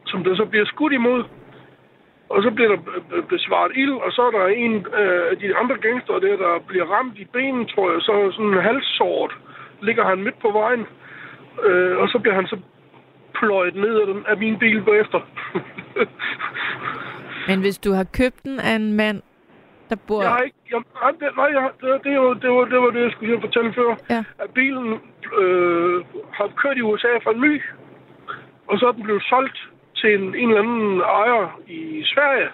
som 0.06 0.24
der 0.24 0.36
så 0.36 0.44
bliver 0.44 0.64
skudt 0.64 0.92
imod. 0.92 1.24
Og 2.28 2.42
så 2.42 2.50
bliver 2.50 2.70
der 2.74 2.80
besvaret 3.28 3.72
ild, 3.76 3.92
og 3.92 4.12
så 4.12 4.22
er 4.22 4.30
der 4.30 4.46
en 4.46 4.86
øh, 5.00 5.30
af 5.30 5.36
de 5.38 5.56
andre 5.56 5.76
gangster 5.76 6.18
der, 6.18 6.36
der 6.36 6.58
bliver 6.66 6.84
ramt 6.84 7.18
i 7.18 7.24
benen, 7.32 7.66
tror 7.66 7.92
jeg. 7.92 8.00
Så 8.02 8.30
sådan 8.32 8.46
en 8.46 8.62
halssort 8.62 9.32
ligger 9.82 10.04
han 10.04 10.22
midt 10.22 10.38
på 10.38 10.50
vejen. 10.50 10.86
Øh, 11.64 11.98
og 11.98 12.08
så 12.08 12.18
bliver 12.18 12.34
han 12.34 12.46
så 12.46 12.56
pløjet 13.38 13.74
ned 13.74 14.00
af, 14.00 14.06
den, 14.06 14.24
af 14.26 14.36
min 14.38 14.58
bil 14.58 14.82
bagefter. 14.82 15.20
Men 17.48 17.60
hvis 17.60 17.78
du 17.78 17.92
har 17.92 18.04
købt 18.04 18.42
den 18.44 18.60
af 18.60 18.74
en 18.76 18.92
mand, 18.92 19.22
der 19.90 19.96
bor... 20.06 20.22
Jeg 20.22 20.30
har 20.30 20.42
ikke... 20.42 20.56
Jeg, 20.70 20.82
nej, 21.02 21.10
det, 21.10 21.36
nej 21.36 21.50
jeg, 21.56 21.70
det, 21.80 22.04
det, 22.04 22.20
var, 22.20 22.34
det, 22.34 22.50
var, 22.50 22.64
det 22.64 22.78
var 22.78 22.90
det, 22.90 23.02
jeg 23.02 23.10
skulle 23.12 23.40
fortælle 23.40 23.74
før. 23.74 23.96
Ja. 24.10 24.24
At 24.38 24.50
bilen 24.54 24.92
øh, 25.40 26.04
har 26.32 26.48
kørt 26.56 26.76
i 26.76 26.80
USA 26.80 27.12
fra 27.24 27.32
ny, 27.32 27.62
og 28.66 28.78
så 28.78 28.86
er 28.88 28.92
den 28.92 29.02
blevet 29.02 29.24
solgt 29.28 29.58
til 29.96 30.14
en, 30.14 30.34
en 30.34 30.48
eller 30.48 30.62
anden 30.62 31.00
ejer 31.00 31.60
i 31.66 32.02
Sverige. 32.04 32.48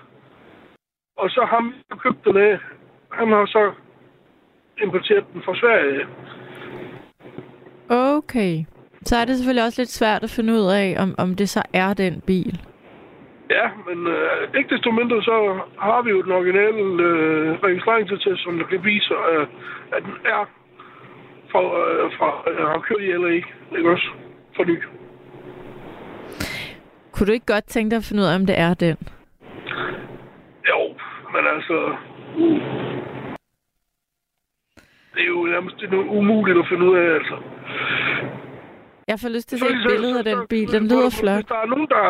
Og 1.16 1.30
så 1.30 1.46
ham, 1.50 1.74
der 1.88 1.96
købte 1.96 2.30
den 2.30 2.36
af, 2.36 2.58
han 3.12 3.28
har 3.28 3.46
så 3.46 3.72
importeret 4.82 5.24
den 5.32 5.42
fra 5.42 5.54
Sverige. 5.54 6.06
Okay. 7.88 8.64
Så 9.04 9.16
er 9.16 9.24
det 9.24 9.36
selvfølgelig 9.36 9.64
også 9.64 9.80
lidt 9.80 9.90
svært 9.90 10.22
at 10.22 10.30
finde 10.30 10.52
ud 10.52 10.66
af, 10.80 10.96
om, 11.02 11.14
om 11.18 11.34
det 11.34 11.48
så 11.48 11.62
er 11.72 11.94
den 11.94 12.20
bil. 12.26 12.60
Ja, 13.50 13.66
men 13.88 14.06
øh, 14.06 14.58
ikke 14.58 14.74
desto 14.74 14.90
mindre, 14.90 15.22
så 15.22 15.60
har 15.78 16.02
vi 16.02 16.10
jo 16.10 16.22
den 16.22 16.32
originale 16.32 17.02
øh, 17.02 17.58
registreringsattest, 17.64 18.42
som 18.42 18.58
der 18.58 18.66
kan 18.66 18.84
vise, 18.84 19.14
øh, 19.32 19.46
at 19.92 20.02
den 20.02 20.16
er 20.24 20.42
fra, 21.50 21.62
øh, 21.62 22.12
fra 22.18 22.50
øh, 22.50 22.66
har 22.72 22.78
kørt 22.88 23.00
i 23.00 23.12
LA, 23.12 23.28
ikke 23.78 23.90
også? 23.90 24.08
For 24.56 24.64
ny. 24.64 24.76
Kunne 27.12 27.26
du 27.26 27.32
ikke 27.32 27.52
godt 27.54 27.64
tænke 27.64 27.90
dig 27.90 27.96
at 27.96 28.04
finde 28.04 28.22
ud 28.22 28.28
af, 28.28 28.34
om 28.34 28.46
det 28.46 28.58
er 28.58 28.74
den? 28.74 28.96
Jo, 30.68 30.80
men 31.32 31.42
altså... 31.54 31.96
Uh, 32.36 32.60
det 35.14 35.22
er 35.22 35.28
jo 35.28 35.44
nærmest 35.44 35.76
det 35.80 35.92
er 35.92 36.10
umuligt 36.18 36.58
at 36.58 36.66
finde 36.68 36.84
ud 36.90 36.96
af, 36.96 37.14
altså. 37.14 37.36
Jeg 39.10 39.18
får 39.22 39.28
lyst 39.36 39.48
til 39.48 39.56
at 39.56 39.60
se 39.60 39.66
et 39.66 39.86
billede 39.92 40.18
af 40.18 40.24
den 40.24 40.40
bil. 40.52 40.66
Den 40.76 40.84
lyder 40.92 41.10
flot. 41.20 41.34
Hvis 41.40 41.50
der 41.54 41.60
er 41.64 41.68
nogen, 41.74 41.88
der... 41.94 42.04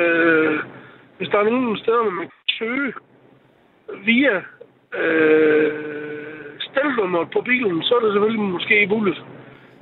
Øh, 0.00 0.54
hvis 1.18 1.28
der 1.32 1.38
er 1.38 1.44
nogen 1.44 1.76
steder, 1.82 2.02
hvor 2.02 2.10
man 2.20 2.28
kan 2.32 2.44
søge 2.58 2.92
via 4.08 4.36
øh, 5.00 5.72
stelnummeret 6.66 7.28
på 7.32 7.40
bilen, 7.48 7.82
så 7.82 7.94
er 7.96 8.00
det 8.04 8.12
selvfølgelig 8.14 8.44
måske 8.56 8.86
muligt. 8.94 9.18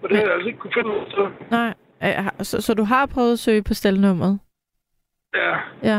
Men 0.00 0.06
det 0.10 0.16
har 0.16 0.24
jeg 0.24 0.34
altså 0.34 0.48
ikke 0.48 0.58
kunne 0.58 0.76
finde 0.78 0.90
ud 0.90 1.24
af. 1.24 1.30
Nej. 1.58 1.74
Så, 2.42 2.60
så 2.60 2.74
du 2.74 2.84
har 2.84 3.06
prøvet 3.06 3.32
at 3.32 3.38
søge 3.38 3.62
på 3.62 3.74
stelnummeret? 3.74 4.38
Ja, 5.34 5.54
Ja. 5.90 5.98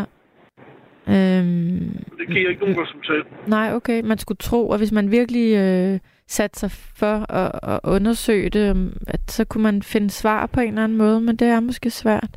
Øhm, 1.07 1.95
det 2.19 2.28
giver 2.28 2.49
ikke 2.49 2.61
nogen 2.61 2.82
resultat. 2.82 3.26
nej, 3.47 3.74
okay. 3.74 4.01
Man 4.03 4.17
skulle 4.17 4.38
tro, 4.38 4.72
at 4.74 4.80
hvis 4.80 4.91
man 4.91 5.11
virkelig 5.11 5.47
øh, 5.57 5.99
satte 6.32 6.59
sig 6.59 6.71
for 7.01 7.15
at, 7.41 7.51
at 7.73 7.79
undersøge 7.84 8.49
det, 8.49 8.65
at 9.07 9.21
så 9.27 9.45
kunne 9.45 9.63
man 9.63 9.82
finde 9.84 10.09
svar 10.09 10.45
på 10.53 10.59
en 10.59 10.67
eller 10.67 10.84
anden 10.84 10.97
måde, 10.97 11.21
men 11.21 11.36
det 11.36 11.47
er 11.47 11.59
måske 11.59 11.89
svært. 11.89 12.32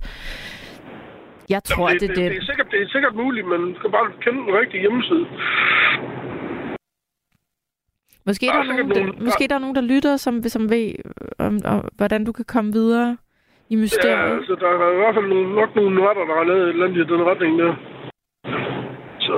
Jeg 1.48 1.64
tror, 1.64 1.88
Jamen, 1.88 2.00
det, 2.00 2.08
det, 2.08 2.16
det, 2.16 2.24
er 2.26 2.28
det, 2.28 2.38
er 2.38 2.44
sikkert, 2.50 2.66
det 2.70 2.82
er 2.82 2.88
sikkert 2.88 3.14
muligt, 3.14 3.46
men 3.48 3.60
man 3.64 3.74
skal 3.78 3.90
bare 3.90 4.06
kende 4.24 4.38
den 4.46 4.52
rigtige 4.60 4.80
hjemmeside. 4.80 5.26
Måske 8.26 8.46
Der 8.46 8.52
der 8.52 8.58
er 8.58 8.62
er 8.62 8.66
sikkert 8.66 8.88
nogen, 8.88 9.14
der, 9.18 9.24
måske 9.24 9.44
der 9.48 9.54
er 9.54 9.58
nogen, 9.64 9.76
der 9.76 9.80
lytter, 9.94 10.16
som, 10.16 10.42
som 10.42 10.70
ved, 10.70 10.94
om, 11.38 11.58
om, 11.64 11.88
hvordan 11.96 12.24
du 12.24 12.32
kan 12.32 12.44
komme 12.44 12.72
videre 12.72 13.16
i 13.68 13.74
Ja, 13.74 13.80
mysteriet. 13.80 14.36
altså, 14.38 14.54
der 14.60 14.68
er 14.68 14.92
i 14.92 14.96
hvert 15.02 15.14
fald 15.14 15.28
nogle, 15.28 15.54
nok 15.54 15.70
nogle 15.76 15.94
nørder, 15.96 16.24
der 16.30 16.34
har 16.40 16.44
lavet 16.44 16.62
et 16.62 16.68
eller 16.68 16.86
andet 16.86 16.98
i 17.04 17.12
den 17.12 17.22
retning 17.30 17.52
der. 17.58 17.72
Så 19.26 19.36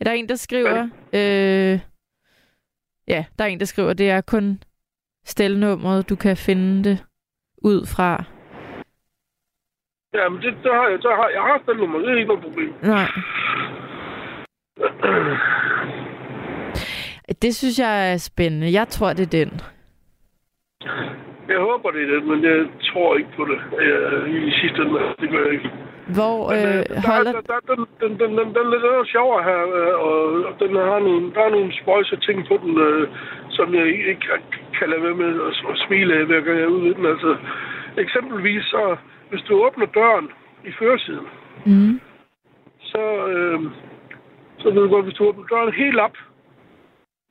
Ja, 0.00 0.04
der 0.04 0.10
er 0.10 0.14
en, 0.14 0.28
der 0.28 0.34
skriver... 0.34 0.82
Øh, 1.18 1.78
ja, 3.14 3.24
der 3.38 3.44
er 3.44 3.48
en, 3.48 3.60
der 3.60 3.66
skriver, 3.66 3.92
det 3.92 4.10
er 4.10 4.20
kun 4.20 4.62
stelnummeret, 5.24 6.08
du 6.08 6.16
kan 6.16 6.36
finde 6.36 6.84
det 6.84 7.04
ud 7.62 7.80
fra. 7.94 8.10
Ja, 10.14 10.28
men 10.28 10.42
det, 10.42 10.54
der 10.64 10.74
har 10.74 10.88
jeg, 10.88 10.98
der 11.02 11.14
har, 11.20 11.28
jeg 11.28 11.42
har 11.42 11.60
stillet 11.62 11.80
nummer, 11.80 11.98
det 11.98 12.08
er 12.08 12.16
ikke 12.16 12.28
noget 12.28 12.42
problem. 12.42 12.72
Nej, 12.82 13.08
det 17.42 17.54
synes 17.54 17.78
jeg 17.78 18.12
er 18.12 18.16
spændende. 18.16 18.72
Jeg 18.72 18.88
tror, 18.88 19.12
det 19.12 19.22
er 19.22 19.44
den. 19.44 19.60
Jeg 21.48 21.58
håber, 21.58 21.90
det 21.90 22.02
er 22.02 22.14
det, 22.14 22.24
men 22.24 22.44
jeg 22.44 22.66
tror 22.92 23.16
ikke 23.16 23.30
på 23.36 23.44
det 23.44 23.58
øh, 23.78 24.48
i 24.48 24.50
sidste 24.60 24.82
ende. 24.82 25.00
Det 25.20 25.30
gør 25.30 25.44
jeg 25.44 25.52
ikke. 25.52 25.70
Hvor 26.18 26.38
øh, 26.56 26.58
der, 26.58 27.00
holder... 27.10 27.32
der, 27.32 27.42
der, 27.52 27.60
den, 27.70 27.80
den, 28.00 28.12
den, 28.20 28.30
den, 28.38 28.48
den, 28.56 28.66
den 28.72 28.90
er 28.98 29.04
sjovere 29.14 29.42
her, 29.50 29.60
øh, 29.78 29.94
og 30.48 30.52
den 30.62 30.70
har 30.76 30.98
nogle, 31.06 31.24
der 31.34 31.42
er 31.48 31.50
nogle 31.56 31.72
spøjse 31.80 32.16
ting 32.26 32.38
på 32.48 32.54
den, 32.64 32.72
øh, 32.88 33.08
som 33.56 33.74
jeg 33.74 33.86
ikke 33.86 34.26
kan, 34.78 34.88
lade 34.90 35.02
være 35.02 35.20
med 35.24 35.32
at, 35.48 35.54
at 35.72 35.76
smile 35.86 36.12
af, 36.18 36.26
hver 36.26 36.40
gang 36.40 36.56
jeg 36.58 36.64
er 36.64 36.76
ude 36.76 36.88
i 36.90 36.94
den. 36.98 37.06
Altså, 37.06 37.36
eksempelvis, 38.04 38.64
så, 38.64 38.96
hvis 39.30 39.42
du 39.48 39.52
åbner 39.66 39.86
døren 39.86 40.28
i 40.68 40.72
førersiden, 40.78 41.28
Mm, 41.66 42.00
så, 42.80 43.26
øh, 43.26 43.60
så 44.58 44.70
ved 44.70 44.82
du 44.82 44.88
godt, 44.88 45.04
hvis 45.04 45.14
du 45.14 45.24
åbner 45.28 45.46
døren 45.46 45.72
helt 45.72 45.98
op, 46.00 46.16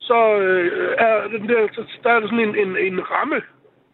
så 0.00 0.36
øh, 0.36 0.94
er 0.98 1.28
den 1.28 1.48
der, 1.48 1.68
så, 1.72 1.82
der 2.02 2.10
er 2.10 2.20
der 2.20 2.28
sådan 2.28 2.48
en, 2.48 2.56
en, 2.56 2.76
en 2.92 3.00
ramme 3.10 3.42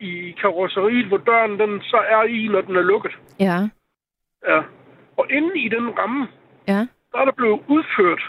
i 0.01 0.35
karosseriet, 0.41 1.07
hvor 1.07 1.17
døren 1.17 1.59
den 1.61 1.81
så 1.83 1.97
er 2.09 2.23
i, 2.23 2.49
når 2.49 2.61
den 2.61 2.77
er 2.77 2.83
lukket. 2.83 3.13
ja, 3.41 3.69
Ja. 4.49 4.63
Og 5.17 5.27
inde 5.31 5.61
i 5.61 5.69
den 5.69 5.99
ramme, 5.99 6.27
ja. 6.69 6.81
der 7.13 7.19
er 7.23 7.25
der 7.25 7.33
blevet 7.33 7.61
udført 7.69 8.23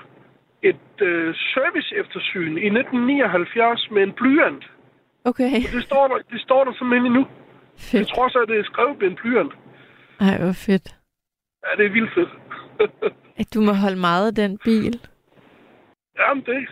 et 0.64 1.02
øh, 1.02 1.36
service-eftersyn 1.36 2.58
i 2.58 2.68
1979 2.68 3.92
med 3.92 4.04
en 4.04 4.14
blyant. 4.14 4.64
Okay, 5.26 5.52
Det 5.76 5.84
står 5.84 6.08
der, 6.08 6.18
det 6.32 6.42
står 6.42 6.64
der 6.64 6.74
simpelthen 6.74 7.06
endnu. 7.06 7.20
Jeg 7.22 7.82
fedt. 7.92 8.08
tror 8.08 8.28
så, 8.30 8.40
at 8.40 8.48
det 8.48 8.60
er 8.60 8.64
skrevet 8.64 9.00
med 9.00 9.08
en 9.08 9.16
blyant. 9.16 9.54
Ej, 10.20 10.38
hvor 10.44 10.52
fedt. 10.68 10.88
Ja, 11.64 11.70
det 11.78 11.86
er 11.86 11.94
vildt 11.94 12.14
fedt. 12.14 12.30
At 13.42 13.54
du 13.54 13.62
må 13.62 13.74
holde 13.74 14.00
meget 14.00 14.28
af 14.28 14.36
den 14.36 14.58
bil. 14.66 15.00
Jamen, 16.20 16.44
det 16.46 16.68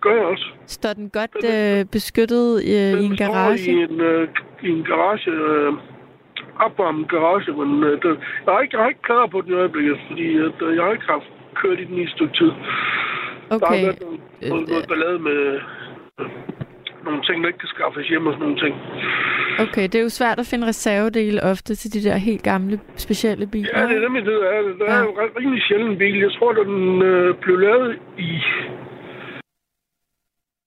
gør 0.00 0.14
jeg 0.14 0.24
også. 0.24 0.46
Står 0.66 0.92
den 0.92 1.10
godt 1.10 1.36
øh, 1.44 1.84
beskyttet 1.92 2.62
i, 2.62 2.72
i 2.72 3.04
en 3.04 3.10
Den 3.10 3.16
står 3.16 3.26
garage? 3.26 3.70
I 3.70 3.74
en, 3.74 4.00
øh, 4.00 4.28
i 4.62 4.68
en 4.68 4.84
garage, 4.84 5.30
øh, 5.30 5.72
opvarmet 6.66 7.08
garage, 7.14 7.50
men 7.60 7.70
øh, 7.88 7.94
det, 8.02 8.10
jeg, 8.46 8.52
har 8.54 8.60
ikke, 8.64 8.74
jeg 8.76 8.82
har 8.84 8.88
ikke 8.92 9.06
plader 9.08 9.26
på 9.26 9.38
den 9.40 9.50
i 9.52 9.60
øjeblikket, 9.62 9.96
fordi 10.08 10.26
at, 10.48 10.58
øh, 10.66 10.70
jeg 10.76 10.82
har 10.84 10.92
ikke 10.92 11.10
haft 11.16 11.28
kørt 11.60 11.78
i 11.80 11.84
den 11.84 11.98
i 11.98 12.02
et 12.02 12.10
stykke 12.16 12.34
tid. 12.40 12.50
Der 12.50 12.54
har 13.50 13.56
Okay, 13.56 13.82
været 13.84 14.00
noget, 14.00 14.20
noget, 14.52 14.68
noget 14.68 14.84
ballade 14.88 15.18
med 15.28 15.38
øh, 16.20 16.26
nogle 17.06 17.20
ting, 17.26 17.36
der 17.42 17.48
ikke 17.50 17.58
kan 17.64 17.74
skaffes 17.76 18.08
hjem 18.08 18.26
og 18.26 18.32
sådan 18.32 18.44
nogle 18.46 18.60
ting. 18.64 18.74
okay. 19.64 19.82
Det 19.90 19.94
er 19.94 20.02
jo 20.08 20.18
svært 20.20 20.38
at 20.38 20.46
finde 20.50 20.66
reservedele 20.66 21.40
ofte 21.52 21.74
til 21.74 21.88
de 21.94 22.00
der 22.08 22.16
helt 22.16 22.42
gamle, 22.42 22.80
specielle 22.96 23.46
biler. 23.46 23.70
Ja, 23.80 23.86
det 23.88 23.96
er 23.96 24.00
nemlig 24.06 24.24
det, 24.24 24.32
der 24.42 24.48
er. 24.56 24.60
Der 24.80 24.86
er 24.96 25.00
jo 25.06 25.10
rimelig 25.38 25.62
sjælden 25.68 25.98
bil. 25.98 26.18
Jeg 26.20 26.32
tror, 26.38 26.52
den 26.52 27.02
øh, 27.02 27.34
blev 27.42 27.56
lavet 27.58 27.98
i 28.18 28.30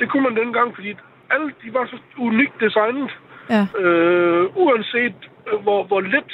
Det 0.00 0.08
kunne 0.10 0.22
man 0.22 0.36
dengang, 0.36 0.74
fordi 0.74 0.90
alle 1.30 1.48
de 1.62 1.74
var 1.74 1.86
så 1.86 1.96
unikt 2.18 2.60
designet. 2.60 3.10
Ja. 3.50 3.66
Øh, 3.82 4.56
uanset 4.56 5.14
øh, 5.52 5.58
hvor, 5.62 5.84
hvor 5.84 6.00
lidt 6.00 6.32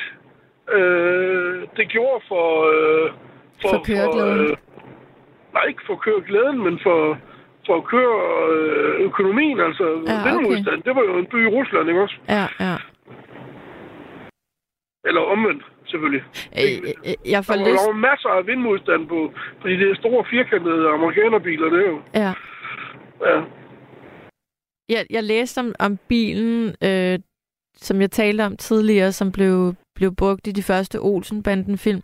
øh, 0.77 1.63
det 1.77 1.89
gjorde 1.89 2.25
for... 2.29 2.47
Øh, 2.73 3.11
For 3.63 3.83
køreglæden. 3.87 4.41
øh, 4.51 4.57
nej, 5.55 5.65
ikke 5.69 5.83
for 5.87 5.97
køreglæden, 5.97 6.65
men 6.65 6.81
for, 6.83 7.19
for 7.67 7.77
at 7.77 7.85
køre 7.85 8.17
øh, 8.53 9.01
økonomien, 9.05 9.61
altså 9.61 9.85
Ja, 10.07 10.37
okay. 10.37 10.81
Det 10.87 10.93
var 10.97 11.03
jo 11.03 11.19
en 11.19 11.27
by 11.27 11.39
i 11.45 11.55
Rusland, 11.57 11.89
ikke 11.89 12.03
også? 12.03 12.17
Ja, 12.29 12.47
ja. 12.61 12.77
Eller 15.05 15.21
omvendt, 15.21 15.65
selvfølgelig. 15.87 16.25
Øh, 16.59 16.91
øh, 17.07 17.31
Jeg 17.31 17.45
får 17.45 17.53
Der 17.55 17.61
var, 17.61 17.67
der 17.67 17.73
lyst... 17.73 17.87
var 17.87 17.93
masser 17.93 18.29
af 18.29 18.47
vindmodstand 18.47 19.09
på, 19.09 19.33
på 19.61 19.69
de 19.69 19.79
der 19.83 19.95
store 19.95 20.25
firkantede 20.31 20.89
amerikanerbiler, 20.89 21.69
det 21.71 21.81
er 21.85 21.89
jo. 21.91 22.01
Ja. 22.15 22.33
Ja. 23.29 23.43
Jeg, 24.89 25.07
jeg 25.11 25.25
læste 25.25 25.59
om, 25.59 25.75
om 25.79 25.99
bilen, 26.09 26.75
øh, 26.85 27.19
som 27.77 28.01
jeg 28.01 28.11
talte 28.11 28.43
om 28.47 28.57
tidligere, 28.57 29.13
som 29.13 29.33
blev, 29.33 29.75
blev 29.95 30.15
brugt 30.15 30.47
i 30.47 30.53
de 30.53 30.63
første 30.63 30.99
Olsen-banden-film, 31.01 32.03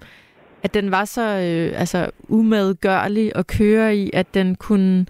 at 0.63 0.75
den 0.75 0.91
var 0.91 1.05
så 1.05 1.23
øh, 1.23 1.81
altså, 1.81 2.11
umedgørlig 2.29 3.33
at 3.35 3.47
køre 3.47 3.97
i, 3.97 4.11
at 4.15 4.35
den 4.35 4.55
kunne... 4.55 5.07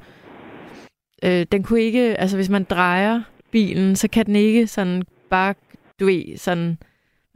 Øh, 1.24 1.46
den 1.52 1.62
kunne 1.62 1.80
ikke... 1.82 2.20
Altså, 2.20 2.36
hvis 2.36 2.50
man 2.50 2.64
drejer 2.64 3.22
bilen, 3.50 3.96
så 3.96 4.10
kan 4.10 4.26
den 4.26 4.36
ikke 4.36 4.66
sådan 4.66 5.02
bare, 5.30 5.54
du 6.00 6.06
ved, 6.06 6.36
sådan... 6.36 6.78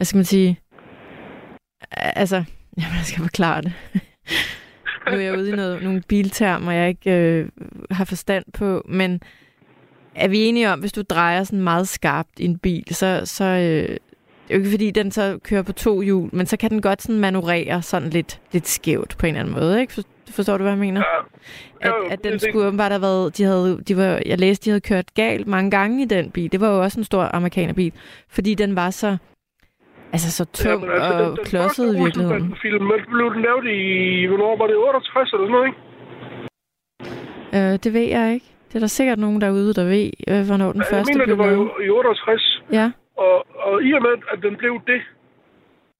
Hvad 0.01 0.05
skal 0.05 0.19
man 0.19 0.25
sige? 0.25 0.61
Altså, 1.93 2.37
jamen, 2.79 2.97
jeg 2.97 3.05
skal 3.05 3.23
forklare 3.23 3.63
det. 3.63 3.73
nu 5.11 5.17
er 5.17 5.21
jeg 5.21 5.39
ude 5.39 5.49
i 5.49 5.53
noget, 5.53 5.83
nogle 5.83 6.03
biltermer, 6.09 6.73
jeg 6.73 6.89
ikke 6.89 7.11
øh, 7.11 7.49
har 7.91 8.05
forstand 8.05 8.45
på, 8.53 8.83
men 8.89 9.21
er 10.15 10.29
vi 10.29 10.39
enige 10.39 10.73
om, 10.73 10.81
hvis 10.81 10.93
du 10.93 11.03
drejer 11.03 11.45
sådan 11.45 11.63
meget 11.63 11.89
skarpt 11.89 12.39
i 12.39 12.45
en 12.45 12.59
bil, 12.59 12.95
så, 12.95 13.23
så 13.25 13.45
øh, 13.45 13.89
det 13.89 13.99
er 14.51 14.55
jo 14.55 14.59
ikke 14.59 14.71
fordi, 14.71 14.91
den 14.91 15.11
så 15.11 15.39
kører 15.43 15.63
på 15.63 15.73
to 15.73 16.01
hjul, 16.01 16.31
men 16.33 16.47
så 16.47 16.57
kan 16.57 16.71
den 16.71 16.83
godt 16.83 17.03
sådan 17.03 17.21
manøvrere 17.21 17.83
sådan 17.83 18.11
lidt, 18.11 18.41
lidt 18.53 18.69
skævt 18.69 19.17
på 19.19 19.27
en 19.27 19.35
eller 19.35 19.41
anden 19.41 19.55
måde, 19.55 19.81
ikke? 19.81 19.93
For, 19.93 20.03
forstår 20.31 20.57
du, 20.57 20.63
hvad 20.63 20.73
jeg 20.73 20.79
mener? 20.79 21.01
ja. 21.01 21.89
At, 21.89 21.89
Jo, 21.89 22.09
at 22.11 22.25
den 22.25 22.39
skulle 22.39 22.67
åbenbart 22.67 22.93
have 22.93 23.03
været, 23.03 23.37
de 23.37 23.45
havde, 23.45 23.81
de 23.89 23.97
var, 23.97 24.23
jeg 24.27 24.39
læste, 24.39 24.65
de 24.65 24.71
havde 24.71 24.81
kørt 24.81 25.15
galt 25.15 25.47
mange 25.47 25.71
gange 25.71 26.03
i 26.03 26.05
den 26.05 26.31
bil. 26.31 26.53
Det 26.53 26.61
var 26.61 26.69
jo 26.69 26.83
også 26.83 27.01
en 27.01 27.05
stor 27.05 27.35
amerikanerbil, 27.35 27.93
fordi 28.29 28.55
den 28.55 28.77
var 28.77 28.91
så, 28.91 29.17
altså 30.15 30.29
så 30.39 30.45
tung 30.45 30.83
Jamen, 30.83 30.97
altså, 30.97 31.15
og 31.25 31.37
den, 31.37 31.45
klodset 31.45 31.87
i 31.95 31.99
virkeligheden. 32.05 32.43
Olsenbanden-film, 32.43 32.85
den 32.89 33.03
blev 33.15 33.35
den 33.35 33.43
lavet 33.43 33.67
i, 33.79 34.27
hvornår 34.31 34.57
var 34.57 34.67
det, 34.67 34.77
68 34.77 35.33
eller 35.33 35.47
sådan 35.47 35.53
noget, 35.57 35.67
ikke? 35.71 35.81
Øh, 37.57 37.75
det 37.85 37.91
ved 37.99 38.09
jeg 38.19 38.35
ikke. 38.35 38.47
Det 38.69 38.75
er 38.77 38.81
der 38.81 38.87
sikkert 38.99 39.19
nogen 39.19 39.41
derude, 39.41 39.75
der 39.75 39.85
ved, 39.85 40.11
øh, 40.31 40.43
hvornår 40.49 40.71
den 40.73 40.83
jeg 40.83 40.91
første 40.93 41.13
mener, 41.13 41.25
blev 41.25 41.37
det 41.37 41.45
var 41.45 41.51
lavet. 41.51 41.71
jo 41.79 41.85
i 41.85 41.89
68. 41.91 42.63
Ja, 42.73 42.87
Og, 43.17 43.37
og 43.67 43.83
i 43.83 43.93
og 43.93 44.03
med, 44.03 44.15
at 44.33 44.39
den 44.43 44.57
blev 44.57 44.75
det, 44.87 45.01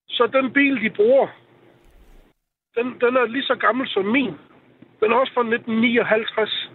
så 0.09 0.23
den 0.37 0.53
bil, 0.53 0.75
de 0.85 0.91
bruger, 0.91 1.27
den, 2.77 2.87
den 3.05 3.13
er 3.21 3.27
lige 3.27 3.43
så 3.51 3.55
gammel 3.67 3.89
som 3.89 4.05
min. 4.05 4.35
Den 5.01 5.13
er 5.13 5.17
også 5.17 5.33
fra 5.35 5.41
1959. 5.41 6.71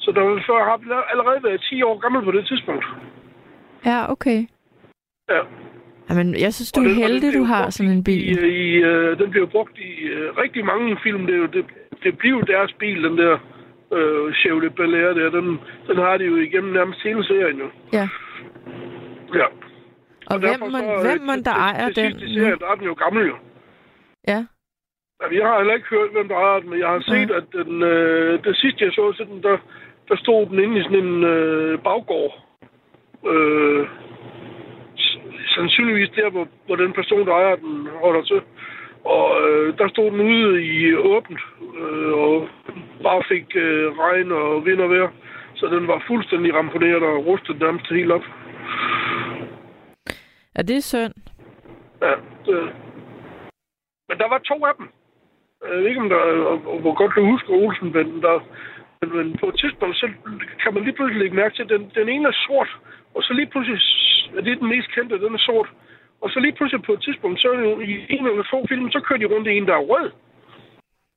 Så 0.00 0.12
der 0.12 0.20
var 0.20 0.42
før 0.46 0.64
har 0.64 1.02
allerede 1.12 1.40
været 1.44 1.60
10 1.70 1.82
år 1.82 1.98
gammel 1.98 2.24
på 2.24 2.32
det 2.32 2.46
tidspunkt. 2.46 2.84
ja, 3.84 4.12
okay. 4.12 4.46
Ja. 5.28 5.40
Jamen, 6.10 6.34
jeg 6.44 6.54
synes, 6.54 6.72
du 6.72 6.80
Og 6.80 6.86
er 6.86 6.90
og 6.90 6.96
heldig, 6.96 7.30
blev 7.32 7.40
du 7.40 7.44
har 7.44 7.70
sådan 7.70 7.92
en 7.92 7.98
I, 7.98 8.02
bil. 8.02 8.44
i, 8.44 8.68
øh, 8.90 9.18
den 9.18 9.30
blev 9.30 9.48
brugt 9.48 9.78
i 9.78 9.92
øh, 10.16 10.36
rigtig 10.42 10.64
mange 10.64 10.98
film. 11.02 11.26
Det, 11.26 11.52
det, 11.54 11.64
det 12.04 12.18
bliver 12.18 12.36
jo 12.38 12.42
deres 12.54 12.72
bil, 12.78 13.02
den 13.04 13.18
der 13.18 13.32
øh, 13.96 14.34
Chevrolet 14.34 14.74
Bel 14.74 14.94
Air 14.94 15.12
der. 15.12 15.30
Den, 15.30 15.58
den 15.88 15.96
har 15.96 16.16
de 16.16 16.24
jo 16.24 16.36
igennem 16.36 16.72
nærmest 16.72 17.02
hele 17.02 17.24
serien 17.24 17.58
jo. 17.58 17.68
Ja. 17.92 18.08
Ja. 19.34 19.46
Og 20.26 20.38
hvem, 20.38 20.50
derfor 20.50 20.68
må, 20.68 20.78
så, 20.78 21.08
hvem 21.08 21.20
til- 21.28 21.44
der 21.44 21.52
til- 21.54 21.60
ejer 21.68 21.88
til 21.90 22.04
den 22.04 22.12
i 22.20 22.34
nu? 22.34 22.40
serien, 22.40 22.58
der 22.58 22.66
er 22.70 22.74
den 22.74 22.84
jo 22.84 22.94
gammel 23.04 23.26
jo. 23.26 23.36
Ja, 24.28 24.44
Altså, 25.20 25.38
jeg 25.38 25.46
har 25.48 25.56
heller 25.58 25.74
ikke 25.74 25.88
hørt, 25.90 26.10
hvem 26.12 26.28
der 26.28 26.36
ejer 26.36 26.60
den, 26.60 26.70
men 26.70 26.78
jeg 26.78 26.88
har 26.88 27.00
set, 27.12 27.30
at 27.30 27.44
den, 27.52 27.82
øh, 27.82 28.44
det 28.44 28.56
sidste, 28.56 28.84
jeg 28.84 28.92
så 28.92 29.12
til 29.12 29.26
den, 29.26 29.42
der, 29.42 29.56
der 30.08 30.16
stod 30.16 30.46
den 30.46 30.58
inde 30.58 30.80
i 30.80 30.82
sådan 30.82 31.04
en 31.06 31.24
øh, 31.24 31.78
baggård. 31.78 32.32
Øh, 33.32 33.86
sandsynligvis 35.52 36.10
der, 36.16 36.30
hvor, 36.30 36.48
hvor 36.66 36.76
den 36.76 36.92
person, 36.92 37.26
der 37.26 37.32
ejer 37.32 37.56
den, 37.56 37.88
holder 38.04 38.22
til. 38.22 38.40
Og 39.04 39.24
øh, 39.48 39.78
der 39.78 39.88
stod 39.88 40.10
den 40.10 40.20
ude 40.20 40.64
i 40.64 40.94
åbent, 40.94 41.40
øh, 41.80 42.12
og 42.12 42.48
bare 43.02 43.22
fik 43.28 43.46
øh, 43.56 43.86
regn 43.98 44.32
og 44.32 44.66
vind 44.66 44.80
og 44.80 44.90
vejr. 44.90 45.08
Så 45.54 45.66
den 45.66 45.86
var 45.88 46.04
fuldstændig 46.06 46.54
ramponeret 46.54 47.02
og 47.02 47.26
rustet 47.26 47.58
nærmest 47.60 47.86
helt 47.90 48.12
op. 48.12 48.24
ja 50.56 50.62
det 50.62 50.76
er 50.76 50.80
synd. 50.92 51.14
Ja, 52.02 52.14
det. 52.46 52.72
Men 54.08 54.18
der 54.18 54.28
var 54.28 54.38
to 54.38 54.66
af 54.66 54.74
dem. 54.78 54.88
Jeg 55.68 55.78
ved 55.78 55.86
ikke, 55.88 56.00
om 56.00 56.08
der, 56.08 56.16
og- 56.52 56.66
og 56.72 56.80
hvor 56.80 56.94
godt 56.94 57.12
du 57.16 57.24
husker 57.24 57.52
Olsenbanden, 57.52 58.22
der, 58.22 58.40
men, 59.00 59.16
men 59.16 59.36
på 59.40 59.48
et 59.48 59.58
tidspunkt, 59.58 59.96
så 59.96 60.08
kan 60.62 60.74
man 60.74 60.82
lige 60.82 60.92
pludselig 60.96 61.20
lægge 61.22 61.36
mærke 61.36 61.54
til, 61.54 61.62
at 61.62 61.68
den, 61.68 61.90
den 61.94 62.08
ene 62.08 62.28
er 62.28 62.32
sort, 62.46 62.76
og 63.14 63.22
så 63.22 63.32
lige 63.32 63.50
pludselig, 63.52 63.78
det 64.44 64.52
er 64.52 64.60
den 64.62 64.68
mest 64.68 64.88
kendte, 64.94 65.20
den 65.24 65.34
er 65.34 65.38
sort. 65.38 65.68
Og 66.22 66.30
så 66.30 66.40
lige 66.40 66.52
pludselig 66.52 66.82
på 66.84 66.92
et 66.92 67.02
tidspunkt, 67.02 67.40
så 67.40 67.48
er 67.48 67.80
i 67.80 68.06
en 68.14 68.26
eller 68.26 68.42
to 68.42 68.66
film, 68.68 68.90
så 68.90 69.00
kører 69.00 69.18
de 69.18 69.26
rundt 69.34 69.48
i 69.48 69.56
en, 69.56 69.66
der 69.66 69.74
er 69.74 69.88
rød. 69.92 70.10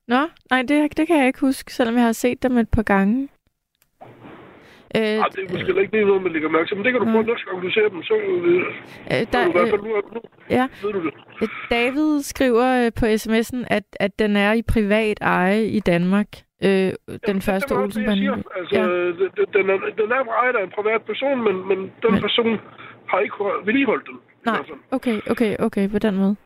Nå, 0.08 0.22
nej, 0.50 0.62
det, 0.62 0.96
det 0.96 1.06
kan 1.06 1.18
jeg 1.18 1.26
ikke 1.26 1.40
huske, 1.40 1.72
selvom 1.72 1.94
jeg 1.94 2.04
har 2.04 2.12
set 2.12 2.42
dem 2.42 2.56
et 2.56 2.70
par 2.70 2.82
gange. 2.82 3.28
Øh, 4.96 5.02
Ja, 5.02 5.24
det 5.34 5.40
er 5.44 5.52
måske 5.52 5.80
ikke 5.80 5.92
lige 5.92 6.04
noget, 6.04 6.22
man 6.22 6.32
lægger 6.32 6.48
mærke 6.48 6.68
til, 6.68 6.76
men 6.76 6.84
det 6.84 6.92
kan 6.92 7.00
du 7.00 7.06
prøve 7.12 7.24
næste 7.24 7.46
gang, 7.50 7.62
du 7.62 7.70
ser 7.70 7.88
dem, 7.88 8.02
så, 8.02 8.14
øh, 8.14 8.66
øh, 9.12 9.26
der, 9.32 9.38
er 9.38 9.44
du 9.44 9.50
i 9.50 9.52
hvert 9.52 9.70
fald 9.70 9.80
øh, 9.80 9.86
nu, 9.86 10.02
nu 10.14 10.20
ja. 10.50 10.68
ved 10.82 10.92
du 10.92 11.04
det. 11.06 11.14
Øh, 11.42 11.48
David 11.70 12.22
skriver 12.22 12.84
øh, 12.84 12.92
på 12.98 13.06
sms'en, 13.06 13.64
at, 13.70 13.84
at 14.00 14.18
den 14.18 14.36
er 14.36 14.52
i 14.52 14.62
privat 14.62 15.18
eje 15.20 15.64
i 15.64 15.80
Danmark. 15.80 16.28
Øh, 16.64 16.68
den 16.70 17.18
Jamen, 17.28 17.42
første 17.42 17.74
det. 17.74 17.82
Olsenbanden. 17.82 18.44
Altså, 18.58 18.74
Ja. 18.76 18.82
den, 19.58 19.70
er, 19.70 19.78
den 20.00 20.08
er 20.16 20.22
ejet 20.42 20.56
af 20.56 20.64
en 20.64 20.70
privat 20.78 21.02
person, 21.02 21.44
men, 21.44 21.68
men 21.68 21.78
den 22.02 22.12
Men- 22.12 22.20
person 22.20 22.60
har 23.08 23.18
ikke 23.20 23.34
vedligeholdt 23.64 24.06
den. 24.06 24.18
Nej, 24.46 24.58
okay, 24.90 25.20
okay, 25.30 25.56
okay, 25.58 25.90
på 25.90 25.98
den 25.98 26.16
måde. 26.16 26.36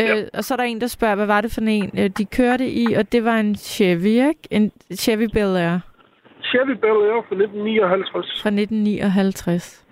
Øh, 0.00 0.04
Ja. 0.04 0.14
Og 0.38 0.44
så 0.44 0.54
er 0.54 0.56
der 0.56 0.64
en, 0.64 0.80
der 0.80 0.86
spørger, 0.86 1.14
hvad 1.14 1.26
var 1.26 1.40
det 1.40 1.52
for 1.54 1.60
en, 1.60 1.90
øh, 1.98 2.08
de 2.18 2.24
kørte 2.24 2.66
i, 2.68 2.86
og 2.98 3.12
det 3.12 3.24
var 3.24 3.36
en 3.36 3.54
Chevy, 3.56 4.06
ikke? 4.28 4.48
En 4.50 4.72
Chevy 4.94 5.28
Bel 5.32 5.56
Air 5.56 5.78
Chevy 6.50 6.74
Bel 6.84 6.98
Air 7.08 7.20
fra 7.28 7.34
1959. 7.34 8.42
fra 8.42 8.50
1959. 8.50 9.84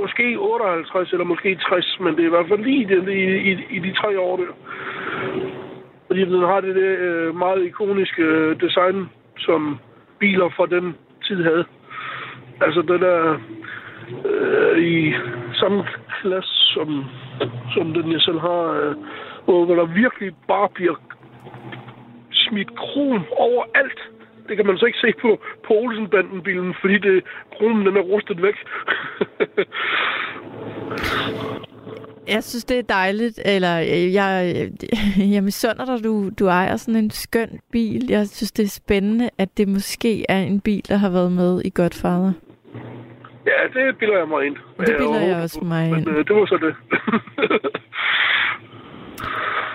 Måske 0.00 0.36
58 0.38 1.12
eller 1.12 1.24
måske 1.24 1.56
60, 1.56 1.96
men 2.00 2.16
det 2.16 2.22
er 2.22 2.26
i 2.26 2.34
hvert 2.36 2.48
fald 2.48 2.64
lige 2.64 2.80
i, 2.82 2.84
de- 2.84 3.14
i, 3.14 3.50
i, 3.50 3.76
i 3.76 3.78
de 3.78 3.92
tre 4.00 4.20
år 4.20 4.36
der. 4.36 4.52
Fordi 6.08 6.20
den 6.20 6.42
har 6.42 6.60
det 6.60 6.74
der 6.74 6.96
øh, 6.98 7.36
meget 7.36 7.64
ikoniske 7.64 8.22
øh, 8.22 8.60
design, 8.60 9.08
som 9.38 9.78
biler 10.18 10.48
fra 10.56 10.66
den 10.66 10.96
tid 11.26 11.42
havde. 11.42 11.64
Altså 12.60 12.82
den 12.82 13.02
er 13.02 13.40
øh, 14.24 14.84
i 14.84 15.14
samme 15.54 15.84
klasse 16.20 16.50
som, 16.74 17.04
som 17.74 17.94
den 17.94 18.12
jeg 18.12 18.20
selv 18.20 18.40
har, 18.40 18.62
øh, 18.80 18.94
hvor, 19.44 19.64
hvor 19.64 19.74
der 19.74 19.84
virkelig 19.84 20.32
bare 20.48 20.68
bliver 20.74 20.94
smidt 22.32 22.76
krom 22.76 23.24
overalt. 23.30 24.00
Det 24.48 24.56
kan 24.56 24.66
man 24.66 24.78
så 24.78 24.86
ikke 24.86 24.98
se 24.98 25.12
på, 25.20 25.40
på 25.66 25.74
Olsenbanden-bilen, 25.74 26.74
fordi 26.80 26.98
det, 26.98 27.24
kronen 27.56 27.86
den 27.86 27.96
er 27.96 28.00
rustet 28.00 28.42
væk. 28.42 28.56
Jeg 32.28 32.44
synes, 32.44 32.64
det 32.64 32.78
er 32.78 32.82
dejligt, 32.82 33.40
eller 33.44 33.80
øh, 33.80 34.14
jeg, 34.14 34.54
jeg 35.34 35.42
misunder 35.44 35.84
dig, 35.84 36.04
du, 36.04 36.30
du 36.38 36.46
ejer 36.46 36.76
sådan 36.76 37.04
en 37.04 37.10
skøn 37.10 37.60
bil. 37.72 38.06
Jeg 38.08 38.26
synes, 38.28 38.52
det 38.52 38.62
er 38.62 38.68
spændende, 38.68 39.30
at 39.38 39.48
det 39.56 39.68
måske 39.68 40.24
er 40.28 40.38
en 40.38 40.60
bil, 40.60 40.88
der 40.88 40.96
har 40.96 41.10
været 41.10 41.32
med 41.32 41.62
i 41.64 41.70
Godfather. 41.74 42.32
ja, 43.46 43.80
det 43.80 43.98
bilder 43.98 44.18
jeg 44.18 44.28
mig 44.28 44.46
ind. 44.46 44.56
Det 44.78 44.94
bilder 44.98 45.20
jeg 45.20 45.42
også 45.42 45.60
mig 45.62 45.90
Men 45.90 45.98
ind. 45.98 46.08
øh, 46.08 46.16
det 46.26 46.36
var 46.36 46.46
så 46.46 46.58
det. 46.62 46.74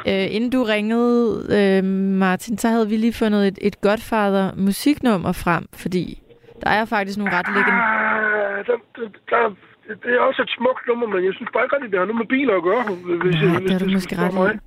Øh, 0.08 0.36
inden 0.36 0.50
du 0.50 0.64
ringede, 0.64 1.48
øh, 1.58 1.84
Martin, 2.20 2.58
så 2.58 2.68
havde 2.68 2.90
vi 2.90 2.98
lige 2.98 3.14
fundet 3.14 3.48
et, 3.48 3.58
et 3.62 3.82
Godfather 3.82 4.52
musiknummer 4.58 5.32
frem, 5.32 5.66
fordi 5.74 6.22
der 6.64 6.70
er 6.70 6.86
faktisk 6.86 7.18
nogle 7.18 7.34
ret 7.38 7.48
legend... 7.48 7.80
Ah, 7.82 8.66
der, 8.68 8.76
der, 8.96 9.10
der, 9.30 9.56
det 10.04 10.12
er 10.18 10.20
også 10.20 10.42
et 10.42 10.52
smukt 10.58 10.84
nummer, 10.88 11.08
men 11.08 11.26
jeg 11.28 11.34
synes 11.34 11.50
bare 11.54 11.64
ikke 11.66 11.76
rigtig, 11.76 11.92
det 11.92 12.00
har 12.00 12.06
noget 12.06 12.22
med 12.24 12.30
biler 12.36 12.56
at 12.60 12.64
gøre. 12.70 12.84
Hvis, 12.84 13.36
Nej, 13.36 13.60
hvis 13.60 13.62
det 13.62 13.72
har 13.72 13.80
du 13.86 13.92
måske 13.98 14.16
ret 14.24 14.34
mig. 14.34 14.60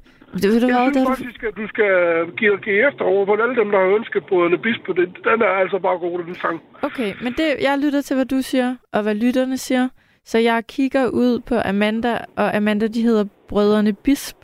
Det 0.43 0.49
ved 0.53 0.61
du 0.61 0.67
Jeg 0.67 0.77
hvad, 0.77 0.85
synes 0.85 0.97
det 0.97 1.03
har 1.03 1.09
du... 1.09 1.15
faktisk, 1.17 1.43
at 1.49 1.55
du 1.61 1.67
skal 1.75 1.93
give, 2.41 2.59
give 2.67 2.89
efter 2.89 3.05
over 3.05 3.27
for 3.27 3.37
alle 3.43 3.57
dem, 3.61 3.71
der 3.71 3.79
har 3.85 3.91
ønsket 3.99 4.23
på 4.27 4.47
en 4.47 4.59
bis 4.65 4.79
på 4.87 4.93
det. 4.93 5.07
Den 5.25 5.39
er 5.49 5.53
altså 5.63 5.79
bare 5.79 5.99
god, 5.99 6.19
den 6.29 6.35
sang. 6.35 6.57
Okay, 6.83 7.11
men 7.25 7.33
det, 7.33 7.49
jeg 7.69 7.79
lytter 7.85 8.01
til, 8.03 8.15
hvad 8.17 8.27
du 8.27 8.39
siger, 8.51 8.77
og 8.93 9.03
hvad 9.03 9.15
lytterne 9.15 9.57
siger. 9.59 9.89
Så 10.25 10.39
jeg 10.39 10.67
kigger 10.67 11.09
ud 11.09 11.41
på 11.49 11.55
Amanda, 11.65 12.13
og 12.37 12.57
Amanda, 12.57 12.87
de 12.87 13.03
hedder 13.03 13.25
Brødrene 13.49 13.93
Bisp. 13.93 14.37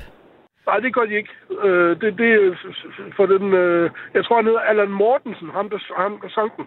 Nej, 0.66 0.78
det 0.78 0.94
gør 0.94 1.04
de 1.04 1.14
ikke. 1.16 1.32
Øh, 1.64 1.90
det, 2.00 2.18
det 2.18 2.30
er 2.32 2.54
for 3.16 3.26
den... 3.26 3.54
Øh, 3.54 3.90
jeg 4.14 4.24
tror, 4.24 4.36
han 4.36 4.44
hedder 4.44 4.60
Allan 4.60 4.90
Mortensen, 4.90 5.48
ham 5.50 5.70
der, 5.70 5.78
ham, 6.02 6.18
der 6.22 6.28
sang 6.28 6.50
den. 6.56 6.64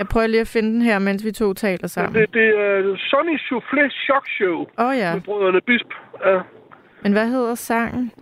Jeg 0.00 0.08
prøver 0.08 0.26
lige 0.26 0.40
at 0.40 0.48
finde 0.48 0.72
den 0.74 0.82
her, 0.82 0.98
mens 0.98 1.24
vi 1.24 1.32
to 1.32 1.52
taler 1.54 1.78
Men 1.82 1.88
sammen. 1.88 2.14
det, 2.22 2.34
det 2.34 2.48
er 2.48 2.96
Sonny 3.10 3.36
Soufflé 3.38 3.84
Shock 4.04 4.28
Show 4.36 4.56
oh, 4.78 4.96
ja, 4.96 5.14
med 5.14 5.20
brødrene 5.22 5.60
Bisp. 5.60 5.86
Ja. 6.26 6.40
men 7.02 7.12
hvad 7.12 7.28
hedder 7.28 7.54
sangen? 7.54 8.12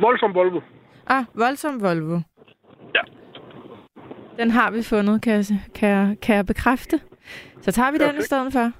Voldsom 0.00 0.34
Volvo. 0.34 0.60
Ah, 1.06 1.24
Voldsom 1.34 1.82
Volvo. 1.82 2.20
Ja. 2.94 3.00
Den 4.38 4.50
har 4.50 4.70
vi 4.70 4.82
fundet, 4.82 5.22
kan 5.22 5.32
jeg, 5.32 5.44
kan 5.74 5.88
jeg, 5.88 6.16
kan 6.22 6.36
jeg 6.36 6.46
bekræfte. 6.46 7.00
Så 7.60 7.72
tager 7.72 7.90
vi 7.90 7.98
den 7.98 8.04
i 8.06 8.08
Perfekt. 8.08 8.24
stedet 8.24 8.52
for. 8.52 8.70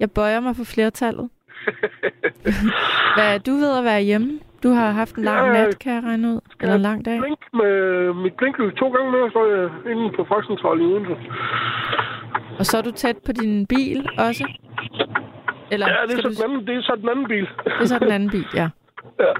Jeg 0.00 0.10
bøjer 0.10 0.40
mig 0.40 0.56
for 0.56 0.64
flertallet. 0.64 1.28
Hvad, 3.16 3.40
du 3.40 3.52
ved 3.52 3.78
at 3.78 3.84
være 3.84 4.00
hjemme? 4.02 4.40
Du 4.66 4.70
har 4.72 4.90
haft 4.90 5.14
en 5.16 5.24
lang 5.24 5.46
Ja, 5.46 5.52
nat, 5.52 5.78
kan 5.78 5.92
jeg 5.94 6.02
regne 6.04 6.28
ud? 6.28 6.40
Eller 6.60 6.74
en 6.74 6.80
lang 6.82 7.04
dag? 7.04 7.18
Blink 7.20 7.38
med 7.52 7.72
mit 8.22 8.32
blinklys 8.38 8.74
to 8.80 8.86
gange 8.88 9.10
mere, 9.10 9.30
så 9.30 9.38
er 9.38 9.50
jeg 9.60 9.68
inde 9.92 10.04
på 10.16 10.24
Folkecentralen 10.28 10.80
i 10.82 10.86
Odense. 10.92 11.14
Og 12.58 12.66
så 12.66 12.78
er 12.78 12.82
du 12.82 12.90
tæt 12.90 13.16
på 13.26 13.32
din 13.32 13.66
bil 13.66 14.08
også? 14.18 14.44
Eller 15.72 15.86
Ja, 15.88 15.94
det 16.08 16.18
er, 16.18 16.22
så 16.22 16.28
du... 16.28 16.34
den 16.34 16.44
anden, 16.44 16.66
det 16.66 16.74
er 16.76 16.82
så 16.82 16.94
den 17.00 17.08
anden 17.08 17.26
bil. 17.28 17.46
det 17.64 17.80
er 17.80 17.86
så 17.86 17.98
den 17.98 18.12
anden 18.12 18.30
bil, 18.30 18.46
ja. 18.54 18.68
ja. 19.26 19.32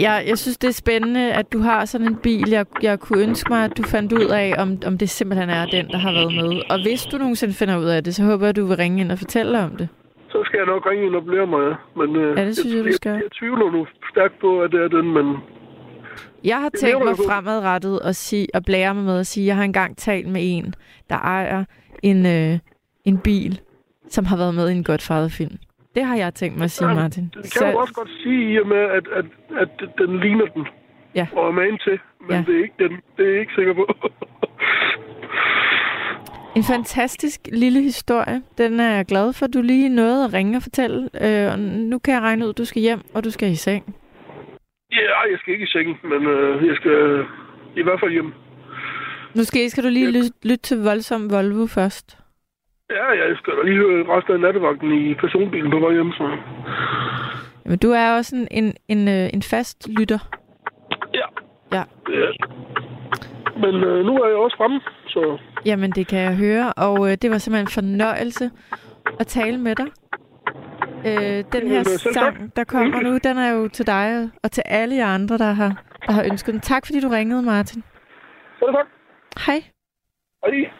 Jeg, 0.00 0.24
jeg 0.28 0.38
synes, 0.38 0.56
det 0.58 0.68
er 0.68 0.72
spændende, 0.72 1.32
at 1.32 1.52
du 1.52 1.58
har 1.58 1.84
sådan 1.84 2.06
en 2.06 2.16
bil. 2.16 2.50
Jeg, 2.50 2.66
jeg 2.82 3.00
kunne 3.00 3.22
ønske 3.22 3.52
mig, 3.52 3.64
at 3.64 3.76
du 3.76 3.82
fandt 3.82 4.12
ud 4.12 4.28
af, 4.28 4.54
om, 4.58 4.78
om 4.86 4.98
det 4.98 5.10
simpelthen 5.10 5.50
er 5.50 5.66
den, 5.66 5.88
der 5.88 5.98
har 5.98 6.12
været 6.12 6.34
med. 6.34 6.62
Og 6.70 6.82
hvis 6.82 7.02
du 7.02 7.18
nogensinde 7.18 7.54
finder 7.54 7.76
ud 7.78 7.84
af 7.84 8.04
det, 8.04 8.14
så 8.14 8.24
håber 8.24 8.44
jeg, 8.44 8.48
at 8.48 8.56
du 8.56 8.66
vil 8.66 8.76
ringe 8.76 9.00
ind 9.00 9.12
og 9.12 9.18
fortælle 9.18 9.58
om 9.60 9.76
det. 9.76 9.88
Så 10.34 10.42
skal 10.44 10.58
jeg 10.58 10.66
nok 10.66 10.86
ringe 10.90 11.06
ind 11.06 11.14
og 11.14 11.24
blære 11.24 11.46
mig. 11.46 11.74
Men, 11.96 12.16
øh, 12.16 12.38
Ja, 12.38 12.44
det 12.46 12.56
synes 12.56 12.74
jeg, 12.74 12.84
du 12.84 12.92
skal. 12.92 13.12
Jeg, 13.12 13.22
jeg 13.22 13.30
tvivler 13.38 13.70
nu 13.70 13.86
stærkt 14.12 14.38
på, 14.40 14.60
at 14.62 14.72
det 14.72 14.80
er 14.84 14.88
den, 14.88 15.12
men 15.14 15.26
Jeg 16.44 16.60
har 16.60 16.68
tænkt 16.68 16.98
mig 17.04 17.08
jeg 17.08 17.16
fremadrettet 17.28 18.00
at, 18.04 18.16
sige, 18.16 18.46
at 18.54 18.62
blære 18.64 18.94
mig 18.94 19.04
med 19.04 19.18
at 19.18 19.26
sige, 19.26 19.44
at 19.44 19.46
jeg 19.46 19.56
har 19.56 19.62
engang 19.64 19.96
talt 19.96 20.28
med 20.28 20.40
en, 20.44 20.74
der 21.10 21.16
ejer 21.18 21.64
en, 22.02 22.26
øh, 22.26 22.58
en 23.04 23.18
bil, 23.18 23.60
som 24.08 24.24
har 24.24 24.36
været 24.36 24.54
med 24.54 24.68
i 24.70 24.72
en 24.72 24.84
Godfather-film. 24.84 25.56
Det 25.94 26.04
har 26.04 26.16
jeg 26.16 26.34
tænkt 26.34 26.56
mig 26.58 26.64
at 26.64 26.70
sige, 26.70 26.88
Ja, 26.88 26.94
Martin. 26.94 27.24
det 27.34 27.52
kan 27.58 27.72
du 27.72 27.78
også 27.78 27.94
godt 27.94 28.10
sige, 28.22 28.52
i 28.52 28.58
og 28.60 28.66
med, 28.68 28.76
at, 28.98 29.06
at, 29.18 29.24
at 29.62 29.68
den 29.98 30.20
ligner 30.20 30.46
den. 30.46 30.66
Ja. 31.14 31.26
Og 31.32 31.48
er 31.48 31.52
man 31.52 31.78
til, 31.84 31.98
men 32.20 32.30
Ja. 32.30 32.36
ja. 32.36 32.44
det 32.46 32.54
er 32.58 32.62
ikke 32.62 32.74
den. 32.78 32.92
Det 33.16 33.26
er 33.26 33.30
jeg 33.30 33.40
ikke 33.40 33.52
sikker 33.56 33.74
på. 33.74 33.84
En 36.56 36.62
fantastisk 36.62 37.40
lille 37.52 37.80
historie. 37.82 38.42
Den 38.58 38.80
er 38.80 38.90
jeg 38.96 39.04
glad 39.06 39.32
for, 39.32 39.44
at 39.46 39.54
du 39.54 39.62
lige 39.62 39.88
nåede 39.88 40.24
at 40.24 40.32
ringe 40.32 40.56
og 40.56 40.62
fortælle. 40.62 41.08
Øh, 41.24 41.52
og 41.52 41.58
nu 41.58 41.98
kan 41.98 42.14
jeg 42.14 42.22
regne 42.22 42.44
ud, 42.44 42.50
at 42.50 42.58
du 42.58 42.64
skal 42.64 42.82
hjem, 42.82 43.00
og 43.14 43.24
du 43.24 43.30
skal 43.30 43.50
i 43.50 43.54
seng. 43.54 43.96
ja, 44.92 45.20
jeg 45.30 45.38
skal 45.40 45.52
ikke 45.54 45.64
i 45.64 45.68
sengen, 45.68 45.96
men 46.02 46.26
øh, 46.26 46.66
jeg 46.66 46.76
skal 46.76 47.24
i 47.76 47.82
hvert 47.82 48.00
fald 48.00 48.12
hjem. 48.12 48.32
Måske 49.36 49.70
skal 49.70 49.84
du 49.84 49.88
lige 49.88 50.04
Ja. 50.10 50.10
lytte, 50.10 50.30
lytte 50.42 50.62
til 50.62 50.78
Voldsom 50.82 51.30
Volvo 51.30 51.66
først. 51.66 52.18
Ja, 52.90 53.04
jeg 53.08 53.36
skal 53.36 53.52
da 53.56 53.62
lige 53.62 53.76
høre 53.76 54.16
resten 54.16 54.32
af 54.34 54.40
nattevagten 54.40 54.92
i 55.10 55.14
personbilen 55.14 55.70
på 55.70 55.78
vej 55.78 55.92
hjem. 55.92 56.12
Så. 56.12 56.36
Men 57.64 57.78
du 57.78 57.90
er 57.90 58.16
også 58.16 58.36
en, 58.36 58.48
en, 58.50 58.74
en, 58.88 59.08
øh, 59.08 59.30
en 59.34 59.42
fast 59.42 59.88
lytter. 59.98 60.18
Ja. 61.14 61.26
Ja. 61.76 61.82
ja. 62.08 62.30
Men 63.56 63.74
øh, 63.74 64.04
nu 64.04 64.12
er 64.22 64.28
jeg 64.28 64.36
også 64.36 64.56
fremme, 64.56 64.80
så 65.06 65.38
Jamen, 65.66 65.90
det 65.90 66.06
kan 66.06 66.18
jeg 66.18 66.36
høre, 66.36 66.72
og 66.72 67.10
øh, 67.10 67.16
det 67.22 67.30
var 67.30 67.38
simpelthen 67.38 67.66
en 67.66 67.72
fornøjelse 67.72 68.50
at 69.20 69.26
tale 69.26 69.58
med 69.58 69.74
dig. 69.76 69.86
Øh, 71.06 71.44
den 71.52 71.68
her 71.68 71.80
øh, 71.80 71.84
selv 71.84 72.14
sang, 72.14 72.56
der 72.56 72.64
kommer 72.64 73.00
nu, 73.00 73.18
den 73.24 73.38
er 73.38 73.50
jo 73.50 73.68
til 73.68 73.86
dig 73.86 74.30
og 74.42 74.52
til 74.52 74.62
alle 74.66 74.96
jer 74.96 75.06
andre, 75.06 75.38
der 75.38 75.52
har, 75.52 75.82
der 76.06 76.12
har 76.12 76.24
ønsket 76.24 76.52
den. 76.52 76.60
Tak, 76.60 76.86
fordi 76.86 77.00
du 77.00 77.08
ringede, 77.08 77.42
Martin. 77.42 77.82
så 78.58 78.66
det 78.66 78.74
tak. 78.74 78.86
Hej. 79.46 79.62
Hej. 80.44 80.70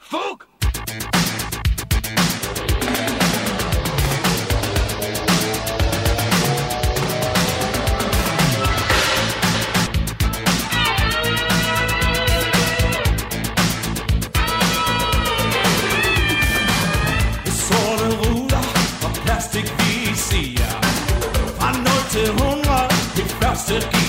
Fug! 0.00 0.51
I 23.74 24.01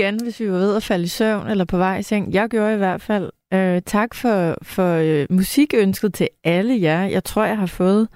igen, 0.00 0.22
hvis 0.22 0.40
vi 0.40 0.50
var 0.50 0.58
ved 0.58 0.76
at 0.76 0.82
falde 0.82 1.04
i 1.04 1.14
søvn 1.18 1.48
eller 1.48 1.64
på 1.64 1.76
vej 1.76 1.98
i 1.98 2.02
seng. 2.02 2.34
Jeg 2.34 2.48
gjorde 2.48 2.74
i 2.74 2.76
hvert 2.76 3.02
fald. 3.02 3.30
Øh, 3.54 3.82
tak 3.82 4.14
for, 4.14 4.56
for 4.62 4.90
øh, 4.96 5.26
musikønsket 5.30 6.14
til 6.14 6.28
alle 6.44 6.82
jer. 6.82 7.02
Jeg 7.04 7.24
tror, 7.24 7.44
jeg 7.44 7.58
har 7.58 7.66
fået 7.66 8.08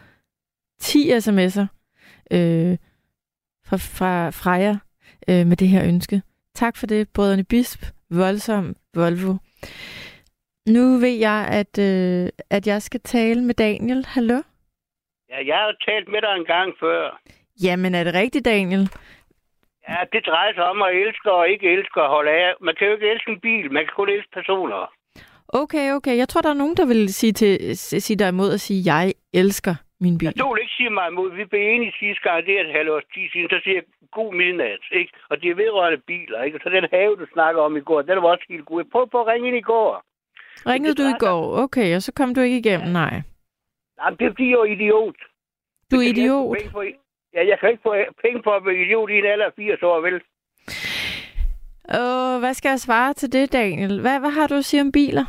10 0.80 1.10
sms'er 1.10 1.66
øh, 2.30 2.76
fra, 3.66 3.76
fra, 3.76 4.30
fra 4.30 4.50
jer 4.50 4.76
øh, 5.28 5.46
med 5.46 5.56
det 5.56 5.68
her 5.68 5.88
ønske. 5.88 6.22
Tak 6.54 6.76
for 6.76 6.86
det, 6.86 7.08
brødrene 7.14 7.44
Bisp, 7.44 7.80
Voldsom, 8.10 8.76
Volvo. 8.94 9.34
Nu 10.68 10.98
ved 10.98 11.16
jeg, 11.18 11.48
at, 11.60 11.78
øh, 11.78 12.28
at 12.50 12.66
jeg 12.66 12.82
skal 12.82 13.00
tale 13.00 13.44
med 13.44 13.54
Daniel. 13.54 14.06
Hallo? 14.06 14.42
Ja, 15.28 15.38
jeg 15.46 15.56
har 15.56 15.66
jo 15.66 15.76
talt 15.92 16.08
med 16.08 16.20
dig 16.20 16.34
en 16.36 16.44
gang 16.44 16.74
før. 16.80 17.20
Jamen, 17.62 17.94
er 17.94 18.04
det 18.04 18.14
rigtigt, 18.14 18.44
Daniel? 18.44 18.88
Ja, 19.88 19.98
det 20.12 20.26
drejer 20.26 20.52
sig 20.54 20.64
om 20.72 20.82
at 20.82 20.96
elske 21.04 21.32
og 21.32 21.48
ikke 21.48 21.72
elske 21.72 22.02
og 22.02 22.08
holde 22.08 22.30
af. 22.30 22.54
Man 22.60 22.74
kan 22.78 22.86
jo 22.86 22.92
ikke 22.94 23.10
elske 23.10 23.30
en 23.30 23.40
bil, 23.40 23.72
man 23.72 23.84
kan 23.84 23.94
kun 23.96 24.08
elske 24.08 24.30
personer. 24.32 24.92
Okay, 25.48 25.92
okay. 25.92 26.16
Jeg 26.16 26.28
tror, 26.28 26.40
der 26.40 26.50
er 26.50 26.62
nogen, 26.62 26.76
der 26.76 26.86
vil 26.86 27.14
sige, 27.14 27.32
til, 27.32 27.76
sige 27.78 28.16
dig 28.16 28.28
imod 28.28 28.52
at 28.52 28.60
sige, 28.60 28.94
jeg 28.94 29.12
elsker 29.32 29.74
min 30.00 30.18
bil. 30.18 30.26
Jeg 30.26 30.34
tog 30.34 30.60
ikke 30.60 30.72
sige 30.76 30.90
mig 30.90 31.06
imod. 31.08 31.28
Vi 31.40 31.44
blev 31.44 31.62
enige 31.74 31.92
sidste 31.98 32.22
gang, 32.22 32.46
det 32.46 32.52
er 32.56 32.60
et 32.60 32.72
halvt 32.76 32.90
års 32.90 33.08
tid 33.14 33.26
siden, 33.32 33.48
så 33.50 33.60
siger 33.64 33.74
jeg 33.74 33.84
god 34.18 34.34
midnat, 34.34 34.82
ikke? 34.92 35.12
Og 35.30 35.34
det 35.40 35.50
er 35.50 35.54
vedrørende 35.54 36.00
biler, 36.06 36.42
ikke? 36.42 36.58
Så 36.62 36.68
den 36.76 36.84
have, 36.92 37.16
du 37.16 37.26
snakker 37.32 37.60
om 37.62 37.76
i 37.76 37.80
går, 37.80 38.02
den 38.02 38.22
var 38.22 38.28
også 38.28 38.46
helt 38.48 38.66
god. 38.66 38.80
Jeg 38.80 38.90
prøvede 38.92 39.10
på 39.10 39.20
at 39.20 39.26
ringe 39.26 39.48
ind 39.48 39.56
i 39.56 39.60
går. 39.72 40.02
Ringede 40.72 40.94
du 40.94 41.02
i 41.02 41.18
går? 41.18 41.40
Okay, 41.64 41.96
og 41.96 42.02
så 42.02 42.12
kom 42.12 42.34
du 42.34 42.40
ikke 42.40 42.58
igennem, 42.58 42.88
nej. 42.92 43.14
Jamen, 44.00 44.16
det 44.18 44.24
er 44.26 44.30
fordi, 44.30 44.48
jeg 44.50 44.60
er 44.64 44.64
idiot. 44.64 45.18
Du 45.90 45.96
er 45.96 46.06
idiot. 46.12 46.56
Ja, 47.34 47.46
jeg 47.46 47.58
kan 47.58 47.70
ikke 47.70 47.82
få 47.82 47.94
penge 48.22 48.42
på 48.42 48.50
at 48.50 48.66
være 48.66 48.76
idiot 48.76 49.10
i 49.10 49.18
en 49.18 49.26
alder 49.26 49.46
af 49.46 49.52
80 49.56 49.82
år, 49.82 50.00
vel? 50.00 50.20
Åh, 52.00 52.40
hvad 52.40 52.54
skal 52.54 52.68
jeg 52.68 52.78
svare 52.78 53.12
til 53.12 53.32
det, 53.32 53.52
Daniel? 53.52 54.00
Hvad, 54.00 54.20
hvad 54.20 54.30
har 54.30 54.46
du 54.46 54.54
at 54.54 54.64
sige 54.64 54.80
om 54.80 54.92
biler? 54.92 55.26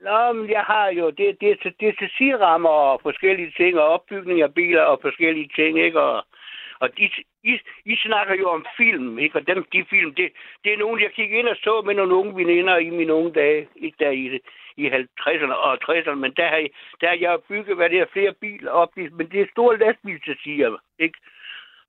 Nå, 0.00 0.32
men 0.32 0.50
jeg 0.50 0.64
har 0.72 0.88
jo, 0.88 1.10
det, 1.10 1.36
det, 1.40 1.72
det 1.80 1.88
er 1.88 1.96
til 1.98 2.10
siderammer 2.18 2.68
og 2.68 3.00
forskellige 3.02 3.52
ting, 3.56 3.78
og 3.78 3.88
opbygning 3.88 4.42
af 4.42 4.54
biler 4.54 4.82
og 4.82 4.98
forskellige 5.02 5.50
ting, 5.56 5.78
ikke? 5.78 6.00
Og, 6.00 6.24
og 6.80 6.88
de, 6.98 7.10
I, 7.42 7.54
I 7.84 7.96
snakker 7.96 8.34
jo 8.34 8.48
om 8.50 8.66
film, 8.76 9.18
ikke? 9.18 9.38
Og 9.38 9.46
dem, 9.46 9.66
de 9.72 9.84
film, 9.90 10.14
det, 10.14 10.28
det 10.64 10.72
er 10.72 10.78
nogen, 10.78 11.00
jeg 11.00 11.10
kiggede 11.12 11.38
ind 11.38 11.48
og 11.48 11.56
så 11.56 11.82
med 11.86 11.94
nogle 11.94 12.14
unge 12.14 12.36
veninder 12.36 12.76
i 12.76 12.90
mine 12.90 13.14
unge 13.14 13.32
dage, 13.32 13.68
ikke 13.76 13.96
der 14.00 14.10
i, 14.10 14.40
i 14.76 14.84
50'erne 14.88 15.54
og 15.54 15.72
60'erne, 15.84 16.14
men 16.24 16.32
der 16.36 16.48
har, 16.48 16.56
jeg- 16.56 16.70
der 17.00 17.08
har 17.08 17.16
jeg 17.20 17.38
bygget, 17.48 17.76
hvad 17.76 17.88
det 17.90 17.98
er, 18.00 18.06
flere 18.12 18.32
biler 18.40 18.70
op, 18.70 18.90
men 18.96 19.26
det 19.32 19.40
er 19.40 19.46
store 19.52 19.78
lastbilsatiger, 19.78 20.76
ikke? 20.98 21.18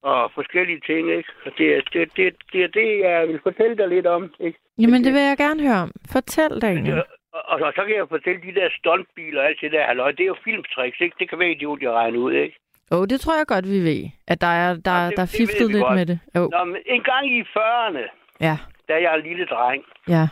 Og 0.01 0.31
forskellige 0.35 0.81
ting, 0.89 1.09
ikke? 1.17 1.29
Og 1.45 1.51
det 1.57 1.75
er 1.75 1.81
det, 1.93 2.17
det, 2.17 2.35
det, 2.53 2.63
er 2.63 2.67
det, 2.67 2.99
jeg 2.99 3.27
vil 3.27 3.39
fortælle 3.43 3.77
dig 3.77 3.87
lidt 3.87 4.07
om, 4.07 4.33
ikke? 4.39 4.59
Jamen, 4.81 5.03
det 5.03 5.13
vil 5.13 5.21
jeg 5.21 5.37
gerne 5.37 5.61
høre 5.67 5.81
om. 5.81 5.91
Fortæl, 6.11 6.61
Daniel. 6.61 6.97
Og, 7.33 7.41
og, 7.51 7.59
og, 7.61 7.73
så 7.75 7.81
kan 7.87 7.95
jeg 7.95 8.05
fortælle 8.09 8.41
de 8.41 8.55
der 8.59 8.69
stuntbiler 8.79 9.41
og 9.41 9.47
alt 9.47 9.61
det 9.61 9.71
der, 9.71 9.85
halløj, 9.85 10.11
det 10.11 10.19
er 10.23 10.25
jo 10.33 10.35
filmtricks, 10.43 10.99
ikke? 11.01 11.15
Det 11.19 11.29
kan 11.29 11.39
være 11.39 11.51
idiot, 11.51 11.81
jeg 11.81 11.91
regner 11.91 12.19
ud, 12.19 12.33
ikke? 12.33 12.57
Åh, 12.91 12.99
oh, 12.99 13.05
det 13.09 13.19
tror 13.21 13.37
jeg 13.37 13.47
godt, 13.47 13.65
vi 13.69 13.79
ved. 13.89 14.03
At 14.27 14.41
der 14.41 14.47
er, 14.47 14.69
der, 14.73 14.97
Nå, 15.03 15.07
det- 15.07 15.15
der 15.17 15.23
er 15.23 15.35
fiftet 15.39 15.71
lidt 15.71 15.83
godt. 15.83 15.95
med 15.95 16.05
det. 16.05 16.19
Jo, 16.35 16.49
Nå, 16.57 16.63
men 16.65 16.77
en 16.85 17.03
gang 17.03 17.23
i 17.37 17.41
40'erne, 17.41 18.03
ja, 18.41 18.57
da 18.87 18.93
jeg 18.93 19.09
er 19.13 19.17
en 19.17 19.23
lille 19.29 19.45
dreng, 19.45 19.83
ja. 20.09 20.27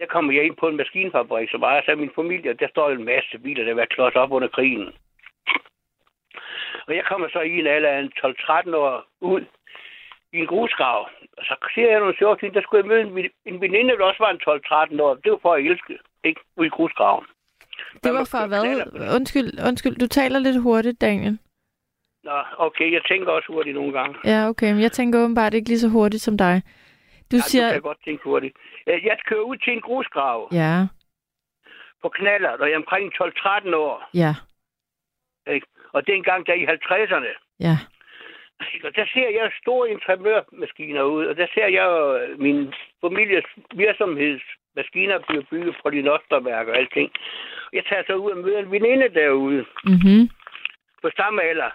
Der 0.00 0.06
kommer 0.06 0.32
jeg 0.32 0.44
ind 0.44 0.56
på 0.56 0.68
en 0.68 0.76
maskinfabrik, 0.76 1.50
som 1.50 1.62
ejer 1.62 1.82
sig 1.84 1.98
min 1.98 2.10
familie, 2.14 2.50
og 2.50 2.60
der 2.60 2.68
står 2.68 2.90
en 2.90 3.04
masse 3.04 3.38
biler, 3.38 3.64
der 3.64 3.74
været 3.74 3.94
klods 3.94 4.14
op 4.14 4.32
under 4.32 4.48
krigen. 4.48 4.88
Og 6.86 6.96
jeg 6.96 7.04
kommer 7.04 7.28
så 7.28 7.40
i 7.40 7.58
en 7.58 7.66
alder 7.66 7.90
af 7.90 8.00
en 8.00 8.12
12-13 8.18 8.76
år 8.76 9.04
ud 9.20 9.44
i 10.32 10.38
en 10.38 10.46
grusgrav. 10.46 11.08
Og 11.38 11.44
så 11.44 11.54
ser 11.74 11.90
jeg 11.90 12.00
nogle 12.00 12.16
sjove 12.18 12.36
ting. 12.36 12.54
Der 12.54 12.62
skulle 12.62 12.82
jeg 12.82 12.88
møde 12.88 13.02
en, 13.02 13.30
en 13.54 13.60
veninde, 13.60 13.96
der 13.98 14.04
også 14.04 14.22
var 14.24 14.30
en 14.30 14.96
12-13 14.96 15.02
år. 15.02 15.14
Det 15.14 15.32
var 15.32 15.38
for 15.42 15.54
at 15.54 15.64
elske, 15.64 15.98
ikke? 16.24 16.40
Ude 16.56 16.66
i 16.66 16.70
grusgraven. 16.70 17.26
Det 18.04 18.12
var 18.14 18.28
for 18.30 18.46
hvad? 18.46 18.64
Undskyld, 19.16 19.50
undskyld, 19.68 19.96
du 19.96 20.06
taler 20.06 20.38
lidt 20.38 20.62
hurtigt, 20.62 21.00
Daniel. 21.00 21.38
Nå, 22.24 22.38
okay, 22.58 22.92
jeg 22.92 23.02
tænker 23.08 23.32
også 23.32 23.52
hurtigt 23.52 23.76
nogle 23.76 23.92
gange. 23.92 24.14
Ja, 24.24 24.48
okay, 24.48 24.72
men 24.72 24.82
jeg 24.82 24.92
tænker 24.92 25.24
åbenbart 25.24 25.54
ikke 25.54 25.68
lige 25.68 25.78
så 25.78 25.88
hurtigt 25.88 26.22
som 26.22 26.38
dig. 26.38 26.62
Du 27.34 27.38
Ja, 27.38 27.48
siger... 27.50 27.66
du 27.68 27.72
kan 27.72 27.82
godt 27.90 28.04
tænke 28.04 28.24
hurtigt. 28.24 28.56
Øh, 28.86 29.04
Jeg 29.04 29.18
kører 29.28 29.40
ud 29.50 29.56
til 29.56 29.72
en 29.72 29.80
grusgrav 29.80 30.48
Ja, 30.52 30.74
på 32.02 32.08
knaller, 32.08 32.50
og 32.50 32.66
jeg 32.68 32.72
er 32.72 32.82
omkring 32.84 33.12
12-13 33.22 33.74
år. 33.76 34.08
ja, 34.14 34.32
Ikke? 35.54 35.66
Og 35.92 36.06
det 36.06 36.12
er 36.12 36.16
engang 36.16 36.46
der 36.46 36.54
i 36.54 36.64
50'erne. 36.66 37.32
ja. 37.60 37.76
Og 38.84 38.96
der 38.96 39.06
ser 39.14 39.28
jeg 39.28 39.52
store 39.62 39.90
intramørmaskiner 39.90 41.02
ud, 41.02 41.26
og 41.26 41.36
der 41.36 41.46
ser 41.54 41.66
jeg 41.66 41.88
øh, 42.20 42.40
min 42.40 42.74
families 43.00 43.44
virksomhedsmaskiner 43.74 45.18
blive 45.28 45.44
bygget 45.50 45.76
på 45.82 45.90
de 45.90 46.02
nosterværker 46.02 46.72
og 46.72 46.78
alting. 46.78 47.10
Jeg 47.72 47.84
tager 47.84 48.02
så 48.06 48.14
ud 48.14 48.30
og 48.30 48.36
møder 48.38 48.58
en 48.58 48.70
veninde 48.70 49.08
derude 49.08 49.64
Mhm. 49.84 50.30
på 51.02 51.10
samme 51.16 51.42
alder. 51.42 51.70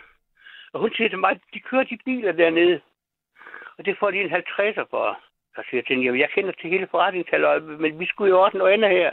Og 0.74 0.80
hun 0.80 0.92
siger 0.96 1.10
til 1.10 1.18
mig, 1.20 1.40
de 1.54 1.60
kører 1.60 1.84
de 1.84 1.98
biler 2.06 2.32
dernede. 2.32 2.82
Og 3.78 3.86
det 3.86 3.98
får 4.00 4.12
de 4.12 4.22
en 4.22 4.32
50'er 4.36 4.86
for. 4.90 5.20
Så 5.56 5.62
siger 5.70 5.78
jeg 5.80 5.86
til 5.86 5.94
hende, 5.96 6.06
"Jamen, 6.06 6.22
jeg 6.22 6.30
kender 6.36 6.52
til 6.52 6.70
hele 6.70 6.88
forretningshalvøjet, 6.92 7.64
men 7.64 8.00
vi 8.00 8.06
skulle 8.06 8.30
jo 8.30 8.42
også 8.42 8.58
noget 8.58 8.74
andet 8.74 8.90
her. 8.90 9.12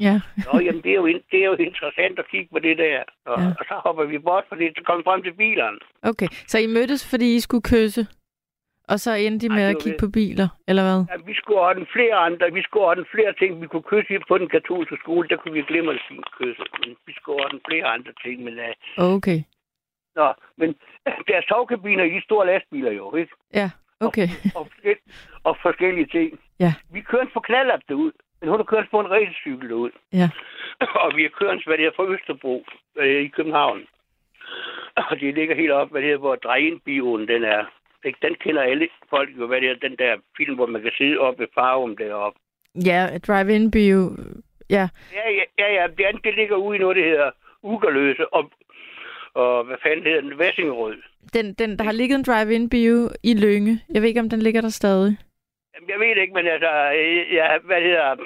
Ja. 0.00 0.20
Nå, 0.52 0.60
jamen, 0.60 0.82
det 0.82 0.90
er, 0.90 0.94
jo, 0.94 1.06
det 1.06 1.38
er 1.42 1.46
jo 1.46 1.54
interessant 1.54 2.18
at 2.18 2.28
kigge 2.30 2.48
på 2.52 2.58
det 2.58 2.78
der. 2.78 3.02
Og, 3.26 3.40
Ja. 3.40 3.46
og 3.58 3.64
så 3.68 3.74
hopper 3.84 4.04
vi 4.04 4.18
bort, 4.18 4.44
fordi 4.48 4.64
kommer 4.86 5.00
vi 5.02 5.04
frem 5.10 5.22
til 5.22 5.32
bilerne. 5.32 5.78
Okay, 6.02 6.28
så 6.46 6.58
I 6.58 6.66
mødtes, 6.66 7.10
fordi 7.10 7.34
I 7.36 7.40
skulle 7.40 7.62
kysse? 7.72 8.06
Og 8.92 9.00
så 9.00 9.12
endte 9.12 9.46
Ej, 9.46 9.54
med 9.54 9.68
det 9.68 9.74
at 9.76 9.82
kigge 9.82 9.98
det. 9.98 10.04
på 10.04 10.10
biler, 10.18 10.48
eller 10.68 10.82
hvad? 10.86 11.00
Ja, 11.10 11.16
vi 11.30 11.34
skulle 11.34 11.60
ordne 11.60 11.86
flere 11.96 12.14
andre. 12.14 12.52
Vi 12.52 12.62
skulle 12.62 12.84
ordne 12.86 13.04
flere 13.14 13.32
ting. 13.40 13.60
Vi 13.62 13.66
kunne 13.66 13.82
kysse 13.82 14.18
på 14.28 14.38
den 14.38 14.48
katolske 14.48 14.96
skole. 15.02 15.28
Der 15.28 15.36
kunne 15.36 15.54
vi 15.54 15.62
glemme 15.62 15.92
at 15.92 16.00
fint 16.08 16.30
kysse. 16.38 16.62
Men 16.80 16.96
vi 17.06 17.12
skulle 17.18 17.44
ordne 17.44 17.60
flere 17.68 17.84
andre 17.84 18.12
ting. 18.24 18.44
Men, 18.44 18.54
uh, 18.58 19.14
Okay, 19.16 19.40
nå, 20.16 20.32
men 20.56 20.68
deres 21.28 21.44
sovkabiner 21.48 22.04
i 22.04 22.10
de 22.10 22.22
store 22.22 22.46
lastbiler 22.46 22.92
jo, 22.92 23.14
ikke? 23.14 23.32
ja, 23.54 23.70
okay. 24.00 24.28
Og, 24.54 24.68
og 25.44 25.56
forskellige 25.62 26.06
ting. 26.06 26.38
Ja. 26.60 26.74
Vi 26.92 27.00
kører 27.00 27.26
på 27.34 27.40
knallert 27.40 27.82
derud. 27.88 28.12
Men 28.40 28.48
hun 28.48 28.58
har 28.58 28.64
kørt 28.64 28.88
på 28.90 29.00
en 29.00 29.10
racercykel 29.10 29.68
derud. 29.68 29.90
Ja. 30.12 30.28
og 31.04 31.16
vi 31.16 31.22
har 31.22 31.32
kørt, 31.40 31.64
hvad 31.66 31.78
det 31.78 31.86
er, 31.86 31.90
fra 31.96 32.06
Østerbro 32.06 32.64
øh, 32.96 33.22
i 33.22 33.28
København. 33.28 33.80
Og 35.10 35.20
det 35.20 35.34
ligger 35.34 35.54
helt 35.54 35.70
op, 35.70 35.90
hvad 35.90 36.02
det 36.02 36.12
er, 36.12 36.16
hvor 36.16 36.36
drive-in-bioen 36.36 37.28
den 37.28 37.44
er. 37.44 37.64
Ikke? 38.04 38.18
Den 38.22 38.34
kender 38.34 38.62
alle 38.62 38.88
folk 39.10 39.28
jo, 39.38 39.46
hvad 39.46 39.60
det 39.60 39.70
er, 39.70 39.88
den 39.88 39.96
der 39.98 40.16
film, 40.36 40.54
hvor 40.54 40.66
man 40.66 40.82
kan 40.82 40.92
sidde 40.98 41.18
oppe 41.18 41.40
ved 41.40 41.48
Farum 41.54 41.96
deroppe. 41.96 42.38
Ja, 42.74 43.18
drive-in 43.26 43.70
bio. 43.70 44.10
Ja, 44.70 44.88
Ja, 45.12 45.30
ja, 45.38 45.44
ja, 45.58 45.72
ja 45.74 45.86
det, 45.86 46.04
andet, 46.04 46.24
det 46.24 46.34
ligger 46.34 46.56
ude 46.56 46.76
i 46.76 46.80
noget, 46.80 46.96
det 46.96 47.04
hedder 47.04 47.30
Ugerløse, 47.62 48.34
og, 48.34 48.50
og 49.42 49.64
hvad 49.64 49.76
fanden 49.82 50.04
hedder 50.06 50.20
den, 50.20 50.38
Vessingerød. 50.38 50.96
den, 51.34 51.54
den, 51.54 51.78
der 51.78 51.84
har 51.84 51.92
ligget 51.92 52.16
en 52.18 52.24
drive-in 52.28 52.70
bio 52.70 53.08
i 53.22 53.32
Lønge. 53.44 53.74
Jeg 53.94 54.02
ved 54.02 54.08
ikke, 54.08 54.20
om 54.20 54.30
den 54.30 54.42
ligger 54.42 54.60
der 54.60 54.68
stadig. 54.68 55.12
Jamen, 55.74 55.90
Jeg 55.90 55.98
ved 56.00 56.08
det 56.14 56.22
ikke, 56.22 56.34
men 56.34 56.46
altså, 56.46 56.72
øh, 56.98 57.34
jeg, 57.34 57.60
hvad 57.64 57.80
hedder, 57.82 58.16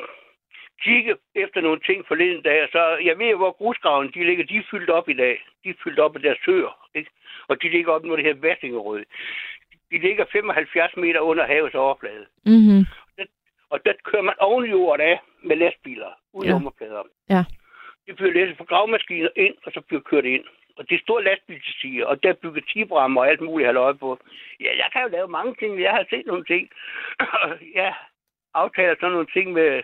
kigge 0.84 1.14
efter 1.34 1.60
nogle 1.60 1.80
ting 1.80 1.98
forleden 2.08 2.42
dag, 2.42 2.68
så 2.72 2.82
jeg 3.08 3.18
ved 3.18 3.36
hvor 3.36 3.52
grusgraven 3.60 4.10
de 4.14 4.24
ligger, 4.24 4.44
de 4.44 4.56
er 4.56 4.68
fyldt 4.70 4.90
op 4.90 5.08
i 5.08 5.12
dag. 5.12 5.34
De 5.64 5.68
er 5.68 5.80
fyldt 5.84 5.98
op 5.98 6.16
af 6.16 6.22
deres 6.22 6.38
søer, 6.44 6.88
ikke? 6.94 7.10
Og 7.48 7.62
de 7.62 7.68
ligger 7.68 7.92
op 7.92 8.04
nu, 8.04 8.16
det 8.16 8.24
her 8.24 8.34
Vessingerød. 8.34 9.04
De 9.90 9.98
ligger 9.98 10.24
75 10.32 10.96
meter 10.96 11.20
under 11.20 11.46
havets 11.46 11.74
overflade. 11.74 12.26
Mhm. 12.46 12.86
Og 13.70 13.78
der 13.86 13.92
kører 14.04 14.22
man 14.22 14.34
oven 14.38 14.70
jorden 14.70 15.06
af 15.06 15.20
med 15.42 15.56
lastbiler, 15.56 16.12
uden 16.32 16.48
ja. 16.48 16.52
nummerplader. 16.52 17.02
Ja. 17.30 17.44
Det 18.06 18.16
bliver 18.16 18.32
læsset 18.32 18.56
fra 18.56 18.64
gravmaskiner 18.64 19.28
ind, 19.36 19.54
og 19.64 19.72
så 19.72 19.80
bliver 19.80 20.00
kørt 20.00 20.24
ind. 20.24 20.44
Og 20.76 20.88
det 20.88 20.94
er 20.94 21.02
store 21.06 21.24
lastbilstiger, 21.24 22.06
og 22.06 22.22
der 22.22 22.32
bygger 22.42 22.62
tibrammer 22.72 23.20
og 23.20 23.28
alt 23.28 23.40
muligt 23.40 23.66
halvøje 23.66 23.94
på. 23.94 24.18
Ja, 24.60 24.70
jeg 24.82 24.88
kan 24.92 25.02
jo 25.02 25.08
lave 25.08 25.28
mange 25.28 25.54
ting. 25.60 25.80
Jeg 25.82 25.90
har 25.90 26.04
set 26.10 26.26
nogle 26.26 26.44
ting. 26.44 26.68
ja, 27.80 27.90
aftaler 28.54 28.94
sådan 29.00 29.12
nogle 29.12 29.32
ting 29.36 29.52
med... 29.52 29.82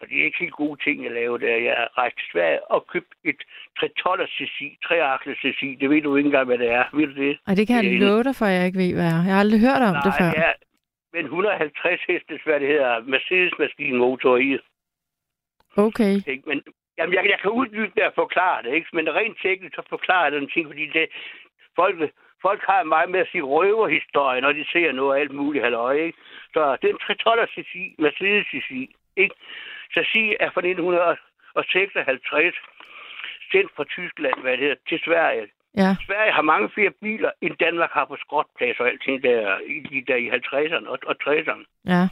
Og 0.00 0.08
det 0.08 0.20
er 0.20 0.24
ikke 0.24 0.38
helt 0.38 0.52
gode 0.52 0.80
ting, 0.84 1.04
jeg 1.04 1.12
laver 1.12 1.38
der. 1.38 1.56
Jeg 1.56 1.74
har 1.76 1.98
rejst 1.98 2.16
til 2.18 2.26
Sverige 2.32 2.70
og 2.72 2.86
købt 2.86 3.12
et 3.24 3.40
312 3.78 4.28
cc, 4.28 4.58
3 4.84 5.34
cc. 5.42 5.60
Det 5.80 5.90
ved 5.90 6.02
du 6.02 6.16
ikke 6.16 6.26
engang, 6.26 6.46
hvad 6.46 6.58
det 6.58 6.70
er. 6.70 6.84
Ved 6.92 7.06
du 7.06 7.14
det? 7.22 7.38
Og 7.46 7.56
det 7.56 7.66
kan 7.66 7.76
jeg 7.76 7.84
Det 7.84 7.94
er 7.94 8.08
love 8.08 8.22
dig 8.22 8.36
for, 8.36 8.46
jeg 8.46 8.66
ikke 8.66 8.78
ved, 8.78 8.92
hvad 8.94 9.04
er. 9.04 9.22
Jeg 9.26 9.32
har 9.34 9.40
aldrig 9.40 9.60
hørt 9.60 9.82
om 9.90 9.96
det 10.04 10.12
før. 10.20 10.30
ja. 10.44 10.52
Men 11.12 11.24
150 11.24 12.00
hestes, 12.08 12.40
hvad 12.44 12.60
det 12.60 12.68
hedder, 12.68 13.00
Mercedes-maskinmotor 13.00 14.36
i. 14.36 14.58
Okay. 15.76 16.14
Men 16.46 16.62
jamen, 17.00 17.14
jeg, 17.14 17.24
jeg 17.34 17.38
kan 17.42 17.50
uddybe 17.50 17.92
det 17.96 18.04
og 18.10 18.12
forklare 18.14 18.62
det, 18.62 18.72
ikke? 18.74 18.88
men 18.92 19.14
rent 19.14 19.38
teknisk 19.42 19.74
så 19.74 19.82
forklarer 19.88 20.24
jeg 20.24 20.32
den 20.32 20.50
ting, 20.54 20.66
fordi 20.66 20.86
det, 20.86 21.06
folk, 21.76 21.94
folk 22.42 22.60
har 22.68 22.82
meget 22.82 23.10
med 23.10 23.20
at 23.20 23.28
sige 23.32 23.42
røverhistorie, 23.42 24.40
når 24.40 24.52
de 24.52 24.64
ser 24.72 24.92
noget 24.92 25.16
af 25.16 25.20
alt 25.20 25.34
muligt 25.40 25.64
halløj, 25.64 25.94
ikke? 26.06 26.18
Så 26.54 26.76
det 26.80 26.86
er 26.88 26.94
en 26.94 27.04
312 27.06 27.48
cc, 27.54 27.74
Mercedes 27.98 28.46
cc, 28.52 28.70
ikke? 29.16 29.34
Chassis 29.92 30.36
er 30.40 30.50
fra 30.54 30.60
1956, 30.60 32.54
sendt 33.52 33.70
fra 33.76 33.84
Tyskland, 33.84 34.38
hvad 34.42 34.52
det 34.52 34.60
hedder, 34.60 34.80
til 34.88 35.00
Sverige. 35.04 35.46
Ja, 35.76 35.96
Sverige 36.06 36.32
har 36.32 36.42
mange 36.42 36.70
flere 36.74 36.90
biler, 36.90 37.30
end 37.40 37.54
Danmark 37.56 37.90
har 37.92 38.04
på 38.04 38.16
skrotplads 38.16 38.80
og 38.80 38.88
alting 38.88 39.22
der 39.22 39.58
der 40.06 40.16
i 40.16 40.28
50'erne 40.30 40.88
og, 40.88 40.98
og 41.06 41.16
60'erne. 41.24 41.64
ja. 41.86 42.08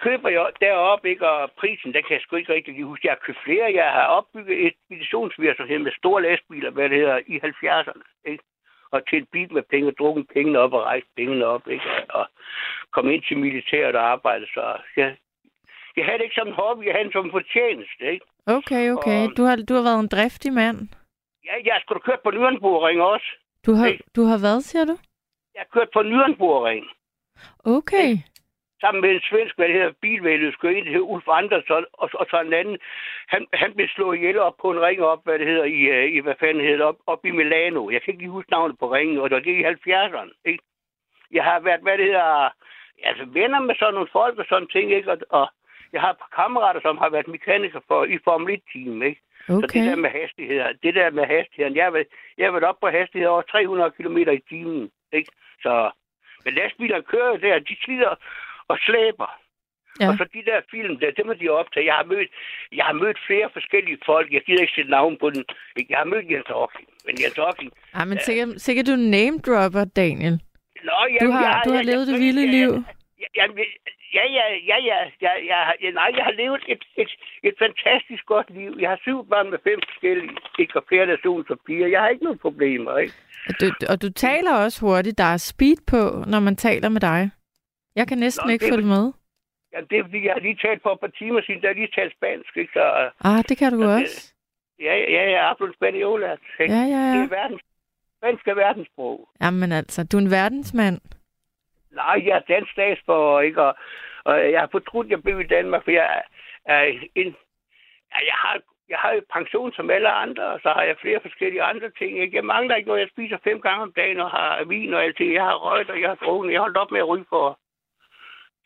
køber 0.00 0.28
jeg 0.28 0.46
deroppe, 0.60 1.10
ikke? 1.10 1.28
Og 1.28 1.50
prisen, 1.60 1.94
den 1.94 2.02
kan 2.02 2.14
jeg 2.14 2.20
sgu 2.22 2.36
ikke 2.36 2.54
rigtig 2.54 2.74
lige 2.74 2.84
huske. 2.84 3.06
Jeg 3.06 3.12
har 3.12 3.24
købt 3.26 3.38
flere. 3.44 3.72
Jeg 3.74 3.90
har 3.92 4.06
opbygget 4.06 4.66
et 4.66 4.74
speditionsvirksomhed 4.86 5.78
med 5.78 5.92
store 5.98 6.22
lastbiler, 6.22 6.70
hvad 6.70 6.88
det 6.88 6.98
hedder, 6.98 7.20
i 7.26 7.36
70'erne, 7.44 8.02
ikke? 8.24 8.44
Og 8.90 9.08
til 9.08 9.26
bil 9.32 9.52
med 9.52 9.62
penge, 9.62 9.92
drukket 9.92 10.26
pengene 10.34 10.58
op 10.58 10.72
og 10.72 10.82
rejst 10.82 11.06
pengene 11.16 11.44
op, 11.46 11.68
ikke? 11.68 11.84
Og, 12.10 12.26
kom 12.92 13.10
ind 13.10 13.22
til 13.22 13.38
militæret 13.38 13.96
og 13.96 14.04
arbejde, 14.10 14.46
så 14.54 14.76
jeg, 14.96 15.16
jeg 15.96 16.04
havde 16.04 16.18
det 16.18 16.24
ikke 16.24 16.34
som 16.34 16.48
en 16.48 16.54
hobby, 16.54 16.84
jeg 16.86 16.92
havde 16.94 17.04
det 17.04 17.12
som 17.12 17.24
en 17.24 17.30
fortjeneste, 17.30 18.04
ikke? 18.12 18.26
Okay, 18.46 18.90
okay. 18.90 19.20
Og- 19.28 19.36
Du 19.36 19.42
har, 19.42 19.56
du 19.68 19.74
har 19.74 19.82
været 19.82 20.00
en 20.00 20.08
driftig 20.08 20.52
mand. 20.52 20.78
Ja, 21.44 21.54
jeg 21.64 21.78
skulle 21.82 22.00
kørt 22.00 22.20
på 22.24 22.30
Nürnbergring 22.30 23.00
også. 23.02 23.26
Du 23.66 23.72
har, 23.72 23.86
Hey. 23.88 23.98
du 24.16 24.22
har 24.24 24.38
hvad, 24.38 24.60
siger 24.60 24.84
du? 24.84 24.96
Jeg 25.54 25.60
har 25.64 25.80
kørt 25.80 25.88
på 25.92 26.00
Nürnbergring. 26.00 26.84
Okay. 27.64 28.10
Sammen 28.84 29.00
med 29.02 29.10
en 29.10 29.26
svensk, 29.30 29.56
hvad 29.56 29.68
det 29.68 29.74
hedder, 29.78 30.00
bilvælderskør, 30.02 30.68
en, 30.70 30.84
der 30.84 30.94
hedder 30.96 31.12
Ulf 31.14 31.28
Andersson, 31.38 31.84
og, 32.02 32.08
og 32.20 32.26
så 32.30 32.36
en 32.40 32.52
anden. 32.60 32.78
Han, 33.32 33.46
han 33.52 33.70
blev 33.76 33.88
slået 33.88 34.16
ihjel 34.16 34.38
op 34.38 34.56
på 34.62 34.68
en 34.70 34.80
ring 34.86 35.00
op, 35.12 35.20
hvad 35.24 35.38
det 35.38 35.46
hedder, 35.46 35.64
i, 35.64 35.80
øh, 35.94 36.06
i 36.16 36.18
hvad 36.24 36.34
fanden 36.40 36.64
hedder 36.64 36.84
op, 36.84 36.98
op 37.06 37.22
i 37.24 37.30
Milano. 37.30 37.90
Jeg 37.90 38.02
kan 38.02 38.10
ikke 38.12 38.22
lige 38.22 38.36
huske 38.38 38.50
navnet 38.50 38.78
på 38.78 38.86
ringen, 38.94 39.18
og 39.18 39.30
det 39.30 39.34
var 39.36 39.42
det 39.48 39.60
i 39.60 39.64
70'erne, 39.72 40.32
ikke? 40.44 40.62
Jeg 41.32 41.44
har 41.44 41.60
været, 41.60 41.80
hvad 41.80 41.98
det 41.98 42.06
hedder, 42.06 42.50
altså 43.08 43.24
venner 43.38 43.60
med 43.60 43.74
sådan 43.74 43.94
nogle 43.94 44.14
folk 44.18 44.38
og 44.38 44.46
sådan 44.48 44.68
ting, 44.68 44.92
ikke? 44.92 45.10
Og, 45.12 45.18
og 45.30 45.46
jeg 45.92 46.00
har 46.00 46.10
et 46.10 46.18
par 46.22 46.32
kammerater, 46.42 46.80
som 46.80 46.98
har 46.98 47.10
været 47.10 47.28
mekaniker 47.28 47.80
for, 47.88 48.04
i 48.04 48.18
Formel 48.24 48.54
1-team, 48.54 49.02
ikke? 49.02 49.20
Så 49.46 49.52
det 49.52 49.64
Okay. 49.64 49.86
der 49.88 49.96
med 49.96 50.10
hastigheder, 50.10 50.72
det 50.82 50.94
der 50.94 51.10
med 51.10 51.24
hastigheden, 51.24 51.76
jeg 51.76 51.84
har 51.84 51.90
været, 51.90 52.06
jeg 52.38 52.46
har 52.46 52.52
været 52.52 52.64
op 52.64 52.80
på 52.80 52.88
hastigheder 52.88 53.32
over 53.32 53.42
300 53.42 53.90
km 53.90 54.16
i 54.16 54.42
timen, 54.48 54.90
ikke? 55.12 55.30
Så, 55.62 55.90
men 56.44 56.54
lastbilerne 56.54 57.02
kører 57.02 57.36
der, 57.36 57.58
de 57.58 57.76
slider 57.84 58.14
og 58.68 58.76
slæber. 58.86 59.30
Ja. 60.00 60.08
Og 60.08 60.14
så 60.18 60.24
de 60.34 60.42
der 60.50 60.60
film 60.70 60.94
der, 61.00 61.10
dem 61.18 61.26
har 61.28 61.34
de 61.34 61.48
optaget. 61.48 61.86
Jeg 61.86 61.94
har 62.00 62.04
mødt, 62.12 62.30
jeg 62.78 62.84
har 62.84 62.96
mødt 63.02 63.18
flere 63.26 63.48
forskellige 63.52 63.98
folk. 64.06 64.32
Jeg 64.32 64.42
gider 64.46 64.60
ikke 64.60 64.76
sætte 64.76 64.90
navn 64.90 65.16
på 65.22 65.30
den. 65.30 65.44
Jeg 65.90 65.98
har 65.98 66.04
mødt 66.04 66.30
Jens 66.30 66.50
Hocking. 66.58 66.88
Men 67.06 67.14
Jens 67.22 67.38
Hocking... 67.44 67.70
Ja, 67.96 68.04
men 68.04 68.18
sikkert, 68.18 68.48
øh, 68.48 68.54
sikkert 68.66 68.86
du 68.86 68.96
name-dropper, 68.96 69.84
Daniel. 69.84 70.36
Nå, 70.88 70.98
jamen, 71.14 71.20
du 71.24 71.30
har, 71.36 71.46
jeg, 71.48 71.62
du 71.66 71.70
har 71.70 71.82
jeg, 71.82 71.86
levet 71.90 72.06
jeg, 72.06 72.12
det 72.12 72.20
vilde 72.24 72.42
jeg, 72.42 72.50
liv. 72.56 72.70
Ja, 73.22 73.44
ja, 74.16 74.44
ja, 74.70 74.76
ja, 74.90 74.98
ja, 75.24 75.32
ja, 75.50 75.60
ja, 75.82 75.90
nej, 75.90 76.10
jeg 76.16 76.24
har 76.24 76.34
levet 76.42 76.62
et, 76.68 76.82
et, 76.96 77.10
et 77.42 77.54
fantastisk 77.58 78.26
godt 78.26 78.50
liv. 78.50 78.76
Jeg 78.80 78.88
har 78.88 78.98
syv 79.02 79.28
børn 79.30 79.50
med 79.50 79.58
fem 79.68 79.80
forskellige, 79.88 80.30
ikke 80.58 80.76
og 80.76 80.84
flere 80.88 81.06
nationer 81.06 81.44
som 81.48 81.58
piger. 81.66 81.86
Jeg 81.86 82.00
har 82.00 82.08
ikke 82.08 82.24
nogen 82.24 82.38
problemer, 82.38 82.98
ikke? 82.98 83.14
Du, 83.60 83.66
og 83.90 84.02
du 84.02 84.08
taler 84.12 84.52
også 84.64 84.80
hurtigt. 84.80 85.18
Der 85.18 85.24
er 85.24 85.36
speed 85.36 85.80
på, 85.86 86.02
når 86.26 86.40
man 86.40 86.56
taler 86.56 86.88
med 86.88 87.00
dig. 87.00 87.30
Jeg 87.96 88.08
kan 88.08 88.18
næsten 88.18 88.46
Nå, 88.48 88.52
ikke 88.52 88.64
det 88.66 88.72
følge 88.74 88.86
med. 88.86 89.12
Ja, 89.72 89.80
det 89.90 89.98
er 89.98 90.02
fordi, 90.04 90.24
jeg 90.26 90.32
har 90.32 90.40
lige 90.40 90.58
talt 90.66 90.82
for 90.82 90.92
et 90.92 91.00
par 91.00 91.12
timer 91.20 91.40
siden, 91.46 91.60
der 91.62 91.68
har 91.68 91.74
lige 91.74 91.92
talt 91.98 92.12
spansk, 92.16 92.56
ikke? 92.56 92.72
Så, 92.72 92.84
øh, 93.02 93.10
Ah, 93.30 93.44
det 93.48 93.58
kan 93.58 93.72
du 93.72 93.78
Så 93.82 93.84
det- 93.88 94.02
også. 94.02 94.34
ja, 94.80 94.94
ja, 94.96 95.22
jeg 95.30 95.50
er 95.50 95.54
blevet 95.54 95.74
spaniola. 95.74 96.26
Ja, 96.26 96.36
ja, 96.58 96.64
Det 96.64 96.90
ja. 96.90 97.24
er 97.24 97.28
verdens, 97.28 97.62
spansk 98.18 98.48
er 98.48 98.54
verdenssprog. 98.54 99.28
Jamen 99.40 99.72
altså, 99.72 100.04
du 100.04 100.16
er 100.16 100.20
en 100.20 100.30
verdensmand. 100.30 101.00
Nej, 101.92 102.22
jeg 102.26 102.36
er 102.36 102.54
dansk 102.54 102.72
statsborger, 102.72 103.40
ikke? 103.40 103.62
Og, 103.62 103.74
og 104.24 104.52
jeg 104.52 104.60
har 104.60 104.68
fortrudt, 104.72 105.06
at 105.06 105.10
jeg 105.10 105.22
blev 105.22 105.40
i 105.40 105.46
Danmark, 105.56 105.84
for 105.84 105.90
jeg 105.90 106.22
er 106.64 106.82
en... 107.14 107.36
Ja, 108.12 108.18
jeg 108.30 108.34
har, 108.44 108.60
jeg 108.88 108.98
har 108.98 109.12
jo 109.12 109.20
pension 109.32 109.72
som 109.72 109.90
alle 109.90 110.10
andre, 110.10 110.44
og 110.46 110.60
så 110.62 110.68
har 110.68 110.82
jeg 110.82 110.96
flere 111.00 111.20
forskellige 111.22 111.62
andre 111.62 111.90
ting. 111.98 112.18
Ikke? 112.22 112.36
Jeg 112.36 112.44
mangler 112.44 112.74
ikke 112.76 112.88
noget. 112.88 113.00
Jeg 113.00 113.08
spiser 113.12 113.38
fem 113.44 113.60
gange 113.60 113.82
om 113.82 113.92
dagen 113.92 114.20
og 114.20 114.30
har 114.30 114.64
vin 114.64 114.94
og 114.94 115.04
alt 115.04 115.18
det. 115.18 115.32
Jeg 115.32 115.42
har 115.42 115.54
røget, 115.54 115.90
og 115.90 116.00
jeg 116.00 116.08
har 116.08 116.14
drukket. 116.24 116.52
Jeg 116.52 116.60
holdt 116.60 116.76
op 116.76 116.90
med 116.90 117.00
at 117.00 117.08
ryge 117.08 117.24
for 117.28 117.58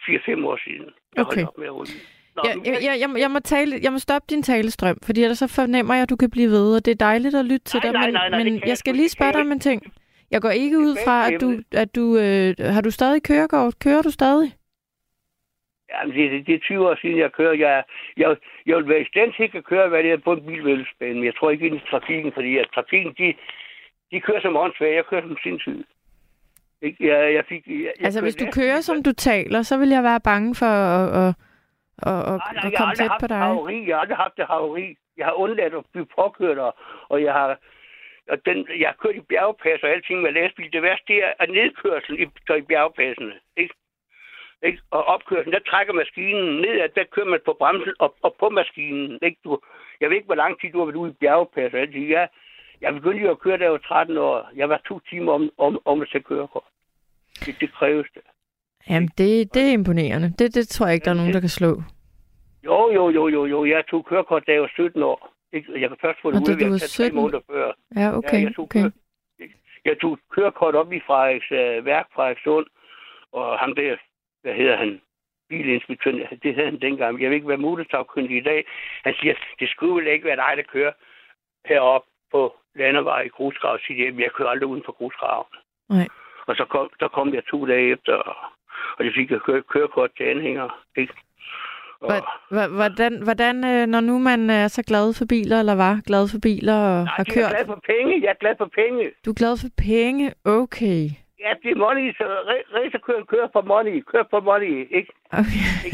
4-5 0.03 0.47
år 0.47 0.59
siden. 0.65 0.89
Jeg 1.17 1.27
Okay. 1.27 1.45
op 1.47 1.59
med 1.59 1.67
at 1.67 1.75
ryge. 1.77 1.99
Nå, 2.37 2.43
Jeg, 2.49 2.57
men 2.57 2.67
jeg, 2.67 2.79
jeg, 2.83 2.97
jeg, 3.01 3.11
må- 3.11 3.19
jeg, 3.19 3.31
må 3.31 3.39
tale, 3.41 3.73
jeg 3.83 3.93
må 3.93 3.99
stoppe 3.99 4.27
din 4.31 4.43
talestrøm, 4.43 4.97
fordi 5.07 5.23
ellers 5.23 5.39
så 5.39 5.49
fornemmer 5.61 5.95
jeg, 5.95 6.03
at 6.03 6.11
du 6.11 6.17
kan 6.17 6.31
blive 6.31 6.51
ved, 6.51 6.77
og 6.77 6.85
det 6.85 6.91
er 6.91 7.05
dejligt 7.11 7.35
at 7.35 7.45
lytte 7.45 7.65
til 7.65 7.81
Nej, 7.85 7.93
dig, 7.93 7.93
nej, 7.93 8.07
men, 8.07 8.15
nej, 8.15 8.29
nej, 8.29 8.45
men 8.45 8.59
kan 8.61 8.69
jeg 8.69 8.77
skal 8.79 8.95
lige 8.95 9.09
spørge 9.09 9.33
dig 9.33 9.41
om 9.41 9.53
en 9.53 9.61
ting. 9.61 9.83
Jeg 10.31 10.41
går 10.43 10.51
ikke 10.51 10.79
ud 10.79 10.97
fra, 11.05 11.17
at 11.33 11.41
du, 11.41 11.49
at 11.73 11.95
du 11.95 12.05
øh, 12.25 12.55
har 12.75 12.81
du 12.81 12.91
stadig 12.91 13.23
kørekort? 13.23 13.79
Kører 13.79 14.03
du 14.03 14.11
stadig? 14.11 14.49
Jamen, 15.93 16.17
det, 16.17 16.31
det, 16.33 16.47
det 16.47 16.55
er 16.55 16.59
20 16.59 16.89
år 16.89 16.97
siden, 17.03 17.19
jeg 17.19 17.33
kører. 17.33 17.53
Jeg, 17.53 17.85
jeg, 18.17 18.37
jeg 18.67 18.77
vil 18.77 18.89
være 18.89 19.01
i 19.01 19.11
stand 19.13 19.33
til 19.33 19.51
at 19.59 19.65
køre, 19.65 19.89
hvad 19.89 20.03
det 20.03 20.11
er 20.13 20.17
på 20.17 20.33
en 20.33 20.47
bilvældsbane, 20.47 21.15
men 21.15 21.25
jeg 21.25 21.35
tror 21.37 21.51
ikke 21.51 21.67
ind 21.67 21.77
i 21.77 21.89
trafikken, 21.91 22.33
fordi 22.33 22.59
at 22.59 22.69
trafikken, 22.75 23.15
de, 23.19 23.35
de 24.11 24.21
kører 24.21 24.41
som 24.41 24.57
åndssvage. 24.57 24.95
Jeg 24.97 25.05
kører 25.07 25.23
som 25.23 25.37
sindssyg. 25.43 25.85
Jeg, 26.83 27.35
jeg 27.35 27.45
fik, 27.49 27.67
jeg, 27.67 27.75
jeg 27.77 27.93
Altså, 28.05 28.21
hvis 28.23 28.37
du 28.37 28.47
kører, 28.53 28.81
som 28.81 29.03
du 29.03 29.13
taler, 29.13 29.63
så 29.63 29.79
vil 29.79 29.89
jeg 29.89 30.03
være 30.03 30.21
bange 30.21 30.55
for 30.55 30.67
at, 30.67 31.07
at, 31.23 31.35
at, 32.11 32.19
at, 32.33 32.39
Nej, 32.39 32.53
nej, 32.53 32.67
at 32.67 32.73
jeg 32.73 32.79
har 32.79 32.85
komme 32.85 32.95
tæt 32.95 33.09
haft 33.11 33.21
på 33.21 33.27
dig. 33.27 33.37
haveri. 33.37 33.89
Jeg 33.89 33.97
har 33.97 34.01
aldrig 34.01 34.17
haft 34.17 34.39
et 34.39 34.47
haveri. 34.47 34.97
Jeg 35.17 35.27
har 35.27 35.33
undladt 35.33 35.75
at 35.75 35.85
blive 35.93 36.07
påkørt, 36.19 36.59
og, 36.59 36.77
og 37.09 37.23
jeg 37.23 37.33
har 37.33 37.59
og 38.33 38.39
den, 38.47 38.67
jeg 38.81 38.89
har 38.89 38.97
kørt 39.03 39.17
i 39.17 39.21
bjergpas 39.21 39.83
og 39.83 39.91
alting 39.91 40.23
med 40.23 40.33
lastbil. 40.33 40.73
Det 40.73 40.83
værste 40.83 41.05
det 41.09 41.25
er 41.25 41.33
at 41.41 41.51
nedkørselen 41.51 42.21
i, 42.23 42.27
så 42.47 42.55
i 42.55 42.63
bjergpassene. 42.63 43.35
Ikke? 43.57 43.75
Ikke? 44.63 44.79
Og 44.91 45.05
opkørselen, 45.05 45.53
der 45.53 45.69
trækker 45.71 45.93
maskinen 45.93 46.61
nedad, 46.61 46.89
der 46.89 47.05
kører 47.05 47.27
man 47.27 47.41
på 47.45 47.57
bremsen 47.59 47.95
og, 47.99 48.15
og 48.23 48.37
på 48.41 48.49
maskinen. 48.49 49.19
Ikke? 49.23 49.39
Du, 49.45 49.61
jeg 50.01 50.09
ved 50.09 50.17
ikke, 50.17 50.27
hvor 50.27 50.43
lang 50.45 50.61
tid 50.61 50.71
du 50.73 50.79
har 50.79 50.85
været 50.87 51.03
ude 51.03 51.11
i 51.11 51.21
bjergpas 51.21 51.75
og 51.75 51.81
alting. 51.81 52.11
Jeg, 52.11 52.29
jeg 52.81 52.95
begyndte 52.95 53.25
jo 53.25 53.31
at 53.31 53.39
køre, 53.39 53.59
da 53.59 53.65
jeg 53.65 53.73
var 53.73 53.79
13 53.79 54.19
år. 54.19 54.51
Jeg 54.57 54.69
var 54.69 54.81
to 54.89 55.01
timer 55.11 55.33
om, 55.33 55.51
om, 55.59 55.79
om 55.85 56.01
at 56.01 56.09
tage 56.13 56.23
kørekort. 56.23 56.65
Det, 57.45 57.57
det 57.61 57.73
kræves 57.73 58.07
det. 58.15 58.23
Jamen, 58.91 59.09
det, 59.19 59.55
det 59.55 59.63
er 59.63 59.73
imponerende. 59.73 60.35
Det, 60.39 60.55
det 60.55 60.69
tror 60.69 60.87
jeg 60.87 60.95
ikke, 60.95 61.05
der 61.05 61.11
er 61.11 61.15
nogen, 61.15 61.33
der 61.33 61.41
kan 61.41 61.49
slå. 61.49 61.83
Jo, 62.65 62.91
jo, 62.95 63.11
jo, 63.11 63.29
jo, 63.29 63.47
jo. 63.47 63.65
Jeg 63.65 63.87
tog 63.91 64.07
kørekort, 64.07 64.47
da 64.47 64.53
jeg 64.53 64.61
var 64.61 64.71
17 64.75 65.03
år. 65.03 65.35
Jeg 65.53 65.89
kan 65.89 65.97
først 66.01 66.19
få 66.23 66.31
det 66.31 66.41
ud, 66.41 66.57
du 66.57 66.65
jeg 66.65 66.71
var 66.71 66.79
tage 66.79 66.97
tre 66.99 67.05
17? 67.05 67.17
måneder 67.17 67.41
før. 67.51 67.73
Ja, 67.97 68.17
okay, 68.17 68.39
ja, 68.41 68.45
jeg 68.45 68.55
tog, 68.55 68.65
okay. 68.65 68.83
Kør, 68.83 68.91
jeg 69.85 70.01
tog 70.01 70.19
kørekort 70.31 70.75
op 70.75 70.93
i 70.93 71.01
Frederiks 71.07 71.53
øh, 71.53 71.85
værk, 71.85 72.07
Frederikssund, 72.15 72.67
og 73.33 73.59
ham 73.59 73.75
der, 73.75 73.97
hvad 74.43 74.55
hedder 74.55 74.77
han, 74.77 75.01
bilinspektøren, 75.49 76.21
det 76.43 76.55
havde 76.55 76.71
han 76.71 76.81
dengang. 76.81 77.23
Jeg 77.23 77.31
ved 77.31 77.37
ikke, 77.37 77.47
hvad 77.47 77.57
motorsagkyndig 77.57 78.37
i 78.37 78.41
dag. 78.51 78.65
Han 79.05 79.15
siger, 79.21 79.35
det 79.61 79.69
skulle 79.71 79.95
vel 79.95 80.13
ikke 80.13 80.25
være 80.25 80.37
dig, 80.37 80.53
der 80.57 80.73
kører 80.73 80.93
herop 81.65 82.05
på 82.33 82.57
landevej 82.75 83.23
i 83.23 83.29
grusgrav. 83.29 83.79
Siger 83.87 84.05
jeg, 84.05 84.21
jeg 84.21 84.33
kører 84.37 84.49
aldrig 84.49 84.69
uden 84.69 84.83
for 84.87 84.93
grusgraven. 84.93 85.47
Nej. 85.89 86.09
Og 86.47 86.57
så 86.57 86.65
kom, 86.65 86.91
der 87.01 87.09
kom 87.09 87.35
jeg 87.35 87.43
to 87.51 87.67
dage 87.67 87.93
efter, 87.93 88.15
og, 88.15 88.37
og 88.99 89.05
det 89.05 89.13
fik 89.17 89.31
jeg 89.31 89.41
kø, 89.41 89.61
kørekort 89.61 90.11
til 90.17 90.25
anhænger. 90.25 90.85
Ikke? 90.97 91.15
Og, 92.01 92.23
Hvordan, 92.81 93.23
hvordan 93.23 93.65
øh, 93.65 93.87
når 93.87 94.01
nu 94.01 94.19
man 94.19 94.51
er 94.51 94.69
så 94.69 94.83
glad 94.83 95.15
for 95.19 95.25
biler, 95.29 95.59
eller 95.59 95.75
var 95.75 96.01
glad 96.07 96.29
for 96.33 96.39
biler 96.43 96.75
og 96.75 97.05
nej, 97.05 97.13
har 97.17 97.25
jeg 97.27 97.37
er 97.37 97.41
kørt, 97.41 97.51
glad 97.51 97.67
for 97.67 97.81
penge. 97.87 98.23
Jeg 98.23 98.31
er 98.31 98.41
glad 98.41 98.55
for 98.59 98.71
penge. 98.81 99.11
du 99.25 99.31
er 99.31 99.35
glad 99.35 99.55
for 99.63 99.69
penge? 99.79 100.33
Okay. 100.45 101.03
Ja, 101.45 101.51
det 101.63 101.71
er 101.71 101.77
money, 101.77 102.13
så 102.19 102.25
racerkøren 102.75 103.27
kører 103.27 103.49
for 103.53 103.63
money. 103.63 104.05
Kører 104.13 104.25
for 104.31 104.41
money, 104.41 104.97
ikke? 104.99 105.13
okay. 105.33 105.93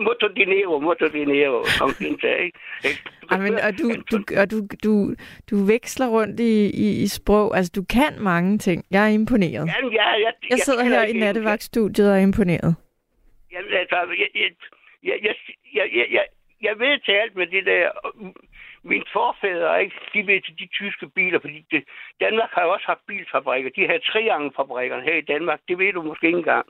Moto 0.00 0.28
dinero, 0.28 0.78
moto 0.80 1.08
dinero, 1.08 1.64
som 1.64 1.90
sagde, 2.20 2.44
ikke? 2.44 2.58
Ikke? 2.84 3.00
Du 3.22 3.26
kan 3.26 3.40
Ej, 3.40 3.42
men, 3.42 3.52
køre- 3.52 3.62
og 3.66 3.72
du, 3.78 3.86
du, 4.10 4.16
og 4.40 4.50
du, 4.50 4.58
du, 4.84 5.14
du 5.50 5.56
veksler 5.72 6.08
rundt 6.08 6.40
i, 6.40 6.70
i, 6.86 7.02
i 7.02 7.06
sprog. 7.06 7.56
Altså, 7.56 7.72
du 7.76 7.84
kan 7.96 8.12
mange 8.20 8.58
ting. 8.58 8.84
Jeg 8.90 9.02
er 9.04 9.08
imponeret. 9.08 9.66
Jamen, 9.74 9.92
jeg, 9.92 10.20
jeg, 10.24 10.32
Jeg 10.50 10.58
sidder 10.58 10.82
kender 10.82 11.00
her 11.00 11.06
i 11.06 11.12
nattevagtstudiet 11.12 12.10
og 12.10 12.16
er 12.18 12.22
imponeret. 12.22 12.74
Jamen, 13.52 13.72
altså, 13.72 13.96
jeg, 13.96 14.28
jeg, 14.34 14.50
jeg, 15.04 15.18
jeg, 15.24 15.34
jeg, 15.74 15.86
jeg, 15.94 16.06
jeg, 16.12 16.24
jeg 16.62 16.78
ved 16.78 16.98
til 17.04 17.12
alt 17.12 17.36
med 17.36 17.46
det 17.46 17.66
der. 17.66 17.90
Mine 18.84 19.04
forfædre, 19.12 19.82
ikke? 19.82 19.96
De 20.14 20.26
ved 20.26 20.40
til 20.40 20.54
de 20.58 20.66
tyske 20.66 21.08
biler, 21.08 21.40
fordi 21.40 21.64
det, 21.70 21.84
Danmark 22.20 22.50
har 22.52 22.62
jo 22.64 22.70
også 22.72 22.86
haft 22.86 23.06
bilfabrikker. 23.06 23.70
De 23.76 23.86
her 23.90 23.98
triangelfabrikkerne 23.98 25.02
her 25.02 25.14
i 25.16 25.20
Danmark, 25.32 25.60
det 25.68 25.78
ved 25.78 25.92
du 25.92 26.02
måske 26.02 26.26
ikke 26.26 26.38
engang. 26.38 26.66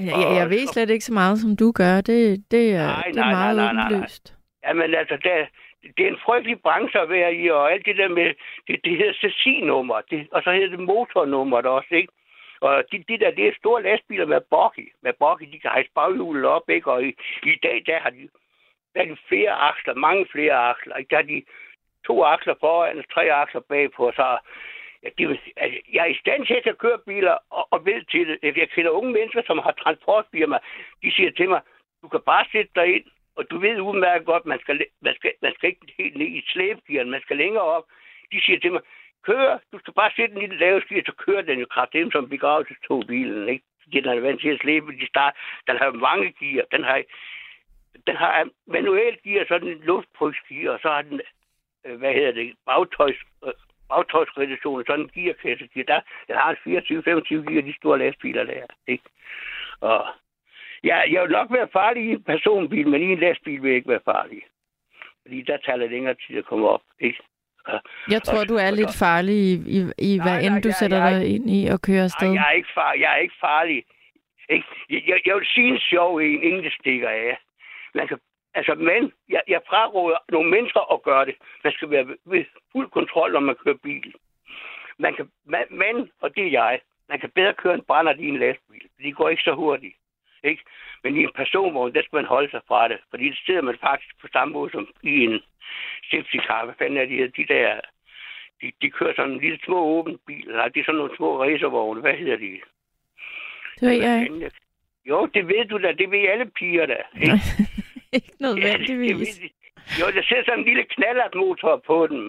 Jeg, 0.00 0.06
jeg, 0.06 0.36
jeg 0.36 0.50
ved 0.50 0.66
slet 0.66 0.90
ikke 0.90 1.04
så 1.04 1.12
meget, 1.12 1.38
som 1.38 1.56
du 1.56 1.72
gør. 1.72 2.00
Det, 2.00 2.44
det, 2.50 2.74
er, 2.74 2.86
Nej, 2.86 3.02
det 3.02 3.16
er 3.16 3.20
nej, 3.20 3.30
meget 3.30 3.56
nej, 3.56 3.72
nej, 3.72 3.74
nej. 3.74 3.86
åbenlyst. 3.86 4.34
Jamen 4.64 4.94
altså, 4.94 5.16
der, 5.24 5.46
det 5.96 6.02
er 6.06 6.10
en 6.10 6.24
frygtelig 6.26 6.60
branche 6.62 7.00
at 7.00 7.08
være 7.08 7.34
i, 7.34 7.50
og 7.50 7.72
alt 7.72 7.86
det 7.86 7.96
der 7.96 8.08
med, 8.08 8.34
det, 8.66 8.76
det 8.84 8.96
hedder 8.96 9.12
chassisnummer, 9.12 10.00
det, 10.10 10.28
og 10.32 10.42
så 10.42 10.52
hedder 10.52 10.68
det 10.76 10.80
motornummer 10.80 11.60
der 11.60 11.68
også, 11.68 11.94
ikke? 11.94 12.12
Og 12.60 12.84
de, 12.92 13.04
de 13.08 13.18
der, 13.18 13.30
det 13.30 13.48
er 13.48 13.52
store 13.58 13.82
lastbiler 13.82 14.26
med 14.26 14.40
boggy. 14.50 14.92
Med 15.02 15.12
boggy, 15.18 15.44
de 15.52 15.58
kan 15.60 15.70
hejse 15.74 15.90
baghjulet 15.94 16.44
op, 16.44 16.70
ikke? 16.70 16.92
Og 16.92 17.04
i, 17.04 17.08
i 17.42 17.56
dag, 17.62 17.82
der 17.86 17.98
har 18.00 18.10
de, 18.10 18.28
der 18.94 19.00
er 19.00 19.04
de 19.04 19.16
flere 19.28 19.52
aksler, 19.52 19.94
mange 19.94 20.26
flere 20.32 20.54
aksler, 20.54 20.96
ikke? 20.96 21.10
Der 21.10 21.16
har 21.16 21.22
de 21.22 21.42
to 22.06 22.24
aksler 22.24 22.54
foran 22.60 22.98
og 22.98 23.04
tre 23.14 23.24
aksler 23.42 23.60
bagpå, 23.68 24.12
så 24.16 24.38
det 25.18 25.28
vil, 25.28 25.40
altså, 25.56 25.78
jeg 25.92 26.02
er 26.02 26.10
i 26.14 26.20
stand 26.22 26.46
til 26.46 26.54
at 26.54 26.62
kan 26.62 26.74
køre 26.74 26.98
biler 27.06 27.36
og, 27.50 27.68
og 27.70 27.86
ved 27.86 28.02
til 28.10 28.28
det. 28.28 28.56
Jeg 28.56 28.70
kender 28.70 28.90
unge 28.90 29.12
mennesker, 29.12 29.42
som 29.46 29.58
har 29.58 29.72
transportfirma. 29.72 30.58
De 31.02 31.12
siger 31.12 31.30
til 31.30 31.48
mig, 31.48 31.60
du 32.02 32.08
kan 32.08 32.20
bare 32.26 32.44
sætte 32.52 32.70
dig 32.74 32.86
ind, 32.96 33.04
og 33.36 33.50
du 33.50 33.58
ved 33.58 33.80
udmærket 33.80 34.26
godt, 34.26 34.46
man 34.46 34.60
skal, 34.60 34.86
man 35.00 35.14
skal, 35.14 35.32
man 35.42 35.52
skal 35.54 35.68
ikke 35.68 35.94
helt 35.98 36.16
ned 36.16 36.26
i 36.26 36.42
slæbegearen, 36.46 37.10
man 37.10 37.20
skal 37.20 37.36
længere 37.36 37.62
op. 37.62 37.84
De 38.32 38.40
siger 38.40 38.58
til 38.60 38.72
mig, 38.72 38.80
kør, 39.22 39.58
du 39.72 39.78
skal 39.78 39.94
bare 39.94 40.10
sætte 40.16 40.34
den 40.34 40.42
i 40.42 40.46
det 40.46 40.58
lave 40.58 40.80
skier, 40.80 41.02
så 41.06 41.12
kører 41.12 41.42
den 41.42 41.58
jo 41.58 41.66
kraftigt 41.70 42.12
som 42.12 42.28
begravelsestog 42.28 43.04
bilen, 43.06 43.48
ikke? 43.48 43.64
fordi 43.82 44.00
den 44.00 44.10
er 44.10 44.20
vant 44.20 44.40
til 44.40 44.48
at 44.48 44.60
slæbe. 44.60 44.92
De 44.92 45.06
start, 45.06 45.34
den 45.66 45.76
har 45.76 45.90
mange 45.90 46.32
gear. 46.40 46.64
Den 46.72 46.84
har, 46.84 47.02
den 48.06 48.16
har 48.16 48.48
manuel 48.66 49.18
gear, 49.24 49.44
så 49.48 49.54
en 49.54 49.62
den 49.62 49.80
luftprygsgear, 49.90 50.72
og 50.72 50.78
så 50.82 50.88
har 50.88 51.02
den, 51.02 51.20
øh, 51.84 51.98
hvad 51.98 52.12
hedder 52.14 52.32
det, 52.32 52.54
bagtøjs, 52.66 53.16
øh, 53.46 53.52
bagtøjsreduktion, 53.88 54.84
sådan 54.86 55.00
en 55.04 55.10
gearkasse. 55.14 55.68
Der, 55.74 56.00
den 56.28 56.36
har 56.36 56.50
en 56.50 56.78
24-25 56.78 57.52
gear, 57.52 57.62
de 57.62 57.74
store 57.76 57.98
lastbiler 57.98 58.44
der. 58.44 58.66
Ikke? 58.86 59.04
Og 59.80 60.06
ja, 60.84 60.96
jeg 61.12 61.22
vil 61.22 61.30
nok 61.30 61.48
være 61.52 61.68
farlig 61.72 62.02
i 62.04 62.10
en 62.10 62.22
personbil, 62.22 62.88
men 62.88 63.02
i 63.02 63.12
en 63.12 63.18
lastbil 63.18 63.62
vil 63.62 63.68
jeg 63.68 63.76
ikke 63.76 63.88
være 63.90 64.00
farlig. 64.04 64.42
Fordi 65.22 65.42
der 65.42 65.56
tager 65.56 65.78
det 65.78 65.90
længere 65.90 66.14
tid 66.26 66.36
at 66.38 66.44
komme 66.44 66.68
op. 66.68 66.82
Ikke? 67.00 67.18
Og- 67.64 67.80
Jeg 68.10 68.22
tror, 68.22 68.40
og- 68.40 68.48
du 68.48 68.54
er 68.54 68.66
og- 68.70 68.76
lidt 68.76 68.94
farlig 68.98 69.34
i, 69.34 69.52
i, 69.76 69.80
i 69.98 70.20
hvad 70.22 70.32
Nej, 70.32 70.40
end 70.44 70.50
nej, 70.54 70.60
du 70.60 70.68
jeg- 70.68 70.74
sætter 70.80 70.98
jeg 71.04 71.20
dig 71.20 71.34
ind 71.34 71.50
i 71.50 71.66
og 71.74 71.80
kører 71.86 72.04
afsted. 72.04 72.26
Nej, 72.28 72.34
jeg 72.42 72.48
er 72.48 72.56
ikke, 72.60 72.68
far, 72.74 72.92
jeg 72.92 73.12
er 73.12 73.16
ikke 73.16 73.34
farlig. 73.40 73.84
Ikke? 74.48 74.66
Jeg, 74.90 75.02
jeg, 75.08 75.18
jeg 75.26 75.34
vil 75.36 75.46
sige 75.54 75.68
en 75.68 75.80
sjov 75.80 76.16
en, 76.16 76.42
ingen 76.42 76.64
det 76.64 76.72
stikker 76.80 77.08
af. 77.08 77.38
Man 77.94 78.08
kan, 78.08 78.18
altså, 78.58 78.74
men 78.74 79.12
jeg, 79.28 79.42
jeg 79.48 79.60
fraråder 79.68 80.18
nogle 80.28 80.50
mennesker 80.50 80.92
at 80.94 81.02
gøre 81.02 81.26
det. 81.26 81.34
Man 81.64 81.72
skal 81.72 81.90
være 81.90 82.06
ved, 82.24 82.44
fuld 82.72 82.90
kontrol, 82.90 83.32
når 83.32 83.40
man 83.40 83.56
kører 83.64 83.82
bil. 83.82 84.14
Man 84.98 85.14
kan, 85.14 85.30
man, 85.44 85.64
men, 85.70 86.10
og 86.20 86.36
det 86.36 86.46
er 86.46 86.50
jeg, 86.50 86.80
man 87.08 87.20
kan 87.20 87.30
bedre 87.30 87.54
køre 87.54 87.74
en 87.74 87.88
brænder 87.88 88.14
i 88.18 88.28
en 88.28 88.38
lastbil. 88.38 88.88
De 89.02 89.12
går 89.12 89.28
ikke 89.28 89.42
så 89.42 89.54
hurtigt. 89.54 89.96
Ikke? 90.44 90.62
Men 91.02 91.16
i 91.16 91.22
en 91.22 91.32
personvogn, 91.34 91.94
der 91.94 92.02
skal 92.02 92.16
man 92.16 92.24
holde 92.24 92.50
sig 92.50 92.60
fra 92.68 92.88
det. 92.88 92.98
Fordi 93.10 93.28
det 93.28 93.38
sidder 93.46 93.62
man 93.62 93.78
faktisk 93.80 94.20
på 94.20 94.28
samme 94.32 94.52
måde 94.52 94.70
som 94.70 94.88
i 95.02 95.24
en 95.24 95.40
safety 96.10 96.36
car. 96.46 96.64
Hvad 96.64 96.74
fanden 96.78 96.98
er 96.98 97.04
de, 97.04 97.42
de 97.42 97.54
der... 97.54 97.80
De, 98.60 98.72
de 98.82 98.90
kører 98.90 99.14
sådan 99.16 99.32
en 99.32 99.40
lille 99.40 99.58
små 99.64 99.84
åben 99.84 100.18
bil. 100.26 100.48
Nej, 100.48 100.68
det 100.68 100.80
er 100.80 100.84
sådan 100.84 100.98
nogle 100.98 101.16
små 101.16 101.42
racervogne. 101.42 102.00
Hvad 102.00 102.14
hedder 102.14 102.36
de? 102.36 102.60
Det 103.80 103.88
ved 103.88 104.02
jeg 104.02 104.22
ikke. 104.22 104.50
Jo, 105.04 105.26
det 105.26 105.48
ved 105.48 105.64
du 105.64 105.78
da. 105.78 105.92
Det 105.92 106.10
ved 106.10 106.28
alle 106.28 106.50
piger 106.50 106.86
da. 106.86 106.96
Ikke? 107.20 107.40
Ikke 108.16 108.32
nødvendigvis. 108.40 109.40
Jo, 110.00 110.06
der 110.16 110.22
sidder 110.28 110.42
sådan 110.46 110.58
en 110.58 110.64
lille 110.64 110.84
knallertmotor 110.94 111.82
på 111.86 112.06
den. 112.06 112.22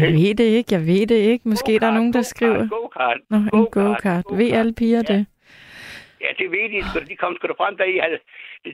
Jeg 0.00 0.12
ved 0.12 0.34
det 0.34 0.44
ikke, 0.58 0.74
jeg 0.74 0.86
ved 0.86 1.06
det 1.06 1.20
ikke. 1.32 1.48
Måske 1.48 1.78
der 1.78 1.86
er 1.86 1.94
nogen, 1.94 2.12
der 2.12 2.22
skriver... 2.22 2.68
Go-kart. 2.68 3.20
Nå, 3.30 3.36
en 3.36 3.66
go-kart. 3.76 4.24
Ved 4.32 4.52
alle 4.52 4.74
piger 4.74 5.02
Ja. 5.08 5.12
det? 5.14 5.26
Ja, 6.20 6.26
det 6.38 6.46
ved 6.50 6.66
de. 6.72 6.78
da. 7.00 7.04
De 7.04 7.16
kom 7.16 7.36
sgu 7.36 7.46
da 7.46 7.52
frem 7.52 7.76
der 7.76 7.84
i, 7.84 7.96
i, 8.64 8.70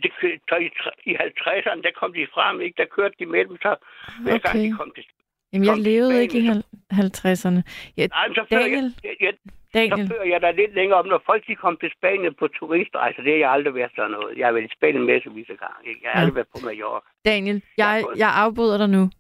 i 1.11 1.15
50'erne, 1.15 1.83
der 1.87 1.91
kom 2.01 2.13
de 2.13 2.27
frem, 2.35 2.61
ikke? 2.61 2.75
Der 2.77 2.85
kørte 2.97 3.15
de 3.19 3.27
med 3.27 3.45
dem, 3.49 3.57
så 3.63 3.77
hver 4.23 4.39
gang 4.39 4.57
Okay. 4.57 4.65
de 4.71 4.73
kom 4.79 4.93
til... 4.95 5.05
Jamen, 5.53 5.67
jeg 5.67 5.75
kom 5.75 5.83
levede 5.83 6.23
ikke 6.23 6.39
i 6.39 6.43
Spanien, 6.47 6.63
hal- 6.91 7.13
50'erne. 7.17 7.61
Ja, 7.97 8.07
Nej, 8.07 8.29
men 8.29 8.35
så 8.35 8.45
Daniel, 8.51 8.95
jeg, 9.05 9.15
jeg, 9.21 9.33
Daniel, 9.75 10.07
så 10.09 10.15
fører 10.15 10.29
jeg 10.33 10.41
der 10.41 10.53
lidt 10.53 10.75
længere 10.75 10.99
om, 10.99 11.07
når 11.07 11.23
folk 11.27 11.43
de 11.49 11.55
kom 11.55 11.77
til 11.83 11.91
Spanien 11.99 12.35
på 12.41 12.49
turistrejser. 12.49 13.23
Det 13.23 13.33
har 13.33 13.39
jeg 13.39 13.51
aldrig 13.57 13.75
været 13.75 13.91
sådan 13.97 14.11
noget. 14.11 14.39
Jeg 14.39 14.47
har 14.47 14.53
været 14.53 14.65
i 14.71 14.75
Spanien 14.77 15.11
af 15.11 15.21
gange. 15.65 15.81
Ikke? 15.91 16.01
Jeg 16.05 16.11
har 16.11 16.19
Ja. 16.19 16.21
aldrig 16.21 16.35
været 16.35 16.49
på 16.55 16.59
Mallorca. 16.67 17.07
Daniel, 17.25 17.63
jeg, 17.79 18.05
Ja. 18.17 18.19
jeg 18.25 18.31
afbryder 18.45 18.79
dig 18.79 18.89
nu. 18.89 19.11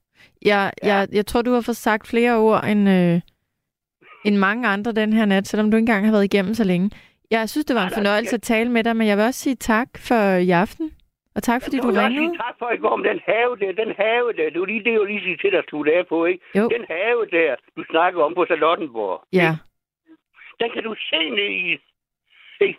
Jeg, 0.42 0.72
Ja. 0.82 0.88
jeg, 0.94 1.08
jeg 1.12 1.26
tror, 1.26 1.42
du 1.42 1.52
har 1.52 1.60
fået 1.60 1.76
sagt 1.76 2.04
flere 2.12 2.36
ord 2.36 2.64
end, 2.64 2.82
øh, 2.96 3.20
end 4.26 4.36
mange 4.36 4.68
andre 4.68 4.92
den 4.92 5.12
her 5.12 5.24
nat, 5.24 5.46
selvom 5.46 5.70
du 5.70 5.76
ikke 5.76 5.82
engang 5.88 6.04
har 6.06 6.12
været 6.12 6.24
igennem 6.34 6.54
så 6.54 6.64
længe. 6.64 6.90
Jeg 7.30 7.48
synes, 7.48 7.64
det 7.64 7.76
var 7.76 7.84
en 7.84 7.94
fornøjelse 8.00 8.34
at 8.34 8.42
tale 8.42 8.70
med 8.70 8.84
dig, 8.84 8.96
men 8.96 9.06
jeg 9.06 9.16
vil 9.16 9.24
også 9.24 9.40
sige 9.40 9.54
tak 9.56 9.88
for 10.08 10.20
i 10.48 10.50
aften. 10.50 10.90
Og 11.36 11.42
tak, 11.42 11.62
fordi 11.62 11.76
Jeg 11.76 11.82
du 11.82 11.88
ringede. 11.88 12.28
sige 12.28 12.38
tak 12.46 12.54
for 12.58 12.70
i 12.70 12.76
går 12.76 12.88
om 12.88 13.02
den 13.02 13.18
have 13.26 13.56
der. 13.60 13.72
Den 13.84 13.92
have 13.98 14.26
der. 14.38 14.44
Det 14.52 14.56
er 14.56 14.62
jo 14.64 14.64
lige 14.64 14.84
det, 14.84 14.92
jeg 14.92 15.04
lige 15.06 15.20
sige 15.20 15.36
til 15.36 15.50
dig 15.50 15.58
at 15.58 15.64
slutte 15.68 15.92
af 15.98 16.06
på, 16.06 16.24
ikke? 16.24 16.44
Jo. 16.58 16.68
Den 16.76 16.84
have 16.88 17.20
der, 17.36 17.56
du 17.76 17.84
snakker 17.90 18.22
om 18.22 18.34
på 18.34 18.44
Charlottenborg. 18.46 19.18
Ja, 19.32 19.56
Den 20.62 20.70
kan 20.74 20.82
du 20.88 20.94
se 21.10 21.20
ned 21.30 21.50
i. 21.66 21.78
Ikke? 22.60 22.78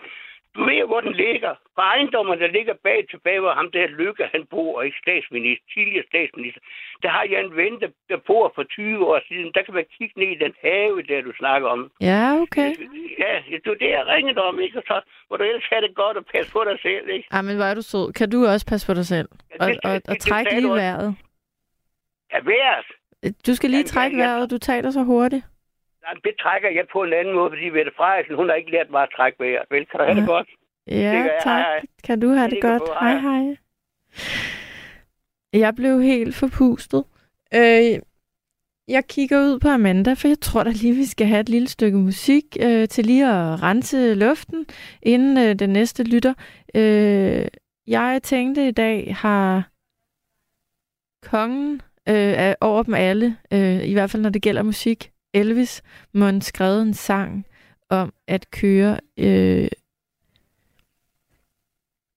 Du 0.55 0.63
ved, 0.69 0.85
hvor 0.87 1.01
den 1.01 1.13
ligger. 1.25 1.53
På 1.75 1.81
ejendommen, 1.81 2.39
der 2.39 2.47
ligger 2.57 2.73
bag 2.83 2.99
tilbage, 3.11 3.39
hvor 3.39 3.53
ham 3.59 3.71
der 3.71 3.87
Lykke, 3.87 4.25
han 4.33 4.43
bor, 4.53 4.81
ikke 4.81 4.97
statsminister, 5.05 5.65
tidligere 5.73 6.05
statsminister. 6.11 6.61
Der 7.03 7.09
har 7.09 7.23
jeg 7.31 7.39
en 7.43 7.55
ven, 7.55 7.73
der, 7.81 7.89
der 8.09 8.17
bor 8.29 8.51
for 8.55 8.63
20 8.63 9.07
år 9.07 9.19
siden. 9.27 9.51
Der 9.55 9.61
kan 9.63 9.73
man 9.73 9.85
kigge 9.97 10.19
ned 10.19 10.27
i 10.35 10.39
den 10.43 10.53
have, 10.61 11.01
der 11.09 11.21
du 11.21 11.31
snakker 11.41 11.67
om. 11.75 11.91
ja 12.01 12.21
okay. 12.43 12.69
Ja, 13.23 13.33
det 13.63 13.67
var 13.71 13.73
det, 13.83 13.89
jeg 13.97 14.07
ringede 14.07 14.41
om, 14.49 14.59
ikke? 14.59 14.77
Og 14.77 14.83
så 14.87 15.01
må 15.29 15.37
du 15.37 15.43
ellers 15.43 15.67
have 15.71 15.81
det 15.87 15.95
godt 15.95 16.17
og 16.17 16.25
passe 16.33 16.51
på 16.51 16.61
dig 16.69 16.77
selv, 16.81 17.09
ikke? 17.09 17.27
Ej, 17.31 17.41
men 17.41 17.55
hvor 17.55 17.65
er 17.65 17.73
du 17.73 17.81
sød. 17.81 18.13
Kan 18.13 18.29
du 18.29 18.45
også 18.53 18.65
passe 18.71 18.87
på 18.87 18.93
dig 18.93 19.05
selv? 19.05 19.29
Ja, 19.51 19.55
Og, 19.65 19.67
det- 19.69 19.79
og, 19.83 19.91
det- 19.93 20.07
og 20.09 20.13
det 20.13 20.21
trække 20.21 20.49
sagde 20.51 20.63
du 20.63 20.67
lige 20.73 20.81
vejret. 20.83 21.15
Ja, 22.33 22.39
værs. 22.51 22.85
Du 23.47 23.55
skal 23.55 23.69
lige 23.69 23.77
Jamen, 23.79 23.87
trække 23.95 24.17
jeg- 24.17 24.23
jeg- 24.23 24.29
vejret. 24.35 24.51
Du 24.51 24.57
taler 24.57 24.91
så 24.91 25.03
hurtigt. 25.03 25.45
Nej, 26.03 26.13
det 26.23 26.33
trækker 26.43 26.69
jeg 26.69 26.85
på 26.93 27.03
en 27.03 27.13
anden 27.13 27.33
måde, 27.35 27.49
fordi 27.51 27.69
Mette 27.69 27.91
Frederiksen, 27.97 28.35
hun 28.35 28.49
har 28.49 28.55
ikke 28.55 28.71
lært 28.71 28.89
mig 28.91 29.03
at 29.03 29.09
trække 29.15 29.39
vejret. 29.43 29.65
Vel, 29.71 29.85
kan 29.85 29.99
du 29.99 30.05
have 30.05 30.19
det 30.19 30.27
godt? 30.27 30.49
Ja, 30.87 30.93
jeg. 30.95 31.11
Hej, 31.11 31.39
tak. 31.43 31.59
hej. 31.65 31.81
Kan 32.03 32.19
du 32.19 32.27
have 32.27 32.43
det 32.43 32.51
ligger 32.51 32.71
godt? 32.71 32.81
på. 32.81 32.93
Hej, 32.99 33.17
Hej. 33.17 33.41
hej. 33.43 33.57
Jeg 35.53 35.75
blev 35.75 36.01
helt 36.01 36.35
forpustet. 36.35 37.03
Øh, 37.55 37.99
jeg 38.87 39.07
kigger 39.09 39.39
ud 39.39 39.59
på 39.59 39.67
Amanda, 39.67 40.13
for 40.13 40.27
jeg 40.27 40.39
tror 40.39 40.63
da 40.63 40.69
lige, 40.69 40.95
vi 40.95 41.05
skal 41.05 41.27
have 41.27 41.39
et 41.39 41.49
lille 41.49 41.67
stykke 41.67 41.97
musik 41.97 42.43
øh, 42.61 42.87
til 42.87 43.05
lige 43.05 43.27
at 43.27 43.63
rense 43.63 44.13
luften, 44.13 44.65
inden 45.01 45.37
øh, 45.37 45.55
den 45.55 45.69
næste 45.69 46.03
lytter. 46.03 46.33
Øh, 46.75 47.45
jeg 47.87 48.19
tænkte 48.23 48.67
i 48.67 48.71
dag 48.71 49.15
har 49.15 49.69
kongen 51.23 51.81
øh, 52.09 52.15
er 52.15 52.55
over 52.61 52.83
dem 52.83 52.93
alle, 52.93 53.37
øh, 53.53 53.83
i 53.83 53.93
hvert 53.93 54.09
fald 54.09 54.21
når 54.23 54.29
det 54.29 54.41
gælder 54.41 54.63
musik, 54.63 55.11
Elvis, 55.33 55.81
må 56.13 56.31
skrevet 56.41 56.81
en 56.81 56.93
sang 56.93 57.45
om 57.89 58.13
at 58.27 58.51
køre 58.51 58.99
øh, 59.17 59.67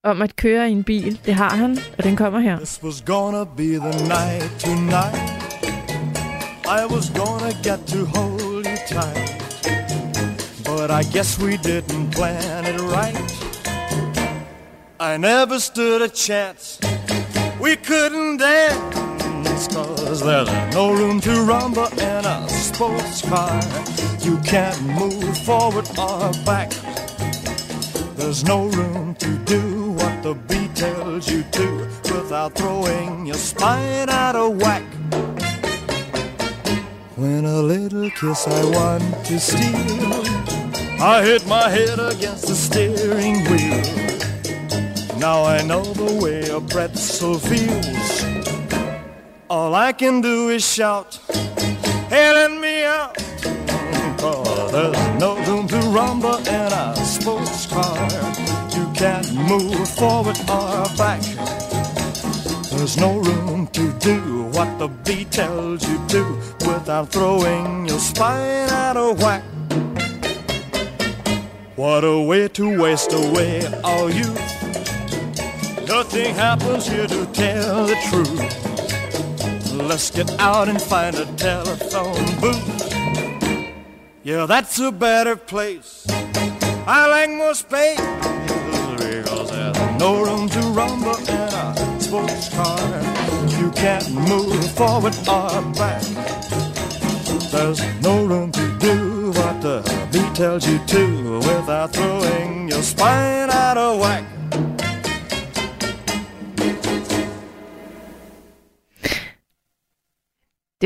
om 0.04 0.22
at 0.22 0.36
køre 0.36 0.68
i 0.68 0.72
en 0.72 0.84
bil. 0.84 1.20
Det 1.26 1.34
har 1.34 1.56
han, 1.56 1.78
og 1.98 2.04
den 2.04 2.16
kommer 2.16 2.40
her. 2.40 2.56
This 2.56 2.80
was 2.82 3.02
gonna 3.06 3.44
be 3.44 3.78
the 3.86 4.08
night 4.08 4.50
tonight. 4.58 5.36
I 6.80 6.94
was 6.94 7.10
gonna 7.10 7.52
get 7.62 7.80
to 7.86 8.04
hold 8.04 8.66
you 8.66 8.76
tight. 8.88 9.46
But 10.64 10.90
I 10.90 11.02
guess 11.14 11.40
we 11.40 11.56
didn't 11.56 12.10
plan 12.10 12.64
it 12.72 12.80
right. 12.80 13.46
I 15.00 15.16
never 15.18 15.58
stood 15.58 16.02
a 16.02 16.08
chance. 16.08 16.80
We 17.60 17.76
couldn't 17.76 18.36
dance, 18.38 19.68
cause 19.68 20.20
there's 20.20 20.50
no 20.74 20.92
room 20.92 21.20
to 21.20 21.32
rumble 21.42 21.88
in 21.98 22.24
us 22.24 22.65
sports 22.76 23.22
car. 23.22 23.62
You 24.20 24.36
can't 24.44 24.78
move 25.00 25.38
forward 25.46 25.88
or 25.98 26.30
back. 26.44 26.70
There's 28.16 28.44
no 28.44 28.66
room 28.66 29.14
to 29.14 29.38
do 29.46 29.92
what 29.92 30.22
the 30.22 30.34
beat 30.34 30.76
tells 30.76 31.26
you 31.26 31.42
to 31.52 31.68
without 32.12 32.54
throwing 32.54 33.24
your 33.24 33.40
spine 33.50 34.10
out 34.10 34.36
of 34.36 34.60
whack. 34.60 34.84
When 37.16 37.46
a 37.46 37.62
little 37.62 38.10
kiss 38.10 38.46
I 38.46 38.62
want 38.76 39.24
to 39.24 39.40
steal, 39.40 40.22
I 41.00 41.22
hit 41.24 41.46
my 41.46 41.70
head 41.70 41.98
against 41.98 42.46
the 42.46 42.54
steering 42.54 43.38
wheel. 43.48 43.84
Now 45.18 45.44
I 45.44 45.62
know 45.62 45.82
the 45.82 46.12
way 46.22 46.40
a 46.50 46.60
pretzel 46.60 47.38
feels. 47.38 48.12
All 49.48 49.74
I 49.74 49.92
can 49.92 50.20
do 50.20 50.50
is 50.50 50.62
shout, 50.62 51.20
Hey, 52.08 52.32
let 52.32 52.52
me 52.52 52.65
Cause 52.86 54.70
there's 54.70 55.20
no 55.20 55.36
room 55.46 55.66
to 55.68 55.78
rumble 55.90 56.36
in 56.36 56.72
a 56.72 56.94
sports 57.04 57.66
car. 57.66 58.08
You 58.76 58.88
can't 58.94 59.34
move 59.34 59.88
forward 59.88 60.38
or 60.48 60.86
back. 60.96 61.20
There's 62.70 62.96
no 62.96 63.18
room 63.18 63.66
to 63.68 63.92
do 63.98 64.44
what 64.52 64.78
the 64.78 64.86
beat 65.04 65.32
tells 65.32 65.88
you 65.88 65.98
to 66.08 66.24
without 66.60 67.08
throwing 67.10 67.88
your 67.88 67.98
spine 67.98 68.68
out 68.70 68.96
of 68.96 69.20
whack. 69.20 69.42
What 71.74 72.04
a 72.04 72.20
way 72.20 72.46
to 72.48 72.80
waste 72.80 73.12
away 73.12 73.66
all 73.82 74.08
you. 74.08 74.32
Nothing 75.88 76.34
happens 76.36 76.86
here 76.86 77.08
to 77.08 77.26
tell 77.32 77.86
the 77.86 77.96
truth. 78.08 78.65
Let's 79.88 80.10
get 80.10 80.28
out 80.40 80.68
and 80.68 80.82
find 80.82 81.14
a 81.14 81.24
telephone 81.36 82.40
booth. 82.40 82.92
Yeah, 84.24 84.44
that's 84.44 84.80
a 84.80 84.90
better 84.90 85.36
place. 85.36 86.04
I 86.88 87.06
like 87.06 87.30
more 87.30 87.54
space 87.54 88.00
because 88.98 89.50
there's 89.52 90.00
no 90.00 90.24
room 90.24 90.48
to 90.48 90.60
rumble 90.74 91.16
in 91.16 91.54
a 91.54 92.00
sports 92.00 92.48
car. 92.48 92.80
You 93.60 93.70
can't 93.70 94.10
move 94.10 94.72
forward 94.72 95.14
or 95.28 95.62
back. 95.78 96.02
There's 97.52 97.80
no 98.02 98.24
room 98.26 98.50
to 98.52 98.78
do 98.80 99.30
what 99.30 99.62
the 99.62 100.08
beat 100.10 100.34
tells 100.34 100.66
you 100.66 100.80
to 100.84 101.38
without 101.38 101.92
throwing 101.92 102.68
your 102.70 102.82
spine 102.82 103.50
out 103.50 103.78
of 103.78 104.00
whack. 104.00 104.24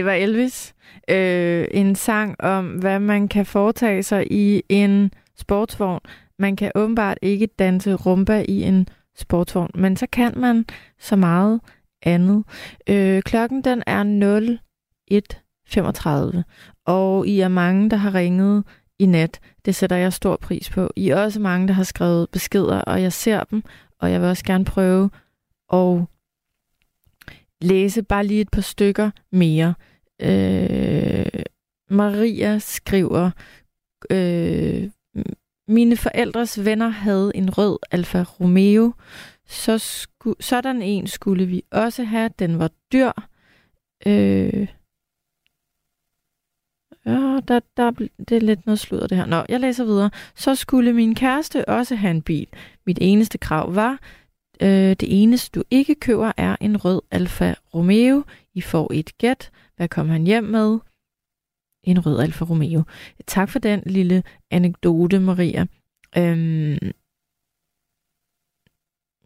Det 0.01 0.07
var 0.07 0.13
Elvis. 0.13 0.75
Øh, 1.11 1.67
en 1.71 1.95
sang 1.95 2.41
om, 2.41 2.67
hvad 2.67 2.99
man 2.99 3.29
kan 3.29 3.47
foretage 3.47 4.03
sig 4.03 4.33
i 4.33 4.63
en 4.69 5.13
sportsvogn 5.37 6.01
man 6.41 6.57
kan 6.57 6.73
åbenbart 6.75 7.19
ikke 7.23 7.47
danse 7.47 7.95
rumba 7.95 8.45
i 8.49 8.63
en 8.63 8.89
sportsvogn, 9.17 9.71
men 9.75 9.97
så 9.97 10.07
kan 10.13 10.33
man 10.37 10.65
så 11.01 11.17
meget 11.17 11.61
andet. 12.03 12.45
Øh, 12.87 13.23
klokken 13.23 13.65
den 13.65 13.83
er 13.87 14.05
01.35, 16.35 16.43
og 16.85 17.27
I 17.27 17.41
er 17.41 17.49
mange, 17.49 17.91
der 17.91 17.97
har 17.97 18.15
ringet 18.15 18.65
i 18.99 19.07
nat. 19.07 19.41
Det 19.65 19.75
sætter 19.75 19.97
jeg 19.97 20.13
stor 20.13 20.37
pris 20.37 20.71
på. 20.71 20.91
I 20.97 21.09
er 21.09 21.17
også 21.17 21.41
mange, 21.41 21.69
der 21.69 21.75
har 21.75 21.83
skrevet 21.83 22.29
beskeder, 22.33 22.81
og 22.81 23.03
jeg 23.03 23.13
ser 23.13 23.45
dem, 23.45 23.63
og 23.99 24.13
jeg 24.13 24.21
vil 24.21 24.29
også 24.29 24.45
gerne 24.45 24.65
prøve 24.65 25.11
at 25.73 26.05
læse 27.61 28.03
bare 28.03 28.27
lige 28.27 28.41
et 28.41 28.51
par 28.51 28.61
stykker 28.61 29.11
mere. 29.33 29.75
Øh, 30.23 31.43
Maria 31.91 32.59
skriver, 32.59 33.31
øh, 34.11 34.91
mine 35.69 35.97
forældres 35.97 36.65
venner 36.65 36.89
havde 36.89 37.33
en 37.35 37.59
rød 37.59 37.79
Alfa 37.91 38.23
Romeo, 38.23 38.93
så 39.47 39.79
sku, 39.79 40.35
sådan 40.41 40.83
en 40.83 41.07
skulle 41.07 41.47
vi 41.47 41.63
også 41.71 42.05
have. 42.05 42.31
Den 42.39 42.59
var 42.59 42.71
dyr. 42.93 43.13
Øh, 44.07 44.69
ja, 47.07 47.41
der, 47.49 47.61
der, 47.77 47.91
det 48.29 48.33
er 48.33 48.41
lidt 48.41 48.67
noget 48.67 48.79
sludder 48.79 49.07
det 49.07 49.19
her. 49.19 49.27
Nå, 49.27 49.45
jeg 49.49 49.61
læser 49.61 49.85
videre. 49.85 50.11
Så 50.35 50.55
skulle 50.55 50.93
min 50.93 51.15
kæreste 51.15 51.69
også 51.69 51.95
have 51.95 52.11
en 52.11 52.23
bil. 52.23 52.47
Mit 52.87 52.99
eneste 53.01 53.39
krav 53.39 53.75
var, 53.75 53.99
øh, 54.63 54.97
det 55.01 55.23
eneste 55.23 55.61
du 55.61 55.65
ikke 55.71 55.95
køber 55.95 56.33
er 56.37 56.57
en 56.61 56.85
rød 56.85 57.03
Alfa 57.11 57.55
Romeo. 57.75 58.23
I 58.55 58.61
får 58.61 58.91
et 58.93 59.19
gæt. 59.19 59.51
Hvad 59.81 59.89
kom 59.89 60.09
han 60.09 60.27
hjem 60.27 60.45
med? 60.45 60.79
En 61.85 62.07
rød 62.07 62.21
Alfa 62.21 62.45
Romeo. 62.45 62.83
Tak 63.27 63.49
for 63.49 63.59
den 63.59 63.83
lille 63.87 64.23
anekdote, 64.51 65.21
Maria. 65.21 65.67
Øhm, 66.19 66.79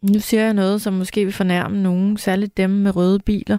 nu 0.03 0.21
siger 0.21 0.45
jeg 0.45 0.55
noget, 0.55 0.83
som 0.83 0.93
måske 0.95 1.25
vil 1.25 1.33
fornærme 1.33 1.83
nogen, 1.83 2.17
særligt 2.17 2.57
dem 2.57 2.71
med 2.71 2.97
røde 2.97 3.19
biler. 3.19 3.59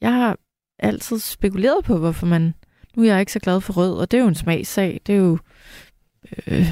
Jeg 0.00 0.12
har 0.12 0.38
altid 0.78 1.18
spekuleret 1.18 1.84
på, 1.84 1.98
hvorfor 1.98 2.26
man... 2.26 2.54
Nu 2.96 3.02
er 3.02 3.06
jeg 3.06 3.20
ikke 3.20 3.32
så 3.32 3.40
glad 3.40 3.60
for 3.60 3.72
rød, 3.72 3.98
og 3.98 4.10
det 4.10 4.18
er 4.18 4.22
jo 4.22 4.28
en 4.28 4.34
smagssag. 4.34 5.00
Det 5.06 5.14
er 5.14 5.18
jo... 5.18 5.38
Øh, 6.46 6.66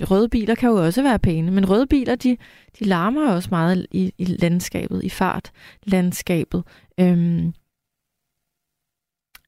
røde 0.00 0.28
biler 0.28 0.54
kan 0.54 0.68
jo 0.68 0.84
også 0.84 1.02
være 1.02 1.18
pæne, 1.18 1.50
men 1.50 1.70
røde 1.70 1.86
biler, 1.86 2.14
de, 2.14 2.36
de 2.78 2.84
larmer 2.84 3.32
også 3.32 3.48
meget 3.52 3.86
i, 3.90 4.12
i 4.18 4.24
landskabet, 4.24 5.04
i 5.04 5.08
fart 5.08 5.52
landskabet. 5.82 6.64
Øhm, 7.00 7.52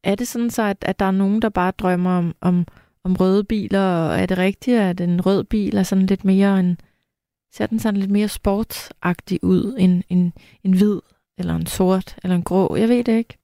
er 0.05 0.15
det 0.15 0.29
sådan 0.29 0.51
så, 0.51 0.62
at, 0.62 0.77
at 0.83 0.99
der 0.99 1.07
er 1.07 1.11
nogen, 1.11 1.43
der 1.43 1.49
bare 1.49 1.70
drømmer 1.70 2.19
om, 2.19 2.35
om, 2.41 2.66
om 3.05 3.16
røde 3.20 3.45
biler, 3.45 3.81
og 4.09 4.19
er 4.19 4.27
det 4.27 4.39
rigtigt, 4.39 4.81
at 4.81 5.01
en 5.01 5.27
rød 5.27 5.45
bil 5.45 5.77
er 5.77 5.83
sådan 5.83 6.07
lidt 6.07 6.25
mere 6.25 6.61
en, 6.61 6.81
ser 7.53 7.66
den 7.66 7.79
sådan 7.79 8.01
lidt 8.01 8.11
mere 8.11 8.29
sportsagtig 8.29 9.39
ud 9.43 9.77
end 9.79 10.03
en, 10.09 10.33
en 10.65 10.73
hvid, 10.73 11.01
eller 11.39 11.55
en 11.55 11.66
sort, 11.66 12.16
eller 12.23 12.37
en 12.37 12.45
grå? 12.45 12.77
Jeg 12.77 12.89
ved 12.89 13.05
det 13.05 13.19
ikke. 13.19 13.39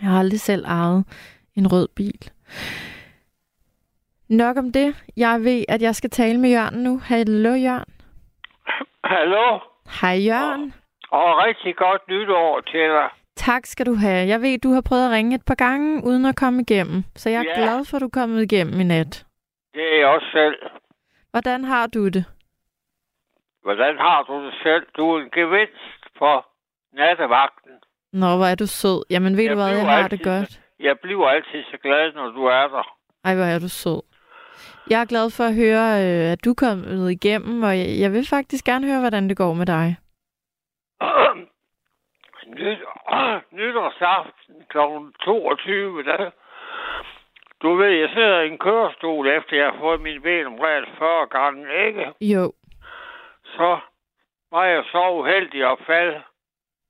Jeg 0.00 0.10
har 0.10 0.18
aldrig 0.18 0.40
selv 0.40 0.64
ejet 0.64 1.04
en 1.56 1.72
rød 1.72 1.88
bil. 1.88 2.30
Nok 4.28 4.56
om 4.56 4.72
det. 4.72 5.02
Jeg 5.16 5.44
ved, 5.44 5.64
at 5.68 5.82
jeg 5.82 5.94
skal 5.94 6.10
tale 6.10 6.40
med 6.40 6.50
Jørgen 6.50 6.82
nu. 6.82 6.98
Hallo, 6.98 7.54
Jørgen. 7.54 7.94
Hallo, 9.04 9.58
Hej, 10.00 10.16
Jørgen. 10.28 10.74
og 11.10 11.38
rigtig 11.46 11.76
godt 11.76 12.02
nytår 12.08 12.60
til 12.60 12.80
dig. 12.80 13.08
Tak 13.48 13.66
skal 13.66 13.86
du 13.86 13.94
have. 13.94 14.28
Jeg 14.32 14.40
ved, 14.40 14.58
du 14.58 14.70
har 14.72 14.80
prøvet 14.88 15.06
at 15.06 15.12
ringe 15.16 15.34
et 15.34 15.44
par 15.46 15.54
gange, 15.54 16.04
uden 16.08 16.24
at 16.26 16.36
komme 16.36 16.60
igennem. 16.62 17.04
Så 17.16 17.30
jeg 17.30 17.38
er 17.40 17.50
Ja. 17.50 17.60
glad 17.62 17.84
for, 17.84 17.96
at 17.96 18.00
du 18.00 18.06
er 18.06 18.10
kommet 18.20 18.42
igennem 18.52 18.80
i 18.80 18.84
nat. 18.84 19.26
Det 19.74 19.82
er 19.92 19.96
jeg 19.98 20.06
også 20.06 20.26
selv. 20.32 20.56
Hvordan 21.30 21.64
har 21.64 21.86
du 21.86 22.08
det? 22.08 22.24
Hvordan 23.62 23.94
har 23.98 24.22
du 24.22 24.44
det 24.46 24.54
selv? 24.62 24.84
Du 24.96 25.10
er 25.14 25.20
en 25.20 25.30
gevinst 25.30 26.02
for 26.18 26.46
nattevagten. 26.92 27.72
Nå, 28.12 28.36
hvor 28.36 28.46
er 28.46 28.54
du 28.54 28.66
sød. 28.66 29.02
Jamen, 29.10 29.36
ved 29.36 29.44
Jeg 29.44 29.50
du 29.50 29.56
hvad, 29.56 29.68
jeg 29.76 29.86
har 29.86 29.96
altid 30.02 30.18
det 30.18 30.24
godt. 30.26 30.60
Jeg 30.80 30.98
bliver 31.02 31.28
altid 31.28 31.62
så 31.70 31.76
glad, 31.82 32.12
når 32.12 32.28
du 32.30 32.44
er 32.44 32.68
der. 32.68 32.96
Ej, 33.24 33.34
hvor 33.34 33.44
er 33.44 33.58
du 33.58 33.68
sød. 33.68 34.00
Jeg 34.90 35.00
er 35.00 35.04
glad 35.04 35.30
for 35.30 35.44
at 35.44 35.54
høre, 35.54 35.86
øh, 36.04 36.32
at 36.32 36.44
du 36.44 36.50
er 36.50 36.54
kommet 36.54 37.10
igennem, 37.10 37.62
og 37.62 37.78
jeg, 37.78 37.88
jeg 38.00 38.12
vil 38.12 38.26
faktisk 38.28 38.64
gerne 38.64 38.86
høre, 38.86 39.00
hvordan 39.00 39.28
det 39.28 39.36
går 39.36 39.54
med 39.54 39.66
dig. 39.66 39.96
Nyt, 42.54 42.78
nytårsaften 43.58 44.54
kl. 44.68 44.78
22, 45.24 46.02
der, 46.02 46.30
du 47.62 47.74
ved, 47.74 47.88
jeg 47.90 48.08
sidder 48.14 48.40
i 48.40 48.48
en 48.48 48.58
kørestol, 48.58 49.26
efter 49.28 49.56
jeg 49.56 49.66
har 49.72 49.78
fået 49.78 50.00
min 50.00 50.22
ben 50.22 50.46
omredt 50.46 50.88
40 50.98 51.26
gange, 51.26 51.86
ikke? 51.86 52.12
Jo. 52.20 52.52
Så 53.44 53.78
var 54.50 54.64
jeg 54.64 54.84
så 54.92 55.10
uheldig 55.10 55.70
at 55.72 55.78
falde 55.86 56.22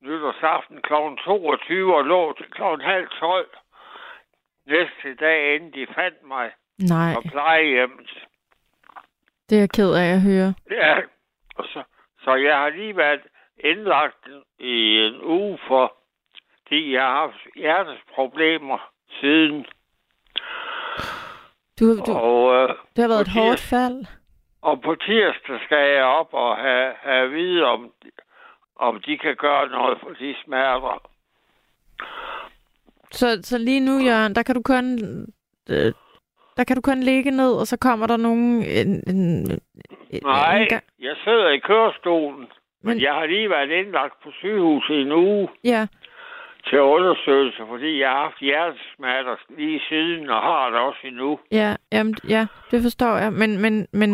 nytårsaften 0.02 0.82
kl. 0.82 0.92
22 1.24 1.96
og 1.96 2.04
lå 2.04 2.32
til 2.32 2.50
kl. 2.50 2.62
halv 2.82 3.08
12 3.08 3.48
næste 4.66 5.14
dag, 5.20 5.54
inden 5.54 5.72
de 5.72 5.86
fandt 5.94 6.22
mig 6.26 6.50
Nej, 6.78 7.14
på 7.14 7.20
plejehjemmet. 7.30 8.10
det 9.50 9.56
er 9.56 9.60
jeg 9.60 9.70
ked 9.70 9.94
af 9.94 10.08
at 10.14 10.20
høre. 10.20 10.54
Ja, 10.70 10.96
og 11.56 11.64
så, 11.64 11.82
så 12.24 12.34
jeg 12.34 12.56
har 12.56 12.68
lige 12.68 12.96
været 12.96 13.20
indlagt 13.58 14.26
i 14.58 14.96
en 15.06 15.20
uge, 15.22 15.58
for 15.68 15.92
fordi 16.62 16.92
jeg 16.92 17.02
har 17.02 17.14
haft 17.14 17.54
hjertesproblemer 17.56 18.90
siden. 19.20 19.66
Du, 21.80 21.96
du, 22.06 22.12
Og, 22.12 22.54
øh, 22.56 22.68
det 22.96 23.02
har 23.02 23.08
været 23.08 23.20
et 23.20 23.32
hårdt 23.32 23.60
fald. 23.60 24.06
og 24.62 24.82
på 24.82 24.94
tirsdag 24.94 25.60
skal 25.64 25.90
jeg 25.96 26.04
op 26.04 26.34
og 26.34 26.56
have, 26.56 26.92
have 27.02 27.24
at 27.24 27.30
vide, 27.32 27.64
om, 27.64 27.92
om 28.76 29.00
de 29.06 29.18
kan 29.18 29.36
gøre 29.36 29.68
noget 29.68 29.98
for 30.00 30.08
de 30.10 30.34
smerter. 30.44 31.02
Så, 33.10 33.26
så 33.42 33.58
lige 33.58 33.80
nu, 33.80 33.98
Jørgen, 33.98 34.34
der 34.34 34.42
kan 34.42 34.54
du 34.54 34.62
kun... 34.62 34.98
Øh, 35.70 35.92
der 36.56 36.64
kan 36.64 36.76
du 36.76 36.82
kun 36.82 37.00
ligge 37.00 37.30
ned, 37.30 37.52
og 37.60 37.66
så 37.66 37.76
kommer 37.80 38.06
der 38.06 38.16
nogen... 38.16 38.62
En, 38.62 39.02
en, 39.06 39.50
en, 40.10 40.20
Nej, 40.22 40.58
en 40.62 40.68
gang. 40.68 40.84
jeg 40.98 41.16
sidder 41.24 41.48
i 41.48 41.58
kørestolen, 41.58 42.46
men, 42.84 43.00
jeg 43.00 43.14
har 43.14 43.26
lige 43.26 43.50
været 43.50 43.70
indlagt 43.70 44.22
på 44.22 44.30
sygehuset 44.30 44.94
i 44.94 45.00
en 45.00 45.12
uge 45.12 45.48
Ja, 45.64 45.86
til 46.68 46.80
undersøgelse, 46.80 47.62
fordi 47.68 48.00
jeg 48.00 48.10
har 48.10 48.22
haft 48.22 48.38
hjertesmerter 48.40 49.36
lige 49.48 49.80
siden, 49.88 50.30
og 50.30 50.42
har 50.42 50.70
det 50.70 50.78
også 50.78 50.98
endnu. 51.04 51.38
ja, 51.52 51.76
jamen, 51.92 52.14
ja, 52.28 52.46
det 52.70 52.82
forstår 52.82 53.16
jeg. 53.16 53.32
Men, 53.32 53.60
men, 53.62 53.86
men, 53.92 54.10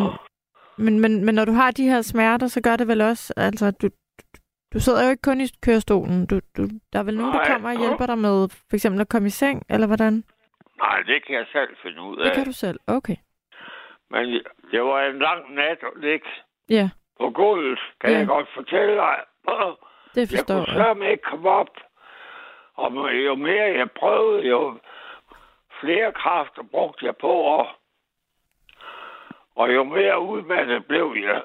men, 0.78 1.00
men, 1.00 1.24
men 1.24 1.34
når 1.34 1.44
du 1.44 1.52
har 1.52 1.70
de 1.70 1.88
her 1.88 2.02
smerter, 2.02 2.46
så 2.46 2.60
gør 2.62 2.76
det 2.76 2.88
vel 2.88 3.00
også... 3.00 3.34
Altså, 3.36 3.70
du, 3.70 3.88
du 4.74 4.78
sidder 4.80 5.04
jo 5.04 5.10
ikke 5.10 5.22
kun 5.22 5.40
i 5.40 5.46
kørestolen. 5.62 6.26
Du, 6.26 6.40
du, 6.56 6.62
der 6.92 6.98
er 6.98 7.02
vel 7.02 7.16
nogen, 7.16 7.34
der 7.34 7.44
kommer 7.44 7.68
og 7.70 7.78
hjælper 7.78 8.06
dig 8.06 8.18
med 8.18 8.48
for 8.68 8.74
eksempel 8.76 9.00
at 9.00 9.08
komme 9.08 9.26
i 9.26 9.30
seng, 9.30 9.62
eller 9.70 9.86
hvordan? 9.86 10.24
Nej, 10.78 10.98
det 11.06 11.26
kan 11.26 11.34
jeg 11.34 11.46
selv 11.52 11.70
finde 11.82 12.02
ud 12.02 12.16
af. 12.18 12.24
Det 12.24 12.32
kan 12.34 12.44
du 12.44 12.52
selv. 12.52 12.78
Okay. 12.86 13.16
Men 14.10 14.24
det 14.72 14.80
var 14.82 15.00
en 15.06 15.18
lang 15.18 15.54
nat 15.54 15.78
at 15.82 16.00
ligge 16.02 16.26
Ja, 16.70 16.88
på 17.20 17.30
gulvet, 17.30 17.78
kan 18.00 18.10
Ja. 18.10 18.18
jeg 18.18 18.26
godt 18.26 18.48
fortælle 18.54 18.94
dig. 18.96 19.16
det 20.14 20.20
Jeg 20.20 20.28
forstår 20.38 20.54
kunne 20.54 20.74
jeg. 20.74 20.74
sørme 20.86 21.10
ikke 21.10 21.22
komme 21.22 21.50
op. 21.50 21.68
Og 22.74 22.92
jo 23.26 23.34
mere 23.34 23.64
jeg 23.78 23.90
prøvede, 23.90 24.48
jo 24.48 24.78
flere 25.80 26.12
kræfter 26.12 26.62
brugte 26.70 27.06
jeg 27.06 27.16
på, 27.16 27.28
og, 27.32 27.66
og 29.56 29.74
jo 29.74 29.84
mere 29.84 30.20
udmattet 30.20 30.86
blev 30.86 31.14
jeg. 31.22 31.42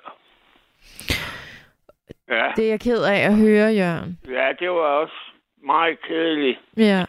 Ja, 2.30 2.52
Det 2.56 2.66
er 2.66 2.70
jeg 2.70 2.80
ked 2.80 3.04
af 3.04 3.20
at 3.30 3.36
høre, 3.38 3.70
Jørgen. 3.74 4.20
ja, 4.30 4.54
det 4.60 4.70
var 4.70 4.76
også 5.02 5.16
meget 5.64 6.02
kedeligt. 6.02 6.60
Ja, 6.78 7.06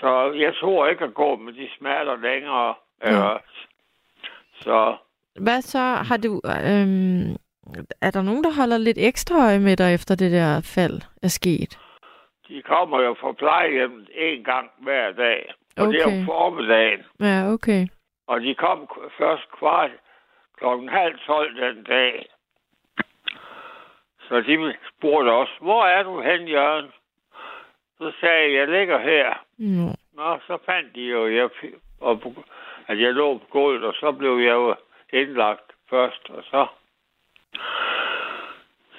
Så 0.00 0.32
jeg 0.32 0.54
tror 0.60 0.86
ikke 0.86 1.04
at 1.04 1.14
gå 1.14 1.36
med 1.36 1.52
de 1.52 1.68
smerter 1.78 2.16
længere. 2.16 2.74
Ja. 3.04 3.28
Ja. 3.30 3.36
Så 4.54 4.96
Hvad 5.40 5.62
så? 5.62 5.78
Har 5.78 6.16
du... 6.16 6.40
Øhm, 6.66 7.36
er 8.00 8.10
der 8.10 8.22
nogen, 8.22 8.44
der 8.44 8.52
holder 8.60 8.78
lidt 8.78 8.98
ekstra 8.98 9.46
øje 9.46 9.58
med 9.58 9.76
dig, 9.76 9.94
efter 9.94 10.14
det 10.14 10.32
der 10.32 10.60
fald 10.74 11.00
er 11.22 11.28
sket? 11.28 11.78
de 12.48 12.62
kommer 12.62 13.00
jo 13.00 13.14
fra 13.20 13.32
plejehjemmet 13.32 14.08
en 14.14 14.44
gang 14.44 14.70
hver 14.78 15.12
dag. 15.12 15.52
Og 15.76 15.86
det 15.92 16.00
er 16.00 16.06
Okay. 16.06 16.18
om 16.18 16.24
formiddagen. 16.24 17.00
Ja, 17.20 17.52
okay. 17.52 17.86
Og 18.26 18.40
de 18.40 18.54
kom 18.54 18.88
først 19.18 19.50
kvart 19.58 19.90
klokken 20.58 20.88
halv 20.88 21.18
tolv 21.26 21.60
den 21.60 21.84
dag. 21.84 22.26
Så 24.28 24.40
de 24.40 24.74
spurgte 24.90 25.30
os, 25.30 25.48
hvor 25.60 25.86
er 25.86 26.02
du 26.02 26.20
hen, 26.20 26.48
Jørgen? 26.48 26.90
Så 27.98 28.12
sagde 28.20 28.42
jeg, 28.42 28.52
jeg 28.54 28.68
ligger 28.68 28.98
her. 28.98 29.44
Nå. 29.58 29.88
Nå, 30.12 30.38
så 30.46 30.58
fandt 30.66 30.94
de 30.94 31.00
jo, 31.02 31.26
jeg, 31.36 31.48
og, 32.00 32.34
at 32.88 33.00
jeg 33.00 33.12
lå 33.14 33.38
på 33.38 33.44
gulvet, 33.50 33.84
og 33.84 33.94
så 33.94 34.12
blev 34.12 34.38
jeg 34.38 34.52
jo 34.52 34.74
indlagt 35.12 35.72
først, 35.90 36.30
og 36.30 36.42
så... 36.44 36.66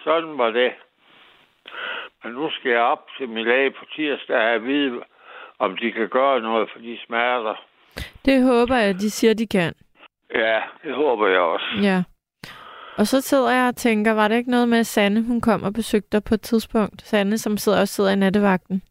Sådan 0.03 0.37
var 0.37 0.49
det. 0.51 0.71
Men 2.23 2.33
nu 2.33 2.49
skal 2.51 2.71
jeg 2.71 2.81
op 2.81 3.07
til 3.17 3.29
min 3.29 3.45
læge 3.45 3.71
på 3.71 3.85
tirsdag 3.95 4.35
og 4.37 4.49
at 4.53 4.63
vide, 4.63 5.01
om 5.59 5.77
de 5.77 5.91
kan 5.91 6.09
gøre 6.09 6.41
noget 6.41 6.69
for 6.73 6.79
de 6.79 6.99
smerter. 7.05 7.55
Det 8.25 8.43
håber 8.43 8.75
jeg, 8.75 8.89
at 8.89 8.95
de 8.95 9.09
siger, 9.11 9.33
de 9.33 9.47
kan. 9.47 9.73
Ja, 10.35 10.61
det 10.83 10.95
håber 10.95 11.27
jeg 11.27 11.39
også. 11.39 11.65
Ja. 11.81 12.03
Og 12.97 13.07
så 13.07 13.21
sidder 13.21 13.51
jeg 13.51 13.67
og 13.67 13.75
tænker, 13.75 14.13
var 14.13 14.27
det 14.27 14.35
ikke 14.37 14.51
noget 14.51 14.69
med, 14.69 14.79
at 14.79 14.85
Sanne 14.85 15.23
hun 15.27 15.41
kom 15.41 15.63
og 15.63 15.73
besøgte 15.73 16.09
dig 16.11 16.23
på 16.23 16.33
et 16.33 16.41
tidspunkt? 16.41 17.01
Sanne, 17.01 17.37
som 17.37 17.57
sidder, 17.57 17.79
også 17.81 17.93
sidder 17.93 18.11
i 18.11 18.15
nattevagten. 18.15 18.81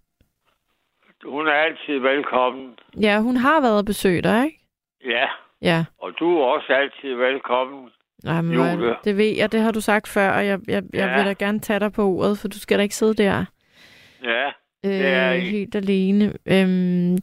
Hun 1.25 1.49
er 1.49 1.53
altid 1.53 1.99
velkommen. 1.99 2.79
Ja, 3.01 3.21
hun 3.21 3.37
har 3.37 3.61
været 3.61 3.79
og 3.79 3.85
besøge 3.85 4.23
dig, 4.23 4.45
ikke? 4.45 4.59
Ja, 5.05 5.27
Ja. 5.63 5.85
og 5.99 6.13
du 6.19 6.39
er 6.41 6.45
også 6.47 6.73
altid 6.73 7.15
velkommen. 7.15 7.91
Jamen. 8.25 8.53
Julie. 8.55 8.97
det 9.05 9.17
ved 9.17 9.37
jeg, 9.37 9.53
det 9.53 9.61
har 9.61 9.73
du 9.73 9.81
sagt 9.81 10.09
før, 10.09 10.31
og 10.31 10.47
jeg, 10.47 10.59
jeg, 10.69 10.83
jeg 10.93 11.09
Ja. 11.09 11.17
vil 11.17 11.25
da 11.27 11.33
gerne 11.33 11.61
tage 11.61 11.81
dig 11.81 11.93
på 11.93 12.07
ordet, 12.09 12.39
for 12.39 12.49
du 12.49 12.59
skal 12.59 12.79
da 12.79 12.83
ikke 12.83 12.95
sidde 12.95 13.15
der 13.15 13.45
Ja, 14.23 14.51
Det 14.83 15.07
er 15.07 15.33
øh, 15.35 15.39
helt 15.41 15.75
alene. 15.75 16.33
Øhm, 16.47 17.19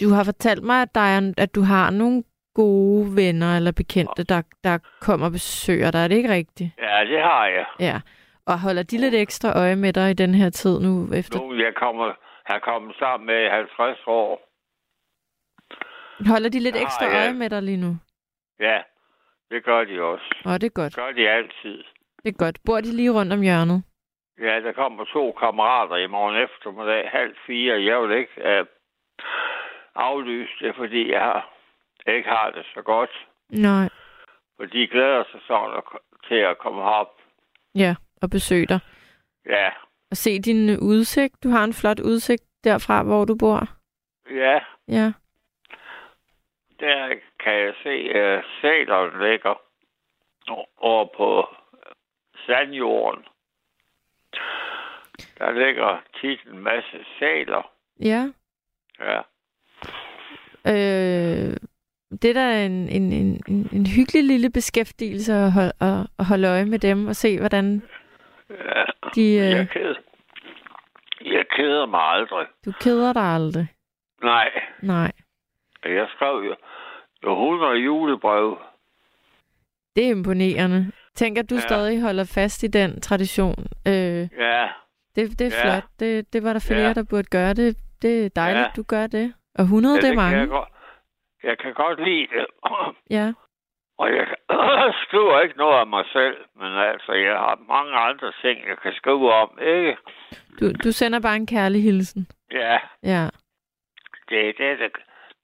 du 0.00 0.08
har 0.08 0.24
fortalt 0.24 0.62
mig, 0.62 0.82
at, 0.82 0.94
der 0.94 1.00
er, 1.00 1.32
at 1.38 1.54
du 1.54 1.60
har 1.62 1.90
nogle 1.90 2.22
gode 2.54 3.16
venner 3.16 3.56
eller 3.56 3.72
bekendte, 3.72 4.24
der, 4.24 4.42
der 4.64 4.78
kommer 5.00 5.26
og 5.26 5.32
besøger 5.32 5.90
dig. 5.90 6.04
Er 6.04 6.08
det 6.08 6.16
ikke 6.16 6.28
rigtigt? 6.32 6.70
ja, 6.78 7.04
det 7.04 7.20
har 7.22 7.46
jeg. 7.46 7.66
Ja. 7.80 8.00
Og 8.46 8.60
holder 8.60 8.82
de 8.82 8.98
lidt 8.98 9.14
ekstra 9.14 9.58
øje 9.58 9.76
med 9.76 9.92
dig 9.92 10.10
i 10.10 10.14
den 10.14 10.34
her 10.34 10.50
tid 10.50 10.80
nu 10.80 11.08
efter? 11.14 11.38
Nu 11.38 11.54
jeg 11.54 11.72
kommer, 11.76 12.12
har 12.46 12.58
kommet 12.58 12.96
sammen 12.98 13.26
med 13.26 13.44
i 13.44 13.48
50 13.50 13.98
år. 14.06 14.40
Holder 16.28 16.48
de 16.48 16.60
lidt 16.60 16.76
har 16.76 16.82
ekstra 16.82 17.04
jeg. 17.06 17.14
øje 17.22 17.32
med 17.34 17.50
dig 17.50 17.62
lige 17.62 17.76
nu? 17.76 17.96
Ja, 18.60 18.78
det 19.50 19.64
gør 19.64 19.84
de 19.84 20.02
også. 20.02 20.24
Åh, 20.46 20.52
det 20.54 20.64
er 20.64 20.70
godt. 20.80 20.92
Det 20.96 21.02
gør 21.04 21.12
de 21.12 21.28
altid. 21.30 21.78
Det 22.22 22.28
er 22.34 22.38
godt. 22.44 22.58
Bor 22.66 22.80
de 22.80 22.96
lige 22.96 23.10
rundt 23.12 23.32
om 23.32 23.40
hjørnet? 23.42 23.82
Ja, 24.40 24.60
der 24.60 24.72
kommer 24.72 25.04
to 25.04 25.32
kammerater 25.32 25.96
i 25.96 26.06
morgen 26.06 26.36
eftermiddag, 26.36 27.08
halv 27.12 27.34
fire. 27.46 27.82
Jeg 27.82 28.02
vil 28.02 28.16
ikke 28.18 28.32
uh, 28.60 28.66
aflyse 29.94 30.52
det, 30.60 30.74
fordi 30.76 31.10
jeg 31.12 31.20
har, 31.20 31.50
ikke 32.06 32.28
har 32.28 32.50
det 32.50 32.64
så 32.74 32.82
godt. 32.82 33.10
Nej. 33.50 33.88
For 34.56 34.64
de 34.66 34.86
glæder 34.86 35.24
sig 35.30 35.40
sådan 35.46 35.82
til 36.28 36.34
at 36.34 36.58
komme 36.58 36.82
herop. 36.82 37.12
Ja, 37.74 37.94
og 38.22 38.30
besøge 38.30 38.66
dig. 38.66 38.80
Ja, 39.46 39.68
Og 40.10 40.16
se 40.16 40.38
din 40.42 40.78
udsigt. 40.80 41.42
Du 41.44 41.48
har 41.48 41.64
en 41.64 41.72
flot 41.72 42.00
udsigt 42.00 42.42
derfra, 42.64 43.02
hvor 43.02 43.24
du 43.24 43.36
bor. 43.36 43.68
ja, 44.30 44.58
Ja. 44.88 45.12
Der 46.80 47.14
kan 47.44 47.52
jeg 47.52 47.74
se 47.82 47.94
uh, 48.08 48.42
sælerne 48.60 49.28
ligger 49.28 49.54
over 50.76 51.04
på 51.16 51.46
sandjorden. 52.46 53.24
Der 55.38 55.50
ligger 55.52 56.02
tit 56.20 56.40
en 56.52 56.58
masse 56.58 57.04
sæler. 57.18 57.70
Ja. 58.00 58.28
Ja, 59.00 59.20
Øh, 60.68 61.56
det 62.22 62.30
er 62.30 62.34
da 62.34 62.66
en, 62.66 62.88
en, 62.88 63.12
en, 63.12 63.40
en, 63.72 63.86
hyggelig 63.86 64.24
lille 64.24 64.50
beskæftigelse 64.50 65.32
at 65.32 65.52
holde, 65.52 65.72
at, 65.80 66.06
at 66.18 66.24
holde 66.26 66.48
øje 66.48 66.64
med 66.64 66.78
dem 66.78 67.06
og 67.06 67.16
se, 67.16 67.38
hvordan 67.38 67.82
ja. 68.50 68.84
de... 69.14 69.34
Jeg 69.36 69.60
Øh, 69.60 69.68
keder, 69.68 69.94
jeg 71.24 71.44
keder 71.56 71.86
mig 71.86 72.00
aldrig. 72.00 72.46
du 72.64 72.72
keder 72.80 73.12
dig 73.12 73.22
aldrig. 73.22 73.68
Nej, 74.22 74.50
Nej. 74.82 75.12
Jeg 75.94 76.06
skrev 76.16 76.34
jo 76.44 76.56
jo 77.24 77.32
100 77.32 77.72
julebrev. 77.74 78.58
Det 79.96 80.06
er 80.06 80.10
imponerende. 80.10 80.92
Tænk, 81.14 81.38
at 81.38 81.50
du 81.50 81.54
Ja. 81.54 81.60
stadig 81.60 82.02
holder 82.02 82.24
fast 82.34 82.62
i 82.62 82.66
den 82.66 83.00
tradition. 83.00 83.58
Øh, 83.86 83.92
Ja, 84.38 84.68
det, 85.16 85.38
det 85.38 85.40
er 85.40 85.56
Ja. 85.58 85.62
flot. 85.64 85.84
Det, 86.00 86.32
det 86.32 86.42
var 86.44 86.52
der 86.52 86.66
flere, 86.68 86.86
Ja. 86.86 86.92
der 86.92 87.04
burde 87.10 87.28
gøre. 87.30 87.54
Det, 87.54 87.76
det 88.02 88.26
er 88.26 88.30
dejligt, 88.36 88.62
Ja. 88.66 88.70
du 88.76 88.82
gør 88.82 89.06
det. 89.06 89.34
Og 89.58 89.64
100, 89.64 89.94
ja 89.94 90.00
det 90.00 90.06
er 90.08 90.10
kan 90.12 90.16
mange. 90.16 90.38
Jeg, 90.38 90.48
godt, 90.48 90.68
jeg 91.42 91.58
kan 91.58 91.74
godt 91.74 92.04
lide 92.08 92.26
det. 92.36 92.46
Ja. 93.18 93.32
Og 93.98 94.08
jeg 94.16 94.26
skriver 95.06 95.40
ikke 95.40 95.56
noget 95.58 95.78
af 95.80 95.86
mig 95.86 96.04
selv, 96.12 96.36
men 96.56 96.72
altså, 96.72 97.12
jeg 97.12 97.32
har 97.38 97.58
mange 97.68 97.92
andre 97.92 98.32
ting, 98.42 98.68
jeg 98.68 98.78
kan 98.82 98.92
skrive 98.92 99.32
om, 99.32 99.58
ikke? 99.66 99.96
Du, 100.60 100.72
du 100.84 100.92
sender 100.92 101.20
bare 101.20 101.36
en 101.36 101.46
kærlig 101.46 101.82
hilsen. 101.82 102.26
Ja, 102.52 102.78
Ja. 103.02 103.28
det 104.28 104.48
er 104.48 104.52
det, 104.58 104.78
der, 104.78 104.88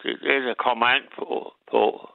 det, 0.03 0.11
er 0.23 0.39
det, 0.39 0.43
der 0.43 0.55
kommer 0.55 0.87
an 0.87 1.03
på. 1.17 1.55
på. 1.71 2.09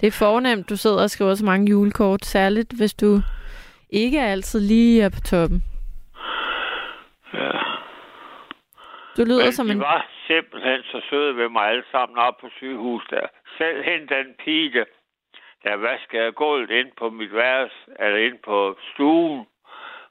Det 0.00 0.06
er 0.06 0.18
fornemt, 0.18 0.70
du 0.70 0.76
sidder 0.76 1.02
og 1.02 1.10
skriver 1.10 1.34
så 1.34 1.44
mange 1.44 1.70
julekort, 1.70 2.24
særligt 2.24 2.72
hvis 2.78 2.94
du 2.94 3.20
ikke 3.90 4.20
altid 4.20 4.60
lige 4.60 5.02
er 5.02 5.08
på 5.08 5.20
toppen. 5.20 5.62
Ja. 7.34 7.50
Du 9.16 9.22
lyder 9.24 9.44
Men 9.44 9.52
som 9.52 9.66
de 9.66 9.72
en... 9.72 9.80
var 9.80 10.06
simpelthen 10.26 10.82
så 10.82 11.00
søde 11.10 11.36
ved 11.36 11.48
mig 11.48 11.68
alle 11.68 11.84
sammen 11.90 12.18
op 12.18 12.36
på 12.40 12.48
sygehus 12.56 13.02
der. 13.10 13.26
Selv 13.58 13.84
hende 13.84 14.14
den 14.14 14.34
pige, 14.44 14.84
der 15.64 15.76
vaskede 15.76 16.32
gulvet 16.32 16.70
ind 16.70 16.92
på 16.98 17.10
mit 17.10 17.34
værelse, 17.34 17.76
eller 17.98 18.18
ind 18.18 18.38
på 18.44 18.78
stuen, 18.92 19.46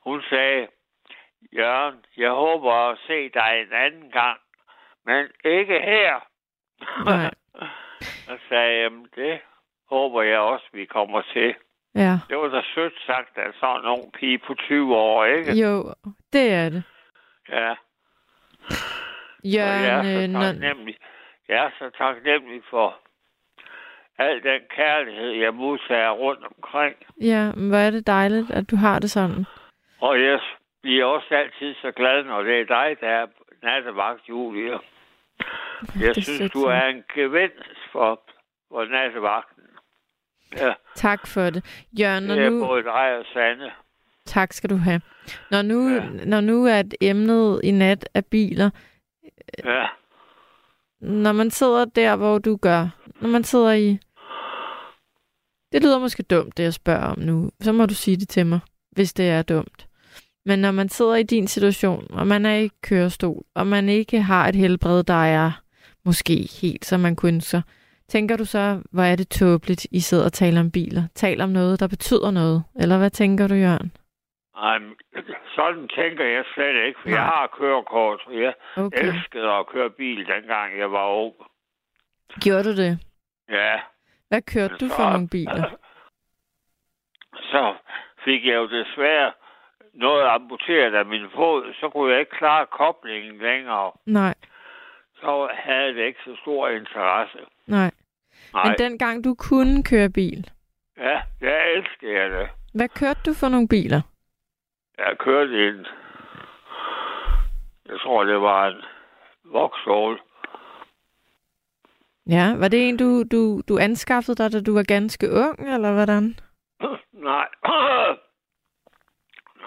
hun 0.03 0.21
sagde, 0.29 0.67
Jørgen, 1.57 2.05
jeg 2.17 2.31
håber 2.31 2.73
at 2.73 2.97
se 3.07 3.29
dig 3.29 3.65
en 3.67 3.73
anden 3.73 4.11
gang, 4.11 4.39
men 5.05 5.27
ikke 5.45 5.79
her. 5.79 6.28
Nej. 7.05 7.31
Og 8.31 8.37
sagde 8.49 8.81
jamen 8.81 9.07
det 9.15 9.39
håber 9.89 10.21
jeg 10.21 10.39
også, 10.39 10.65
vi 10.73 10.85
kommer 10.85 11.21
til. 11.33 11.55
Ja. 11.95 12.19
Det 12.29 12.37
var 12.37 12.47
da 12.47 12.61
sødt 12.75 12.93
sagt 13.05 13.37
af 13.37 13.53
sådan 13.59 13.99
en 13.99 14.11
pige 14.11 14.37
på 14.37 14.53
20 14.53 14.95
år, 14.95 15.25
ikke? 15.25 15.51
Jo, 15.53 15.93
det 16.33 16.53
er 16.53 16.69
det. 16.69 16.83
Ja. 17.49 17.75
Jørgen, 19.43 19.79
og 19.79 19.85
jeg 19.85 20.15
er 20.15 20.17
øh, 20.17 20.25
så 20.25 20.27
når, 20.27 20.41
taknemmelig. 20.41 20.95
Jeg 21.49 21.65
er 21.65 21.69
så 21.79 21.89
taknemmelig 21.97 22.61
for 22.69 22.97
al 24.17 24.43
den 24.43 24.61
kærlighed, 24.75 25.29
jeg 25.29 25.53
modtager 25.53 26.11
rundt 26.11 26.45
omkring. 26.45 26.95
ja, 27.21 27.51
men 27.55 27.69
hvor 27.69 27.77
er 27.77 27.91
det 27.91 28.07
dejligt, 28.07 28.51
at 28.51 28.71
du 28.71 28.75
har 28.75 28.99
det 28.99 29.11
sådan. 29.11 29.45
Og 30.01 30.21
jeg 30.21 30.39
bliver 30.81 31.05
også 31.05 31.27
altid 31.35 31.75
så 31.81 31.91
glad, 31.91 32.23
når 32.23 32.43
det 32.43 32.59
er 32.61 32.65
dig, 32.65 32.97
der 33.01 33.07
er 33.07 33.27
nattevagt, 33.63 34.29
Julie. 34.29 34.79
Jeg 35.81 36.15
Det 36.15 36.17
er 36.17 36.21
synes, 36.21 36.51
du 36.51 36.63
er 36.63 36.81
en 36.85 37.03
gevinst 37.15 37.79
for, 37.91 38.21
for 38.71 38.85
nattevagten. 38.85 39.63
Ja, 40.57 40.73
Tak 40.95 41.27
for 41.27 41.49
det. 41.49 41.85
Jørgen, 41.99 42.23
når 42.23 42.35
det 42.35 42.45
er 42.45 42.49
nu... 42.49 42.65
både 42.67 42.83
dig 42.83 43.17
og 43.17 43.25
Sande. 43.33 43.71
Tak 44.25 44.53
skal 44.53 44.69
du 44.69 44.75
have. 44.75 45.01
Når 45.51 45.61
nu, 45.61 45.89
Ja. 45.89 46.03
når 46.25 46.41
nu 46.41 46.67
at 46.67 46.95
emnet 47.01 47.61
i 47.63 47.71
nat 47.71 48.09
er 48.13 48.21
biler, 48.21 48.69
Ja, 49.65 49.87
når 51.01 51.31
man 51.31 51.51
sidder 51.51 51.85
der, 51.85 52.15
hvor 52.15 52.37
du 52.37 52.55
gør, 52.55 52.87
når 53.21 53.29
man 53.29 53.43
sidder 53.43 53.71
i... 53.73 53.99
Det 55.71 55.81
lyder 55.83 55.99
måske 55.99 56.23
dumt, 56.23 56.57
det 56.57 56.63
jeg 56.63 56.73
spørger 56.73 57.03
om 57.05 57.19
nu. 57.19 57.51
Så 57.61 57.71
må 57.71 57.85
du 57.85 57.93
sige 57.93 58.17
det 58.17 58.29
til 58.29 58.45
mig, 58.45 58.59
hvis 58.91 59.13
det 59.13 59.29
er 59.29 59.41
dumt. 59.41 59.87
Men 60.45 60.59
når 60.59 60.71
man 60.71 60.89
sidder 60.89 61.15
i 61.15 61.23
din 61.23 61.47
situation, 61.47 62.07
og 62.09 62.27
man 62.27 62.45
er 62.45 62.55
i 62.55 62.69
kørestol, 62.83 63.43
og 63.55 63.67
man 63.67 63.89
ikke 63.89 64.21
har 64.21 64.47
et 64.47 64.55
helbred, 64.55 65.03
der 65.03 65.23
er 65.25 65.51
måske 66.09 66.35
helt, 66.61 66.85
som 66.85 66.99
man 66.99 67.15
kunne 67.15 67.33
ønske 67.33 67.49
sig, 67.49 67.61
tænker 68.07 68.37
du 68.37 68.45
så, 68.45 68.63
hvor 68.91 69.03
er 69.03 69.15
det 69.15 69.29
tåbeligt, 69.29 69.87
I 69.91 69.99
sidder 69.99 70.25
og 70.25 70.33
taler 70.33 70.59
om 70.59 70.71
biler? 70.71 71.03
Taler 71.15 71.43
om 71.43 71.49
noget, 71.49 71.79
der 71.79 71.87
betyder 71.87 72.31
noget? 72.31 72.63
Eller 72.81 72.97
hvad 72.97 73.09
tænker 73.09 73.47
du, 73.47 73.53
Jørgen? 73.65 73.91
Men 74.63 74.81
sådan 75.55 75.87
tænker 75.99 76.25
jeg 76.35 76.43
slet 76.53 76.85
ikke, 76.87 76.99
for 77.01 77.09
Nej. 77.09 77.17
jeg 77.17 77.25
har 77.25 77.45
kørekort, 77.59 78.19
og 78.27 78.33
jeg 78.43 78.53
Okay. 78.77 79.07
elskede 79.07 79.49
at 79.59 79.67
køre 79.73 79.89
bil, 79.89 80.17
dengang 80.33 80.79
jeg 80.79 80.91
var 80.91 81.07
ung. 81.25 81.33
Gjorde 82.43 82.63
du 82.63 82.73
det? 82.83 82.99
Ja, 83.49 83.75
Hvad 84.29 84.41
kørte 84.41 84.75
du 84.81 84.87
for 84.97 85.09
nogle 85.13 85.29
biler? 85.29 85.65
Så 87.51 87.63
fik 88.25 88.45
jeg 88.45 88.55
jo 88.55 88.67
desværre 88.79 89.31
noget 89.93 90.23
amputeret 90.27 90.93
af 90.95 91.05
min 91.05 91.25
fod, 91.35 91.73
så 91.79 91.89
kunne 91.89 92.11
jeg 92.11 92.19
ikke 92.19 92.37
klare 92.41 92.65
koblingen 92.81 93.37
længere. 93.41 93.91
Nej, 94.05 94.35
Så 95.21 95.49
havde 95.53 95.93
det 95.95 96.05
ikke 96.05 96.19
så 96.25 96.35
stor 96.41 96.69
interesse. 96.69 97.37
nej. 97.67 97.91
Nej, 98.53 98.63
Men 98.67 98.75
dengang 98.77 99.23
du 99.23 99.35
kunne 99.35 99.83
køre 99.83 100.09
bil, 100.09 100.49
ja, 100.97 101.21
jeg 101.41 101.71
elsker 101.73 102.21
jeg 102.21 102.29
det. 102.31 102.49
hvad 102.73 102.89
kørte 102.89 103.19
du 103.25 103.33
for 103.33 103.49
nogle 103.49 103.67
biler? 103.67 104.01
Jeg 104.97 105.15
kørte 105.19 105.67
en, 105.67 105.85
jeg 107.85 107.99
tror 107.99 108.23
det 108.23 108.41
var 108.41 108.67
en 108.67 108.81
Vauxhall. 109.43 110.19
Ja, 112.27 112.55
var 112.57 112.67
det 112.67 112.89
en, 112.89 112.97
du, 112.97 113.23
du, 113.23 113.61
du 113.67 113.77
anskaffede 113.77 114.43
dig, 114.43 114.51
da 114.51 114.61
du 114.61 114.73
var 114.73 114.83
ganske 114.83 115.31
ung, 115.31 115.73
eller 115.73 115.93
hvordan? 115.93 116.35
Nej, 117.29 117.47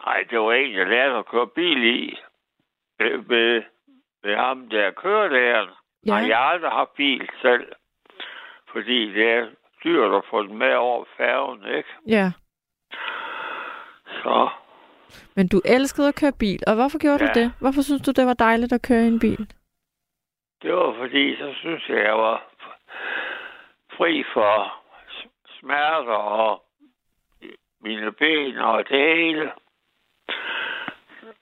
nej, 0.05 0.25
det 0.31 0.39
var 0.41 0.53
en, 0.53 0.73
jeg 0.73 0.87
lærte 0.87 1.15
at 1.15 1.27
køre 1.27 1.47
bil 1.47 1.85
i. 1.85 2.17
Ved, 3.29 3.63
ved, 4.23 4.31
ved 4.31 4.37
ham 4.37 4.69
der 4.69 4.91
kørelæreren. 4.91 5.69
Ja. 6.07 6.17
Ja. 6.17 6.27
Jeg 6.27 6.37
har 6.37 6.45
aldrig 6.45 6.71
haft 6.71 6.93
bil 6.97 7.29
selv. 7.43 7.73
Fordi 8.73 9.13
det 9.13 9.31
er 9.31 9.47
dyrt 9.85 10.15
at 10.15 10.23
få 10.31 10.43
den 10.43 10.57
med 10.59 10.75
over 10.75 11.05
færgen, 11.17 11.65
ikke? 11.77 11.89
Ja, 12.07 12.33
Så 14.07 14.49
men 15.37 15.49
du 15.49 15.61
elskede 15.65 16.09
at 16.09 16.15
køre 16.15 16.33
bil, 16.39 16.61
og 16.67 16.75
hvorfor 16.75 16.99
gjorde 16.99 17.25
Ja. 17.25 17.31
du 17.35 17.41
det? 17.41 17.53
Hvorfor 17.61 17.83
synes 17.83 18.03
du, 18.03 18.11
det 18.17 18.27
var 18.27 18.35
dejligt 18.35 18.73
at 18.73 18.83
køre 18.89 19.05
i 19.05 19.07
en 19.07 19.21
bil? 19.21 19.53
det 20.63 20.75
var 20.75 20.95
fordi, 20.97 21.37
så 21.37 21.53
synes 21.55 21.89
jeg, 21.89 21.99
jeg 21.99 22.19
var 22.19 22.45
fri 23.97 24.25
for 24.33 24.83
smerter 25.59 26.15
og 26.15 26.65
mine 27.81 28.13
ben 28.13 28.59
og 28.59 28.89
det 28.89 29.17
hele. 29.17 29.53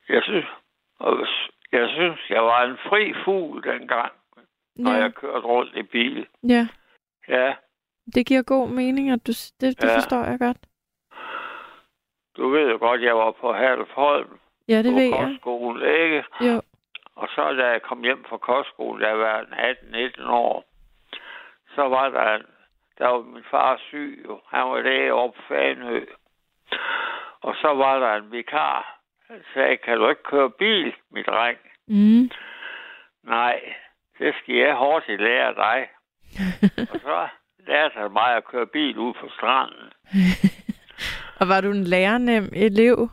Jeg 0.09 0.23
synes, 0.23 0.45
og 0.99 1.27
jeg 1.73 1.89
synes, 1.89 2.21
jeg 2.31 2.43
var 2.45 2.63
en 2.65 2.77
fri 2.89 3.15
fugl 3.25 3.63
dengang, 3.65 4.13
når 4.77 4.93
Ja. 4.93 4.99
jeg 5.03 5.15
kørte 5.15 5.47
rundt 5.47 5.77
i 5.77 5.83
bil. 5.83 6.27
ja. 6.49 6.67
Ja, 7.29 7.55
Det 8.15 8.27
giver 8.27 8.43
god 8.43 8.69
mening, 8.69 9.11
at 9.11 9.27
du, 9.27 9.33
det, 9.33 9.61
det 9.61 9.85
Ja. 9.85 9.97
forstår 9.97 10.25
jeg 10.25 10.39
godt. 10.39 10.57
du 12.37 12.49
ved 12.49 12.71
jo 12.71 12.79
godt, 12.79 13.03
jeg 13.03 13.17
var 13.17 13.31
på 13.31 13.53
Herlufholm 13.53 14.39
Ja, 14.69 14.79
det 14.83 14.93
på 14.93 14.95
ved 14.99 15.03
jeg. 15.03 15.13
kostskolen, 15.13 15.83
ikke? 15.83 16.25
Jo. 16.41 16.63
Og 17.15 17.29
så 17.29 17.53
da 17.53 17.67
jeg 17.67 17.83
kom 17.83 18.03
hjem 18.03 18.25
fra 18.25 18.37
kostskolen, 18.37 19.03
jeg 19.03 19.19
var 19.19 19.41
18-19 19.53 20.29
år, 20.31 20.65
så 21.75 21.89
var 21.89 22.09
der 22.09 22.43
der 22.99 23.09
var 23.09 23.23
min 23.23 23.45
far 23.51 23.77
syg, 23.91 24.27
han 24.47 24.69
var 24.71 24.81
læge 24.81 25.13
oppe 25.15 25.39
på 25.39 25.43
Fanø. 25.49 26.01
Og 27.41 27.55
så 27.57 27.75
var 27.75 27.99
der 27.99 28.15
en 28.15 28.33
vikar, 28.33 29.00
sagde, 29.55 29.77
kan 29.77 29.99
du 29.99 30.09
ikke 30.09 30.23
køre 30.23 30.51
bil, 30.51 30.95
mit 31.11 31.27
dreng? 31.27 31.59
Mm. 31.89 32.31
Nej, 33.25 33.61
det 34.19 34.35
skal 34.43 34.55
jeg 34.55 34.77
hurtigt 34.77 35.21
lære 35.23 35.55
dig. 35.55 35.89
og 36.93 37.01
så 37.01 37.29
lærte 37.67 37.95
han 37.99 38.13
mig 38.13 38.37
at 38.37 38.45
køre 38.45 38.67
bil 38.67 38.99
ud 38.99 39.15
på 39.15 39.29
stranden. 39.29 39.93
Og 41.41 41.49
var 41.49 41.61
du 41.61 41.71
en 41.71 41.85
lærernem 41.85 42.49
elev? 42.53 43.09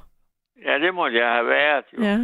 Ja, 0.65 0.79
det 0.79 0.93
måtte 0.93 1.17
jeg 1.17 1.31
have 1.33 1.47
været. 1.47 1.85
Jo. 1.93 2.03
Ja. 2.03 2.17